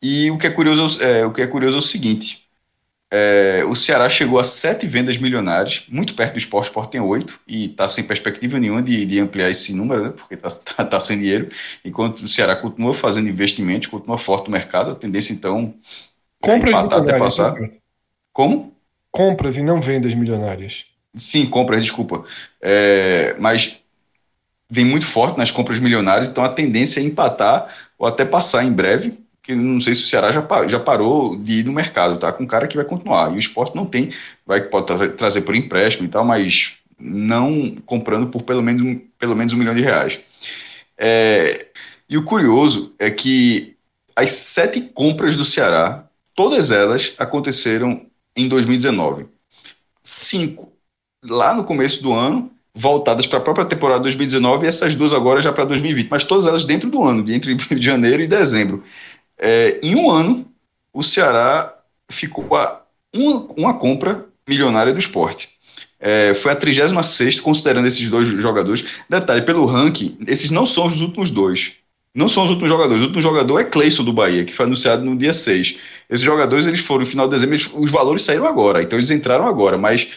E 0.03 0.31
o 0.31 0.39
que 0.39 0.47
é 0.47 0.51
curioso 0.51 1.03
é, 1.03 1.27
o 1.27 1.33
que 1.33 1.43
é 1.43 1.47
curioso 1.47 1.77
é 1.77 1.79
o 1.79 1.83
seguinte: 1.83 2.46
é, 3.11 3.65
o 3.65 3.75
Ceará 3.77 4.09
chegou 4.09 4.39
a 4.39 4.45
sete 4.45 4.87
vendas 4.87 5.17
milionárias, 5.19 5.85
muito 5.89 6.15
perto 6.15 6.33
do 6.33 6.39
esporte, 6.39 6.67
o 6.67 6.71
esporte 6.71 6.91
tem 6.91 7.01
oito, 7.01 7.39
e 7.47 7.67
está 7.67 7.89
sem 7.89 8.05
perspectiva 8.05 8.59
nenhuma 8.59 8.83
de, 8.83 9.07
de, 9.07 9.21
ampliar 9.21 9.51
esse 9.51 9.73
número, 9.73 10.05
né, 10.05 10.11
porque 10.17 10.35
está 10.35 10.51
tá, 10.51 10.85
tá 10.85 11.01
sem 11.01 11.19
dinheiro. 11.19 11.49
Enquanto 11.85 12.21
o 12.21 12.29
Ceará 12.29 12.57
continua 12.57 12.93
fazendo 12.93 13.29
investimentos, 13.29 13.89
continua 13.89 14.19
forte 14.19 14.47
no 14.47 14.53
mercado, 14.53 14.91
a 14.91 14.95
tendência 14.95 15.33
então 15.33 15.75
é 16.43 16.47
Compras 16.47 16.75
é 16.75 16.79
empatar 16.79 17.01
até 17.01 17.19
passar. 17.19 17.55
Como? 18.33 18.75
Compras 19.11 19.57
e 19.57 19.63
não 19.63 19.81
vendas 19.81 20.13
milionárias. 20.15 20.85
Sim, 21.15 21.47
compras, 21.47 21.81
desculpa. 21.81 22.25
É, 22.61 23.35
mas 23.39 23.79
vem 24.69 24.85
muito 24.85 25.07
forte 25.07 25.39
nas 25.39 25.51
compras 25.51 25.79
milionárias, 25.79 26.29
então 26.29 26.45
a 26.45 26.49
tendência 26.49 27.01
é 27.01 27.05
empatar 27.05 27.73
ou 27.99 28.07
até 28.07 28.25
passar 28.25 28.65
em 28.65 28.73
breve, 28.73 29.17
que 29.47 29.55
não 29.55 29.81
sei 29.81 29.95
se 29.95 30.03
o 30.03 30.07
Ceará 30.07 30.33
já, 30.33 30.45
já 30.67 30.81
parou 30.81 31.37
de 31.37 31.61
ir 31.61 31.65
no 31.65 31.73
mercado, 31.73 32.19
tá? 32.19 32.33
Com 32.33 32.43
um 32.43 32.47
cara 32.47 32.67
que 32.67 32.77
vai 32.77 32.85
continuar. 32.85 33.33
E 33.33 33.37
o 33.37 33.39
esporte 33.39 33.77
não 33.77 33.87
tem, 33.87 34.13
vai 34.45 34.61
pode 34.61 34.87
tra 34.87 35.09
trazer 35.11 35.43
por 35.43 35.55
empréstimo 35.55 36.07
e 36.07 36.11
tal, 36.11 36.25
mas 36.25 36.75
não 36.99 37.77
comprando 37.87 38.27
por 38.27 38.43
pelo 38.43 38.63
menos 38.63 39.01
pelo 39.19 39.37
menos 39.37 39.53
um 39.53 39.57
milhão 39.57 39.75
de 39.75 39.83
reais. 39.83 40.19
É, 40.99 41.67
e 42.09 42.19
o 42.19 42.25
curioso 42.25 42.93
é 42.99 43.09
que 43.11 43.77
as 44.17 44.31
sete 44.31 44.81
compras 44.81 45.37
do 45.37 45.45
Ceará, 45.45 46.05
todas 46.35 46.73
elas 46.73 47.15
aconteceram 47.17 48.05
em 48.35 48.49
2019. 48.49 49.27
Cinco 50.03 50.73
lá 51.23 51.55
no 51.55 51.65
começo 51.65 52.03
do 52.03 52.13
ano, 52.13 52.51
voltadas 52.75 53.27
para 53.27 53.39
a 53.39 53.43
própria 53.43 53.67
temporada 53.67 54.01
2019 54.01 54.65
e 54.65 54.69
essas 54.69 54.95
duas 54.95 55.13
agora 55.13 55.41
já 55.41 55.53
para 55.53 55.65
2020, 55.65 56.09
mas 56.11 56.25
todas 56.25 56.47
elas 56.47 56.65
dentro 56.65 56.91
do 56.91 57.03
ano, 57.03 57.25
entre 57.31 57.57
janeiro 57.81 58.23
e 58.23 58.27
dezembro. 58.27 58.85
É, 59.39 59.79
em 59.83 59.95
um 59.95 60.11
ano, 60.11 60.47
o 60.93 61.03
Ceará 61.03 61.75
ficou 62.09 62.57
a 62.57 62.83
uma, 63.13 63.47
uma 63.57 63.79
compra 63.79 64.27
milionária 64.49 64.93
do 64.93 64.99
esporte. 64.99 65.57
É, 65.99 66.35
foi 66.35 66.53
a 66.53 66.57
36 66.57 67.41
considerando 67.41 67.87
esses 67.87 68.09
dois 68.09 68.29
jogadores. 68.29 68.85
Detalhe, 69.09 69.43
pelo 69.43 69.67
ranking, 69.67 70.19
esses 70.27 70.51
não 70.51 70.67
são 70.67 70.87
os 70.87 71.01
últimos 71.01 71.31
dois. 71.31 71.75
Não 72.15 72.29
são 72.29 72.45
os 72.45 72.51
últimos 72.51 72.71
jogadores. 72.71 73.03
O 73.03 73.07
último 73.07 73.23
jogador 73.23 73.61
é 73.61 73.65
Cleison 73.65 74.05
do 74.05 74.13
Bahia, 74.13 74.45
que 74.45 74.55
foi 74.55 74.67
anunciado 74.67 75.05
no 75.05 75.17
dia 75.17 75.33
6. 75.33 75.79
Esses 76.09 76.25
jogadores 76.25 76.67
eles 76.67 76.81
foram 76.81 77.01
no 77.01 77.07
final 77.07 77.27
de 77.27 77.35
dezembro, 77.35 77.57
eles, 77.57 77.69
os 77.75 77.91
valores 77.91 78.23
saíram 78.23 78.47
agora, 78.47 78.83
então 78.83 78.99
eles 78.99 79.11
entraram 79.11 79.47
agora, 79.47 79.77
mas 79.77 80.09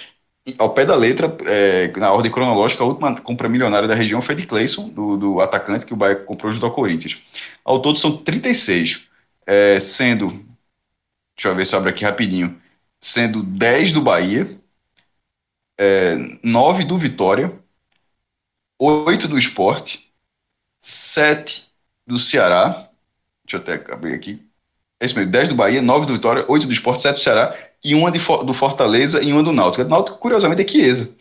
ao 0.57 0.69
pé 0.69 0.85
da 0.85 0.95
letra, 0.95 1.35
é, 1.45 1.91
na 1.97 2.11
ordem 2.11 2.31
cronológica, 2.31 2.83
a 2.83 2.87
última 2.87 3.15
compra 3.19 3.49
milionária 3.49 3.87
da 3.87 3.95
região 3.95 4.21
foi 4.21 4.35
de 4.35 4.45
Cleison, 4.45 4.89
do, 4.89 5.17
do 5.17 5.41
atacante 5.41 5.85
que 5.85 5.93
o 5.93 5.97
Bahia 5.97 6.15
comprou 6.15 6.51
junto 6.51 6.65
ao 6.65 6.71
Corinthians. 6.71 7.17
Ao 7.65 7.81
todo 7.81 7.97
são 7.97 8.15
36, 8.15 9.08
é, 9.49 9.79
sendo, 9.79 10.27
deixa 11.35 11.47
eu 11.47 11.55
ver 11.55 11.65
se 11.65 11.73
eu 11.73 11.79
abro 11.79 11.89
aqui 11.89 12.05
rapidinho, 12.05 12.61
sendo 13.01 13.41
10 13.41 13.93
do 13.93 14.01
Bahia, 14.01 14.47
é, 15.75 16.15
9 16.43 16.83
do 16.83 16.95
Vitória, 16.99 17.51
8 18.77 19.27
do 19.27 19.39
Esporte, 19.39 20.07
7 20.79 21.67
do 22.05 22.19
Ceará, 22.19 22.89
deixa 23.43 23.57
eu 23.57 23.59
até 23.59 23.91
abrir 23.91 24.13
aqui, 24.13 24.39
é 24.99 25.05
isso 25.07 25.15
mesmo, 25.15 25.31
10 25.31 25.49
do 25.49 25.55
Bahia, 25.55 25.81
9 25.81 26.05
do 26.05 26.13
Vitória, 26.13 26.45
8 26.47 26.67
do 26.67 26.73
Esporte, 26.73 27.01
7 27.01 27.15
do 27.15 27.23
Ceará 27.23 27.57
e 27.83 27.95
uma 27.95 28.11
de, 28.11 28.19
do 28.19 28.53
Fortaleza 28.53 29.23
e 29.23 29.33
uma 29.33 29.41
do 29.41 29.51
Náutico. 29.51 29.83
O 29.83 29.87
Náutico, 29.87 30.19
curiosamente, 30.19 30.61
é 30.61 30.67
Chiesa. 30.67 31.11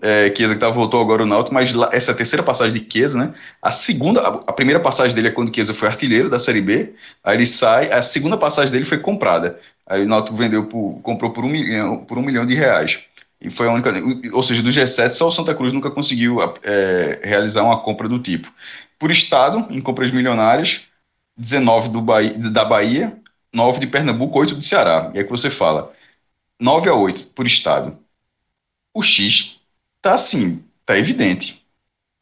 É, 0.00 0.32
Chiesa 0.36 0.54
que 0.54 0.60
tá, 0.60 0.68
voltou 0.68 1.00
agora 1.00 1.22
o 1.22 1.26
Náutico, 1.26 1.54
mas 1.54 1.72
lá, 1.72 1.88
essa 1.90 2.10
é 2.10 2.14
a 2.14 2.16
terceira 2.16 2.42
passagem 2.42 2.78
de 2.80 2.86
Chiesa, 2.90 3.18
né? 3.18 3.34
A 3.62 3.72
segunda, 3.72 4.20
a, 4.20 4.28
a, 4.28 4.52
primeira 4.52 4.78
passagem 4.78 5.14
dele 5.14 5.28
é 5.28 5.30
quando 5.30 5.54
Chiesa 5.54 5.72
foi 5.72 5.88
artilheiro 5.88 6.28
da 6.28 6.38
Série 6.38 6.60
B, 6.60 6.94
aí 7.24 7.36
ele 7.36 7.46
sai, 7.46 7.90
a 7.90 8.02
segunda 8.02 8.36
passagem 8.36 8.70
dele 8.70 8.84
foi 8.84 8.98
comprada. 8.98 9.58
Aí 9.86 10.04
o 10.04 10.08
Náutico 10.08 10.36
vendeu 10.36 10.66
por, 10.66 11.00
comprou 11.02 11.30
por 11.32 11.44
um 11.44 11.48
milhão, 11.48 12.04
por 12.04 12.18
um 12.18 12.22
milhão 12.22 12.44
de 12.44 12.54
reais. 12.54 13.00
E 13.40 13.50
foi 13.50 13.68
a 13.68 13.72
única, 13.72 13.92
ou 14.32 14.42
seja, 14.42 14.62
do 14.62 14.70
G7 14.70 15.12
só 15.12 15.28
o 15.28 15.32
Santa 15.32 15.54
Cruz 15.54 15.72
nunca 15.72 15.90
conseguiu 15.90 16.38
é, 16.62 17.20
realizar 17.22 17.62
uma 17.62 17.80
compra 17.80 18.08
do 18.08 18.18
tipo. 18.18 18.52
Por 18.98 19.10
estado, 19.10 19.66
em 19.70 19.80
compras 19.80 20.10
milionárias, 20.10 20.82
19 21.36 21.90
do 21.90 22.00
Bahia, 22.00 22.34
da 22.50 22.64
Bahia, 22.64 23.18
9 23.52 23.80
de 23.80 23.86
Pernambuco, 23.86 24.38
8 24.38 24.54
do 24.54 24.62
Ceará. 24.62 25.10
E 25.14 25.18
aí 25.18 25.24
que 25.24 25.30
você 25.30 25.50
fala, 25.50 25.92
9 26.60 26.88
a 26.88 26.94
8 26.94 27.26
por 27.28 27.46
estado. 27.46 27.98
O 28.94 29.02
X 29.02 29.55
tá 30.06 30.14
assim, 30.14 30.62
tá 30.84 30.96
evidente. 30.96 31.66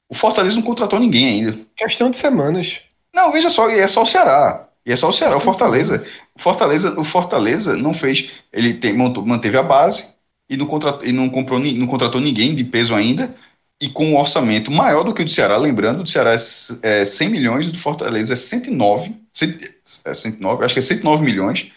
O 0.08 0.14
Fortaleza 0.14 0.56
não 0.56 0.62
contratou 0.62 0.98
ninguém 0.98 1.26
ainda. 1.26 1.58
Questão 1.76 2.08
de 2.08 2.16
semanas. 2.16 2.80
Não, 3.14 3.30
veja 3.30 3.50
só, 3.50 3.68
e 3.68 3.78
é 3.78 3.86
só 3.86 4.02
o 4.02 4.06
Ceará. 4.06 4.68
E 4.86 4.92
é 4.92 4.96
só 4.96 5.08
o 5.08 5.12
Ceará, 5.12 5.36
o 5.36 5.40
Fortaleza. 5.40 6.04
O 6.34 6.40
Fortaleza, 6.40 6.98
o 6.98 7.04
Fortaleza 7.04 7.76
não 7.76 7.92
fez. 7.92 8.30
Ele 8.52 8.72
tem, 8.74 8.94
montou, 8.94 9.24
manteve 9.24 9.58
a 9.58 9.62
base 9.62 10.14
e 10.48 10.56
não, 10.56 10.66
contratou, 10.66 11.04
e 11.04 11.12
não, 11.12 11.28
comprou, 11.28 11.58
não 11.58 11.86
contratou 11.86 12.20
ninguém 12.20 12.54
de 12.54 12.64
peso 12.64 12.94
ainda. 12.94 13.34
E 13.80 13.88
com 13.88 14.06
um 14.06 14.16
orçamento 14.16 14.70
maior 14.70 15.02
do 15.02 15.12
que 15.12 15.22
o 15.22 15.24
do 15.24 15.30
Ceará. 15.30 15.58
Lembrando, 15.58 16.00
o 16.00 16.02
do 16.04 16.08
Ceará 16.08 16.32
é, 16.32 17.00
é 17.02 17.04
100 17.04 17.28
milhões, 17.28 17.66
o 17.66 17.72
do 17.72 17.78
Fortaleza 17.78 18.32
é 18.32 18.36
109. 18.36 19.14
100, 19.32 19.58
é 20.06 20.14
109, 20.14 20.64
acho 20.64 20.74
que 20.74 20.80
é 20.80 20.82
109 20.82 21.24
milhões. 21.24 21.70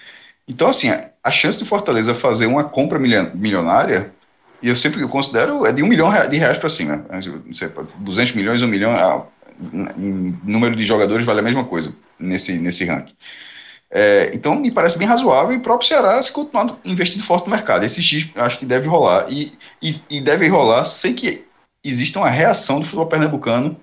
Então, 0.48 0.70
assim, 0.70 0.88
a 1.22 1.32
chance 1.32 1.60
do 1.60 1.66
Fortaleza 1.66 2.16
fazer 2.16 2.46
uma 2.46 2.64
compra 2.64 2.98
milionária, 3.00 4.14
e 4.62 4.70
eu 4.70 4.76
sempre 4.76 5.06
considero, 5.08 5.66
é 5.66 5.72
de 5.72 5.84
um 5.84 5.88
milhão 5.88 6.10
de 6.30 6.38
reais 6.38 6.58
para 6.58 6.70
cima. 6.70 7.06
Não 7.10 7.54
sei, 7.54 7.70
200 8.00 8.34
milhões, 8.34 8.62
um 8.62 8.68
milhão, 8.68 9.28
em 9.98 10.38
número 10.44 10.76
de 10.76 10.86
jogadores 10.86 11.26
vale 11.26 11.40
a 11.40 11.44
mesma 11.44 11.66
coisa 11.66 11.94
nesse, 12.20 12.54
nesse 12.54 12.86
ranking. 12.86 13.14
É, 13.90 14.32
então, 14.34 14.56
me 14.56 14.70
parece 14.70 14.98
bem 14.98 15.08
razoável 15.08 15.54
e 15.54 15.58
o 15.58 15.62
próprio 15.62 15.88
Ceará 15.88 16.22
se 16.22 16.32
continuar 16.32 16.78
investindo 16.84 17.24
forte 17.24 17.46
no 17.46 17.52
mercado. 17.52 17.86
Esse 17.86 18.02
X 18.02 18.30
acho 18.36 18.60
que 18.60 18.66
deve 18.66 18.88
rolar. 18.88 19.28
E, 19.30 19.54
e, 19.82 19.96
e 20.10 20.22
deve 20.22 20.48
rolar 20.48 20.86
sem 20.86 21.14
que 21.14 21.46
exista 21.84 22.20
uma 22.20 22.30
reação 22.30 22.80
do 22.80 22.86
futebol 22.86 23.08
pernambucano, 23.08 23.80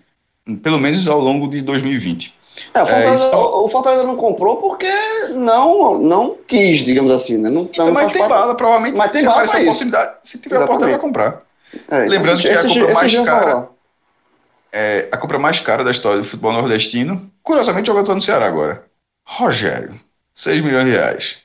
pelo 0.63 0.79
menos 0.79 1.09
ao 1.09 1.21
longo 1.21 1.49
de 1.49 1.63
2020. 1.63 2.35
É, 2.73 2.83
o, 2.83 2.87
Fortaleza, 2.87 3.27
é, 3.27 3.37
o, 3.37 3.69
Fortaleza, 3.69 4.05
não 4.05 4.17
comprou 4.17 4.57
porque 4.57 4.91
não, 5.31 5.99
não 5.99 6.37
quis, 6.47 6.81
digamos 6.81 7.11
assim, 7.11 7.39
né? 7.39 7.51
Não, 7.51 7.63
então, 7.63 7.93
mas 7.93 8.13
tem 8.13 8.21
parte... 8.21 8.31
bala, 8.31 8.57
provavelmente. 8.57 8.97
Mas 8.97 9.13
tem 9.13 9.25
bala 9.25 9.47
se, 9.47 9.63
oportunidade, 9.63 10.17
se 10.23 10.41
tiver 10.41 10.57
Exatamente. 10.57 10.65
oportunidade, 10.65 10.91
vai 10.91 11.01
comprar. 11.01 11.43
É, 11.89 12.09
Lembrando 12.09 12.39
esse, 12.39 12.49
que 12.49 12.55
esse, 12.55 12.67
a 12.67 12.69
compra 12.69 12.95
mais 12.95 13.15
cara. 13.15 13.69
É, 14.73 15.09
a 15.13 15.17
compra 15.17 15.39
mais 15.39 15.61
cara 15.61 15.85
da 15.85 15.91
história 15.91 16.19
do 16.19 16.25
futebol 16.25 16.53
nordestino, 16.53 17.31
curiosamente, 17.43 17.87
jogador 17.87 18.15
no 18.15 18.23
Ceará 18.23 18.47
agora. 18.47 18.85
Rogério, 19.25 19.95
6 20.33 20.63
milhões 20.63 20.85
de 20.85 20.91
reais. 20.91 21.39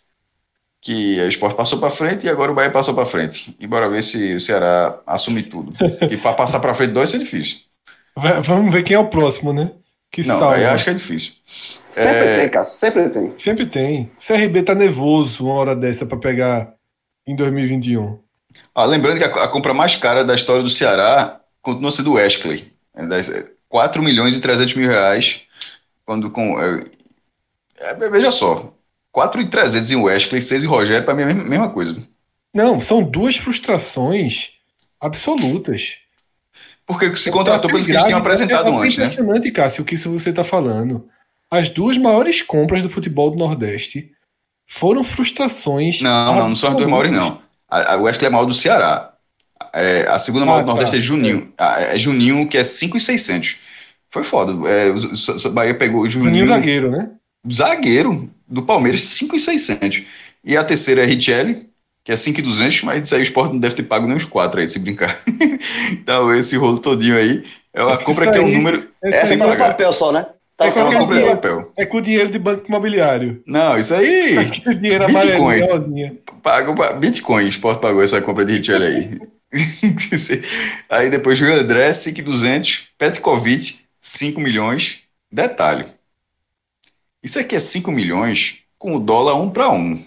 Que 0.81 1.19
o 1.19 1.27
esporte 1.27 1.55
passou 1.55 1.79
para 1.79 1.91
frente 1.91 2.25
e 2.25 2.29
agora 2.29 2.51
o 2.51 2.55
Bahia 2.55 2.71
passou 2.71 2.93
para 2.93 3.05
frente. 3.05 3.55
E 3.59 3.67
bora 3.67 3.89
ver 3.89 4.01
se 4.01 4.35
o 4.35 4.39
Ceará 4.39 4.99
assume 5.05 5.43
tudo. 5.43 5.73
e 6.09 6.17
para 6.17 6.33
passar 6.33 6.59
para 6.59 6.73
frente 6.73 6.93
dois 6.93 7.13
é 7.13 7.17
difícil. 7.17 7.57
Vamos 8.15 8.73
ver 8.73 8.83
quem 8.83 8.95
é 8.95 8.99
o 8.99 9.07
próximo, 9.07 9.53
né? 9.53 9.71
Que 10.11 10.25
não, 10.25 10.39
salva. 10.39 10.55
aí 10.55 10.65
acho 10.65 10.83
que 10.83 10.89
é 10.89 10.93
difícil. 10.93 11.33
Sempre 11.89 12.27
é... 12.27 12.35
tem, 12.39 12.49
Cássio, 12.49 12.79
sempre 12.79 13.09
tem. 13.09 13.33
Sempre 13.37 13.65
tem. 13.67 14.11
CRB 14.25 14.63
tá 14.63 14.73
nervoso 14.73 15.45
uma 15.45 15.53
hora 15.53 15.75
dessa 15.75 16.05
para 16.05 16.17
pegar 16.17 16.73
em 17.27 17.35
2021. 17.35 18.19
Ah, 18.73 18.85
lembrando 18.85 19.17
que 19.17 19.23
a, 19.23 19.27
a, 19.27 19.47
compra 19.47 19.73
mais 19.73 19.95
cara 19.95 20.23
da 20.23 20.33
história 20.33 20.63
do 20.63 20.69
Ceará 20.69 21.39
continua 21.61 21.91
sendo 21.91 22.11
o 22.11 22.13
Wesley. 22.13 22.71
É 22.95 23.45
4 23.67 24.01
milhões 24.01 24.33
e 24.33 24.41
300 24.41 24.73
mil 24.73 24.89
reais. 24.89 25.41
Quando 26.05 26.31
com. 26.31 26.59
É, 26.59 26.83
é, 27.77 28.09
veja 28.09 28.31
só. 28.31 28.73
4 29.11 29.41
e 29.41 29.47
300 29.47 29.91
em 29.91 29.95
Wesley, 29.95 30.41
6 30.41 30.63
em 30.63 30.67
Rogério, 30.67 31.05
para 31.05 31.13
mim 31.13 31.21
é 31.21 31.25
a 31.25 31.27
mesma, 31.27 31.43
mesma 31.43 31.69
coisa. 31.69 31.95
Não, 32.53 32.79
são 32.79 33.03
duas 33.03 33.37
frustrações 33.37 34.51
absolutas. 34.99 35.97
Porque 36.89 37.15
se 37.15 37.29
contratou 37.29 37.69
pelo 37.69 37.85
que 37.85 37.91
eles 37.91 38.03
tinham 38.03 38.17
apresentado 38.17 38.67
é, 38.67 38.71
é 38.71 38.75
antes, 38.77 38.97
né? 38.97 39.05
impressionante, 39.05 39.51
Cássio, 39.51 39.83
o 39.83 39.85
que 39.85 39.93
isso 39.93 40.09
você 40.09 40.31
está 40.31 40.43
falando. 40.43 41.07
As 41.51 41.69
duas 41.69 41.99
maiores 41.99 42.41
compras 42.41 42.81
do 42.81 42.89
futebol 42.89 43.29
do 43.29 43.37
Nordeste 43.37 44.09
foram 44.65 45.03
frustrações. 45.03 46.01
Não, 46.01 46.35
não, 46.35 46.49
não 46.49 46.55
são 46.55 46.69
as 46.69 46.75
duas 46.75 46.89
maiores, 46.89 47.11
não. 47.11 47.43
A, 47.69 47.93
a 47.93 47.97
Wesley 47.97 48.25
é 48.25 48.29
maior 48.31 48.45
do 48.45 48.55
Ceará. 48.55 49.13
É, 49.71 50.07
a 50.09 50.17
segunda 50.17 50.47
maior 50.47 50.59
ah, 50.59 50.61
do 50.63 50.65
Nordeste 50.65 50.93
tá. 50.93 50.97
é 50.97 50.99
Juninho. 50.99 51.53
É. 51.59 51.95
é 51.95 51.99
Juninho, 51.99 52.47
que 52.47 52.57
é 52.57 52.63
5,600. 52.63 53.57
Foi 54.09 54.23
foda. 54.23 54.51
É, 54.67 54.89
o, 54.89 55.47
o 55.47 55.51
Bahia 55.51 55.75
pegou 55.75 56.01
o 56.01 56.09
Juninho. 56.09 56.29
Juninho 56.29 56.47
zagueiro, 56.47 56.89
né? 56.89 57.11
Zagueiro 57.53 58.31
do 58.47 58.63
Palmeiras, 58.63 59.03
5,600. 59.03 60.05
E 60.43 60.57
a 60.57 60.63
terceira 60.63 61.03
é 61.03 61.05
Richelli, 61.05 61.68
que 62.09 62.13
é 62.13 62.17
5,200, 62.17 62.81
mas 62.81 63.05
isso 63.05 63.13
aí 63.13 63.21
o 63.21 63.23
esporte 63.23 63.53
não 63.53 63.59
deve 63.59 63.75
ter 63.75 63.83
pago 63.83 64.07
nem 64.07 64.17
os 64.17 64.25
4 64.25 64.59
aí, 64.59 64.67
se 64.67 64.79
brincar. 64.79 65.15
então, 65.93 66.33
esse 66.33 66.57
rolo 66.57 66.79
todinho 66.79 67.15
aí 67.15 67.45
é 67.71 67.83
uma 67.83 67.99
compra 67.99 68.31
que 68.31 68.39
é 68.39 68.41
um 68.41 68.49
número. 68.49 68.89
É 69.03 69.23
sem 69.25 69.37
pagar. 69.37 69.69
papel 69.69 69.93
só, 69.93 70.11
né? 70.11 70.25
Tá 70.57 70.65
é, 70.65 70.71
só 70.71 70.91
compra 70.91 71.21
de 71.21 71.27
papel. 71.27 71.71
É 71.77 71.85
com 71.85 72.01
dinheiro 72.01 72.31
de 72.31 72.39
banco 72.39 72.65
imobiliário. 72.67 73.43
Não, 73.45 73.77
isso 73.77 73.93
aí. 73.93 74.43
dinheiro 74.81 75.05
Bitcoin. 75.05 76.17
Pagou, 76.41 76.75
Bitcoin, 76.95 77.43
o 77.43 77.47
esporte 77.47 77.79
pagou 77.79 78.01
essa 78.01 78.19
compra 78.19 78.43
de 78.43 78.57
Richel 78.57 78.81
aí. 78.81 79.19
aí 80.89 81.11
depois 81.11 81.39
o 81.39 81.45
André, 81.45 81.93
5,200. 81.93 82.87
Petkovic, 82.97 83.81
5 84.01 84.41
milhões. 84.41 85.01
Detalhe. 85.31 85.85
Isso 87.21 87.39
aqui 87.39 87.55
é 87.55 87.59
5 87.59 87.91
milhões 87.91 88.55
com 88.79 88.95
o 88.95 88.99
dólar 88.99 89.35
1 89.35 89.51
para 89.51 89.69
1. 89.69 90.03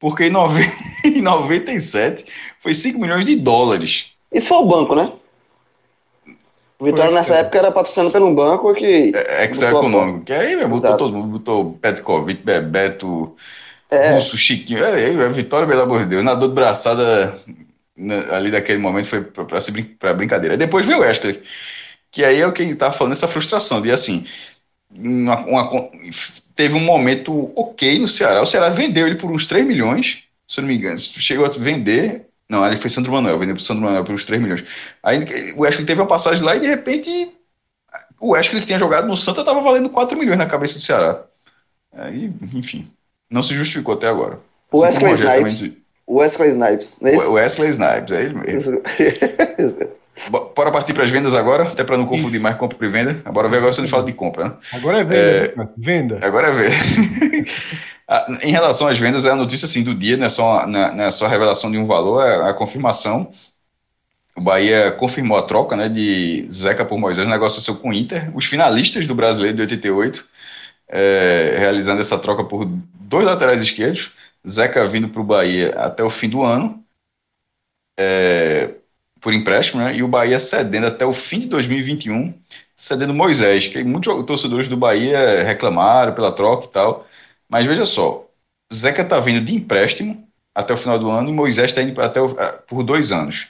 Porque 0.00 0.24
em, 0.24 0.30
nove... 0.30 0.64
em 1.04 1.20
97 1.20 2.24
foi 2.58 2.74
5 2.74 2.98
milhões 2.98 3.24
de 3.24 3.36
dólares. 3.36 4.06
Isso 4.32 4.48
foi 4.48 4.58
o 4.58 4.66
banco, 4.66 4.94
né? 4.96 5.12
O 6.78 6.86
Vitória 6.86 7.10
nessa 7.12 7.34
época 7.36 7.58
era 7.58 7.70
patrocinado 7.70 8.10
por 8.10 8.22
um 8.22 8.34
banco 8.34 8.72
que. 8.74 9.12
É, 9.14 9.44
Excel 9.44 9.76
Econômico. 9.76 10.24
Que 10.24 10.32
aí 10.32 10.56
botou 10.56 10.76
Exato. 10.76 10.96
todo 10.96 11.14
mundo, 11.14 11.38
botou 11.38 11.72
Petkovic, 11.74 12.42
Bebeto, 12.42 13.36
é. 13.90 14.14
Russo, 14.14 14.38
Chiquinho. 14.38 14.82
É, 14.82 15.10
é, 15.12 15.28
Vitória, 15.28 15.68
pelo 15.68 15.82
amor 15.82 16.00
de 16.00 16.06
Deus, 16.06 16.24
nadador 16.24 16.48
de 16.48 16.54
braçada 16.54 17.34
na- 17.94 18.34
ali 18.36 18.50
daquele 18.50 18.78
momento 18.78 19.06
foi 19.06 19.20
pra, 19.22 19.44
pra, 19.44 19.60
se 19.60 19.70
brin- 19.70 19.84
pra 19.84 20.14
brincadeira. 20.14 20.54
Aí 20.54 20.58
depois 20.58 20.86
veio 20.86 20.98
o 20.98 21.02
Wesley, 21.02 21.42
que 22.10 22.24
aí 22.24 22.40
é 22.40 22.46
o 22.46 22.52
que 22.52 22.74
tá 22.74 22.90
falando 22.90 23.12
essa 23.12 23.28
frustração 23.28 23.82
de 23.82 23.92
assim, 23.92 24.26
uma- 24.98 25.40
uma- 25.46 25.90
teve 26.60 26.74
um 26.74 26.80
momento 26.80 27.50
ok 27.56 27.98
no 27.98 28.06
Ceará. 28.06 28.42
O 28.42 28.46
Ceará 28.46 28.68
vendeu 28.68 29.06
ele 29.06 29.16
por 29.16 29.30
uns 29.30 29.46
3 29.46 29.64
milhões, 29.64 30.24
se 30.46 30.60
eu 30.60 30.62
não 30.62 30.68
me 30.68 30.76
engano. 30.76 30.98
Chegou 30.98 31.46
a 31.46 31.48
vender. 31.48 32.26
Não, 32.46 32.62
ali 32.62 32.76
foi 32.76 32.90
Sandro 32.90 33.10
Manuel, 33.10 33.38
vendeu 33.38 33.54
pro 33.54 33.64
Sandro 33.64 33.82
Manuel 33.82 34.04
por 34.04 34.14
uns 34.14 34.26
3 34.26 34.42
milhões. 34.42 34.62
Aí 35.02 35.20
o 35.56 35.62
Wesley 35.62 35.86
teve 35.86 36.02
uma 36.02 36.06
passagem 36.06 36.44
lá 36.44 36.54
e 36.54 36.60
de 36.60 36.66
repente 36.66 37.32
o 38.20 38.32
Wesley 38.32 38.60
que 38.60 38.66
tinha 38.66 38.78
jogado 38.78 39.06
no 39.08 39.16
Santa 39.16 39.42
tava 39.42 39.62
valendo 39.62 39.88
4 39.88 40.18
milhões 40.18 40.36
na 40.36 40.44
cabeça 40.44 40.74
do 40.74 40.82
Ceará. 40.82 41.24
Aí, 41.94 42.30
enfim, 42.52 42.86
não 43.30 43.42
se 43.42 43.54
justificou 43.54 43.94
até 43.94 44.08
agora. 44.08 44.38
O 44.70 44.84
Assim 44.84 45.02
Wesley 45.02 45.26
também 45.32 45.52
Snipes. 45.52 45.78
Wesley 46.06 46.50
Snipes. 46.50 46.98
é 47.02 47.16
o? 47.16 47.32
Wesley 47.32 47.70
Snipes, 47.70 48.12
é 48.12 48.22
ele 48.22 48.34
mesmo. 48.34 48.82
Bo- 50.28 50.52
Bora 50.54 50.70
partir 50.70 50.92
para 50.92 51.04
as 51.04 51.10
vendas 51.10 51.34
agora, 51.34 51.64
até 51.64 51.82
para 51.82 51.96
não 51.96 52.04
confundir 52.06 52.34
Isso. 52.34 52.42
mais 52.42 52.56
compra 52.56 52.86
e 52.86 52.90
venda. 52.90 53.22
Agora 53.24 53.48
ver 53.48 53.56
agora 53.56 53.72
se 53.72 53.80
a 53.80 53.82
gente 53.82 53.90
fala 53.90 54.04
de 54.04 54.12
compra, 54.12 54.44
né? 54.50 54.54
Agora 54.72 54.98
é 55.00 55.04
venda. 55.04 55.40
né, 55.40 55.48
cara? 55.48 55.70
Venda. 55.76 56.18
Agora 56.22 56.48
é 56.48 56.50
ver. 56.52 56.72
Ah, 58.12 58.26
em 58.42 58.50
relação 58.50 58.88
às 58.88 58.98
vendas, 58.98 59.24
é 59.24 59.30
a 59.30 59.36
notícia 59.36 59.66
assim, 59.66 59.84
do 59.84 59.94
dia, 59.94 60.16
não 60.16 60.26
é, 60.26 60.28
só, 60.28 60.66
não 60.66 60.80
é- 60.80 60.94
não 60.96 61.04
é 61.04 61.10
só 61.12 61.26
a 61.26 61.28
revelação 61.28 61.70
de 61.70 61.78
um 61.78 61.86
valor, 61.86 62.20
é 62.26 62.50
a 62.50 62.52
confirmação. 62.52 63.30
O 64.36 64.40
Bahia 64.40 64.90
confirmou 64.90 65.38
a 65.38 65.42
troca 65.42 65.76
né, 65.76 65.88
de 65.88 66.44
Zeca 66.50 66.84
por 66.84 66.98
Moisés, 66.98 67.24
o 67.24 67.30
negócio 67.30 67.62
seu 67.62 67.76
com 67.76 67.90
o 67.90 67.92
Inter. 67.94 68.36
Os 68.36 68.46
finalistas 68.46 69.06
do 69.06 69.14
Brasileiro 69.14 69.54
de 69.58 69.62
88, 69.62 70.24
é, 70.88 71.54
realizando 71.56 72.00
essa 72.00 72.18
troca 72.18 72.42
por 72.42 72.64
dois 72.66 73.24
laterais 73.24 73.62
esquerdos. 73.62 74.10
Zeca 74.48 74.84
vindo 74.88 75.08
para 75.08 75.20
o 75.20 75.24
Bahia 75.24 75.70
até 75.76 76.02
o 76.02 76.10
fim 76.10 76.28
do 76.28 76.42
ano, 76.42 76.82
é, 77.98 78.70
por 79.20 79.32
empréstimo, 79.34 79.82
né? 79.82 79.94
E 79.96 80.02
o 80.02 80.08
Bahia 80.08 80.38
cedendo 80.38 80.86
até 80.86 81.04
o 81.06 81.12
fim 81.12 81.38
de 81.40 81.48
2021, 81.48 82.34
cedendo 82.76 83.14
Moisés, 83.14 83.66
que 83.68 83.82
muitos 83.84 84.24
torcedores 84.26 84.68
do 84.68 84.76
Bahia 84.76 85.42
reclamaram 85.44 86.14
pela 86.14 86.32
troca 86.32 86.66
e 86.66 86.68
tal. 86.70 87.06
Mas 87.48 87.66
veja 87.66 87.84
só, 87.84 88.26
Zeca 88.72 89.04
tá 89.04 89.18
vindo 89.20 89.44
de 89.44 89.54
empréstimo 89.54 90.26
até 90.54 90.72
o 90.74 90.76
final 90.76 90.98
do 90.98 91.10
ano 91.10 91.28
e 91.28 91.32
Moisés 91.32 91.70
está 91.70 91.82
indo 91.82 92.00
até 92.00 92.20
o- 92.20 92.34
por 92.68 92.82
dois 92.82 93.12
anos. 93.12 93.48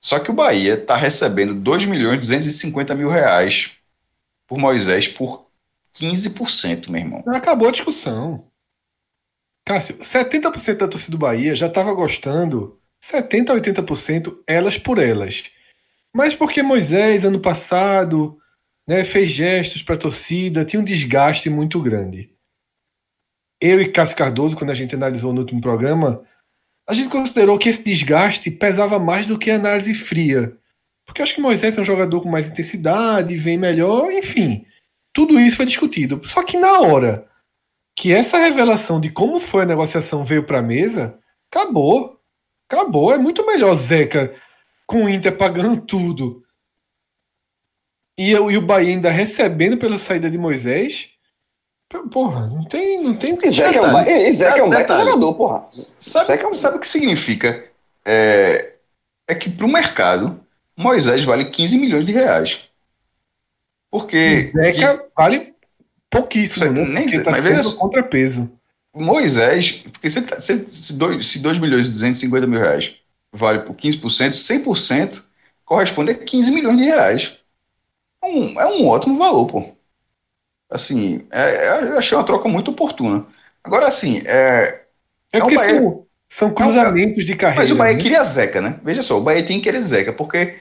Só 0.00 0.18
que 0.18 0.30
o 0.30 0.34
Bahia 0.34 0.74
está 0.74 0.96
recebendo 0.96 1.54
2 1.54 1.84
milhões 1.86 2.16
e 2.16 2.20
250 2.20 2.94
mil 2.94 3.08
reais 3.08 3.72
por 4.46 4.58
Moisés 4.58 5.08
por 5.08 5.46
15%, 5.92 6.90
meu 6.90 7.00
irmão. 7.00 7.24
Acabou 7.28 7.68
a 7.68 7.72
discussão. 7.72 8.46
Cássio, 9.64 10.02
70% 10.02 10.78
da 10.80 10.88
torcida 10.88 11.12
do 11.12 11.18
Bahia 11.18 11.54
já 11.54 11.66
estava 11.66 11.92
gostando, 11.92 12.79
70% 13.02 13.50
a 13.50 13.54
80% 13.54 14.38
elas 14.46 14.78
por 14.78 14.98
elas. 14.98 15.44
Mas 16.14 16.34
porque 16.34 16.62
Moisés, 16.62 17.24
ano 17.24 17.40
passado, 17.40 18.38
né, 18.86 19.04
fez 19.04 19.30
gestos 19.30 19.82
para 19.82 19.94
a 19.94 19.98
torcida, 19.98 20.64
tinha 20.64 20.80
um 20.80 20.84
desgaste 20.84 21.48
muito 21.48 21.80
grande. 21.80 22.30
Eu 23.60 23.80
e 23.80 23.90
Cássio 23.90 24.16
Cardoso, 24.16 24.56
quando 24.56 24.70
a 24.70 24.74
gente 24.74 24.94
analisou 24.94 25.32
no 25.32 25.40
último 25.40 25.60
programa, 25.60 26.24
a 26.88 26.94
gente 26.94 27.10
considerou 27.10 27.58
que 27.58 27.68
esse 27.68 27.84
desgaste 27.84 28.50
pesava 28.50 28.98
mais 28.98 29.26
do 29.26 29.38
que 29.38 29.50
a 29.50 29.56
análise 29.56 29.94
fria. 29.94 30.56
Porque 31.06 31.22
acho 31.22 31.34
que 31.34 31.40
Moisés 31.40 31.76
é 31.76 31.80
um 31.80 31.84
jogador 31.84 32.20
com 32.20 32.28
mais 32.28 32.48
intensidade, 32.50 33.36
vem 33.36 33.58
melhor, 33.58 34.10
enfim. 34.10 34.64
Tudo 35.12 35.38
isso 35.38 35.56
foi 35.56 35.66
discutido. 35.66 36.20
Só 36.24 36.42
que 36.42 36.56
na 36.58 36.80
hora 36.80 37.28
que 37.96 38.12
essa 38.12 38.38
revelação 38.38 39.00
de 39.00 39.10
como 39.10 39.38
foi 39.38 39.62
a 39.62 39.66
negociação 39.66 40.24
veio 40.24 40.44
para 40.44 40.60
a 40.60 40.62
mesa, 40.62 41.18
acabou. 41.52 42.19
Acabou. 42.70 43.12
É 43.12 43.18
muito 43.18 43.44
melhor 43.44 43.74
Zeca 43.74 44.32
com 44.86 45.04
o 45.04 45.08
Inter 45.08 45.36
pagando 45.36 45.80
tudo 45.80 46.44
e, 48.16 48.30
eu- 48.30 48.50
e 48.50 48.56
o 48.56 48.62
Bahia 48.62 48.90
ainda 48.90 49.10
recebendo 49.10 49.76
pela 49.76 49.98
saída 49.98 50.30
de 50.30 50.38
Moisés. 50.38 51.08
Porra, 52.12 52.46
não 52.46 52.64
tem, 52.64 53.02
não 53.02 53.14
tem 53.16 53.32
o 53.32 53.38
que 53.38 53.48
E 53.48 53.50
Zeca 53.50 53.78
é 53.78 53.82
um 53.82 54.00
e 54.08 54.32
Zeca 54.32 54.58
é 54.58 54.62
um 54.62 54.70
baita 54.70 54.96
jogador, 55.00 55.34
porra. 55.34 55.68
Sabe, 55.98 56.26
Zeca 56.28 56.44
é 56.44 56.46
um- 56.46 56.52
sabe 56.52 56.76
o 56.76 56.80
que 56.80 56.88
significa? 56.88 57.68
É, 58.04 58.74
é 59.28 59.34
que 59.34 59.50
para 59.50 59.66
o 59.66 59.72
mercado, 59.72 60.40
Moisés 60.76 61.24
vale 61.24 61.46
15 61.50 61.76
milhões 61.78 62.06
de 62.06 62.12
reais. 62.12 62.68
Porque 63.90 64.52
Zeca 64.54 65.04
vale 65.16 65.52
pouquíssimo, 66.08 66.66
Você 66.66 66.70
né? 66.70 66.84
nem 66.84 67.08
sei, 67.08 67.24
tá 67.24 67.32
mas 67.32 67.42
veja 67.42 67.74
contrapeso. 67.74 68.48
Moisés, 68.94 69.72
porque 69.92 70.10
se, 70.10 70.22
tá- 70.22 70.38
se, 70.40 70.68
se, 70.70 70.98
2, 70.98 71.26
se 71.26 71.38
2 71.40 71.58
milhões 71.58 71.88
e 71.88 71.92
250 71.92 72.46
mil 72.46 72.58
reais 72.60 72.94
vale 73.32 73.60
por 73.60 73.74
15%, 73.74 74.34
100% 74.36 75.22
corresponde 75.64 76.10
a 76.12 76.14
15 76.14 76.50
milhões 76.50 76.76
de 76.76 76.84
reais. 76.84 77.38
É 78.22 78.26
um, 78.28 78.60
é 78.60 78.66
um 78.68 78.88
ótimo 78.88 79.18
valor, 79.18 79.46
pô. 79.46 79.76
Assim, 80.70 81.26
é, 81.32 81.40
é- 81.68 81.82
eu 81.84 81.98
achei 81.98 82.16
uma 82.16 82.24
troca 82.24 82.48
muito 82.48 82.70
oportuna. 82.70 83.26
Agora, 83.62 83.88
assim, 83.88 84.18
é, 84.26 84.84
É 85.32 85.38
É 85.38 85.50
Bahia. 85.50 85.80
são, 85.80 86.06
são 86.28 86.52
cruzamentos 86.54 87.24
de 87.24 87.36
carreira. 87.36 87.66
mas 87.66 87.70
o 87.70 87.76
Bahia 87.76 87.96
né? 87.96 88.02
queria 88.02 88.24
Zeca, 88.24 88.60
né? 88.60 88.80
Veja 88.84 89.02
só, 89.02 89.18
o 89.18 89.22
Bahia 89.22 89.44
tem 89.46 89.58
que 89.58 89.64
querer 89.64 89.82
Zeca, 89.82 90.12
porque 90.12 90.56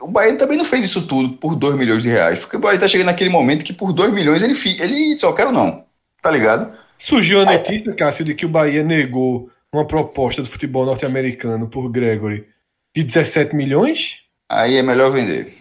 o 0.00 0.08
Bahia 0.08 0.36
também 0.38 0.58
não 0.58 0.64
fez 0.64 0.84
isso 0.86 1.06
tudo 1.06 1.36
por 1.38 1.54
2 1.56 1.76
milhões 1.76 2.02
de 2.02 2.08
reais. 2.10 2.38
Porque 2.40 2.56
o 2.56 2.60
Bahia 2.60 2.80
tá 2.80 2.88
chegando 2.88 3.06
naquele 3.08 3.30
momento 3.30 3.64
que 3.64 3.72
por 3.72 3.92
2 3.92 4.12
milhões 4.12 4.42
ele, 4.42 4.54
ele 4.80 5.14
disse, 5.14 5.26
ó, 5.26 5.32
quero 5.32 5.52
não. 5.52 5.84
Tá 6.22 6.30
ligado? 6.30 6.72
Surgiu 7.04 7.40
a 7.40 7.44
notícia, 7.44 7.92
Cássio, 7.94 8.24
de 8.24 8.32
que 8.32 8.46
o 8.46 8.48
Bahia 8.48 8.84
negou 8.84 9.50
uma 9.72 9.84
proposta 9.84 10.40
do 10.40 10.48
futebol 10.48 10.86
norte-americano 10.86 11.66
por 11.66 11.90
Gregory 11.90 12.46
de 12.94 13.02
17 13.02 13.56
milhões. 13.56 14.18
Aí 14.48 14.76
é 14.76 14.82
melhor 14.82 15.10
vender. 15.10 15.52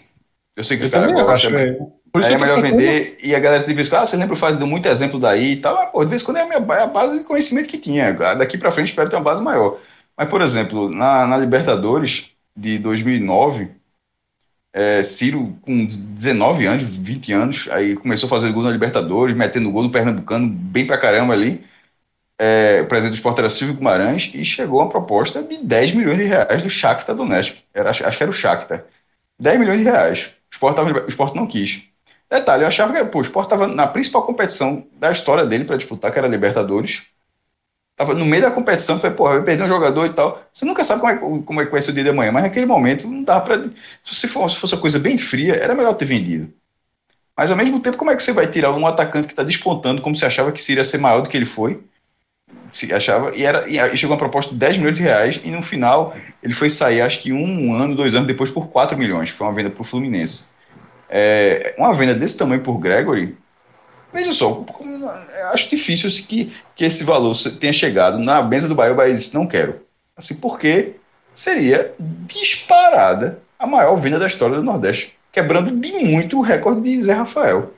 Eu 0.55 0.63
sei 0.63 0.77
que 0.77 0.83
Eu 0.83 0.87
os 0.87 0.93
caras 0.93 1.11
gostam, 1.11 1.57
É. 1.57 1.77
Aí 2.13 2.33
é 2.33 2.37
melhor 2.37 2.61
vender 2.61 3.17
e 3.23 3.33
a 3.33 3.39
galera 3.39 3.63
de 3.63 3.73
vez 3.73 3.87
em 3.87 3.89
quando, 3.89 4.03
ah, 4.03 4.05
você 4.05 4.17
lembra 4.17 4.35
faz 4.35 4.59
muito 4.59 4.87
exemplo 4.87 5.17
daí 5.19 5.53
e 5.53 5.55
tal. 5.55 5.75
Ah, 5.77 5.87
pô, 5.87 6.03
de 6.03 6.09
vez 6.11 6.21
em 6.21 6.25
quando 6.25 6.37
é 6.37 6.41
a, 6.41 6.45
minha, 6.45 6.75
é 6.75 6.83
a 6.83 6.87
base 6.87 7.19
de 7.19 7.23
conhecimento 7.23 7.69
que 7.69 7.77
tinha. 7.77 8.11
Daqui 8.13 8.57
pra 8.57 8.71
frente 8.71 8.89
espero 8.89 9.09
ter 9.09 9.15
uma 9.15 9.23
base 9.23 9.41
maior. 9.41 9.79
Mas, 10.15 10.29
por 10.29 10.41
exemplo, 10.41 10.89
na, 10.89 11.25
na 11.25 11.37
Libertadores 11.37 12.29
de 12.55 12.77
2009, 12.77 13.69
é, 14.73 15.03
Ciro 15.03 15.57
com 15.61 15.85
19 15.85 16.65
anos, 16.65 16.95
20 16.95 17.33
anos, 17.33 17.67
aí 17.71 17.95
começou 17.95 18.27
a 18.27 18.29
fazer 18.29 18.51
gol 18.51 18.63
na 18.63 18.71
Libertadores, 18.71 19.35
metendo 19.35 19.71
gol 19.71 19.83
no 19.83 19.91
Pernambucano, 19.91 20.49
bem 20.49 20.85
pra 20.85 20.97
caramba 20.97 21.33
ali. 21.33 21.63
É, 22.39 22.81
o 22.81 22.87
presidente 22.87 23.13
do 23.13 23.17
Sport 23.17 23.39
era 23.39 23.49
Silvio 23.49 23.75
Guimarães 23.75 24.31
e 24.33 24.43
chegou 24.43 24.81
a 24.81 24.89
proposta 24.89 25.43
de 25.43 25.57
10 25.63 25.93
milhões 25.93 26.17
de 26.17 26.23
reais 26.23 26.63
do 26.63 26.69
Shakhtar 26.69 27.15
Donetsk. 27.15 27.57
Era, 27.73 27.91
acho 27.91 28.17
que 28.17 28.23
era 28.23 28.31
o 28.31 28.33
Shakhtar. 28.33 28.85
10 29.39 29.59
milhões 29.59 29.79
de 29.79 29.85
reais. 29.85 30.27
O 30.51 30.53
Sport, 30.53 30.75
tava, 30.75 31.05
o 31.05 31.09
Sport 31.09 31.35
não 31.35 31.47
quis. 31.47 31.83
Detalhe, 32.29 32.63
eu 32.63 32.67
achava 32.67 32.91
que 32.93 32.97
era, 32.99 33.07
pô, 33.07 33.19
o 33.19 33.21
Sport 33.21 33.45
estava 33.45 33.67
na 33.67 33.87
principal 33.87 34.25
competição 34.25 34.87
da 34.93 35.11
história 35.11 35.45
dele 35.45 35.65
para 35.65 35.77
disputar, 35.77 36.11
que 36.11 36.17
era 36.17 36.27
a 36.27 36.31
Libertadores. 36.31 37.03
Tava 37.95 38.13
no 38.15 38.25
meio 38.25 38.41
da 38.41 38.51
competição, 38.51 38.99
falei, 38.99 39.15
pô, 39.15 39.25
vai 39.25 39.43
perder 39.43 39.63
um 39.63 39.67
jogador 39.67 40.05
e 40.05 40.13
tal. 40.13 40.41
Você 40.53 40.65
nunca 40.65 40.83
sabe 40.83 41.01
como 41.01 41.11
é, 41.11 41.41
como 41.43 41.61
é 41.61 41.65
que 41.65 41.71
vai 41.71 41.81
ser 41.81 41.91
o 41.91 41.93
dia 41.93 42.03
de 42.03 42.09
amanhã, 42.09 42.31
mas 42.31 42.43
naquele 42.43 42.65
momento 42.65 43.07
não 43.07 43.23
dá 43.23 43.39
para. 43.39 43.69
Se 44.01 44.27
fosse, 44.27 44.55
fosse 44.55 44.73
uma 44.73 44.81
coisa 44.81 44.97
bem 44.97 45.17
fria, 45.17 45.55
era 45.55 45.75
melhor 45.75 45.93
ter 45.93 46.05
vendido. 46.05 46.51
Mas 47.37 47.49
ao 47.49 47.57
mesmo 47.57 47.79
tempo, 47.79 47.97
como 47.97 48.11
é 48.11 48.15
que 48.15 48.23
você 48.23 48.33
vai 48.33 48.47
tirar 48.47 48.71
um 48.71 48.85
atacante 48.85 49.27
que 49.27 49.33
está 49.33 49.43
despontando, 49.43 50.01
como 50.01 50.15
você 50.15 50.25
achava 50.25 50.51
que 50.51 50.71
iria 50.71 50.83
ser 50.83 50.97
maior 50.97 51.21
do 51.21 51.29
que 51.29 51.37
ele 51.37 51.45
foi? 51.45 51.83
Se 52.71 52.93
achava, 52.93 53.35
e, 53.35 53.43
era, 53.43 53.67
e 53.67 53.97
chegou 53.97 54.13
uma 54.13 54.19
proposta 54.19 54.51
de 54.51 54.57
10 54.57 54.77
milhões 54.77 54.95
de 54.95 55.01
reais, 55.01 55.41
e 55.43 55.51
no 55.51 55.61
final 55.61 56.15
ele 56.41 56.53
foi 56.53 56.69
sair, 56.69 57.01
acho 57.01 57.19
que 57.19 57.33
um 57.33 57.73
ano, 57.75 57.95
dois 57.95 58.15
anos 58.15 58.27
depois, 58.27 58.49
por 58.49 58.67
4 58.67 58.97
milhões. 58.97 59.29
Foi 59.29 59.47
uma 59.47 59.53
venda 59.53 59.69
para 59.69 59.81
o 59.81 59.83
Fluminense. 59.83 60.49
É, 61.09 61.75
uma 61.77 61.93
venda 61.93 62.15
desse 62.15 62.37
tamanho 62.37 62.61
por 62.61 62.77
Gregory, 62.77 63.37
veja 64.13 64.33
só, 64.33 64.63
acho 65.53 65.69
difícil 65.69 66.09
que, 66.27 66.53
que 66.75 66.85
esse 66.85 67.03
valor 67.03 67.35
tenha 67.59 67.73
chegado 67.73 68.17
na 68.19 68.41
mesa 68.43 68.67
do 68.67 68.75
Bahia. 68.75 68.93
O 68.93 68.95
Bahia 68.95 69.13
disse: 69.13 69.33
não 69.33 69.45
quero. 69.47 69.81
Assim, 70.15 70.35
porque 70.35 70.95
seria 71.33 71.93
disparada 71.99 73.39
a 73.57 73.65
maior 73.67 73.95
venda 73.95 74.19
da 74.19 74.27
história 74.27 74.55
do 74.57 74.63
Nordeste, 74.63 75.17
quebrando 75.31 75.71
de 75.71 75.91
muito 76.05 76.37
o 76.37 76.41
recorde 76.41 76.81
de 76.81 77.01
Zé 77.01 77.13
Rafael. 77.13 77.71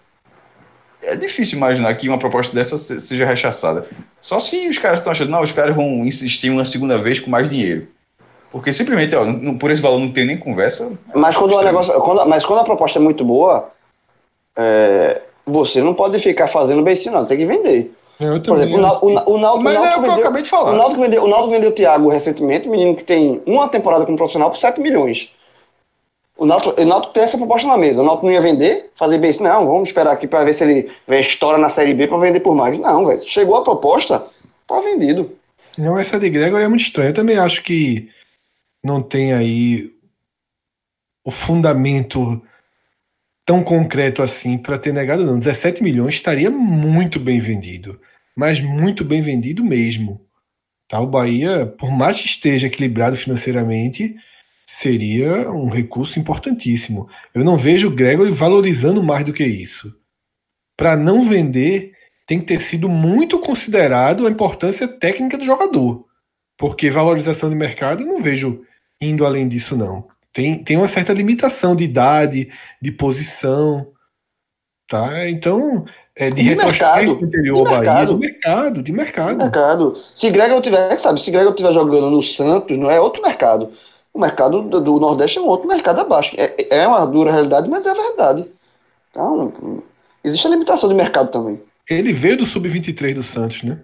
É 1.01 1.15
difícil 1.17 1.57
imaginar 1.57 1.93
que 1.95 2.07
uma 2.07 2.17
proposta 2.17 2.55
dessa 2.55 2.77
se- 2.77 3.01
seja 3.01 3.25
rechaçada. 3.25 3.85
Só 4.21 4.39
se 4.39 4.69
os 4.69 4.77
caras 4.77 4.99
estão 4.99 5.11
achando, 5.11 5.29
não, 5.31 5.41
os 5.41 5.51
caras 5.51 5.75
vão 5.75 6.05
insistir 6.05 6.49
uma 6.49 6.63
segunda 6.63 6.97
vez 6.97 7.19
com 7.19 7.29
mais 7.29 7.49
dinheiro. 7.49 7.87
Porque 8.49 8.71
simplesmente, 8.71 9.13
ó, 9.15 9.25
não- 9.25 9.57
por 9.57 9.69
esse 9.69 9.81
valor 9.81 9.99
não 9.99 10.11
tem 10.11 10.25
nem 10.25 10.37
conversa. 10.37 10.91
Mas 11.13 11.35
quando, 11.35 11.53
o 11.55 11.61
negócio, 11.61 11.93
quando, 12.01 12.25
mas 12.27 12.45
quando 12.45 12.59
a 12.59 12.63
proposta 12.63 12.99
é 12.99 13.01
muito 13.01 13.25
boa, 13.25 13.69
é, 14.55 15.21
você 15.45 15.81
não 15.81 15.93
pode 15.93 16.17
ficar 16.19 16.47
fazendo 16.47 16.81
beicinho, 16.83 17.13
não. 17.15 17.21
Você 17.23 17.29
tem 17.35 17.37
que 17.37 17.45
vender. 17.45 17.91
Eu 18.19 18.41
Por 18.41 18.55
exemplo, 18.57 18.77
o, 18.77 18.81
Nau- 18.81 18.99
o, 19.03 19.09
Nau- 19.09 19.29
o 19.31 19.37
Náutico 19.37 19.63
Mas 19.63 19.77
o 19.77 19.79
é 19.79 19.81
o 19.81 19.91
que 19.91 19.97
eu 19.97 20.01
vendeu- 20.03 20.19
acabei 20.19 20.41
de 20.43 20.49
falar. 20.49 20.73
O 20.73 20.77
Náutico 20.77 21.01
vendeu, 21.01 21.23
o 21.23 21.27
Náutico 21.27 21.49
vendeu 21.51 21.69
o 21.71 21.73
Thiago 21.73 22.07
recentemente, 22.09 22.69
menino 22.69 22.95
que 22.95 23.03
tem 23.03 23.41
uma 23.45 23.67
temporada 23.67 24.05
como 24.05 24.17
profissional 24.17 24.49
por 24.49 24.57
7 24.57 24.79
milhões. 24.79 25.33
O 26.37 26.45
Náutico, 26.45 26.79
o 26.81 26.85
Náutico 26.85 27.13
tem 27.13 27.23
essa 27.23 27.37
proposta 27.37 27.67
na 27.67 27.77
mesa. 27.77 28.01
O 28.01 28.05
Náutico 28.05 28.25
não 28.27 28.33
ia 28.33 28.41
vender, 28.41 28.91
fazer 28.95 29.17
bem 29.17 29.29
assim, 29.31 29.43
não, 29.43 29.65
vamos 29.67 29.89
esperar 29.89 30.11
aqui 30.13 30.27
para 30.27 30.43
ver 30.43 30.53
se 30.53 30.63
ele 30.63 30.91
estoura 31.19 31.57
na 31.57 31.69
Série 31.69 31.93
B 31.93 32.07
para 32.07 32.17
vender 32.17 32.39
por 32.39 32.55
mais. 32.55 32.77
Não, 32.79 33.05
velho. 33.05 33.21
Chegou 33.25 33.55
a 33.55 33.63
proposta, 33.63 34.25
tá 34.67 34.79
vendido. 34.79 35.31
Não, 35.77 35.97
essa 35.97 36.19
de 36.19 36.29
Gregory 36.29 36.63
é 36.63 36.67
muito 36.67 36.81
estranha. 36.81 37.09
Eu 37.09 37.13
também 37.15 37.37
acho 37.37 37.63
que 37.63 38.09
não 38.83 39.01
tem 39.01 39.33
aí 39.33 39.91
o 41.25 41.31
fundamento 41.31 42.41
tão 43.45 43.63
concreto 43.63 44.21
assim 44.21 44.57
para 44.57 44.77
ter 44.77 44.93
negado, 44.93 45.25
não. 45.25 45.37
17 45.37 45.83
milhões 45.83 46.15
estaria 46.15 46.49
muito 46.49 47.19
bem 47.19 47.39
vendido, 47.39 47.99
mas 48.35 48.61
muito 48.61 49.03
bem 49.03 49.21
vendido 49.21 49.63
mesmo. 49.63 50.25
Tá? 50.87 50.99
O 50.99 51.07
Bahia, 51.07 51.65
por 51.65 51.91
mais 51.91 52.19
que 52.19 52.27
esteja 52.27 52.67
equilibrado 52.67 53.15
financeiramente, 53.15 54.15
seria 54.67 55.51
um 55.51 55.69
recurso 55.69 56.19
importantíssimo. 56.19 57.07
Eu 57.33 57.43
não 57.43 57.57
vejo 57.57 57.87
o 57.87 57.95
Gregory 57.95 58.31
valorizando 58.31 59.03
mais 59.03 59.25
do 59.25 59.33
que 59.33 59.45
isso. 59.45 59.95
Para 60.77 60.95
não 60.95 61.23
vender, 61.23 61.93
tem 62.25 62.39
que 62.39 62.45
ter 62.45 62.59
sido 62.59 62.89
muito 62.89 63.39
considerado 63.39 64.25
a 64.25 64.31
importância 64.31 64.87
técnica 64.87 65.37
do 65.37 65.45
jogador. 65.45 66.05
Porque 66.57 66.89
valorização 66.89 67.49
de 67.49 67.55
mercado, 67.55 68.03
eu 68.03 68.07
não 68.07 68.21
vejo 68.21 68.63
indo 69.01 69.25
além 69.25 69.47
disso, 69.47 69.75
não. 69.75 70.07
Tem, 70.33 70.63
tem 70.63 70.77
uma 70.77 70.87
certa 70.87 71.13
limitação 71.13 71.75
de 71.75 71.83
idade, 71.83 72.51
de 72.81 72.91
posição. 72.91 73.87
Tá? 74.87 75.29
Então, 75.29 75.85
é 76.15 76.29
de, 76.29 76.43
de 76.43 76.55
mercado, 76.55 77.11
anterior 77.23 77.57
de 77.65 77.71
Bahia, 77.71 78.05
de 78.05 78.15
mercado, 78.15 78.83
de 78.83 78.91
mercado. 78.91 79.31
De 79.31 79.43
mercado. 79.43 79.97
Se 80.15 80.29
Gregor 80.31 80.61
tiver, 80.61 80.97
sabe, 80.97 81.21
se 81.21 81.31
Gregor 81.31 81.53
tiver 81.53 81.73
jogando 81.73 82.09
no 82.09 82.21
Santos, 82.23 82.77
não 82.77 82.89
é 82.89 82.99
outro 82.99 83.21
mercado. 83.21 83.71
O 84.13 84.19
mercado 84.19 84.61
do, 84.61 84.81
do 84.81 84.99
Nordeste 84.99 85.37
é 85.37 85.41
um 85.41 85.47
outro 85.47 85.67
mercado 85.67 86.01
abaixo. 86.01 86.35
É, 86.37 86.81
é 86.81 86.87
uma 86.87 87.05
dura 87.05 87.31
realidade, 87.31 87.69
mas 87.69 87.85
é 87.85 87.93
verdade. 87.93 88.45
Então, 89.09 89.83
existe 90.23 90.45
a 90.45 90.49
limitação 90.49 90.89
de 90.89 90.95
mercado 90.95 91.31
também. 91.31 91.61
Ele 91.89 92.13
veio 92.13 92.37
do 92.37 92.45
Sub-23 92.45 93.13
do 93.13 93.23
Santos, 93.23 93.63
né? 93.63 93.79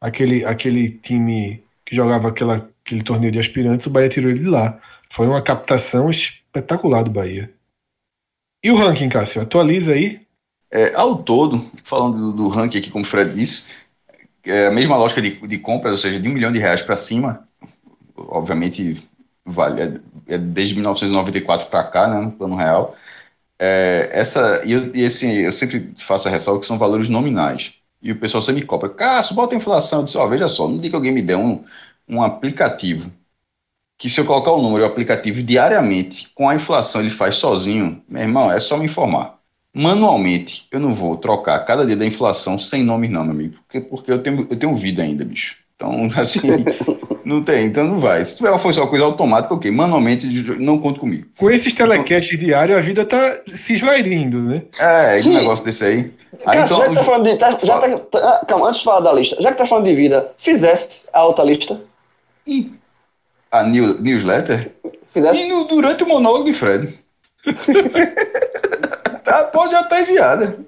Aquele, 0.00 0.44
aquele 0.44 0.90
time 0.90 1.62
que 1.84 1.94
jogava 1.94 2.28
aquela, 2.28 2.68
aquele 2.84 3.02
torneio 3.02 3.32
de 3.32 3.38
aspirantes, 3.38 3.86
o 3.86 3.90
Bahia 3.90 4.08
tirou 4.08 4.30
ele 4.30 4.40
de 4.40 4.48
lá. 4.48 4.80
Foi 5.12 5.26
uma 5.26 5.42
captação 5.42 6.08
espetacular 6.08 7.02
do 7.02 7.10
Bahia. 7.10 7.52
E 8.64 8.70
o 8.70 8.78
ranking, 8.78 9.10
Cássio? 9.10 9.42
Atualiza 9.42 9.92
aí. 9.92 10.22
É, 10.70 10.94
ao 10.94 11.22
todo, 11.22 11.62
falando 11.84 12.16
do, 12.16 12.32
do, 12.32 12.48
ranking 12.48 12.78
aqui, 12.78 12.90
como 12.90 13.04
o 13.04 13.06
Fred 13.06 13.34
disse, 13.34 13.66
é 14.42 14.68
a 14.68 14.70
mesma 14.70 14.96
lógica 14.96 15.20
de, 15.20 15.32
de 15.46 15.58
compras, 15.58 15.92
ou 15.92 15.98
seja, 15.98 16.18
de 16.18 16.26
um 16.26 16.32
milhão 16.32 16.50
de 16.50 16.58
reais 16.58 16.82
para 16.82 16.96
cima, 16.96 17.46
obviamente 18.16 19.02
vale, 19.44 19.82
é, 19.82 20.34
é 20.34 20.38
desde 20.38 20.76
1994 20.76 21.66
para 21.66 21.84
cá, 21.84 22.08
né, 22.08 22.18
no 22.18 22.32
plano 22.32 22.56
real. 22.56 22.96
É, 23.58 24.08
essa, 24.14 24.62
e, 24.64 24.72
eu, 24.72 24.96
e 24.96 25.02
esse, 25.02 25.42
eu 25.42 25.52
sempre 25.52 25.92
faço 25.98 26.26
a 26.26 26.30
ressalva 26.30 26.58
que 26.58 26.66
são 26.66 26.78
valores 26.78 27.10
nominais. 27.10 27.74
E 28.00 28.12
o 28.12 28.18
pessoal 28.18 28.42
sempre 28.42 28.62
me 28.62 28.66
cobra, 28.66 28.88
Cássio, 28.88 29.36
bota 29.36 29.54
a 29.54 29.58
inflação. 29.58 29.98
Eu 29.98 30.04
disse, 30.06 30.16
ó, 30.16 30.26
veja 30.26 30.48
só, 30.48 30.66
não 30.66 30.78
diga 30.78 30.88
que 30.88 30.96
alguém 30.96 31.12
me 31.12 31.20
dê 31.20 31.34
um, 31.34 31.62
um 32.08 32.22
aplicativo 32.22 33.12
que 34.02 34.10
se 34.10 34.20
eu 34.20 34.24
colocar 34.24 34.50
o 34.50 34.60
número, 34.60 34.82
o 34.82 34.86
aplicativo 34.86 35.40
diariamente, 35.44 36.30
com 36.34 36.48
a 36.48 36.56
inflação 36.56 37.00
ele 37.00 37.08
faz 37.08 37.36
sozinho, 37.36 38.02
meu 38.08 38.22
irmão, 38.22 38.50
é 38.50 38.58
só 38.58 38.76
me 38.76 38.86
informar 38.86 39.38
manualmente, 39.72 40.66
eu 40.72 40.80
não 40.80 40.92
vou 40.92 41.16
trocar 41.16 41.64
cada 41.64 41.86
dia 41.86 41.96
da 41.96 42.04
inflação 42.04 42.58
sem 42.58 42.82
nomes, 42.82 43.10
não, 43.10 43.22
meu 43.22 43.32
amigo. 43.32 43.54
Porque, 43.66 43.80
porque 43.80 44.12
eu, 44.12 44.22
tenho, 44.22 44.46
eu 44.50 44.56
tenho 44.58 44.74
vida 44.74 45.04
ainda, 45.04 45.24
bicho. 45.24 45.56
Então, 45.76 46.08
assim, 46.20 46.40
não 47.24 47.42
tem, 47.44 47.64
então 47.66 47.84
não 47.84 48.00
vai. 48.00 48.24
Se 48.24 48.36
tiver 48.36 48.50
uma 48.50 48.60
uma 48.60 48.86
coisa 48.88 49.04
automática, 49.04 49.54
ok. 49.54 49.70
Manualmente, 49.70 50.26
não 50.58 50.78
conto 50.78 50.98
comigo. 50.98 51.28
Com 51.38 51.48
esses 51.48 51.72
telecasts 51.72 52.34
então, 52.34 52.44
diários, 52.44 52.76
a 52.76 52.80
vida 52.80 53.06
tá 53.06 53.38
se 53.46 53.74
esvairindo, 53.74 54.40
né? 54.40 54.62
É, 54.78 55.16
esse 55.16 55.30
negócio 55.30 55.64
desse 55.64 55.84
aí. 55.84 56.12
aí 56.44 56.60
então, 56.60 56.78
já 56.78 56.88
que 56.88 56.94
tá 56.96 57.04
falando 57.04 57.24
de. 57.30 57.36
Tá, 57.36 57.58
já 57.62 57.78
tá, 57.78 57.98
tá, 57.98 58.44
calma, 58.46 58.66
antes 58.66 58.80
de 58.80 58.84
falar 58.84 59.00
da 59.00 59.12
lista, 59.12 59.36
já 59.40 59.52
que 59.52 59.58
tá 59.58 59.64
falando 59.64 59.86
de 59.86 59.94
vida, 59.94 60.32
fizesse 60.36 61.06
a 61.12 61.24
outra 61.24 61.44
lista. 61.44 61.80
E 62.46 62.72
a 63.52 63.62
new, 63.62 64.00
newsletter? 64.00 64.72
Fizesse? 65.08 65.42
E 65.42 65.48
no, 65.48 65.64
durante 65.64 66.02
o 66.02 66.08
monólogo 66.08 66.46
de 66.46 66.54
Fred. 66.54 66.88
tá, 69.22 69.44
pode 69.52 69.72
já 69.72 69.82
estar 69.82 69.96
tá 69.96 70.00
enviada. 70.00 70.58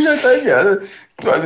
já 0.00 0.14
está 0.14 0.38
enviada. 0.38 0.82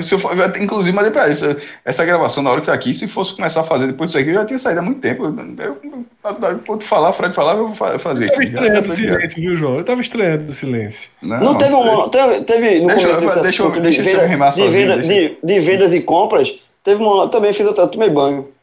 Se 0.02 0.14
eu 0.14 0.18
for, 0.18 0.38
eu, 0.38 0.62
inclusive, 0.62 0.94
mandei 0.94 1.10
para 1.10 1.28
isso. 1.28 1.44
Essa 1.84 2.04
gravação, 2.04 2.42
na 2.42 2.50
hora 2.50 2.60
que 2.60 2.66
tá 2.66 2.74
aqui, 2.74 2.94
se 2.94 3.08
fosse 3.08 3.34
começar 3.34 3.62
a 3.62 3.64
fazer 3.64 3.86
depois 3.86 4.10
disso 4.10 4.20
aqui, 4.20 4.30
eu 4.30 4.34
já 4.34 4.44
tinha 4.44 4.58
saído 4.58 4.80
há 4.80 4.82
muito 4.82 5.00
tempo. 5.00 5.24
Eu, 5.24 5.78
eu, 5.82 6.58
quando 6.66 6.84
falar, 6.84 7.12
Fred 7.12 7.34
falava, 7.34 7.60
eu 7.60 7.68
vou 7.68 7.98
fazer. 7.98 8.26
Eu 8.26 8.30
tava 8.30 8.44
estranhando 8.44 8.92
o 8.92 8.94
silêncio, 8.94 9.42
viu, 9.42 9.56
João? 9.56 9.78
Eu 9.78 9.84
tava 9.84 10.00
estranhando 10.00 10.50
o 10.50 10.54
silêncio. 10.54 11.10
Não, 11.22 11.40
não 11.40 11.58
teve 11.58 11.74
um. 11.74 12.08
Teve, 12.08 12.40
teve 12.42 12.80
no 12.80 12.86
deixa, 12.88 13.08
começo 13.08 13.42
deixa, 13.42 13.62
eu, 13.62 13.70
deixa, 13.80 14.02
de, 14.02 14.10
eu 14.10 14.28
rimar 14.28 14.52
de, 14.52 14.68
venda, 14.68 14.98
de, 15.00 15.38
de, 15.42 15.60
vendas 15.60 15.92
e 15.92 16.00
compras, 16.00 16.54
teve 16.84 17.02
um. 17.02 17.28
Também 17.28 17.52
fiz, 17.52 17.66
eu 17.66 17.88
tomei 17.88 18.10
banho. 18.10 18.53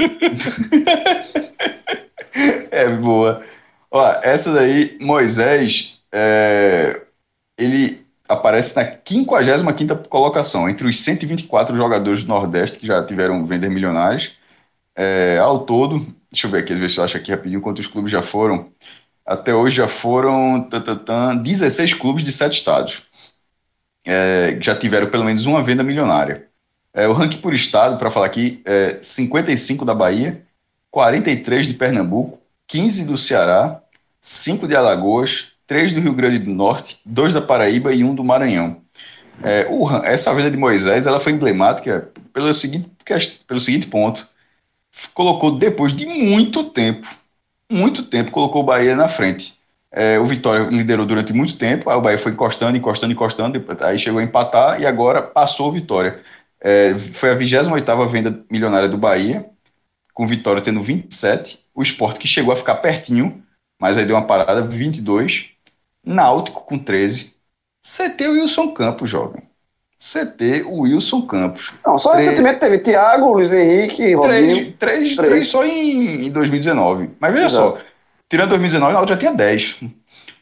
é 2.70 2.88
boa. 2.88 3.42
Ó, 3.90 4.12
essa 4.22 4.52
daí, 4.52 4.96
Moisés, 5.00 6.00
é, 6.12 7.02
ele 7.58 8.04
aparece 8.28 8.76
na 8.76 8.84
55ª 8.84 10.08
colocação, 10.08 10.68
entre 10.68 10.86
os 10.88 11.00
124 11.00 11.76
jogadores 11.76 12.22
do 12.24 12.28
Nordeste 12.28 12.78
que 12.78 12.86
já 12.86 13.04
tiveram 13.04 13.44
vender 13.44 13.68
milionários. 13.70 14.32
É, 14.96 15.38
ao 15.38 15.60
todo, 15.66 15.98
deixa 16.30 16.46
eu 16.46 16.50
ver 16.52 16.58
aqui, 16.60 16.74
ver 16.74 16.88
se 16.90 16.98
eu 16.98 17.04
acho 17.04 17.16
aqui 17.16 17.30
rapidinho 17.32 17.60
quantos 17.62 17.86
clubes 17.86 18.12
já 18.12 18.22
foram. 18.22 18.70
Até 19.26 19.54
hoje 19.54 19.76
já 19.76 19.88
foram 19.88 20.62
tatatã, 20.70 21.36
16 21.36 21.94
clubes 21.94 22.24
de 22.24 22.32
7 22.32 22.58
estados. 22.58 23.04
É, 24.04 24.58
já 24.60 24.74
tiveram 24.76 25.10
pelo 25.10 25.24
menos 25.24 25.46
uma 25.46 25.62
venda 25.62 25.82
milionária. 25.82 26.49
É, 26.92 27.06
o 27.06 27.12
ranking 27.12 27.38
por 27.38 27.54
estado, 27.54 27.96
para 27.98 28.10
falar 28.10 28.26
aqui, 28.26 28.60
é 28.64 28.98
55 29.00 29.84
da 29.84 29.94
Bahia, 29.94 30.42
43 30.90 31.68
de 31.68 31.74
Pernambuco, 31.74 32.38
15 32.66 33.04
do 33.06 33.16
Ceará, 33.16 33.80
5 34.20 34.66
de 34.66 34.74
Alagoas, 34.74 35.52
3 35.66 35.92
do 35.92 36.00
Rio 36.00 36.14
Grande 36.14 36.38
do 36.40 36.50
Norte, 36.50 36.98
2 37.06 37.34
da 37.34 37.40
Paraíba 37.40 37.94
e 37.94 38.02
1 38.02 38.14
do 38.14 38.24
Maranhão. 38.24 38.78
É, 39.42 39.66
o, 39.70 39.88
essa 40.04 40.34
venda 40.34 40.50
de 40.50 40.56
Moisés 40.56 41.06
ela 41.06 41.20
foi 41.20 41.32
emblemática 41.32 42.10
pelo 42.32 42.52
seguinte, 42.52 42.90
pelo 43.46 43.60
seguinte 43.60 43.86
ponto. 43.86 44.28
Colocou, 45.14 45.56
depois 45.56 45.94
de 45.94 46.04
muito 46.06 46.64
tempo, 46.64 47.06
muito 47.70 48.02
tempo, 48.02 48.32
colocou 48.32 48.62
o 48.62 48.66
Bahia 48.66 48.96
na 48.96 49.08
frente. 49.08 49.54
É, 49.92 50.18
o 50.18 50.26
Vitória 50.26 50.64
liderou 50.66 51.04
durante 51.04 51.32
muito 51.32 51.56
tempo, 51.56 51.90
aí 51.90 51.96
o 51.96 52.00
Bahia 52.00 52.18
foi 52.18 52.32
encostando, 52.32 52.76
encostando, 52.76 53.12
encostando, 53.12 53.64
aí 53.80 53.98
chegou 53.98 54.20
a 54.20 54.22
empatar 54.22 54.80
e 54.80 54.86
agora 54.86 55.22
passou 55.22 55.68
o 55.68 55.72
Vitória. 55.72 56.20
É, 56.60 56.96
foi 56.98 57.30
a 57.30 57.36
28ª 57.36 58.06
venda 58.08 58.44
milionária 58.50 58.88
do 58.88 58.98
Bahia, 58.98 59.46
com 60.12 60.26
Vitória 60.26 60.62
tendo 60.62 60.82
27, 60.82 61.60
o 61.74 61.82
Sport 61.82 62.18
que 62.18 62.28
chegou 62.28 62.52
a 62.52 62.56
ficar 62.56 62.76
pertinho, 62.76 63.42
mas 63.80 63.96
aí 63.96 64.04
deu 64.04 64.16
uma 64.16 64.26
parada, 64.26 64.60
22, 64.60 65.50
Náutico 66.04 66.64
com 66.64 66.78
13, 66.78 67.34
CT 67.82 68.28
Wilson 68.28 68.72
Campos, 68.72 69.08
jovem. 69.08 69.42
CT 70.00 70.64
Wilson 70.66 71.22
Campos. 71.22 71.74
Não, 71.86 71.98
só 71.98 72.12
três, 72.12 72.24
recentemente 72.24 72.60
teve 72.60 72.78
Thiago, 72.78 73.32
Luiz 73.32 73.52
Henrique, 73.52 74.14
Rodrigo. 74.14 74.46
Três, 74.46 74.76
três, 74.78 75.16
três. 75.16 75.30
três 75.30 75.48
só 75.48 75.64
em, 75.64 76.26
em 76.26 76.30
2019. 76.30 77.10
Mas 77.20 77.32
veja 77.32 77.46
Exato. 77.46 77.78
só, 77.78 77.84
tirando 78.28 78.48
2019, 78.50 78.90
o 78.90 78.94
Náutico 78.94 79.14
já 79.14 79.18
tinha 79.18 79.34
10. 79.34 79.80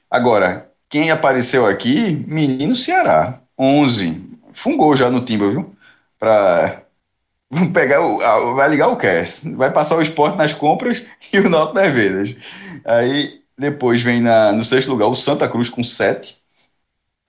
Agora, 0.09 0.71
quem 0.89 1.11
apareceu 1.11 1.67
aqui, 1.67 2.25
menino 2.29 2.77
Ceará, 2.77 3.41
11. 3.59 4.29
Fungou 4.53 4.97
já 4.97 5.11
no 5.11 5.25
Timba, 5.25 5.51
viu? 5.51 5.75
Pra 6.19 6.83
pegar 7.73 8.01
o, 8.03 8.55
vai 8.55 8.69
ligar 8.69 8.89
o 8.89 8.97
cash, 8.97 9.45
vai 9.57 9.73
passar 9.73 9.97
o 9.97 10.03
esporte 10.03 10.37
nas 10.37 10.53
compras 10.53 11.05
e 11.33 11.39
o 11.39 11.49
Náutico 11.49 11.79
nas 11.79 11.95
vendas. 11.95 12.37
Aí 12.85 13.41
depois 13.59 14.03
vem 14.03 14.21
na, 14.21 14.53
no 14.53 14.65
sexto 14.65 14.89
lugar 14.89 15.07
o 15.09 15.17
Santa 15.17 15.49
Cruz 15.49 15.69
com 15.69 15.83
7 15.83 16.37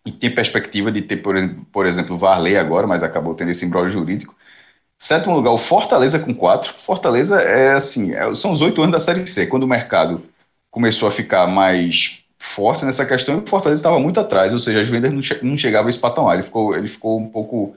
e 0.06 0.11
tem 0.11 0.34
perspectiva 0.34 0.91
de 0.91 1.02
ter, 1.02 1.18
por, 1.18 1.36
por 1.72 1.86
exemplo, 1.86 2.18
Varley 2.18 2.57
agora, 2.57 2.88
mas 2.88 3.03
acabou 3.03 3.36
tendo 3.36 3.52
esse 3.52 3.66
embrólio 3.66 3.90
jurídico. 3.90 4.36
Sétimo 4.98 5.36
lugar, 5.36 5.52
o 5.52 5.57
Fortaleza 5.57 6.20
com 6.20 6.34
4. 6.34 6.74
Fortaleza 6.74 7.41
é 7.41 7.74
assim, 7.74 8.14
é, 8.14 8.34
são 8.36 8.52
os 8.52 8.61
oito 8.61 8.82
anos 8.82 8.94
da 8.94 8.99
Série 8.99 9.26
C, 9.28 9.48
quando 9.48 9.64
o 9.64 9.68
mercado 9.68 10.24
começou 10.72 11.07
a 11.07 11.11
ficar 11.11 11.48
mais 11.48 12.20
forte 12.38 12.86
nessa 12.86 13.06
questão, 13.06 13.40
o 13.40 13.48
Fortaleza 13.48 13.80
estava 13.80 13.99
muito 13.99 14.20
atrás, 14.20 14.53
ou 14.53 14.60
seja, 14.60 14.82
as 14.82 14.90
vendas 14.90 15.14
não, 15.14 15.22
che 15.22 15.40
não 15.44 15.57
chegavam 15.57 15.88
a 15.88 15.90
esse 15.90 15.99
patamar, 15.99 16.36
ele 16.36 16.44
ficou, 16.44 16.76
ele 16.76 16.88
ficou 16.88 17.20
um 17.20 17.30
pouco 17.30 17.76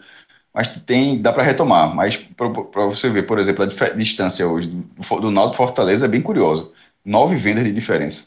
mas 0.54 0.68
tem, 0.68 1.20
dá 1.20 1.32
para 1.32 1.42
retomar. 1.42 1.94
Mas 1.94 2.16
para 2.16 2.84
você 2.84 3.08
ver, 3.08 3.26
por 3.26 3.38
exemplo, 3.38 3.64
a 3.64 3.88
distância 3.90 4.46
hoje 4.46 4.68
do, 4.68 5.20
do 5.20 5.30
Náutico 5.30 5.56
Fortaleza 5.56 6.04
é 6.04 6.08
bem 6.08 6.20
curiosa. 6.20 6.68
Nove 7.04 7.36
vendas 7.36 7.64
de 7.64 7.72
diferença. 7.72 8.26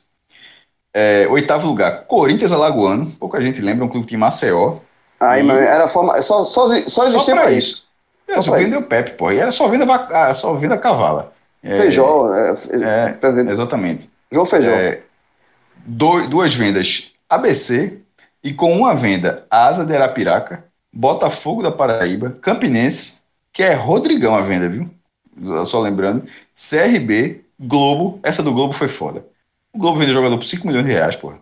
É, 0.93 1.27
oitavo 1.29 1.67
lugar, 1.67 2.05
Corinthians 2.05 2.51
Alagoano. 2.51 3.05
Pouca 3.19 3.41
gente 3.41 3.61
lembra, 3.61 3.85
um 3.85 3.89
clube 3.89 4.07
de 4.07 4.17
Maceió. 4.17 4.77
Aí, 5.19 5.45
e... 5.45 5.51
era 5.51 5.87
forma, 5.87 6.19
só, 6.21 6.43
só, 6.43 6.67
só 6.87 7.07
existia 7.07 7.35
para 7.35 7.51
isso. 7.51 7.67
isso. 7.67 7.85
É, 8.27 8.41
só 8.41 8.53
vendeu 8.53 8.81
Pepe, 8.81 9.11
pô. 9.11 9.31
E 9.31 9.39
era 9.39 9.51
só 9.51 9.67
venda, 9.67 9.85
ah, 9.93 10.33
só 10.33 10.53
venda 10.53 10.77
cavala. 10.77 11.31
É, 11.63 11.77
Feijó, 11.77 12.33
é, 12.33 12.55
é, 12.71 13.11
presidente. 13.13 13.51
Exatamente. 13.51 14.09
João 14.31 14.45
Feijó. 14.45 14.69
É, 14.69 15.01
duas 15.85 16.53
vendas 16.53 17.11
ABC 17.29 18.01
e 18.43 18.53
com 18.53 18.75
uma 18.75 18.95
venda 18.95 19.45
Asa 19.49 19.85
de 19.85 19.95
Arapiraca 19.95 20.64
Botafogo 20.95 21.61
da 21.61 21.71
Paraíba, 21.71 22.37
Campinense, 22.41 23.19
que 23.51 23.61
é 23.61 23.73
Rodrigão 23.73 24.33
a 24.33 24.41
venda, 24.41 24.69
viu? 24.69 24.89
Só 25.65 25.81
lembrando, 25.81 26.25
CRB, 26.53 27.41
Globo, 27.59 28.19
essa 28.23 28.41
do 28.41 28.53
Globo 28.53 28.73
foi 28.73 28.87
foda. 28.87 29.25
O 29.73 29.77
Globo 29.77 29.99
vendeu 29.99 30.13
jogador 30.13 30.37
por 30.37 30.45
5 30.45 30.65
milhões 30.65 30.85
de 30.85 30.91
reais, 30.93 31.15
porra. 31.17 31.37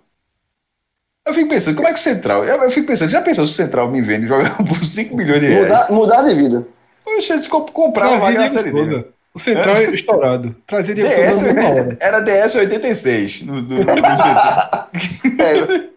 Eu 1.25 1.33
fico 1.33 1.47
pensando, 1.49 1.75
como 1.75 1.87
é 1.87 1.93
que 1.93 1.99
o 1.99 2.03
Central. 2.03 2.43
Eu, 2.43 2.63
eu 2.63 2.71
fico 2.71 2.87
pensando, 2.87 3.09
já 3.09 3.21
pensou 3.21 3.45
se 3.45 3.53
o 3.53 3.55
Central 3.55 3.89
me 3.89 4.01
vende 4.01 4.27
jogador 4.27 4.57
por 4.65 4.83
5 4.83 5.15
milhões 5.15 5.39
de 5.41 5.47
reais? 5.47 5.61
Mudar, 5.63 5.91
mudar 5.91 6.21
de 6.23 6.33
vida. 6.33 6.67
Poxa, 7.05 7.37
se 7.37 7.47
comp- 7.47 7.69
comprar 7.71 8.09
uma 8.09 8.17
vaga 8.17 8.39
na 8.39 8.49
série 8.49 8.71
D. 8.71 8.79
Souza. 8.79 9.07
O 9.35 9.39
central 9.39 9.75
é 9.75 9.83
estourado. 9.85 10.55
Trazia 10.67 10.93
Diego 10.93 11.09
DS, 11.09 11.43
era 11.99 12.19
DS 12.19 12.55
86 12.55 13.41
no, 13.41 13.61
no, 13.61 13.61
no 13.61 13.83
É, 15.41 15.89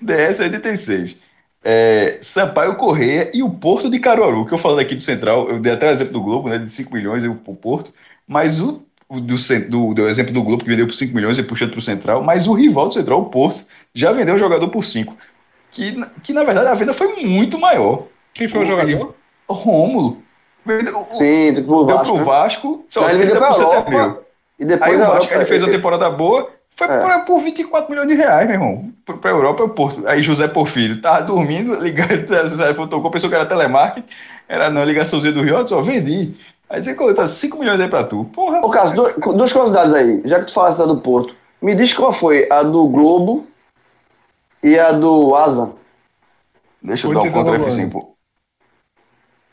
DS 0.00 0.40
86. 0.40 1.16
É, 1.64 2.18
Sampaio 2.20 2.74
Correia 2.76 3.30
e 3.32 3.42
o 3.42 3.50
Porto 3.50 3.88
de 3.88 3.98
Caruaru, 4.00 4.44
que 4.46 4.52
eu 4.52 4.58
falei 4.58 4.84
aqui 4.84 4.94
do 4.96 5.00
Central, 5.00 5.48
eu 5.48 5.60
dei 5.60 5.72
até 5.72 5.86
o 5.88 5.90
exemplo 5.90 6.12
do 6.14 6.20
Globo, 6.22 6.48
né, 6.48 6.58
de 6.58 6.68
5 6.70 6.92
milhões 6.92 7.22
e 7.22 7.28
o, 7.28 7.32
o 7.46 7.54
Porto, 7.54 7.92
mas 8.26 8.60
o, 8.60 8.82
o 9.08 9.20
do, 9.20 9.36
do, 9.68 9.94
do 9.94 10.08
exemplo 10.08 10.32
do 10.32 10.42
Globo 10.42 10.64
que 10.64 10.70
vendeu 10.70 10.86
por 10.86 10.94
5 10.94 11.14
milhões 11.14 11.38
e 11.38 11.42
puxando 11.42 11.70
para 11.70 11.78
o 11.78 11.82
Central, 11.82 12.22
mas 12.24 12.46
o 12.48 12.52
rival 12.52 12.88
do 12.88 12.94
Central, 12.94 13.20
o 13.20 13.26
Porto, 13.26 13.64
já 13.94 14.10
vendeu 14.12 14.34
o 14.34 14.38
jogador 14.38 14.68
por 14.68 14.82
5. 14.82 15.16
Que, 15.70 16.04
que 16.22 16.32
na 16.32 16.42
verdade 16.44 16.66
a 16.68 16.74
venda 16.74 16.92
foi 16.92 17.14
muito 17.24 17.58
maior. 17.58 18.06
Quem 18.34 18.48
foi 18.48 18.62
o 18.62 18.66
jogador? 18.66 19.14
O 19.48 19.52
Rômulo. 19.54 20.18
Vendeu, 20.66 21.06
sim, 21.14 21.52
tipo, 21.54 21.74
o 21.74 21.84
deu 21.84 21.96
Vasco. 21.96 22.12
pro 22.12 22.18
né? 22.18 22.24
Vasco, 22.24 22.84
só 22.88 23.00
Não, 23.02 23.10
ele 23.10 23.18
vendeu 23.24 23.40
30% 23.40 23.84
pra 23.84 24.04
é. 24.04 24.18
E 24.58 24.64
depois 24.64 24.90
Aí 24.92 24.96
o 24.98 25.02
a 25.02 25.06
Vasco 25.06 25.24
Europa- 25.24 25.34
ele 25.36 25.44
fez 25.46 25.62
uma 25.62 25.68
ele- 25.68 25.76
temporada 25.76 26.10
boa, 26.10 26.50
foi 26.74 26.86
É. 26.88 27.00
por, 27.00 27.24
por 27.24 27.40
24 27.40 27.90
milhões 27.90 28.08
de 28.08 28.14
reais, 28.14 28.46
meu 28.46 28.54
irmão. 28.56 28.90
Pra, 29.04 29.16
pra 29.16 29.30
Europa 29.30 29.62
é 29.62 29.66
o 29.66 29.68
Porto. 29.68 30.06
Aí 30.08 30.22
José 30.22 30.48
Porfírio 30.48 31.00
tava 31.00 31.22
dormindo, 31.22 31.74
ligado, 31.82 32.74
fotocou, 32.74 33.10
pensou 33.10 33.28
que 33.28 33.36
era 33.36 33.46
telemarketing, 33.46 34.06
era 34.48 34.70
não, 34.70 34.82
ligaçãozinha 34.84 35.32
do 35.32 35.42
Rio, 35.42 35.66
só 35.68 35.80
vendi. 35.82 36.34
Aí 36.68 36.82
você 36.82 36.94
colocou 36.94 37.26
5 37.26 37.58
milhões 37.58 37.78
aí 37.80 37.88
pra 37.88 38.02
tu. 38.04 38.24
Porra, 38.32 38.60
Ô, 38.64 38.70
Cássio, 38.70 38.96
du- 38.96 39.34
duas 39.34 39.52
curiosidades 39.52 39.92
aí. 39.94 40.22
Já 40.24 40.40
que 40.40 40.46
tu 40.46 40.52
falaste 40.54 40.78
da 40.78 40.86
do 40.86 40.96
Porto, 41.00 41.34
me 41.60 41.74
diz 41.74 41.92
qual 41.92 42.12
foi 42.12 42.48
a 42.50 42.62
do 42.62 42.86
Globo 42.88 43.46
e 44.62 44.78
a 44.78 44.90
do 44.92 45.34
Asa. 45.36 45.70
deixa 46.82 47.06
eu 47.06 47.12
dar 47.12 47.20
um 47.20 47.22
Corinthians 47.22 47.44
contra 47.44 47.56
Alagoas. 47.56 47.76
F5, 47.78 47.90
pô. 47.90 48.11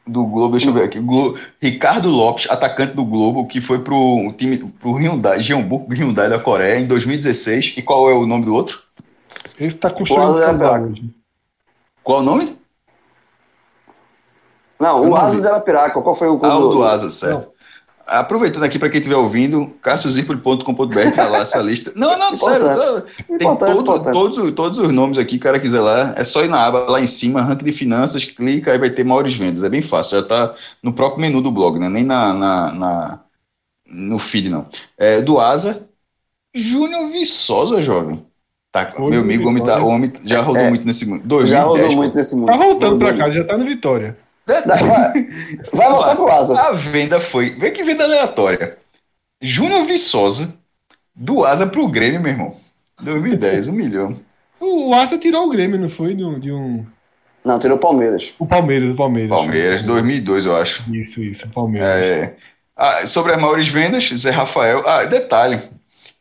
Do 0.10 0.26
Globo, 0.26 0.53
deixa 0.57 0.68
eu 0.69 0.73
ver 0.73 0.84
aqui. 0.86 0.99
Glo- 0.99 1.38
Ricardo 1.61 2.10
Lopes, 2.10 2.49
atacante 2.49 2.94
do 2.94 3.06
Globo, 3.06 3.45
que 3.45 3.61
foi 3.61 3.80
pro 3.80 4.34
time, 4.38 4.57
pro 4.57 4.94
Hyundai, 4.94 5.40
Jeonbuk 5.41 5.94
Hyundai 5.94 6.27
da 6.30 6.40
Coreia 6.40 6.80
em 6.80 6.88
2016. 6.88 7.76
E 7.77 7.81
qual 7.84 8.10
é 8.10 8.14
o 8.14 8.26
nome 8.26 8.45
do 8.45 8.53
outro? 8.56 8.81
Esse 9.60 9.77
tá 9.77 9.90
construindo 9.90 10.31
O 10.31 10.64
é 10.64 10.80
hoje. 10.81 11.10
Qual 12.03 12.19
o 12.19 12.23
nome? 12.23 12.57
Não, 14.80 15.02
o 15.02 15.10
não 15.10 15.18
Asa 15.18 15.41
dela 15.41 15.60
Piraca. 15.60 16.02
Qual 16.02 16.15
foi 16.15 16.27
o 16.27 16.40
Ah, 16.41 16.57
o 16.57 16.69
do 16.73 16.84
Asa, 16.84 17.11
certo. 17.11 17.52
Aproveitando 18.11 18.64
aqui 18.64 18.77
para 18.80 18.90
quem 18.90 18.99
estiver 18.99 19.15
ouvindo, 19.18 19.68
cassiozirpoli.com.br 19.81 21.11
tá 21.15 21.27
lá 21.27 21.40
essa 21.40 21.60
lista. 21.60 21.91
Não, 21.95 22.18
não, 22.18 22.36
sério, 22.36 22.68
tem 23.27 23.38
todo- 23.56 24.11
todos, 24.11 24.52
todos 24.53 24.80
os 24.80 24.91
nomes 24.91 25.18
aqui, 25.18 25.36
o 25.38 25.40
cara 25.40 25.60
quiser 25.60 25.80
lá, 25.81 26.14
é 26.18 26.23
só 26.23 26.44
ir 26.44 26.48
na 26.49 26.65
aba 26.65 26.90
lá 26.90 26.99
em 27.02 27.07
cima, 27.07 27.41
ranking 27.41 27.65
de 27.65 27.72
finanças, 27.72 28.26
clica, 28.26 28.72
aí 28.72 28.77
vai 28.77 28.90
ter 28.90 29.03
maiores 29.03 29.36
vendas. 29.38 29.64
É 29.64 29.69
bem 29.69 29.81
fácil, 29.81 30.19
já 30.22 30.26
tá 30.27 30.53
no 30.81 30.91
próprio 30.94 31.22
menu 31.22 31.41
do 31.41 31.52
blog, 31.52 31.77
né? 31.80 31.88
Nem 31.90 32.03
na, 32.03 32.34
na, 32.34 32.72
na- 32.73 33.19
no 33.88 34.18
feed, 34.19 34.49
não. 34.49 34.65
É, 34.98 35.22
do 35.22 35.40
Asa, 35.40 35.88
Júnior 36.53 37.10
Viçosa, 37.11 37.81
jovem. 37.81 38.26
Tá, 38.72 38.94
Oi, 38.99 39.10
meu 39.10 39.22
amigo, 39.22 39.45
o 39.45 39.48
homem, 39.49 39.64
tá, 39.64 39.77
homem 39.84 40.14
já 40.23 40.41
rodou 40.41 40.61
É. 40.61 40.69
muito 40.69 40.86
nesse 40.86 41.03
mundo. 41.07 41.22
Já 41.22 41.27
2010, 41.27 41.64
rodou 41.65 41.88
pô. 41.90 41.95
muito 41.95 42.15
nesse 42.15 42.36
mundo. 42.36 42.45
Tá 42.52 42.57
voltando 42.57 42.98
pra 42.99 43.07
Rodou 43.11 43.23
casa, 43.26 43.36
já 43.36 43.44
tá 43.44 43.57
no 43.57 43.65
Vitória. 43.65 44.18
Vai, 44.66 45.28
vai 45.72 45.90
voltar 45.90 46.16
pro 46.16 46.30
Asa. 46.32 46.60
A 46.60 46.72
venda 46.74 47.20
foi. 47.20 47.52
Vê 47.52 47.72
que 47.72 47.84
venda 47.84 48.04
aleatória. 48.04 48.78
Júnior 49.42 49.84
Viçosa, 49.86 50.54
do 51.16 51.46
Asa 51.46 51.68
pro 51.68 51.88
Grêmio, 51.88 52.20
meu 52.22 52.32
irmão. 52.32 52.56
2010, 53.02 53.68
um 53.70 53.74
milhão. 53.74 54.16
O 54.60 54.94
Asa 54.94 55.18
tirou 55.18 55.46
o 55.46 55.50
Grêmio, 55.50 55.80
não 55.80 55.90
foi? 55.90 56.14
De 56.14 56.24
um, 56.24 56.38
de 56.40 56.52
um- 56.52 56.86
Não, 57.46 57.58
tirou 57.60 57.78
o 57.78 57.80
Palmeiras. 57.80 58.34
O 58.38 58.46
Palmeiras, 58.46 58.92
o 58.92 58.96
Palmeiras. 58.96 59.30
Palmeiras, 59.30 59.84
2002, 59.84 60.46
eu 60.46 60.56
acho. 60.58 60.84
Isso, 60.94 61.24
isso, 61.24 61.46
o 61.48 61.50
Palmeiras. 61.50 61.88
É. 61.90 62.36
Ah, 62.76 63.08
sobre 63.08 63.34
as 63.34 63.42
maiores 63.42 63.68
vendas, 63.70 64.10
Zé 64.10 64.32
Rafael. 64.32 64.82
Ah, 64.88 65.06
detalhe. 65.06 65.62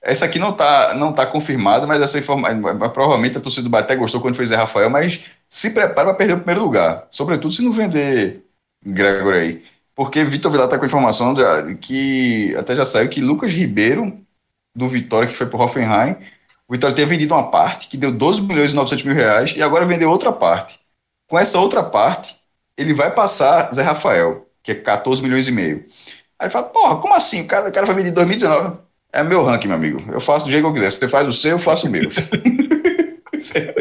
Essa 0.01 0.27
aqui 0.27 0.39
não 0.39 0.53
tá, 0.53 0.95
não 0.95 1.13
tá 1.13 1.27
confirmada, 1.27 1.87
mas 1.87 2.01
essa 2.01 2.19
informação. 2.19 2.61
Provavelmente 2.91 3.37
a 3.37 3.41
torcida 3.41 3.65
do 3.65 3.71
Bahia 3.71 3.85
até 3.85 3.97
gostou 3.97 4.21
quando 4.21 4.37
fez 4.37 4.49
Zé 4.49 4.57
Rafael, 4.57 4.89
mas 4.89 5.21
se 5.49 5.70
prepara 5.70 6.09
para 6.09 6.15
perder 6.15 6.35
o 6.35 6.39
primeiro 6.39 6.62
lugar. 6.62 7.07
Sobretudo 7.11 7.53
se 7.55 7.62
não 7.62 7.73
vender 7.73 8.45
Gregor 8.85 9.35
aí. 9.35 9.62
Porque 9.95 10.23
Vitor 10.25 10.51
Vilar 10.53 10.69
tá 10.69 10.79
com 10.79 10.87
informação 10.87 11.35
de- 11.35 11.75
que 11.77 12.55
até 12.57 12.75
já 12.77 12.85
saiu 12.85 13.09
que 13.09 13.20
Lucas 13.20 13.53
Ribeiro, 13.53 14.16
do 14.75 14.87
Vitória, 14.89 15.29
que 15.29 15.35
foi 15.37 15.47
pro 15.47 15.61
Hoffenheim, 15.61 16.16
o 16.69 16.73
Vitória 16.75 16.95
tinha 16.95 17.07
vendido 17.07 17.35
uma 17.35 17.51
parte 17.51 17.89
que 17.89 17.97
deu 17.97 18.12
12 18.12 18.43
milhões 18.43 18.73
e 18.73 18.77
900 18.77 19.05
mil 19.05 19.15
reais 19.15 19.53
e 19.57 19.62
agora 19.62 19.85
vendeu 19.87 20.11
outra 20.11 20.31
parte. 20.33 20.79
Com 21.27 21.39
essa 21.39 21.59
outra 21.59 21.83
parte, 21.83 22.37
ele 22.77 22.95
vai 22.95 23.11
passar 23.11 23.73
Zé 23.75 23.83
Rafael, 23.83 24.47
que 24.62 24.73
é 24.73 24.75
14 24.75 25.23
milhões 25.23 25.49
e 25.49 25.53
meio. 25.53 25.85
Aí 26.39 26.47
ele 26.47 26.51
fala, 26.51 26.66
porra, 26.66 26.97
como 26.99 27.15
assim? 27.15 27.41
O 27.43 27.47
cara, 27.47 27.69
o 27.69 27.73
cara 27.73 27.87
vai 27.87 27.97
vender 27.97 28.11
em 28.11 28.12
2019. 28.12 28.79
É 29.12 29.23
meu 29.23 29.43
ranking, 29.43 29.66
meu 29.69 29.77
amigo. 29.77 30.01
Eu 30.12 30.20
faço 30.20 30.45
do 30.45 30.51
jeito 30.51 30.62
que 30.62 30.69
eu 30.69 30.75
quiser. 30.75 30.91
Se 30.91 30.99
você 30.99 31.09
faz 31.09 31.27
o 31.27 31.33
seu, 31.33 31.53
eu 31.53 31.59
faço 31.59 31.87
o 31.89 31.91
meu. 31.91 32.03
Se 33.40 33.73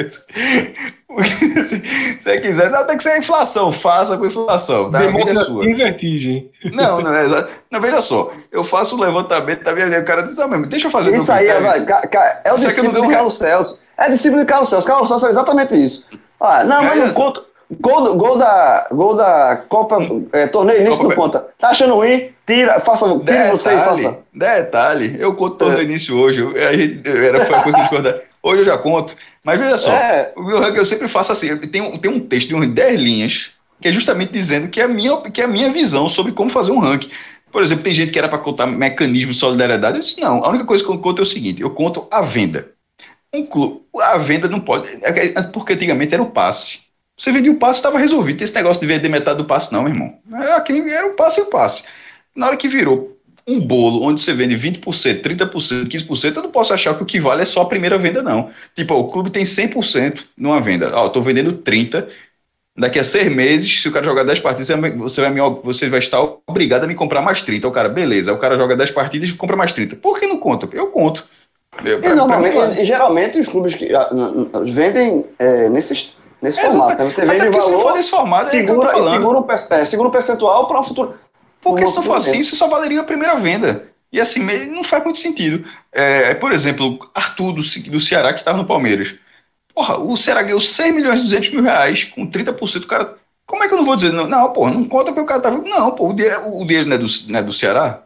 você 2.19 2.39
quiser, 2.39 2.69
não, 2.69 2.85
tem 2.85 2.97
que 2.97 3.03
ser 3.03 3.09
a 3.11 3.17
inflação. 3.17 3.71
Faça 3.71 4.17
com 4.17 4.25
inflação. 4.25 4.89
Tá? 4.89 4.99
A 4.99 5.01
vida 5.07 5.13
é 5.13 5.23
Democracia 5.23 5.45
sua. 5.45 5.65
em 5.65 5.73
vertigem. 5.75 6.51
Não, 6.73 7.01
não 7.01 7.13
é 7.15 7.25
exato. 7.25 7.49
Não, 7.71 7.81
veja 7.81 8.01
só. 8.01 8.31
Eu 8.51 8.63
faço 8.63 8.95
o 8.95 9.01
levantamento, 9.01 9.63
tá 9.63 9.71
vendo? 9.71 9.95
O 9.97 10.05
cara 10.05 10.21
diz, 10.23 10.37
ah, 10.39 10.47
mesmo, 10.47 10.65
deixa 10.67 10.87
eu 10.87 10.91
fazer 10.91 11.15
Isso 11.15 11.31
aí 11.31 11.47
é, 11.47 11.85
ca- 11.85 12.07
ca- 12.07 12.41
é 12.43 12.51
o 12.51 12.55
Isso 12.55 12.63
não 12.65 12.69
discípulo 12.73 13.03
um 13.05 13.09
Carlos 13.11 13.37
Celso. 13.37 13.79
É 13.97 14.09
discípulo 14.09 14.41
de 14.41 14.47
Carlos 14.47 14.69
Celso. 14.69 14.87
Carlos 14.87 15.09
Celso 15.09 15.27
é 15.27 15.29
exatamente 15.31 15.75
isso. 15.75 16.05
Ah, 16.39 16.63
não, 16.63 16.83
mas 16.83 16.91
É, 16.91 16.95
não 16.95 17.05
essa- 17.07 17.15
conta. 17.15 17.47
Gol, 17.81 18.01
do- 18.01 18.15
gol 18.15 18.37
da, 18.37 18.87
gol 18.93 19.13
da 19.13 19.61
Copa, 19.67 19.97
é, 20.31 20.47
torneio 20.47 20.79
início 20.79 20.99
Copa- 20.99 21.09
não 21.09 21.15
conta. 21.21 21.47
Tá 21.59 21.69
achando 21.71 21.95
ruim? 21.95 22.29
Tira, 22.45 22.79
faça, 22.79 23.05
tira 23.19 23.49
você 23.51 23.71
e 23.71 23.75
Detalhe, 23.75 24.03
faça. 24.03 24.17
detalhe, 24.33 25.17
eu 25.19 25.33
conto 25.35 25.57
todo 25.57 25.77
É. 25.77 25.83
início 25.83 26.17
hoje. 26.17 26.39
Eu, 26.39 26.51
a 26.65 26.71
gente- 26.71 27.05
era, 27.09 27.43
foi 27.45 27.55
a 27.57 27.63
coisa 27.63 27.89
que 27.89 27.95
eu. 27.95 28.21
Hoje 28.47 28.61
eu 28.61 28.65
já 28.65 28.77
conto. 28.77 29.15
Mas 29.43 29.59
veja 29.59 29.77
só, 29.77 29.91
É. 29.91 30.33
o 30.35 30.43
meu 30.43 30.59
ranking 30.59 30.77
eu 30.77 30.85
sempre 30.85 31.07
faço 31.07 31.31
assim. 31.31 31.57
Tem, 31.57 31.81
um- 31.81 31.97
tem 31.97 32.11
um 32.11 32.19
texto 32.19 32.47
de 32.49 32.53
umas 32.53 32.69
10 32.69 32.99
linhas 32.99 33.51
que 33.81 33.87
é 33.87 33.91
justamente 33.91 34.31
dizendo 34.31 34.67
que 34.69 34.79
é 34.81 34.83
a 34.83 34.87
minha, 34.87 35.17
que 35.21 35.41
é 35.41 35.45
a 35.45 35.47
minha 35.47 35.69
visão 35.71 36.07
sobre 36.09 36.31
como 36.31 36.49
fazer 36.49 36.71
um 36.71 36.79
ranking. 36.79 37.09
Por 37.51 37.61
exemplo, 37.63 37.83
tem 37.83 37.93
gente 37.93 38.11
que 38.11 38.19
era 38.19 38.27
para 38.27 38.39
contar 38.39 38.65
mecanismo 38.67 39.31
de 39.31 39.37
solidariedade. 39.37 39.97
Eu 39.97 40.01
disse, 40.03 40.19
não, 40.19 40.43
a 40.43 40.49
única 40.49 40.65
coisa 40.65 40.83
que 40.83 40.89
eu 40.89 40.97
conto 40.99 41.19
é 41.19 41.23
o 41.23 41.25
seguinte: 41.25 41.61
eu 41.61 41.69
conto 41.69 42.07
a 42.11 42.21
venda. 42.21 42.69
Um 43.33 43.45
clube, 43.45 43.81
a 43.99 44.17
venda 44.17 44.47
não 44.47 44.59
pode. 44.59 44.87
é- 45.03 45.27
é- 45.37 45.41
Porque 45.43 45.73
antigamente 45.73 46.13
era 46.13 46.23
o 46.23 46.29
passe. 46.31 46.79
Você 47.17 47.31
vendia 47.31 47.51
o 47.51 47.55
passe, 47.55 47.79
estava 47.79 47.97
resolvido. 47.97 48.37
Tem 48.37 48.45
esse 48.45 48.53
negócio 48.55 48.79
de 48.79 48.87
vender 48.87 49.09
metade 49.09 49.37
do 49.39 49.45
passe, 49.45 49.73
não, 49.73 49.83
meu 49.83 49.91
irmão. 49.91 50.13
Era, 50.33 50.61
quem- 50.61 50.89
era 50.89 51.07
o 51.07 51.13
passe 51.13 51.39
e 51.39 51.43
o 51.43 51.47
passe. 51.47 51.83
Na 52.35 52.47
hora 52.47 52.57
que 52.57 52.67
virou 52.67 53.16
um 53.47 53.59
bolo 53.59 54.03
onde 54.03 54.21
você 54.21 54.33
vende 54.33 54.55
20%, 54.55 55.21
30%, 55.21 55.87
15%, 55.87 56.35
eu 56.37 56.43
não 56.43 56.51
posso 56.51 56.73
achar 56.73 56.93
que 56.95 57.03
o 57.03 57.05
que 57.05 57.19
vale 57.19 57.43
é 57.43 57.45
só 57.45 57.61
a 57.61 57.65
primeira 57.65 57.97
venda, 57.97 58.21
não. 58.21 58.49
Tipo, 58.75 58.93
ó, 58.93 58.99
o 58.99 59.07
clube 59.09 59.29
tem 59.29 59.45
100% 59.45 60.25
numa 60.37 60.59
venda. 60.59 60.91
Ó, 60.93 61.05
eu 61.05 61.09
tô 61.09 61.21
vendendo 61.21 61.53
30%. 61.53 62.07
Daqui 62.79 62.99
a 62.99 63.03
seis 63.03 63.27
meses, 63.33 63.81
se 63.81 63.89
o 63.89 63.91
cara 63.91 64.05
jogar 64.05 64.23
10 64.23 64.39
partidas, 64.39 64.67
você 64.67 65.21
vai, 65.21 65.41
me- 65.41 65.51
você 65.63 65.89
vai 65.89 65.97
estar 65.99 66.21
obrigado 66.45 66.83
a 66.83 66.87
me 66.87 66.93
comprar 66.93 67.23
mais 67.23 67.41
30. 67.41 67.67
O 67.67 67.71
cara, 67.71 67.89
beleza. 67.89 68.31
O 68.31 68.37
cara 68.37 68.55
joga 68.55 68.75
10 68.75 68.91
partidas 68.91 69.29
e 69.29 69.33
compra 69.33 69.55
mais 69.55 69.73
30. 69.73 69.95
Por 69.95 70.19
que 70.19 70.27
não 70.27 70.37
conta? 70.37 70.69
Eu 70.71 70.87
conto. 70.91 71.25
Eu- 71.83 71.97
E, 71.97 72.01
pra- 72.01 72.13
normalmente, 72.15 72.53
pra 72.55 72.67
mim, 72.69 72.79
e, 72.79 72.85
geralmente 72.85 73.39
os 73.39 73.47
clubes 73.47 73.73
que 73.73 73.95
ah, 73.95 74.09
n- 74.11 74.41
n- 74.61 74.71
vendem 74.71 75.25
é, 75.39 75.69
nesses, 75.69 76.11
nesse 76.39 76.59
É, 76.59 76.69
formato. 76.69 77.03
né? 77.03 77.09
Você 77.09 77.25
vende 77.25 77.47
o 77.47 77.51
porque 77.51 77.61
se 77.61 77.67
for 77.71 77.77
valor, 77.77 77.95
nesse 77.95 78.09
formato, 78.11 78.47
é 78.49 78.51
segura, 78.51 78.87
e 78.89 78.91
falando. 78.91 79.11
segura, 79.21 79.39
um, 79.39 79.75
é, 79.81 79.85
segura 79.85 80.09
um 80.09 80.11
percentual 80.11 80.67
para 80.67 80.79
o 80.79 80.83
futuro. 80.83 81.15
Porque 81.61 81.85
se 81.87 81.95
não 81.95 82.03
futuro 82.03 82.17
assim, 82.17 82.43
você 82.43 82.55
só 82.55 82.67
valeria 82.67 83.01
a 83.01 83.03
primeira 83.03 83.35
venda. 83.35 83.87
E 84.11 84.21
assim, 84.21 84.41
não 84.67 84.83
faz 84.83 85.03
muito 85.03 85.19
sentido. 85.19 85.67
É, 85.91 86.33
por 86.35 86.51
exemplo, 86.51 86.97
Arthur 87.13 87.53
do, 87.53 87.61
do 87.91 87.99
Ceará, 87.99 88.33
que 88.33 88.39
estava 88.39 88.57
no 88.57 88.65
Palmeiras. 88.65 89.15
Porra, 89.73 89.97
o 89.97 90.15
Ceará 90.15 90.41
ganhou 90.41 90.61
6 90.61 90.95
milhões 90.95 91.19
e 91.19 91.23
200 91.23 91.51
mil 91.51 91.61
reais, 91.61 92.05
com 92.05 92.25
30% 92.25 92.79
do 92.79 92.87
cara. 92.87 93.15
Como 93.45 93.63
é 93.63 93.67
que 93.67 93.73
eu 93.73 93.77
não 93.77 93.85
vou 93.85 93.95
dizer? 93.95 94.11
Não, 94.11 94.27
não 94.27 94.53
porra, 94.53 94.71
não 94.71 94.85
conta 94.85 95.13
que 95.13 95.19
o 95.19 95.25
cara 95.25 95.41
tava. 95.41 95.57
Não, 95.59 95.91
pô, 95.91 96.09
o 96.09 96.13
dinheiro, 96.13 96.47
o 96.53 96.65
dinheiro 96.65 96.87
não, 96.89 96.95
é 96.95 96.99
do, 96.99 97.07
não 97.27 97.39
é 97.39 97.43
do 97.43 97.53
Ceará. 97.53 98.03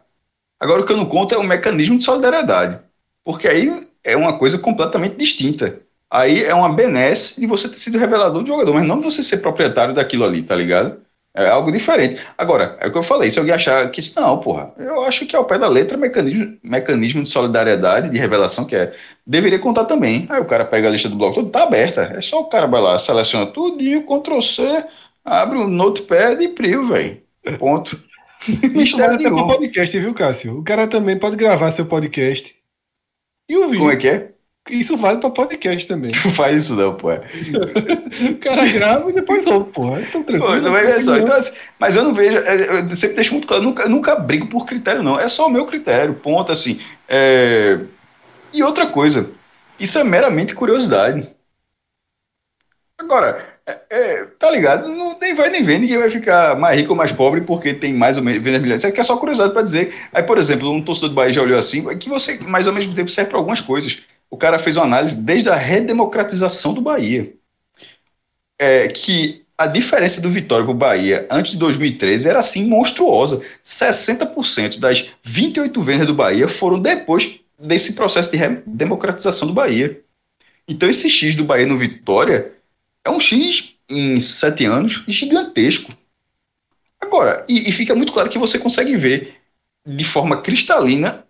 Agora 0.60 0.82
o 0.82 0.86
que 0.86 0.92
eu 0.92 0.96
não 0.96 1.06
conto 1.06 1.34
é 1.34 1.38
o 1.38 1.42
mecanismo 1.42 1.96
de 1.96 2.04
solidariedade. 2.04 2.78
Porque 3.24 3.48
aí 3.48 3.88
é 4.04 4.16
uma 4.16 4.38
coisa 4.38 4.58
completamente 4.58 5.16
distinta. 5.16 5.80
Aí 6.10 6.44
é 6.44 6.54
uma 6.54 6.72
benesse 6.72 7.40
de 7.40 7.46
você 7.46 7.68
ter 7.68 7.78
sido 7.78 7.98
revelador 7.98 8.42
do 8.42 8.48
jogador, 8.48 8.74
mas 8.74 8.84
não 8.84 8.98
de 8.98 9.04
você 9.04 9.22
ser 9.22 9.38
proprietário 9.38 9.94
daquilo 9.94 10.24
ali, 10.24 10.42
tá 10.42 10.54
ligado? 10.54 11.00
É 11.34 11.48
algo 11.48 11.72
diferente. 11.72 12.20
Agora, 12.36 12.76
é 12.78 12.86
o 12.86 12.92
que 12.92 12.98
eu 12.98 13.02
falei, 13.02 13.30
se 13.30 13.38
alguém 13.38 13.54
achar 13.54 13.90
que 13.90 14.00
isso, 14.00 14.20
não, 14.20 14.38
porra, 14.38 14.74
eu 14.76 15.02
acho 15.04 15.24
que 15.24 15.34
ao 15.34 15.46
pé 15.46 15.58
da 15.58 15.66
letra, 15.66 15.96
mecanismo, 15.96 16.58
mecanismo 16.62 17.22
de 17.22 17.30
solidariedade, 17.30 18.10
de 18.10 18.18
revelação, 18.18 18.66
que 18.66 18.76
é, 18.76 18.92
deveria 19.26 19.58
contar 19.58 19.86
também. 19.86 20.26
Aí 20.28 20.40
o 20.42 20.44
cara 20.44 20.64
pega 20.66 20.88
a 20.88 20.90
lista 20.90 21.08
do 21.08 21.16
bloco 21.16 21.36
todo, 21.36 21.50
tá 21.50 21.62
aberta. 21.62 22.12
É 22.14 22.20
só 22.20 22.40
o 22.40 22.48
cara 22.50 22.66
vai 22.66 22.82
lá, 22.82 22.98
seleciona 22.98 23.46
tudinho, 23.46 24.04
Ctrl 24.04 24.40
C, 24.42 24.84
abre 25.24 25.56
o 25.56 25.68
notepad 25.68 26.42
e 26.42 26.48
priu, 26.48 26.86
velho. 26.86 27.22
Ponto. 27.58 27.98
Até 28.44 29.30
para 29.30 29.46
podcast, 29.46 29.98
viu, 29.98 30.12
Cássio? 30.12 30.58
O 30.58 30.62
cara 30.62 30.86
também 30.86 31.18
pode 31.18 31.36
gravar 31.36 31.70
seu 31.70 31.86
podcast 31.86 32.54
e 33.48 33.56
ouvir. 33.56 33.78
Como 33.78 33.90
é 33.90 33.96
que 33.96 34.08
é? 34.08 34.32
Isso 34.70 34.96
vale 34.96 35.18
para 35.18 35.30
podcast 35.30 35.88
também. 35.88 36.12
Não 36.24 36.30
faz 36.32 36.62
isso 36.62 36.76
não, 36.76 36.94
pô. 36.94 37.08
o 37.10 38.38
cara 38.38 38.66
grava 38.68 39.10
e 39.10 39.14
depois 39.14 39.44
ouve, 39.46 39.72
pô. 39.72 39.98
Então, 39.98 40.22
tranquilo. 40.22 40.46
Pô, 40.46 40.56
não 40.56 40.70
vai 40.70 40.86
ver 40.86 41.02
só. 41.02 41.16
Então, 41.16 41.34
assim, 41.34 41.56
mas 41.78 41.96
eu 41.96 42.04
não 42.04 42.14
vejo, 42.14 42.38
é, 42.38 42.80
eu 42.80 42.96
sempre 42.96 43.16
deixo 43.16 43.32
muito 43.32 43.48
claro, 43.48 43.62
eu 43.62 43.66
nunca, 43.66 43.88
nunca 43.88 44.14
brigo 44.14 44.46
por 44.46 44.64
critério, 44.64 45.02
não. 45.02 45.18
É 45.18 45.28
só 45.28 45.46
o 45.48 45.50
meu 45.50 45.66
critério, 45.66 46.14
ponto, 46.14 46.52
assim. 46.52 46.80
É... 47.08 47.80
E 48.54 48.62
outra 48.62 48.86
coisa, 48.86 49.30
isso 49.80 49.98
é 49.98 50.04
meramente 50.04 50.54
curiosidade. 50.54 51.26
Agora, 52.98 53.52
é, 53.66 53.80
é, 53.90 54.24
tá 54.38 54.50
ligado? 54.50 54.88
Não, 54.88 55.18
nem 55.18 55.34
vai 55.34 55.50
nem 55.50 55.64
vem, 55.64 55.80
ninguém 55.80 55.98
vai 55.98 56.10
ficar 56.10 56.56
mais 56.56 56.78
rico 56.78 56.92
ou 56.92 56.96
mais 56.96 57.10
pobre 57.10 57.40
porque 57.40 57.74
tem 57.74 57.92
mais 57.92 58.16
ou 58.16 58.22
menos 58.22 58.42
milhões. 58.42 58.78
Isso 58.78 58.86
aqui 58.86 59.00
é 59.00 59.04
só 59.04 59.16
curiosidade 59.16 59.52
para 59.52 59.62
dizer. 59.62 59.92
Aí, 60.12 60.22
por 60.22 60.38
exemplo, 60.38 60.70
um 60.70 60.82
torcedor 60.82 61.10
do 61.10 61.14
Bahia 61.16 61.32
já 61.32 61.42
olhou 61.42 61.58
assim, 61.58 61.88
é 61.88 61.96
que 61.96 62.08
você, 62.08 62.38
mais 62.46 62.66
ao 62.66 62.72
mesmo 62.72 62.94
tempo, 62.94 63.10
serve 63.10 63.30
para 63.30 63.38
algumas 63.38 63.60
coisas. 63.60 64.00
O 64.32 64.36
cara 64.38 64.58
fez 64.58 64.76
uma 64.76 64.86
análise 64.86 65.20
desde 65.20 65.50
a 65.50 65.54
redemocratização 65.54 66.72
do 66.72 66.80
Bahia. 66.80 67.34
É, 68.58 68.88
que 68.88 69.44
a 69.58 69.66
diferença 69.66 70.22
do 70.22 70.30
Vitória 70.30 70.64
para 70.64 70.74
o 70.74 70.76
Bahia 70.76 71.28
antes 71.30 71.52
de 71.52 71.58
2013 71.58 72.30
era 72.30 72.38
assim 72.38 72.66
monstruosa. 72.66 73.44
60% 73.62 74.78
das 74.78 75.06
28 75.22 75.82
vendas 75.82 76.06
do 76.06 76.14
Bahia 76.14 76.48
foram 76.48 76.80
depois 76.80 77.40
desse 77.58 77.92
processo 77.92 78.30
de 78.30 78.38
democratização 78.64 79.46
do 79.46 79.52
Bahia. 79.52 80.00
Então 80.66 80.88
esse 80.88 81.10
X 81.10 81.36
do 81.36 81.44
Bahia 81.44 81.66
no 81.66 81.76
Vitória 81.76 82.54
é 83.04 83.10
um 83.10 83.20
X 83.20 83.74
em 83.86 84.18
sete 84.18 84.64
anos 84.64 85.04
gigantesco. 85.06 85.92
Agora, 86.98 87.44
e, 87.46 87.68
e 87.68 87.72
fica 87.72 87.94
muito 87.94 88.14
claro 88.14 88.30
que 88.30 88.38
você 88.38 88.58
consegue 88.58 88.96
ver 88.96 89.34
de 89.86 90.06
forma 90.06 90.40
cristalina 90.40 91.22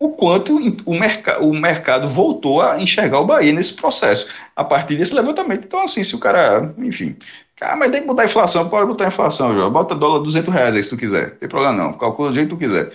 o 0.00 0.10
quanto 0.10 0.56
o, 0.86 0.94
merc 0.94 1.26
o 1.40 1.52
mercado 1.52 2.08
voltou 2.08 2.60
a 2.62 2.80
enxergar 2.80 3.20
o 3.20 3.26
Bahia 3.26 3.52
nesse 3.52 3.74
processo, 3.74 4.30
a 4.54 4.64
partir 4.64 4.96
desse 4.96 5.14
levantamento. 5.14 5.64
Então, 5.64 5.82
assim, 5.82 6.04
se 6.04 6.14
o 6.14 6.20
cara, 6.20 6.72
enfim, 6.78 7.16
ah, 7.60 7.76
mas 7.76 7.90
tem 7.90 8.02
que 8.02 8.06
botar 8.06 8.24
inflação, 8.24 8.68
pode 8.68 8.86
botar 8.86 9.08
inflação, 9.08 9.52
João. 9.54 9.70
Bota 9.72 9.94
dólar 9.94 10.22
200 10.22 10.52
reais 10.54 10.74
aí 10.76 10.82
se 10.82 10.90
tu 10.90 10.96
quiser. 10.96 11.30
Não 11.30 11.36
tem 11.36 11.48
problema 11.48 11.74
não, 11.74 11.92
calcula 11.98 12.30
do 12.30 12.34
jeito 12.34 12.56
que 12.56 12.66
tu 12.66 12.68
quiser. 12.68 12.92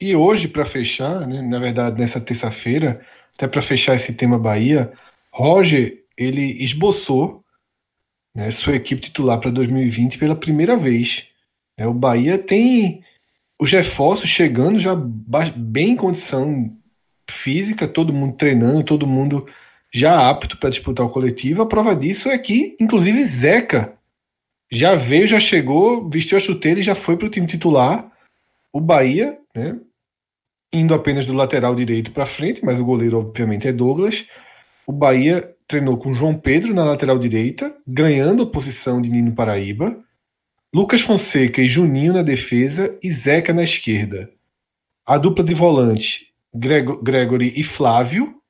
E 0.00 0.16
hoje, 0.16 0.48
para 0.48 0.64
fechar, 0.64 1.26
né, 1.26 1.42
na 1.42 1.58
verdade, 1.58 1.98
nessa 2.00 2.20
terça-feira, 2.20 3.04
até 3.34 3.46
para 3.46 3.62
fechar 3.62 3.94
esse 3.94 4.12
tema 4.12 4.38
Bahia, 4.38 4.92
Roger 5.30 6.04
ele 6.16 6.62
esboçou 6.62 7.44
né, 8.34 8.50
sua 8.50 8.76
equipe 8.76 9.02
titular 9.02 9.40
para 9.40 9.50
2020 9.50 10.18
pela 10.18 10.36
primeira 10.36 10.76
vez. 10.76 11.26
É, 11.76 11.86
o 11.86 11.94
Bahia 11.94 12.38
tem 12.38 13.04
os 13.60 13.70
reforços 13.70 14.28
chegando 14.28 14.78
já 14.78 14.94
bem 14.94 15.90
em 15.90 15.96
condição 15.96 16.76
física, 17.30 17.88
todo 17.88 18.12
mundo 18.12 18.36
treinando, 18.36 18.84
todo 18.84 19.06
mundo 19.06 19.46
já 19.92 20.28
apto 20.28 20.58
para 20.58 20.70
disputar 20.70 21.06
o 21.06 21.10
coletivo. 21.10 21.62
A 21.62 21.66
prova 21.66 21.94
disso 21.94 22.28
é 22.28 22.36
que, 22.36 22.76
inclusive, 22.80 23.24
Zeca 23.24 23.96
já 24.70 24.94
veio, 24.94 25.26
já 25.26 25.38
chegou, 25.38 26.08
vestiu 26.08 26.36
a 26.36 26.40
chuteira 26.40 26.80
e 26.80 26.82
já 26.82 26.94
foi 26.94 27.16
para 27.16 27.26
o 27.26 27.30
time 27.30 27.46
titular. 27.46 28.10
O 28.72 28.80
Bahia, 28.80 29.38
né, 29.54 29.78
indo 30.72 30.92
apenas 30.92 31.26
do 31.26 31.32
lateral 31.32 31.74
direito 31.76 32.10
para 32.10 32.26
frente, 32.26 32.64
mas 32.64 32.78
o 32.78 32.84
goleiro, 32.84 33.18
obviamente, 33.18 33.68
é 33.68 33.72
Douglas. 33.72 34.26
O 34.84 34.92
Bahia 34.92 35.54
treinou 35.68 35.96
com 35.96 36.12
João 36.12 36.34
Pedro 36.36 36.74
na 36.74 36.84
lateral 36.84 37.18
direita, 37.18 37.74
ganhando 37.86 38.42
a 38.42 38.50
posição 38.50 39.00
de 39.00 39.08
Nino 39.08 39.32
Paraíba. 39.32 39.96
Lucas 40.74 41.02
Fonseca 41.02 41.62
e 41.62 41.66
Juninho 41.66 42.14
na 42.14 42.22
defesa 42.22 42.98
e 43.00 43.08
Zeca 43.12 43.54
na 43.54 43.62
esquerda. 43.62 44.28
A 45.06 45.16
dupla 45.16 45.44
de 45.44 45.54
volante, 45.54 46.32
Gregory 46.52 47.52
e 47.54 47.62
Flávio. 47.62 48.40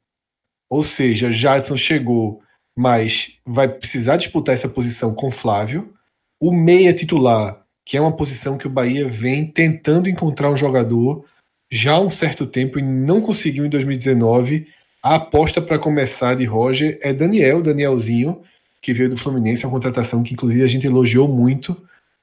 Ou 0.71 0.83
seja, 0.83 1.31
Jadson 1.31 1.77
chegou, 1.77 2.41
mas 2.75 3.35
vai 3.45 3.69
precisar 3.69 4.17
disputar 4.17 4.55
essa 4.55 4.71
posição 4.71 5.15
com 5.15 5.31
Flávio. 5.31 5.93
O 6.41 6.51
meia 6.51 6.95
titular, 6.95 7.63
que 7.85 7.99
é 7.99 8.01
uma 8.01 8.17
posição 8.17 8.57
que 8.57 8.67
o 8.67 8.71
Bahia 8.71 9.07
vem 9.07 9.47
tentando 9.47 10.09
encontrar 10.09 10.51
um 10.51 10.57
jogador 10.57 11.27
já 11.71 11.93
há 11.93 12.01
um 12.01 12.09
certo 12.09 12.47
tempo 12.47 12.79
e 12.79 12.83
não 12.83 13.21
conseguiu 13.21 13.67
em 13.67 13.69
2019. 13.69 14.67
A 15.03 15.17
aposta 15.17 15.61
para 15.61 15.79
começar 15.79 16.35
de 16.37 16.47
Roger 16.47 16.99
é 17.03 17.13
Daniel, 17.13 17.61
Danielzinho, 17.61 18.41
que 18.81 18.95
veio 18.95 19.11
do 19.11 19.17
Fluminense, 19.19 19.67
uma 19.67 19.73
contratação 19.73 20.23
que 20.23 20.33
inclusive 20.33 20.65
a 20.65 20.69
gente 20.69 20.87
elogiou 20.87 21.29
muito 21.29 21.77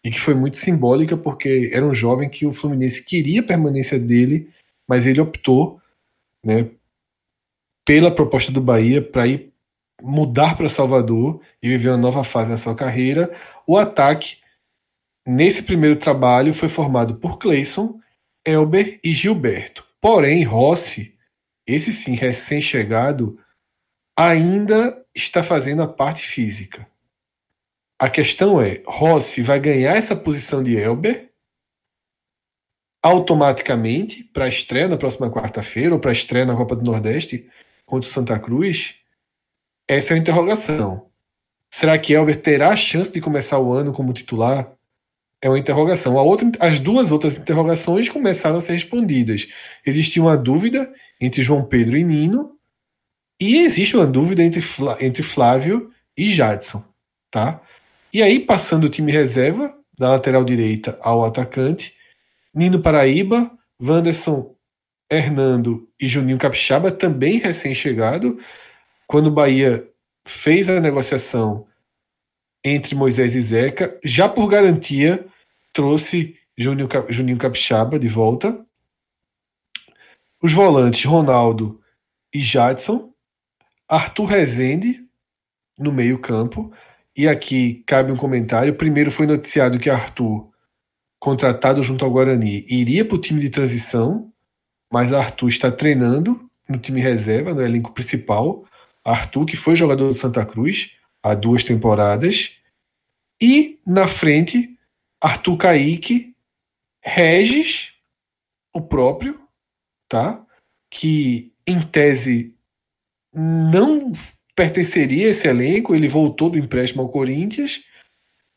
e 0.03 0.09
que 0.09 0.19
foi 0.19 0.33
muito 0.33 0.57
simbólica 0.57 1.15
porque 1.15 1.69
era 1.73 1.85
um 1.85 1.93
jovem 1.93 2.29
que 2.29 2.45
o 2.45 2.53
Fluminense 2.53 3.03
queria 3.03 3.41
a 3.41 3.45
permanência 3.45 3.99
dele, 3.99 4.49
mas 4.87 5.05
ele 5.05 5.21
optou, 5.21 5.79
né, 6.43 6.69
pela 7.85 8.13
proposta 8.13 8.51
do 8.51 8.61
Bahia 8.61 9.01
para 9.01 9.27
ir 9.27 9.51
mudar 10.01 10.57
para 10.57 10.69
Salvador 10.69 11.41
e 11.61 11.69
viver 11.69 11.89
uma 11.89 11.97
nova 11.97 12.23
fase 12.23 12.49
na 12.49 12.57
sua 12.57 12.75
carreira. 12.75 13.31
O 13.67 13.77
ataque 13.77 14.37
nesse 15.25 15.63
primeiro 15.63 15.95
trabalho 15.97 16.53
foi 16.53 16.67
formado 16.67 17.15
por 17.15 17.37
Cleison, 17.37 17.99
Elber 18.45 18.99
e 19.03 19.13
Gilberto. 19.13 19.85
Porém, 19.99 20.43
Rossi, 20.43 21.15
esse 21.67 21.93
sim 21.93 22.15
recém-chegado, 22.15 23.39
ainda 24.17 25.05
está 25.13 25.43
fazendo 25.43 25.83
a 25.83 25.87
parte 25.87 26.23
física. 26.23 26.87
A 28.01 28.09
questão 28.09 28.59
é, 28.59 28.81
Rossi 28.83 29.43
vai 29.43 29.59
ganhar 29.59 29.95
essa 29.95 30.15
posição 30.15 30.63
de 30.63 30.75
Elber 30.75 31.29
automaticamente 32.99 34.23
para 34.23 34.45
a 34.45 34.49
estreia 34.49 34.87
na 34.87 34.97
próxima 34.97 35.29
quarta-feira 35.29 35.93
ou 35.93 35.99
para 35.99 36.09
a 36.09 36.13
estreia 36.13 36.43
na 36.43 36.55
Copa 36.55 36.75
do 36.75 36.83
Nordeste 36.83 37.47
contra 37.85 38.09
o 38.09 38.11
Santa 38.11 38.39
Cruz? 38.39 38.95
Essa 39.87 40.15
é 40.15 40.17
a 40.17 40.19
interrogação. 40.19 41.11
Será 41.69 41.95
que 41.99 42.11
Elber 42.13 42.41
terá 42.41 42.69
a 42.69 42.75
chance 42.75 43.13
de 43.13 43.21
começar 43.21 43.59
o 43.59 43.71
ano 43.71 43.93
como 43.93 44.13
titular? 44.13 44.75
é 45.39 45.47
uma 45.47 45.59
interrogação. 45.59 46.17
A 46.17 46.23
outra, 46.23 46.51
as 46.59 46.79
duas 46.79 47.11
outras 47.11 47.37
interrogações 47.37 48.09
começaram 48.09 48.57
a 48.57 48.61
ser 48.61 48.73
respondidas. 48.73 49.47
Existia 49.85 50.23
uma 50.23 50.37
dúvida 50.37 50.91
entre 51.19 51.43
João 51.43 51.63
Pedro 51.65 51.95
e 51.95 52.03
Nino, 52.03 52.57
e 53.39 53.59
existe 53.59 53.95
uma 53.95 54.07
dúvida 54.07 54.43
entre, 54.43 54.59
entre 54.99 55.21
Flávio 55.21 55.91
e 56.17 56.31
Jadson. 56.31 56.83
Tá? 57.29 57.61
E 58.13 58.21
aí, 58.21 58.39
passando 58.39 58.85
o 58.85 58.89
time 58.89 59.11
reserva, 59.11 59.73
da 59.97 60.09
lateral 60.09 60.43
direita 60.43 60.97
ao 61.01 61.23
atacante, 61.23 61.95
Nino 62.53 62.81
Paraíba, 62.81 63.51
Wanderson 63.81 64.55
Hernando 65.09 65.87
e 65.99 66.07
Juninho 66.07 66.37
Capixaba, 66.37 66.91
também 66.91 67.37
recém-chegado, 67.37 68.39
quando 69.07 69.27
o 69.27 69.31
Bahia 69.31 69.87
fez 70.25 70.69
a 70.69 70.79
negociação 70.79 71.67
entre 72.63 72.95
Moisés 72.95 73.35
e 73.35 73.41
Zeca, 73.41 73.99
já 74.03 74.27
por 74.27 74.47
garantia, 74.47 75.25
trouxe 75.73 76.37
Juninho, 76.57 76.87
Juninho 77.09 77.37
Capixaba 77.37 77.97
de 77.97 78.07
volta. 78.07 78.65
Os 80.43 80.53
volantes 80.53 81.05
Ronaldo 81.05 81.81
e 82.33 82.41
Jadson. 82.41 83.11
Arthur 83.87 84.25
Rezende 84.25 85.05
no 85.77 85.91
meio-campo. 85.91 86.73
E 87.15 87.27
aqui 87.27 87.83
cabe 87.85 88.11
um 88.11 88.17
comentário. 88.17 88.75
Primeiro 88.75 89.11
foi 89.11 89.27
noticiado 89.27 89.79
que 89.79 89.89
Arthur, 89.89 90.49
contratado 91.19 91.83
junto 91.83 92.05
ao 92.05 92.11
Guarani, 92.11 92.65
iria 92.69 93.03
para 93.03 93.15
o 93.15 93.21
time 93.21 93.41
de 93.41 93.49
transição, 93.49 94.31
mas 94.91 95.13
Arthur 95.13 95.49
está 95.49 95.71
treinando 95.71 96.49
no 96.67 96.77
time 96.77 97.01
reserva, 97.01 97.53
no 97.53 97.61
elenco 97.61 97.93
principal. 97.93 98.65
Arthur, 99.03 99.45
que 99.45 99.57
foi 99.57 99.75
jogador 99.75 100.07
do 100.07 100.19
Santa 100.19 100.45
Cruz 100.45 100.95
há 101.21 101.33
duas 101.35 101.63
temporadas. 101.63 102.57
E 103.41 103.79
na 103.85 104.07
frente, 104.07 104.77
Arthur 105.19 105.57
Kaique, 105.57 106.35
Regis, 107.03 107.93
o 108.73 108.81
próprio, 108.81 109.41
tá? 110.07 110.45
Que 110.89 111.53
em 111.65 111.81
tese 111.81 112.55
não 113.33 114.11
pertenceria 114.61 115.25
a 115.25 115.31
esse 115.31 115.47
elenco, 115.47 115.95
ele 115.95 116.07
voltou 116.07 116.47
do 116.47 116.59
empréstimo 116.59 117.01
ao 117.01 117.09
Corinthians, 117.09 117.81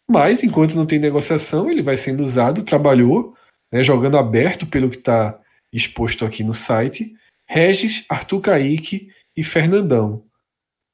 mas 0.06 0.44
enquanto 0.44 0.74
não 0.74 0.84
tem 0.84 0.98
negociação, 0.98 1.70
ele 1.70 1.80
vai 1.80 1.96
sendo 1.96 2.22
usado, 2.22 2.62
trabalhou, 2.62 3.32
né, 3.72 3.82
jogando 3.82 4.18
aberto 4.18 4.66
pelo 4.66 4.90
que 4.90 4.98
está 4.98 5.40
exposto 5.72 6.26
aqui 6.26 6.44
no 6.44 6.52
site. 6.52 7.14
Regis, 7.48 8.04
Arthur 8.06 8.42
Kaique 8.42 9.08
e 9.34 9.42
Fernandão. 9.42 10.24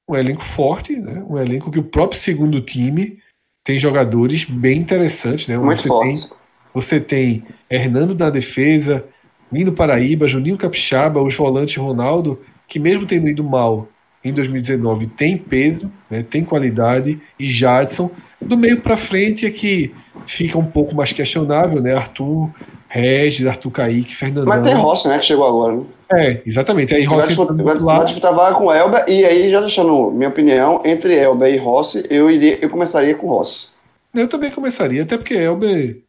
Um 0.08 0.14
elenco 0.14 0.42
forte, 0.42 0.94
né, 0.94 1.24
um 1.28 1.36
elenco 1.36 1.72
que 1.72 1.80
o 1.80 1.90
próprio 1.90 2.20
segundo 2.20 2.60
time 2.60 3.18
tem 3.64 3.80
jogadores 3.80 4.44
bem 4.44 4.78
interessantes, 4.78 5.48
né? 5.48 5.58
Muito 5.58 5.82
você 5.82 5.88
forte. 5.88 6.28
Tem, 6.28 6.38
você 6.72 7.00
tem 7.00 7.44
Hernando 7.68 8.14
na 8.14 8.30
defesa, 8.30 9.04
Nino 9.50 9.72
Paraíba, 9.72 10.28
Juninho 10.28 10.56
Capixaba, 10.56 11.20
os 11.20 11.34
volantes 11.34 11.76
Ronaldo, 11.76 12.40
que 12.68 12.78
mesmo 12.78 13.06
tendo 13.06 13.28
ido 13.28 13.42
mal 13.42 13.88
em 14.22 14.32
2019, 14.32 15.06
tem 15.06 15.36
peso, 15.36 15.90
né? 16.10 16.22
tem 16.28 16.44
qualidade, 16.44 17.20
e 17.38 17.48
Jadson. 17.48 18.10
Do 18.40 18.56
meio 18.56 18.80
para 18.80 18.96
frente 18.96 19.46
é 19.46 19.50
que 19.50 19.94
fica 20.26 20.58
um 20.58 20.64
pouco 20.64 20.94
mais 20.94 21.12
questionável, 21.12 21.80
né? 21.80 21.94
Arthur, 21.94 22.50
Regis, 22.88 23.46
Arthur 23.46 23.70
Kaique, 23.70 24.16
Fernandão. 24.16 24.46
Mas 24.46 24.66
tem 24.66 24.74
Rossi, 24.74 25.08
né, 25.08 25.18
que 25.18 25.26
chegou 25.26 25.46
agora. 25.46 25.76
Né? 25.76 25.84
É, 26.12 26.42
exatamente. 26.44 26.94
Aí 26.94 27.04
Rossi 27.04 27.34
vai, 27.34 28.04
disputar 28.04 28.34
vaga 28.34 28.56
com 28.56 28.72
Elber, 28.72 29.04
e 29.06 29.24
aí, 29.24 29.50
já 29.50 29.60
deixando 29.60 30.10
minha 30.10 30.28
opinião, 30.28 30.82
entre 30.84 31.14
Elber 31.14 31.54
e 31.54 31.56
Rossi, 31.56 32.04
eu, 32.10 32.30
iria, 32.30 32.58
eu 32.60 32.68
começaria 32.68 33.14
com 33.14 33.28
Rossi. 33.28 33.68
Eu 34.12 34.26
também 34.26 34.50
começaria, 34.50 35.02
até 35.02 35.16
porque 35.16 35.34
Elber. 35.34 36.02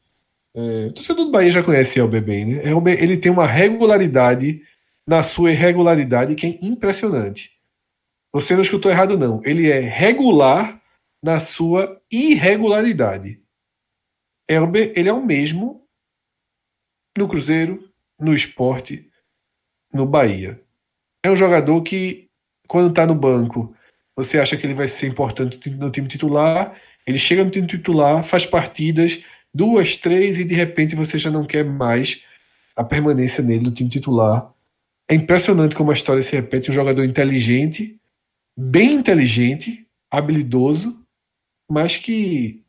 É, 0.53 0.87
o 0.87 0.93
torcedor 0.93 1.25
do 1.25 1.31
Bahia 1.31 1.51
já 1.51 1.63
conhece 1.63 1.99
Elber 1.99 2.21
bem, 2.21 2.45
né? 2.45 2.61
Elber 2.69 3.01
ele 3.01 3.15
tem 3.15 3.31
uma 3.31 3.45
regularidade 3.45 4.61
na 5.07 5.23
sua 5.23 5.51
irregularidade 5.51 6.35
que 6.35 6.47
é 6.47 6.65
impressionante. 6.65 7.51
Você 8.33 8.53
não 8.53 8.61
escutou 8.61 8.91
errado, 8.91 9.17
não. 9.17 9.41
Ele 9.43 9.69
é 9.69 9.79
regular 9.79 10.81
na 11.23 11.39
sua 11.39 12.01
irregularidade. 12.11 13.41
Elber, 14.47 14.93
ele 14.95 15.09
é 15.09 15.13
o 15.13 15.25
mesmo 15.25 15.85
no 17.17 17.27
Cruzeiro, 17.27 17.91
no 18.19 18.33
esporte, 18.33 19.09
no 19.93 20.05
Bahia. 20.05 20.61
É 21.23 21.29
um 21.29 21.35
jogador 21.35 21.81
que, 21.83 22.29
quando 22.67 22.89
está 22.89 23.05
no 23.05 23.13
banco, 23.13 23.75
você 24.15 24.39
acha 24.39 24.57
que 24.57 24.65
ele 24.65 24.73
vai 24.73 24.87
ser 24.87 25.07
importante 25.07 25.69
no 25.69 25.91
time 25.91 26.07
titular, 26.07 26.75
ele 27.05 27.17
chega 27.17 27.43
no 27.43 27.51
time 27.51 27.67
titular, 27.67 28.23
faz 28.23 28.45
partidas, 28.45 29.23
duas, 29.53 29.97
três, 29.97 30.39
e 30.39 30.43
de 30.43 30.53
repente 30.53 30.95
você 30.95 31.17
já 31.17 31.29
não 31.29 31.45
quer 31.45 31.65
mais 31.65 32.25
a 32.75 32.83
permanência 32.83 33.43
nele 33.43 33.65
no 33.65 33.71
time 33.71 33.89
titular. 33.89 34.53
É 35.09 35.15
impressionante 35.15 35.75
como 35.75 35.91
a 35.91 35.93
história 35.93 36.23
se 36.23 36.35
repete. 36.35 36.71
Um 36.71 36.73
jogador 36.73 37.03
inteligente, 37.03 37.99
bem 38.61 38.93
inteligente, 38.93 39.87
habilidoso, 40.09 40.99
mas 41.69 41.97
que, 41.97 42.63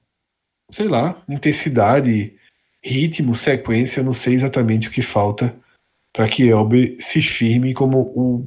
sei 0.71 0.89
lá, 0.89 1.23
intensidade, 1.29 2.35
ritmo, 2.83 3.35
sequência, 3.35 4.03
não 4.03 4.15
sei 4.15 4.35
exatamente 4.35 4.89
o 4.89 4.91
que 4.91 5.03
falta 5.03 5.55
para 6.13 6.29
que 6.29 6.49
Elber 6.49 6.97
se 6.99 7.21
firme 7.21 7.75
como 7.75 8.01
o 8.01 8.47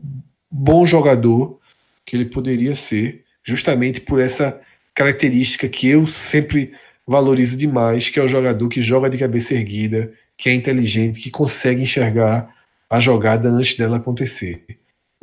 bom 0.52 0.86
jogador 0.86 1.60
que 2.06 2.16
ele 2.16 2.26
poderia 2.26 2.76
ser, 2.76 3.24
justamente 3.44 4.00
por 4.00 4.20
essa 4.20 4.60
característica 4.94 5.68
que 5.68 5.88
eu 5.88 6.06
sempre 6.08 6.74
valorizo 7.06 7.58
demais, 7.58 8.10
que 8.10 8.20
é 8.20 8.24
o 8.24 8.28
jogador 8.28 8.70
que 8.70 8.82
joga 8.82 9.10
de 9.10 9.18
cabeça 9.18 9.54
erguida, 9.54 10.14
que 10.38 10.50
é 10.50 10.54
inteligente, 10.54 11.20
que 11.20 11.32
consegue 11.32 11.82
enxergar 11.82 12.54
a 12.90 13.00
jogada 13.00 13.50
antes 13.50 13.76
dela 13.76 13.98
acontecer. 13.98 14.64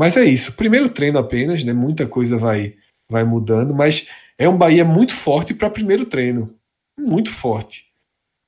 Mas 0.03 0.17
é 0.17 0.25
isso, 0.25 0.53
primeiro 0.55 0.89
treino 0.89 1.17
apenas, 1.17 1.63
né? 1.63 1.73
Muita 1.73 2.09
coisa 2.09 2.37
vai 2.37 2.75
vai 3.09 3.23
mudando, 3.23 3.73
mas 3.73 4.09
é 4.37 4.49
um 4.49 4.59
Bahia 4.59 4.85
muito 4.85 5.15
forte 5.15 5.55
para 5.55 5.71
primeiro 5.71 6.05
treino, 6.07 6.53
muito 6.99 7.31
forte. 7.31 7.85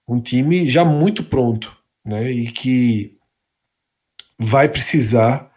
Um 0.09 0.21
time 0.21 0.69
já 0.69 0.85
muito 0.85 1.23
pronto, 1.23 1.73
né? 2.05 2.29
E 2.29 2.51
que 2.51 3.17
vai 4.37 4.69
precisar 4.69 5.49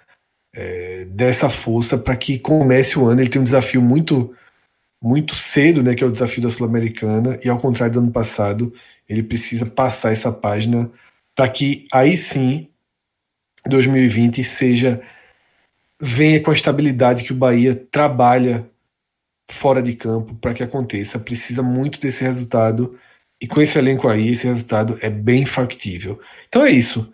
é, 0.56 1.06
dessa 1.06 1.50
força 1.50 1.98
para 1.98 2.16
que 2.16 2.38
comece 2.38 3.00
o 3.00 3.08
ano. 3.08 3.22
Ele 3.22 3.30
tem 3.32 3.42
um 3.42 3.44
desafio 3.44 3.82
muito 3.82 4.36
muito 5.02 5.34
cedo, 5.34 5.82
né, 5.82 5.96
que 5.96 6.04
é 6.04 6.08
o 6.08 6.12
desafio 6.12 6.44
da 6.44 6.52
Sul-Americana, 6.52 7.40
e 7.44 7.50
ao 7.50 7.60
contrário 7.60 7.94
do 7.94 8.00
ano 8.02 8.12
passado, 8.12 8.72
ele 9.10 9.24
precisa 9.24 9.66
passar 9.66 10.12
essa 10.12 10.32
página 10.32 10.92
para 11.36 11.50
que 11.50 11.88
aí 11.92 12.16
sim 12.16 12.70
2020 13.68 14.44
seja 14.44 15.02
venha 16.00 16.42
com 16.42 16.52
a 16.52 16.54
estabilidade 16.54 17.24
que 17.24 17.34
o 17.34 17.36
Bahia 17.36 17.76
trabalha 17.92 18.70
fora 19.50 19.82
de 19.82 19.94
campo 19.94 20.36
para 20.36 20.54
que 20.54 20.64
aconteça. 20.64 21.20
Precisa 21.20 21.64
muito 21.64 22.00
desse 22.00 22.24
resultado 22.24 22.98
e 23.40 23.48
com 23.48 23.62
esse 23.62 23.78
elenco 23.78 24.08
aí, 24.08 24.30
esse 24.30 24.48
resultado 24.48 24.98
é 25.02 25.10
bem 25.10 25.46
factível. 25.46 26.20
Então 26.48 26.64
é 26.64 26.72
isso. 26.72 27.12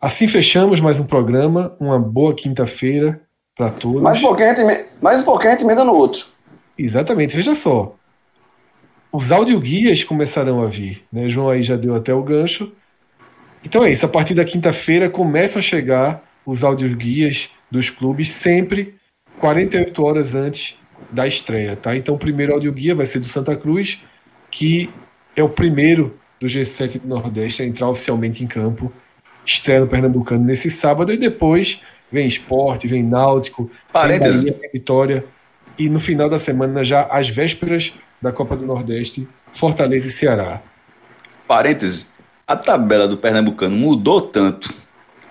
Assim 0.00 0.26
fechamos 0.26 0.80
mais 0.80 0.98
um 0.98 1.06
programa. 1.06 1.76
Uma 1.78 1.98
boa 1.98 2.34
quinta-feira 2.34 3.20
para 3.56 3.70
todos. 3.70 4.00
Mais 4.00 4.18
um 4.18 4.22
pouquinho, 4.22 4.86
mais 5.00 5.20
um 5.20 5.24
pouquinho 5.24 5.50
a 5.50 5.52
gente 5.52 5.64
emenda 5.64 5.84
no 5.84 5.92
outro. 5.92 6.26
Exatamente, 6.78 7.36
veja 7.36 7.54
só. 7.54 7.94
Os 9.12 9.30
audioguias 9.32 10.04
começarão 10.04 10.62
a 10.62 10.66
vir, 10.66 11.04
né? 11.12 11.28
João 11.28 11.50
aí 11.50 11.62
já 11.62 11.76
deu 11.76 11.94
até 11.94 12.14
o 12.14 12.22
gancho. 12.22 12.72
Então 13.62 13.84
é 13.84 13.90
isso, 13.90 14.06
a 14.06 14.08
partir 14.08 14.34
da 14.34 14.44
quinta-feira 14.44 15.10
começam 15.10 15.58
a 15.58 15.62
chegar 15.62 16.24
os 16.46 16.64
audioguias 16.64 17.50
dos 17.70 17.90
clubes 17.90 18.30
sempre 18.30 18.94
48 19.38 20.02
horas 20.02 20.34
antes 20.34 20.78
da 21.10 21.26
estreia, 21.26 21.76
tá? 21.76 21.96
Então 21.96 22.14
o 22.14 22.18
primeiro 22.18 22.52
audioguia 22.52 22.94
vai 22.94 23.06
ser 23.06 23.20
do 23.20 23.26
Santa 23.26 23.56
Cruz, 23.56 24.02
que 24.50 24.90
é 25.34 25.42
o 25.42 25.48
primeiro 25.48 26.18
do 26.38 26.46
G7 26.46 27.00
do 27.00 27.08
Nordeste 27.08 27.62
a 27.62 27.66
entrar 27.66 27.88
oficialmente 27.88 28.42
em 28.44 28.46
campo, 28.46 28.92
estreia 29.44 29.80
no 29.80 29.86
Pernambucano 29.86 30.44
nesse 30.44 30.70
sábado, 30.70 31.12
e 31.12 31.16
depois 31.16 31.82
vem 32.10 32.26
Esporte, 32.26 32.88
vem 32.88 33.02
Náutico, 33.02 33.70
Parênteses. 33.92 34.44
Bahia, 34.44 34.58
tem 34.58 34.70
Vitória, 34.70 35.24
e 35.78 35.88
no 35.88 36.00
final 36.00 36.28
da 36.28 36.38
semana, 36.38 36.84
já 36.84 37.02
às 37.02 37.28
vésperas 37.28 37.92
da 38.20 38.32
Copa 38.32 38.56
do 38.56 38.66
Nordeste, 38.66 39.26
Fortaleza 39.52 40.08
e 40.08 40.10
Ceará. 40.10 40.60
Parênteses, 41.46 42.12
a 42.46 42.56
tabela 42.56 43.08
do 43.08 43.16
Pernambucano 43.16 43.76
mudou 43.76 44.20
tanto, 44.20 44.72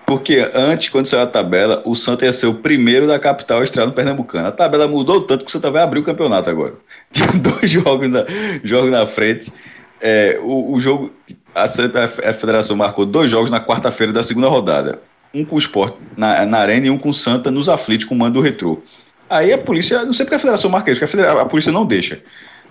porque 0.10 0.49
antes, 0.56 0.90
quando 0.90 1.06
saiu 1.06 1.22
a 1.22 1.27
tabela, 1.27 1.84
o 1.86 1.95
Santa 1.95 2.26
ia 2.26 2.34
ser 2.34 2.48
o 2.48 2.56
primeiro 2.56 3.06
da 3.06 3.19
capital 3.19 3.61
a 3.61 3.64
estrear 3.64 3.86
no 3.86 3.94
Pernambucano. 3.94 4.48
A 4.48 4.52
tabela 4.52 4.88
mudou 4.88 5.22
tanto 5.22 5.45
que 5.45 5.49
o 5.49 5.52
Santa 5.52 5.69
vai 5.69 5.84
abrir 5.84 5.99
o 5.99 6.03
campeonato 6.03 6.49
agora. 6.49 6.73
Tem 7.14 7.40
dois 7.40 7.69
jogos 7.69 8.10
na, 8.10 8.26
jogos 8.64 8.90
na 8.90 9.06
frente. 9.06 9.53
É, 10.02 10.40
o, 10.41 10.73
o 10.73 10.80
jogo, 10.80 11.14
a, 11.53 11.65
a 11.65 12.34
federação 12.34 12.76
marcou 12.76 13.06
dois 13.06 13.30
jogos 13.30 13.52
na 13.52 13.64
quarta-feira 13.64 14.11
da 14.11 14.23
segunda 14.23 14.48
rodada. 14.48 14.99
Um 15.31 15.45
com 15.45 15.57
o 15.57 15.60
Sport 15.60 15.94
na, 16.18 16.44
na 16.44 16.57
Arena 16.57 16.88
e 16.88 16.90
um 16.90 16.98
com 16.98 17.10
o 17.10 17.14
Santa 17.14 17.52
nos 17.52 17.69
aflitos 17.69 18.07
com 18.07 18.15
o 18.15 18.18
mando 18.18 18.34
do 18.34 18.41
retrô. 18.41 18.81
Aí 19.30 19.53
a 19.53 19.60
polícia, 19.60 20.03
não 20.06 20.14
sei 20.14 20.26
porque 20.26 20.38
a 20.38 20.40
federação 20.40 20.72
marca 20.72 20.90
isso, 20.90 20.99
porque 21.06 21.22
a, 21.22 21.41
a 21.41 21.45
polícia 21.45 21.72
não 21.72 21.86
deixa. 21.86 22.19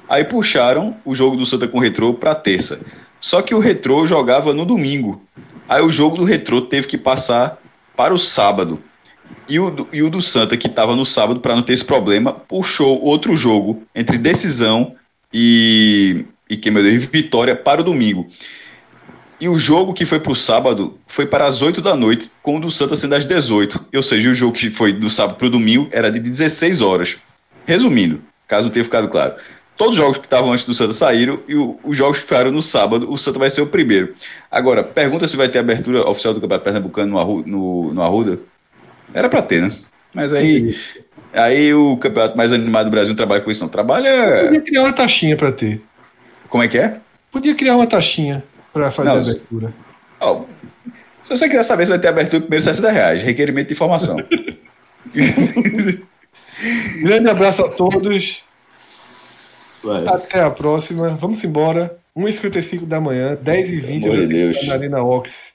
Aí 0.09 0.25
puxaram 0.25 0.97
o 1.05 1.15
jogo 1.15 1.37
do 1.37 1.47
Santa 1.47 1.69
com 1.69 1.79
o 1.79 1.81
Retrô 1.81 2.15
para 2.15 2.35
terça. 2.35 2.81
Só 3.21 3.43
que 3.43 3.55
o 3.55 3.61
Retrô 3.61 4.05
jogava 4.05 4.53
no 4.53 4.65
domingo. 4.65 5.23
Aí 5.69 5.83
o 5.83 5.91
jogo 5.91 6.17
do 6.17 6.25
Retrô 6.25 6.63
teve 6.63 6.87
que 6.87 6.97
passar 6.99 7.59
para 7.97 8.15
o 8.15 8.19
sábado. 8.19 8.83
E 9.49 9.59
o, 9.61 9.71
do- 9.71 9.89
e 9.93 10.03
o 10.03 10.09
do 10.11 10.23
Santa, 10.23 10.57
que 10.57 10.67
estava 10.67 10.97
no 10.97 11.05
sábado, 11.05 11.41
para 11.41 11.55
não 11.55 11.63
ter 11.63 11.75
esse 11.75 11.85
problema, 11.85 12.33
puxou 12.33 13.03
outro 13.03 13.37
jogo 13.37 13.83
entre 13.95 14.17
decisão 14.19 14.95
e, 15.33 16.25
e 16.49 16.57
que, 16.57 16.71
meu 16.71 16.83
Deus, 16.83 17.05
vitória 17.05 17.55
para 17.55 17.81
o 17.81 17.85
domingo. 17.85 18.27
E 19.41 19.49
o 19.49 19.59
jogo 19.59 19.95
que 19.95 20.05
foi 20.05 20.19
para 20.19 20.33
o 20.33 20.37
sábado 20.37 20.99
foi 21.07 21.25
para 21.27 21.47
as 21.47 21.63
8 21.63 21.81
da 21.81 21.95
noite, 21.95 22.29
com 22.43 22.57
o 22.57 22.61
do 22.61 22.71
Santa 22.71 22.97
sendo 22.97 23.15
às 23.15 23.25
18. 23.27 23.87
Ou 23.95 24.03
seja, 24.03 24.31
o 24.31 24.35
jogo 24.35 24.53
que 24.53 24.69
foi 24.69 24.93
do 24.93 25.09
sábado 25.09 25.37
para 25.37 25.47
o 25.47 25.51
domingo 25.51 25.89
era 25.93 26.11
de 26.11 26.19
16 26.19 26.81
horas. 26.81 27.17
Resumindo, 27.65 28.21
caso 28.49 28.65
não 28.67 28.73
tenha 28.73 28.85
ficado 28.85 29.09
claro. 29.09 29.35
Todos 29.79 29.93
os 29.93 29.97
jogos 29.97 30.19
que 30.19 30.27
estavam 30.27 30.53
antes 30.53 30.65
do 30.67 30.75
Santa 30.75 30.93
saíram 30.93 31.39
e 31.49 31.55
o- 31.55 31.79
os 31.85 31.97
jogos 31.97 32.19
que 32.19 32.25
ficaram 32.25 32.51
no 32.51 32.61
sábado, 32.61 33.11
o 33.11 33.17
Santa 33.17 33.39
vai 33.39 33.49
ser 33.49 33.63
o 33.63 33.67
primeiro. 33.69 34.13
Agora, 34.51 34.83
pergunta 34.83 35.27
se 35.29 35.37
vai 35.37 35.49
ter 35.49 35.61
abertura 35.61 36.07
oficial 36.09 36.35
do 36.35 36.41
Campeonato 36.41 36.65
Pernambucano 36.65 37.13
no, 37.13 37.19
Arru- 37.19 37.45
no, 37.47 37.95
no 37.95 38.03
Arruda. 38.03 38.41
Era 39.15 39.29
para 39.29 39.41
ter, 39.41 39.63
né? 39.63 39.71
Mas 40.13 40.33
aí, 40.33 40.77
aí 41.33 41.73
o 41.73 41.97
campeonato 41.97 42.37
mais 42.37 42.53
animado 42.53 42.87
do 42.87 42.91
Brasil 42.91 43.11
não 43.11 43.17
trabalha 43.17 43.41
com 43.41 43.51
isso, 43.53 43.61
não. 43.63 43.69
Trabalha. 43.69 44.45
Podia 44.47 44.61
criar 44.63 44.83
uma 44.83 44.93
taxinha 44.93 45.37
para 45.37 45.53
ter. 45.53 45.81
Como 46.49 46.63
é 46.65 46.69
que 46.69 46.77
é? 46.79 46.97
Podia 47.31 47.55
criar 47.55 47.77
uma 47.77 47.87
taxinha 47.87 48.43
para 48.73 48.91
fazer 48.91 49.09
Não, 49.11 49.17
a 49.17 49.21
abertura. 49.21 49.73
Ó, 50.21 50.43
se 51.23 51.31
você 51.31 51.47
quiser 51.49 51.63
saber 51.63 51.85
se 51.85 51.91
vai 51.91 51.99
ter 52.01 52.09
abertura, 52.09 52.41
primeiro 52.41 52.65
60 52.65 52.91
reais. 52.91 53.23
Requerimento 53.23 53.69
de 53.69 53.75
informação. 53.75 54.17
Grande 57.03 57.31
abraço 57.31 57.65
a 57.65 57.71
todos. 57.77 58.43
Vai. 59.83 60.07
Até 60.07 60.43
a 60.43 60.51
próxima. 60.51 61.11
Vamos 61.11 61.43
embora. 61.45 61.97
1h55 62.17 62.85
da 62.85 63.01
manhã, 63.01 63.37
10h20 63.37 64.03
Pelo 64.03 64.15
amor 64.15 64.27
de 64.27 64.37
eu 64.37 64.53
Deus. 64.53 64.67
na 64.67 64.75
Arena 64.75 65.03
Ox 65.05 65.53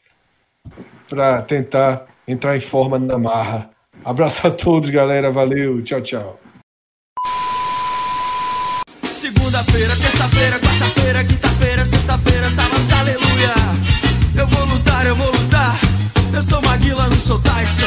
para 1.10 1.41
tentar 1.41 2.06
entrar 2.26 2.56
em 2.56 2.62
forma 2.62 2.98
na 2.98 3.18
marra. 3.18 3.70
Abraço 4.04 4.48
a 4.48 4.52
todos, 4.52 4.90
galera. 4.90 5.30
Valeu. 5.32 5.82
Tchau, 5.84 6.02
tchau. 6.02 6.40
Segunda-feira, 9.04 9.95
terça-feira, 9.95 10.60
quarta-feira, 10.60 11.24
quinta-feira, 11.24 11.86
sexta-feira, 11.86 12.50
sábado, 12.50 12.94
aleluia. 13.00 13.54
Eu 14.40 14.48
vou 14.48 14.66
lutar, 14.66 15.06
eu 15.06 15.16
vou 15.16 15.32
lutar. 15.32 15.80
Eu 16.34 16.41
sou 16.41 16.62
Maguila, 16.62 17.08
não 17.08 17.16
sou 17.16 17.40
Tyson. 17.40 17.86